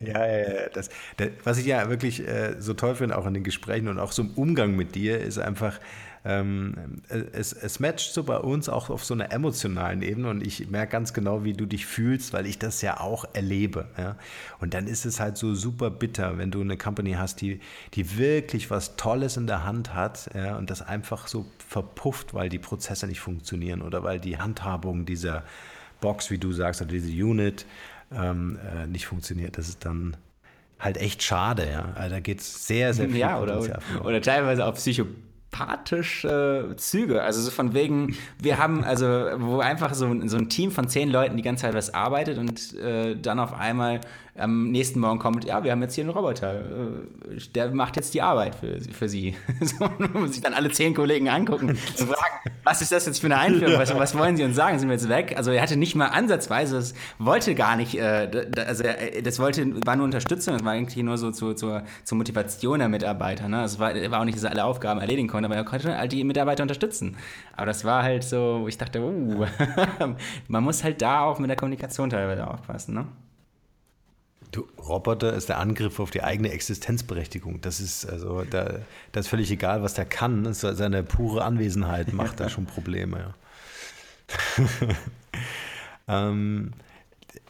Ja, 0.00 0.26
ja, 0.26 0.38
ja. 0.38 0.68
Das, 0.72 0.90
das, 1.16 1.28
was 1.44 1.58
ich 1.58 1.66
ja 1.66 1.88
wirklich 1.88 2.26
äh, 2.26 2.56
so 2.58 2.74
toll 2.74 2.94
finde, 2.94 3.16
auch 3.16 3.26
in 3.26 3.34
den 3.34 3.44
Gesprächen 3.44 3.88
und 3.88 3.98
auch 3.98 4.12
so 4.12 4.22
im 4.22 4.30
Umgang 4.34 4.76
mit 4.76 4.94
dir, 4.94 5.18
ist 5.18 5.38
einfach, 5.38 5.78
ähm, 6.24 7.02
es, 7.08 7.52
es 7.52 7.80
matcht 7.80 8.12
so 8.12 8.22
bei 8.22 8.36
uns 8.36 8.68
auch 8.68 8.90
auf 8.90 9.04
so 9.04 9.12
einer 9.12 9.32
emotionalen 9.32 10.02
Ebene 10.02 10.30
und 10.30 10.46
ich 10.46 10.70
merke 10.70 10.92
ganz 10.92 11.12
genau, 11.12 11.42
wie 11.42 11.52
du 11.52 11.66
dich 11.66 11.84
fühlst, 11.84 12.32
weil 12.32 12.46
ich 12.46 12.58
das 12.60 12.80
ja 12.80 13.00
auch 13.00 13.24
erlebe. 13.32 13.86
Ja? 13.98 14.16
Und 14.60 14.74
dann 14.74 14.86
ist 14.86 15.04
es 15.04 15.18
halt 15.18 15.36
so 15.36 15.54
super 15.54 15.90
bitter, 15.90 16.38
wenn 16.38 16.52
du 16.52 16.60
eine 16.60 16.76
Company 16.76 17.14
hast, 17.14 17.40
die, 17.40 17.60
die 17.94 18.18
wirklich 18.18 18.70
was 18.70 18.94
Tolles 18.94 19.36
in 19.36 19.48
der 19.48 19.64
Hand 19.64 19.94
hat 19.94 20.30
ja, 20.34 20.56
und 20.56 20.70
das 20.70 20.80
einfach 20.80 21.26
so 21.26 21.44
verpufft, 21.66 22.34
weil 22.34 22.48
die 22.48 22.60
Prozesse 22.60 23.08
nicht 23.08 23.20
funktionieren 23.20 23.82
oder 23.82 24.04
weil 24.04 24.20
die 24.20 24.38
Handhabung 24.38 25.04
dieser 25.04 25.42
Box, 26.00 26.30
wie 26.30 26.38
du 26.38 26.52
sagst, 26.52 26.82
oder 26.82 26.92
diese 26.92 27.10
Unit 27.10 27.66
ähm, 28.14 28.60
äh, 28.76 28.86
nicht 28.86 29.06
funktioniert. 29.06 29.58
Das 29.58 29.68
ist 29.68 29.84
dann 29.84 30.16
halt 30.78 30.98
echt 30.98 31.22
schade, 31.22 31.68
ja. 31.68 31.92
Also 31.96 32.14
da 32.14 32.20
geht 32.20 32.40
es 32.40 32.66
sehr, 32.66 32.94
sehr 32.94 33.08
viel 33.08 33.18
ja, 33.18 33.40
oder, 33.40 33.60
oder, 34.04 34.20
teilweise 34.20 34.66
auch 34.66 34.74
Psycho 34.74 35.06
sympathische 35.52 36.74
Züge. 36.76 37.22
Also 37.22 37.42
so 37.42 37.50
von 37.50 37.74
wegen, 37.74 38.16
wir 38.40 38.58
haben, 38.58 38.84
also 38.84 39.06
wo 39.36 39.58
einfach 39.60 39.94
so, 39.94 40.08
so 40.26 40.36
ein 40.36 40.48
Team 40.48 40.70
von 40.70 40.88
zehn 40.88 41.10
Leuten 41.10 41.36
die 41.36 41.42
ganze 41.42 41.62
Zeit 41.62 41.74
was 41.74 41.92
arbeitet 41.92 42.38
und 42.38 42.74
äh, 42.78 43.16
dann 43.16 43.38
auf 43.38 43.52
einmal 43.52 44.00
am 44.36 44.70
nächsten 44.70 44.98
Morgen 44.98 45.18
kommt, 45.18 45.44
ja, 45.44 45.62
wir 45.62 45.72
haben 45.72 45.82
jetzt 45.82 45.94
hier 45.94 46.04
einen 46.04 46.12
Roboter, 46.12 46.54
äh, 46.54 47.38
der 47.54 47.70
macht 47.70 47.96
jetzt 47.96 48.14
die 48.14 48.22
Arbeit 48.22 48.54
für, 48.54 48.80
für 48.80 49.08
sie. 49.08 49.34
so, 49.60 49.90
muss 50.14 50.32
sich 50.32 50.42
dann 50.42 50.54
alle 50.54 50.70
zehn 50.70 50.94
Kollegen 50.94 51.28
angucken 51.28 51.68
und 51.70 51.78
fragen, 51.96 52.50
was 52.64 52.80
ist 52.80 52.92
das 52.92 53.04
jetzt 53.04 53.20
für 53.20 53.26
eine 53.26 53.36
Einführung, 53.36 53.78
was, 53.78 53.94
was, 53.94 54.16
wollen 54.16 54.38
sie 54.38 54.44
uns 54.44 54.56
sagen, 54.56 54.78
sind 54.78 54.88
wir 54.88 54.94
jetzt 54.94 55.10
weg? 55.10 55.34
Also 55.36 55.50
er 55.50 55.60
hatte 55.60 55.76
nicht 55.76 55.94
mal 55.96 56.06
ansatzweise, 56.06 56.76
das 56.76 56.94
wollte 57.18 57.54
gar 57.54 57.76
nicht, 57.76 57.94
äh, 57.94 58.46
also 58.56 58.84
das 59.22 59.38
wollte, 59.38 59.86
war 59.86 59.96
nur 59.96 60.06
Unterstützung, 60.06 60.54
das 60.54 60.64
war 60.64 60.72
eigentlich 60.72 61.02
nur 61.04 61.18
so 61.18 61.30
zu, 61.30 61.52
zur, 61.52 61.82
zur 62.04 62.16
Motivation 62.16 62.78
der 62.78 62.88
Mitarbeiter. 62.88 63.48
Ne? 63.48 63.64
Es 63.64 63.78
war, 63.78 63.94
war 64.10 64.20
auch 64.20 64.24
nicht, 64.24 64.36
dass 64.36 64.44
er 64.44 64.52
alle 64.52 64.64
Aufgaben 64.64 65.00
erledigen 65.00 65.28
konnte, 65.28 65.46
aber 65.46 65.56
er 65.56 65.64
konnte 65.64 65.98
halt 65.98 66.10
die 66.10 66.24
Mitarbeiter 66.24 66.62
unterstützen. 66.62 67.16
Aber 67.54 67.66
das 67.66 67.84
war 67.84 68.02
halt 68.02 68.24
so, 68.24 68.60
wo 68.62 68.68
ich 68.68 68.78
dachte, 68.78 69.02
uh, 69.02 69.44
man 70.48 70.64
muss 70.64 70.82
halt 70.82 71.02
da 71.02 71.20
auch 71.20 71.38
mit 71.38 71.50
der 71.50 71.56
Kommunikation 71.56 72.08
teilweise 72.08 72.46
aufpassen. 72.46 72.94
Ne? 72.94 73.06
Du, 74.52 74.68
Roboter 74.78 75.32
ist 75.32 75.48
der 75.48 75.58
Angriff 75.58 75.98
auf 75.98 76.10
die 76.10 76.22
eigene 76.22 76.52
Existenzberechtigung. 76.52 77.60
Das 77.62 77.80
ist 77.80 78.04
also, 78.04 78.44
da, 78.44 78.80
das 79.10 79.26
ist 79.26 79.30
völlig 79.30 79.50
egal, 79.50 79.82
was 79.82 79.94
der 79.94 80.04
kann. 80.04 80.52
Seine 80.52 81.02
pure 81.02 81.42
Anwesenheit 81.42 82.12
macht 82.12 82.38
da 82.38 82.48
schon 82.48 82.66
Probleme. 82.66 83.34
Ähm, 86.08 86.72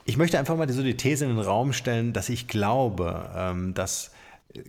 ich 0.04 0.16
möchte 0.16 0.38
einfach 0.38 0.56
mal 0.56 0.70
so 0.70 0.82
die 0.82 0.96
These 0.96 1.24
in 1.24 1.30
den 1.30 1.44
Raum 1.44 1.72
stellen, 1.72 2.12
dass 2.12 2.28
ich 2.28 2.48
glaube, 2.48 3.30
ähm, 3.34 3.74
dass 3.74 4.10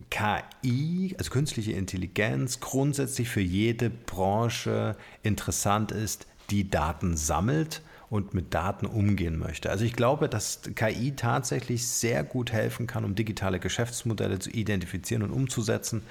KI, 0.10 1.16
also 1.18 1.32
künstliche 1.32 1.74
Intelligenz, 1.74 2.60
grundsätzlich 2.60 3.30
für 3.30 3.42
jede 3.42 3.90
Branche 3.90 4.96
interessant 5.24 5.92
ist, 5.92 6.28
die 6.50 6.70
Daten 6.70 7.18
sammelt 7.18 7.82
und 8.14 8.36
mit 8.36 8.54
Daten 8.54 8.86
umgehen 8.86 9.40
möchte. 9.40 9.72
Also 9.72 9.86
ich 9.86 9.94
glaube, 9.94 10.30
dass 10.30 10.62
KI 10.76 11.16
tatsächlich 11.16 11.88
sehr 11.88 12.24
gut 12.24 12.52
helfen 12.52 12.86
kann, 12.86 13.06
um 13.06 13.16
digitale 13.16 13.60
Geschäftsmodelle 13.60 14.38
zu 14.38 14.52
identifizieren 14.52 15.24
und 15.24 15.32
umzusetzen 15.32 16.04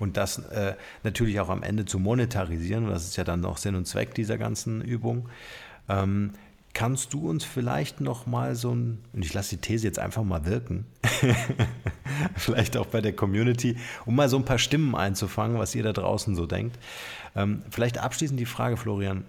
und 0.00 0.16
das 0.16 0.38
äh, 0.48 0.74
natürlich 1.04 1.38
auch 1.38 1.50
am 1.50 1.62
Ende 1.62 1.84
zu 1.84 2.00
monetarisieren. 2.00 2.88
Das 2.88 3.04
ist 3.04 3.16
ja 3.16 3.22
dann 3.22 3.40
noch 3.40 3.58
Sinn 3.58 3.76
und 3.76 3.86
Zweck 3.86 4.16
dieser 4.16 4.36
ganzen 4.36 4.82
Übung. 4.82 5.28
Ähm, 5.88 6.32
kannst 6.72 7.14
du 7.14 7.30
uns 7.30 7.44
vielleicht 7.44 8.00
noch 8.00 8.26
mal 8.26 8.56
so 8.56 8.74
ein, 8.74 8.98
und 9.12 9.24
ich 9.24 9.32
lasse 9.32 9.50
die 9.50 9.60
These 9.60 9.86
jetzt 9.86 10.00
einfach 10.00 10.24
mal 10.24 10.46
wirken, 10.46 10.86
vielleicht 12.34 12.76
auch 12.76 12.86
bei 12.86 13.00
der 13.00 13.12
Community, 13.12 13.76
um 14.06 14.16
mal 14.16 14.28
so 14.28 14.38
ein 14.38 14.44
paar 14.44 14.58
Stimmen 14.58 14.96
einzufangen, 14.96 15.60
was 15.60 15.76
ihr 15.76 15.84
da 15.84 15.92
draußen 15.92 16.34
so 16.34 16.46
denkt. 16.46 16.76
Ähm, 17.36 17.62
vielleicht 17.70 17.98
abschließend 17.98 18.40
die 18.40 18.44
Frage, 18.44 18.76
Florian, 18.76 19.24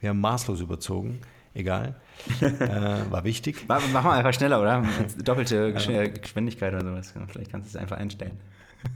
wir 0.00 0.08
haben 0.08 0.22
maßlos 0.22 0.62
überzogen 0.62 1.20
egal. 1.56 1.94
äh, 2.40 3.10
war 3.10 3.24
wichtig. 3.24 3.66
Machen 3.68 3.92
wir 3.92 4.12
einfach 4.12 4.34
schneller, 4.34 4.60
oder? 4.60 4.84
Doppelte 5.24 5.72
Geschwindigkeit 5.72 6.74
oder 6.74 6.84
sowas. 6.84 7.14
Vielleicht 7.28 7.50
kannst 7.50 7.72
du 7.72 7.78
es 7.78 7.82
einfach 7.82 7.96
einstellen. 7.96 8.38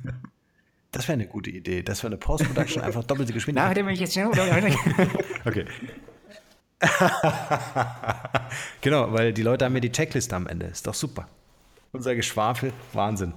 Das 0.92 1.06
wäre 1.06 1.12
eine 1.12 1.28
gute 1.28 1.50
Idee. 1.50 1.84
Das 1.84 2.02
wäre 2.02 2.08
eine 2.08 2.16
Post-Production, 2.16 2.82
einfach 2.82 3.04
doppelte 3.04 3.32
Geschwindigkeit. 3.32 3.68
Nachdem 3.68 3.88
ich 3.90 4.00
jetzt 4.00 4.14
schnell. 4.14 4.26
okay. 5.44 5.64
genau, 8.80 9.12
weil 9.12 9.32
die 9.32 9.42
Leute 9.42 9.66
haben 9.66 9.72
mir 9.72 9.80
die 9.80 9.92
Checkliste 9.92 10.34
am 10.34 10.48
Ende. 10.48 10.66
Ist 10.66 10.88
doch 10.88 10.94
super. 10.94 11.28
Unser 11.92 12.16
Geschwafel, 12.16 12.72
Wahnsinn. 12.92 13.34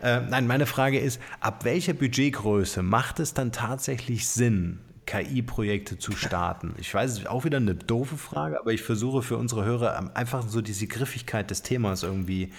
Äh, 0.00 0.20
nein, 0.20 0.46
meine 0.46 0.66
Frage 0.66 1.00
ist, 1.00 1.20
ab 1.40 1.64
welcher 1.64 1.94
Budgetgröße 1.94 2.84
macht 2.84 3.18
es 3.18 3.34
dann 3.34 3.50
tatsächlich 3.50 4.28
Sinn, 4.28 4.78
KI-Projekte 5.06 5.98
zu 5.98 6.12
starten? 6.12 6.74
Ich 6.78 6.92
weiß, 6.92 7.12
es 7.12 7.18
ist 7.20 7.28
auch 7.28 7.44
wieder 7.44 7.58
eine 7.58 7.74
doofe 7.74 8.16
Frage, 8.16 8.58
aber 8.60 8.72
ich 8.72 8.82
versuche 8.82 9.22
für 9.22 9.36
unsere 9.36 9.64
Hörer 9.64 10.16
einfach 10.16 10.46
so 10.48 10.60
diese 10.60 10.86
Griffigkeit 10.86 11.50
des 11.50 11.62
Themas 11.62 12.02
irgendwie 12.02 12.52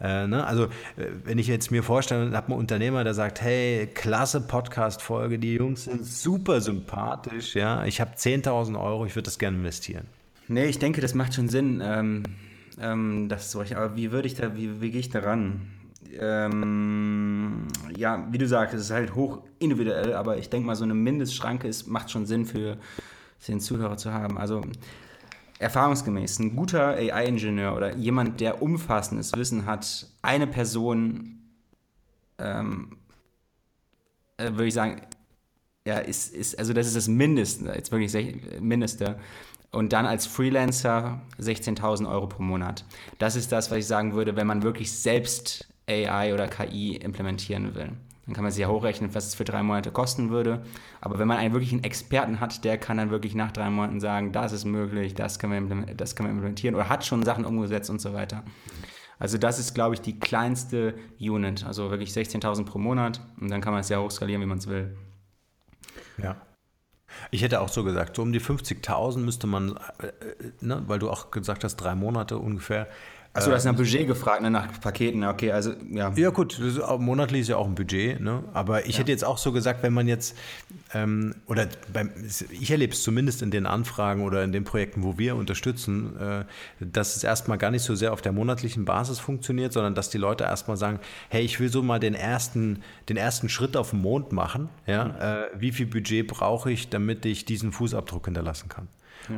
äh, 0.00 0.26
ne? 0.26 0.44
Also, 0.44 0.64
äh, 0.64 1.06
wenn 1.24 1.38
ich 1.38 1.46
jetzt 1.46 1.70
mir 1.70 1.84
vorstelle, 1.84 2.36
habe 2.36 2.48
einen 2.48 2.58
Unternehmer, 2.58 3.04
der 3.04 3.14
sagt, 3.14 3.40
hey, 3.40 3.86
klasse 3.86 4.40
Podcast-Folge, 4.40 5.38
die 5.38 5.54
Jungs 5.54 5.84
sind 5.84 6.04
super 6.04 6.60
sympathisch, 6.60 7.54
ja, 7.54 7.84
ich 7.84 8.00
habe 8.00 8.16
10.000 8.16 8.82
Euro, 8.82 9.06
ich 9.06 9.14
würde 9.14 9.26
das 9.26 9.38
gerne 9.38 9.58
investieren. 9.58 10.06
Nee, 10.48 10.66
ich 10.66 10.80
denke, 10.80 11.00
das 11.00 11.14
macht 11.14 11.34
schon 11.34 11.48
Sinn. 11.48 11.80
Ähm, 11.84 12.24
ähm, 12.80 13.28
das 13.28 13.54
aber 13.54 13.96
wie 13.96 14.10
würde 14.10 14.26
ich 14.26 14.34
da, 14.34 14.56
wie, 14.56 14.80
wie 14.80 14.90
gehe 14.90 15.00
ich 15.00 15.10
da 15.10 15.20
ran? 15.20 15.68
Ähm, 16.18 17.68
ja, 17.96 18.26
wie 18.30 18.38
du 18.38 18.46
sagst, 18.46 18.74
es 18.74 18.82
ist 18.82 18.90
halt 18.90 19.14
hoch 19.14 19.42
individuell, 19.58 20.14
aber 20.14 20.38
ich 20.38 20.50
denke 20.50 20.66
mal, 20.66 20.76
so 20.76 20.84
eine 20.84 20.94
Mindestschranke 20.94 21.68
ist, 21.68 21.86
macht 21.86 22.10
schon 22.10 22.26
Sinn 22.26 22.46
für, 22.46 22.78
den 23.48 23.60
Zuhörer 23.60 23.96
zu 23.96 24.12
haben. 24.12 24.38
Also 24.38 24.62
erfahrungsgemäß, 25.58 26.38
ein 26.40 26.56
guter 26.56 26.96
AI-Ingenieur 26.96 27.76
oder 27.76 27.96
jemand, 27.96 28.40
der 28.40 28.62
umfassendes 28.62 29.32
Wissen 29.36 29.66
hat, 29.66 30.06
eine 30.22 30.46
Person, 30.46 31.38
ähm, 32.38 32.96
äh, 34.36 34.50
würde 34.50 34.66
ich 34.66 34.74
sagen, 34.74 35.02
ja, 35.84 35.98
ist, 35.98 36.34
ist, 36.34 36.58
also 36.58 36.72
das 36.72 36.86
ist 36.86 36.96
das 36.96 37.08
Mindeste, 37.08 37.72
jetzt 37.74 37.90
wirklich 37.90 38.60
Mindeste. 38.60 39.18
Und 39.72 39.92
dann 39.92 40.04
als 40.04 40.26
Freelancer 40.26 41.22
16.000 41.40 42.08
Euro 42.08 42.26
pro 42.26 42.42
Monat. 42.42 42.84
Das 43.18 43.36
ist 43.36 43.50
das, 43.52 43.70
was 43.70 43.78
ich 43.78 43.86
sagen 43.86 44.12
würde, 44.12 44.36
wenn 44.36 44.46
man 44.46 44.62
wirklich 44.62 44.92
selbst 44.92 45.71
AI 45.92 46.34
oder 46.34 46.48
KI 46.48 46.96
implementieren 46.96 47.74
will. 47.74 47.92
Dann 48.26 48.34
kann 48.34 48.44
man 48.44 48.52
sich 48.52 48.62
ja 48.62 48.68
hochrechnen, 48.68 49.14
was 49.14 49.26
es 49.26 49.34
für 49.34 49.44
drei 49.44 49.62
Monate 49.62 49.90
kosten 49.90 50.30
würde. 50.30 50.62
Aber 51.00 51.18
wenn 51.18 51.26
man 51.26 51.38
einen 51.38 51.52
wirklichen 51.52 51.82
Experten 51.82 52.38
hat, 52.40 52.64
der 52.64 52.78
kann 52.78 52.96
dann 52.96 53.10
wirklich 53.10 53.34
nach 53.34 53.50
drei 53.50 53.68
Monaten 53.68 54.00
sagen, 54.00 54.32
das 54.32 54.52
ist 54.52 54.64
möglich, 54.64 55.14
das 55.14 55.38
können 55.38 55.68
wir, 55.68 55.94
das 55.94 56.14
können 56.14 56.28
wir 56.28 56.32
implementieren 56.32 56.76
oder 56.76 56.88
hat 56.88 57.04
schon 57.04 57.24
Sachen 57.24 57.44
umgesetzt 57.44 57.90
und 57.90 58.00
so 58.00 58.12
weiter. 58.12 58.44
Also 59.18 59.38
das 59.38 59.58
ist, 59.58 59.74
glaube 59.74 59.94
ich, 59.94 60.00
die 60.00 60.18
kleinste 60.18 60.94
Unit. 61.20 61.64
Also 61.64 61.90
wirklich 61.90 62.10
16.000 62.10 62.64
pro 62.64 62.78
Monat 62.78 63.20
und 63.40 63.50
dann 63.50 63.60
kann 63.60 63.72
man 63.72 63.80
es 63.80 63.88
ja 63.88 64.00
hochskalieren, 64.00 64.42
wie 64.42 64.46
man 64.46 64.58
es 64.58 64.68
will. 64.68 64.96
Ja. 66.22 66.36
Ich 67.30 67.42
hätte 67.42 67.60
auch 67.60 67.68
so 67.68 67.84
gesagt, 67.84 68.16
so 68.16 68.22
um 68.22 68.32
die 68.32 68.40
50.000 68.40 69.18
müsste 69.18 69.46
man, 69.46 69.78
äh, 69.98 70.06
äh, 70.06 70.12
ne, 70.60 70.82
weil 70.86 70.98
du 70.98 71.10
auch 71.10 71.30
gesagt 71.30 71.64
hast, 71.64 71.76
drei 71.76 71.94
Monate 71.94 72.38
ungefähr, 72.38 72.88
Achso, 73.34 73.48
du 73.48 73.56
hast 73.56 73.64
nach 73.64 73.74
Budget 73.74 74.06
gefragt, 74.06 74.42
ne? 74.42 74.50
nach 74.50 74.78
Paketen, 74.80 75.24
okay, 75.24 75.52
also 75.52 75.72
ja. 75.90 76.12
Ja 76.14 76.30
gut, 76.30 76.60
monatlich 76.98 77.42
ist 77.42 77.48
ja 77.48 77.56
auch 77.56 77.66
ein 77.66 77.74
Budget, 77.74 78.20
ne? 78.20 78.44
aber 78.52 78.84
ich 78.84 78.94
ja. 78.94 79.00
hätte 79.00 79.10
jetzt 79.10 79.24
auch 79.24 79.38
so 79.38 79.52
gesagt, 79.52 79.82
wenn 79.82 79.94
man 79.94 80.06
jetzt, 80.06 80.36
ähm, 80.92 81.34
oder 81.46 81.66
beim, 81.90 82.10
ich 82.50 82.70
erlebe 82.70 82.92
es 82.92 83.02
zumindest 83.02 83.40
in 83.40 83.50
den 83.50 83.64
Anfragen 83.64 84.22
oder 84.22 84.44
in 84.44 84.52
den 84.52 84.64
Projekten, 84.64 85.02
wo 85.02 85.16
wir 85.16 85.36
unterstützen, 85.36 86.14
äh, 86.20 86.44
dass 86.80 87.16
es 87.16 87.24
erstmal 87.24 87.56
gar 87.56 87.70
nicht 87.70 87.84
so 87.84 87.94
sehr 87.94 88.12
auf 88.12 88.20
der 88.20 88.32
monatlichen 88.32 88.84
Basis 88.84 89.18
funktioniert, 89.18 89.72
sondern 89.72 89.94
dass 89.94 90.10
die 90.10 90.18
Leute 90.18 90.44
erstmal 90.44 90.76
sagen, 90.76 91.00
hey, 91.30 91.42
ich 91.42 91.58
will 91.58 91.70
so 91.70 91.82
mal 91.82 92.00
den 92.00 92.14
ersten, 92.14 92.82
den 93.08 93.16
ersten 93.16 93.48
Schritt 93.48 93.78
auf 93.78 93.90
den 93.90 94.02
Mond 94.02 94.32
machen, 94.32 94.68
ja? 94.86 95.04
Mhm. 95.04 95.10
Äh, 95.20 95.60
wie 95.60 95.72
viel 95.72 95.86
Budget 95.86 96.26
brauche 96.26 96.70
ich, 96.70 96.90
damit 96.90 97.24
ich 97.24 97.46
diesen 97.46 97.72
Fußabdruck 97.72 98.26
hinterlassen 98.26 98.68
kann? 98.68 98.88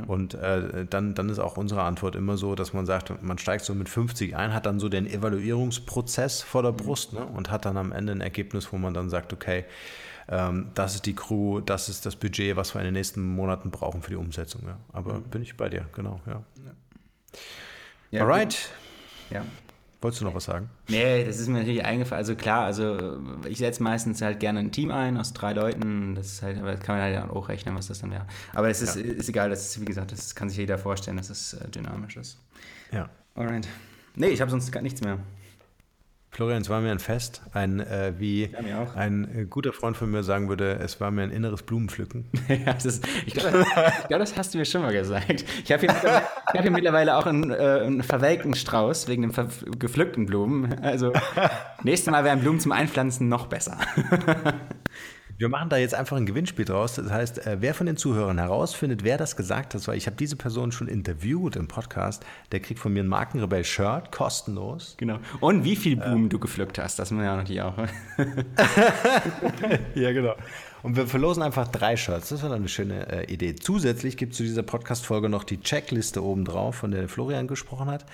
Und 0.07 0.35
äh, 0.35 0.87
dann, 0.87 1.15
dann 1.15 1.29
ist 1.29 1.39
auch 1.39 1.57
unsere 1.57 1.83
Antwort 1.83 2.17
immer 2.17 2.37
so, 2.37 2.55
dass 2.55 2.73
man 2.73 2.87
sagt, 2.87 3.23
man 3.23 3.39
steigt 3.39 3.65
so 3.65 3.75
mit 3.75 3.89
50 3.89 4.37
ein, 4.37 4.55
hat 4.55 4.67
dann 4.67 4.81
so 4.81 4.89
den 4.89 5.07
Evaluierungsprozess 5.07 6.43
vor 6.43 6.63
der 6.63 6.73
mhm. 6.73 6.77
Brust 6.77 7.13
ne, 7.13 7.25
und 7.25 7.51
hat 7.51 7.65
dann 7.65 7.77
am 7.77 7.93
Ende 7.93 8.13
ein 8.13 8.21
Ergebnis, 8.21 8.73
wo 8.73 8.79
man 8.79 8.95
dann 8.95 9.11
sagt, 9.11 9.33
okay, 9.33 9.65
ähm, 10.29 10.71
das 10.75 10.95
ist 10.95 11.07
die 11.07 11.15
Crew, 11.15 11.61
das 11.61 11.89
ist 11.89 12.07
das 12.07 12.17
Budget, 12.17 12.57
was 12.57 12.75
wir 12.75 12.81
in 12.81 12.87
den 12.87 12.95
nächsten 12.95 13.23
Monaten 13.23 13.71
brauchen 13.71 14.03
für 14.03 14.11
die 14.11 14.17
Umsetzung. 14.17 14.63
Ja. 14.67 14.79
Aber 14.93 15.15
mhm. 15.15 15.25
bin 15.25 15.43
ich 15.43 15.57
bei 15.57 15.69
dir, 15.69 15.87
genau, 15.93 16.21
ja. 16.27 16.43
ja. 18.11 18.21
Alright. 18.23 18.71
Ja. 19.31 19.45
Wolltest 20.05 20.21
du 20.21 20.27
noch 20.27 20.35
was 20.35 20.45
sagen? 20.45 20.69
Nee, 20.89 21.25
das 21.25 21.41
ist 21.41 21.49
mir 21.49 21.61
natürlich 21.61 21.83
eingefallen. 21.83 22.19
Also 22.19 22.35
klar, 22.37 22.67
also 22.67 23.19
ich 23.49 23.57
setze 23.57 23.83
meistens 23.83 24.21
halt 24.21 24.39
gerne 24.39 24.59
ein 24.59 24.71
Team 24.71 24.91
ein 24.91 25.17
aus 25.17 25.33
drei 25.33 25.55
Leuten. 25.55 26.15
Das 26.15 26.27
ist 26.27 26.43
halt, 26.43 26.59
aber 26.59 26.73
das 26.73 26.81
kann 26.81 26.99
man 26.99 27.05
halt 27.05 27.31
auch 27.31 27.49
rechnen, 27.49 27.75
was 27.75 27.87
das 27.87 28.01
dann 28.01 28.11
wäre. 28.11 28.27
Aber 28.53 28.69
es 28.69 28.83
ist, 28.83 28.97
ja. 28.97 29.03
ist 29.03 29.31
egal, 29.31 29.49
das 29.49 29.65
ist, 29.65 29.81
wie 29.81 29.87
gesagt, 29.87 30.13
das 30.13 30.35
kann 30.35 30.51
sich 30.51 30.59
jeder 30.59 30.77
vorstellen, 30.77 31.17
dass 31.17 31.31
es 31.31 31.55
äh, 31.55 31.71
dynamisch 31.71 32.19
ist. 32.19 32.37
Ja. 32.93 33.09
Alright. 33.35 33.67
Nee, 34.15 34.27
ich 34.27 34.43
habe 34.43 34.51
sonst 34.51 34.71
gar 34.71 34.83
nichts 34.83 35.01
mehr. 35.01 35.21
Florian, 36.35 36.63
es 36.63 36.69
war 36.69 36.81
mir 36.81 36.91
ein 36.91 36.99
Fest. 36.99 37.43
Ein, 37.53 37.79
äh, 37.79 38.13
wie 38.19 38.51
ja, 38.69 38.93
ein 38.97 39.29
äh, 39.43 39.45
guter 39.45 39.73
Freund 39.73 39.97
von 39.97 40.11
mir 40.11 40.25
sagen 40.25 40.49
würde, 40.49 40.81
es 40.83 41.01
war 41.01 41.13
mir 41.13 41.23
ein 41.23 41.31
inneres 41.31 41.63
Blumenpflücken. 41.63 42.25
ja, 42.49 42.73
das, 42.73 43.01
ich 43.25 43.35
glaube, 43.35 43.65
glaub, 44.09 44.19
das 44.19 44.37
hast 44.37 44.53
du 44.53 44.59
mir 44.59 44.65
schon 44.65 44.83
mal 44.83 44.93
gesagt. 44.93 45.45
Ich 45.63 45.71
habe 45.71 45.83
hier, 45.83 45.95
hab 45.95 46.61
hier, 46.61 46.73
mittlerweile 46.73 47.17
auch 47.17 47.27
einen, 47.27 47.53
äh, 47.53 47.83
einen 47.85 48.03
verwelkten 48.03 48.55
Strauß 48.55 49.07
wegen 49.07 49.23
den 49.23 49.49
gepflückten 49.79 50.27
Blumen. 50.27 50.77
Also, 50.81 51.13
nächstes 51.85 52.11
Mal 52.11 52.25
wären 52.25 52.41
Blumen 52.41 52.59
zum 52.59 52.73
Einpflanzen 52.73 53.29
noch 53.29 53.47
besser. 53.47 53.79
Wir 55.37 55.49
machen 55.49 55.69
da 55.69 55.77
jetzt 55.77 55.95
einfach 55.95 56.17
ein 56.17 56.27
Gewinnspiel 56.27 56.65
draus. 56.65 56.95
Das 56.95 57.11
heißt, 57.11 57.47
äh, 57.47 57.57
wer 57.61 57.75
von 57.75 57.87
den 57.87 57.97
Zuhörern 57.97 58.39
herausfindet, 58.39 59.03
wer 59.03 59.19
das 59.19 59.35
gesagt 59.35 59.75
hat, 59.75 59.89
weil 59.89 59.97
ich 59.97 60.07
habe 60.07 60.17
diese 60.17 60.37
Person 60.37 60.71
schon 60.71 60.87
interviewt 60.87 61.57
im 61.57 61.67
Podcast, 61.67 62.25
der 62.53 62.61
kriegt 62.61 62.79
von 62.79 62.93
mir 62.93 63.03
ein 63.03 63.09
Markenrebell-Shirt, 63.09 64.13
kostenlos. 64.13 64.95
Genau. 64.97 65.19
Und 65.41 65.65
wie 65.65 65.75
viele 65.75 65.97
Blumen 65.97 66.25
ähm. 66.25 66.29
du 66.29 66.39
gepflückt 66.39 66.79
hast, 66.79 67.01
das 67.01 67.11
muss 67.11 67.25
ja 67.25 67.37
natürlich 67.37 67.63
auch. 67.63 67.77
ja, 69.97 70.13
genau. 70.13 70.35
Und 70.85 70.97
wir 70.97 71.07
verlosen 71.07 71.43
einfach 71.43 71.67
drei 71.67 71.97
Shirts. 71.97 72.29
Das 72.29 72.43
war 72.43 72.51
dann 72.51 72.59
eine 72.59 72.69
schöne 72.69 73.11
äh, 73.11 73.33
Idee. 73.33 73.57
Zusätzlich 73.57 74.19
gibt 74.19 74.33
es 74.33 74.37
zu 74.37 74.43
dieser 74.43 74.63
Podcast-Folge 74.63 75.31
noch 75.31 75.43
die 75.43 75.59
Checkliste 75.59 76.23
oben 76.23 76.45
drauf, 76.45 76.75
von 76.75 76.91
der 76.91 77.09
Florian 77.09 77.49
gesprochen 77.49 77.87
hat. 77.87 78.05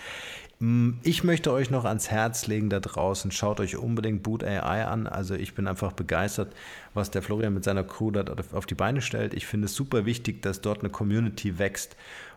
Mm, 0.61 0.91
ich 1.03 1.25
möchte 1.25 1.53
euch 1.53 1.71
noch 1.71 1.85
ans 1.85 2.13
Herz 2.13 2.47
legen 2.47 2.71
da 2.71 2.79
draußen. 2.79 3.33
Schaut 3.33 3.59
euch 3.59 3.77
unbedingt 3.77 4.23
Boot 4.23 4.45
AI 4.45 4.85
an. 4.85 5.09
Also 5.09 5.35
ich 5.35 5.55
bin 5.55 5.67
einfach 5.67 5.91
begeistert, 5.91 6.53
was 6.95 7.11
der 7.11 7.23
Florian 7.23 7.55
mit 7.55 7.65
seiner 7.65 7.83
Crew 7.83 8.13
da 8.13 8.25
auf 8.53 8.67
die 8.67 8.77
Beine 8.77 9.03
stellt. 9.03 9.35
Ich 9.35 9.49
finde 9.49 9.65
es 9.65 9.75
super 9.75 10.07
wichtig, 10.07 10.41
dass 10.41 10.61
dort 10.61 10.79
eine 10.79 10.91
Community 10.91 11.59
wächst, 11.59 11.97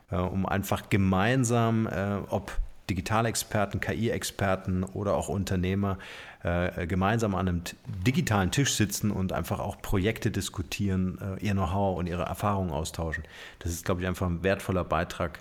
äh, 0.09 0.15
um 0.15 0.47
einfach 0.47 0.89
gemeinsam, 0.89 1.85
äh, 1.85 2.17
ob 2.29 2.57
Digitalexperten, 2.89 3.79
KI-Experten 3.79 4.83
oder 4.83 5.15
auch 5.15 5.29
Unternehmer 5.29 5.97
äh, 6.43 6.85
gemeinsam 6.87 7.35
an 7.35 7.47
einem 7.47 7.61
digitalen 8.05 8.51
Tisch 8.51 8.73
sitzen 8.73 9.11
und 9.11 9.31
einfach 9.31 9.59
auch 9.59 9.81
Projekte 9.81 10.31
diskutieren, 10.31 11.17
ihr 11.39 11.53
Know-how 11.53 11.97
und 11.97 12.07
ihre 12.07 12.23
Erfahrungen 12.23 12.71
austauschen. 12.71 13.23
Das 13.59 13.71
ist, 13.71 13.85
glaube 13.85 14.01
ich, 14.01 14.07
einfach 14.07 14.27
ein 14.27 14.43
wertvoller 14.43 14.83
Beitrag 14.83 15.39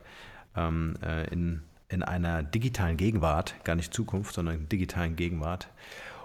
ähm, 0.57 0.95
in 1.31 1.63
in 1.93 2.03
einer 2.03 2.43
digitalen 2.43 2.97
Gegenwart, 2.97 3.55
gar 3.65 3.77
nicht 3.77 3.93
Zukunft, 3.93 4.35
sondern 4.35 4.69
digitalen 4.69 5.17
Gegenwart. 5.17 5.69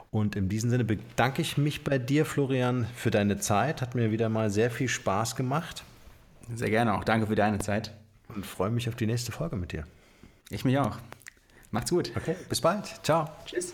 Und 0.10 0.36
in 0.36 0.50
diesem 0.50 0.70
Sinne 0.70 0.86
bedanke 0.86 1.42
ich 1.42 1.58
mich 1.58 1.84
bei 1.84 1.98
dir, 1.98 2.26
Florian, 2.26 2.88
für 2.96 3.12
deine 3.12 3.38
Zeit. 3.38 3.82
Hat 3.82 3.94
mir 3.94 4.12
wieder 4.12 4.30
mal 4.30 4.50
sehr 4.50 4.72
viel 4.72 4.88
Spaß 4.88 5.36
gemacht. 5.36 5.84
Sehr 6.56 6.70
gerne 6.70 6.94
auch. 6.94 7.04
Danke 7.04 7.28
für 7.28 7.36
deine 7.36 7.60
Zeit. 7.60 7.92
Und 8.34 8.46
freue 8.46 8.70
mich 8.70 8.88
auf 8.88 8.96
die 8.96 9.06
nächste 9.06 9.32
Folge 9.32 9.58
mit 9.58 9.74
dir. 9.74 9.86
Ich 10.50 10.64
mich 10.64 10.78
auch. 10.78 10.98
Macht's 11.72 11.92
gut. 11.92 12.12
Okay, 12.16 12.36
bis 12.48 12.62
bald. 12.62 12.86
Ciao. 13.04 13.30
Tschüss. 13.46 13.74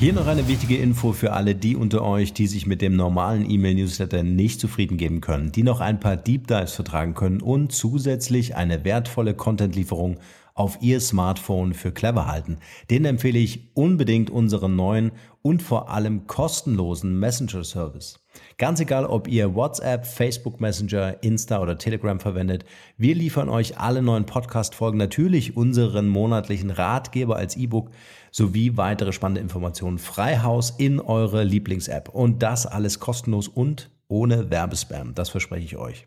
Hier 0.00 0.14
noch 0.14 0.26
eine 0.26 0.48
wichtige 0.48 0.78
Info 0.78 1.12
für 1.12 1.34
alle 1.34 1.54
die 1.54 1.76
unter 1.76 2.02
euch, 2.02 2.32
die 2.32 2.46
sich 2.46 2.66
mit 2.66 2.80
dem 2.80 2.96
normalen 2.96 3.48
E-Mail-Newsletter 3.48 4.22
nicht 4.22 4.58
zufrieden 4.58 4.96
geben 4.96 5.20
können, 5.20 5.52
die 5.52 5.62
noch 5.62 5.80
ein 5.80 6.00
paar 6.00 6.16
Deep 6.16 6.46
Dives 6.46 6.72
vertragen 6.72 7.12
können 7.12 7.42
und 7.42 7.70
zusätzlich 7.70 8.56
eine 8.56 8.82
wertvolle 8.84 9.34
Content-Lieferung 9.34 10.18
auf 10.54 10.78
ihr 10.80 11.00
Smartphone 11.00 11.74
für 11.74 11.92
clever 11.92 12.26
halten. 12.26 12.58
Den 12.88 13.04
empfehle 13.04 13.38
ich 13.38 13.68
unbedingt 13.74 14.30
unseren 14.30 14.74
neuen 14.74 15.12
und 15.42 15.62
vor 15.62 15.90
allem 15.90 16.26
kostenlosen 16.26 17.18
Messenger-Service. 17.18 18.19
Ganz 18.60 18.78
egal, 18.78 19.06
ob 19.06 19.26
ihr 19.26 19.54
WhatsApp, 19.54 20.04
Facebook 20.04 20.60
Messenger, 20.60 21.22
Insta 21.22 21.62
oder 21.62 21.78
Telegram 21.78 22.20
verwendet, 22.20 22.66
wir 22.98 23.14
liefern 23.14 23.48
euch 23.48 23.78
alle 23.78 24.02
neuen 24.02 24.26
Podcast-Folgen, 24.26 24.98
natürlich 24.98 25.56
unseren 25.56 26.08
monatlichen 26.08 26.68
Ratgeber 26.68 27.36
als 27.36 27.56
E-Book 27.56 27.90
sowie 28.30 28.76
weitere 28.76 29.14
spannende 29.14 29.40
Informationen 29.40 29.96
frei 29.96 30.40
Haus 30.40 30.74
in 30.76 31.00
eure 31.00 31.42
Lieblings-App. 31.42 32.10
Und 32.10 32.42
das 32.42 32.66
alles 32.66 33.00
kostenlos 33.00 33.48
und 33.48 33.88
ohne 34.08 34.50
Werbespam. 34.50 35.14
Das 35.14 35.30
verspreche 35.30 35.64
ich 35.64 35.78
euch. 35.78 36.06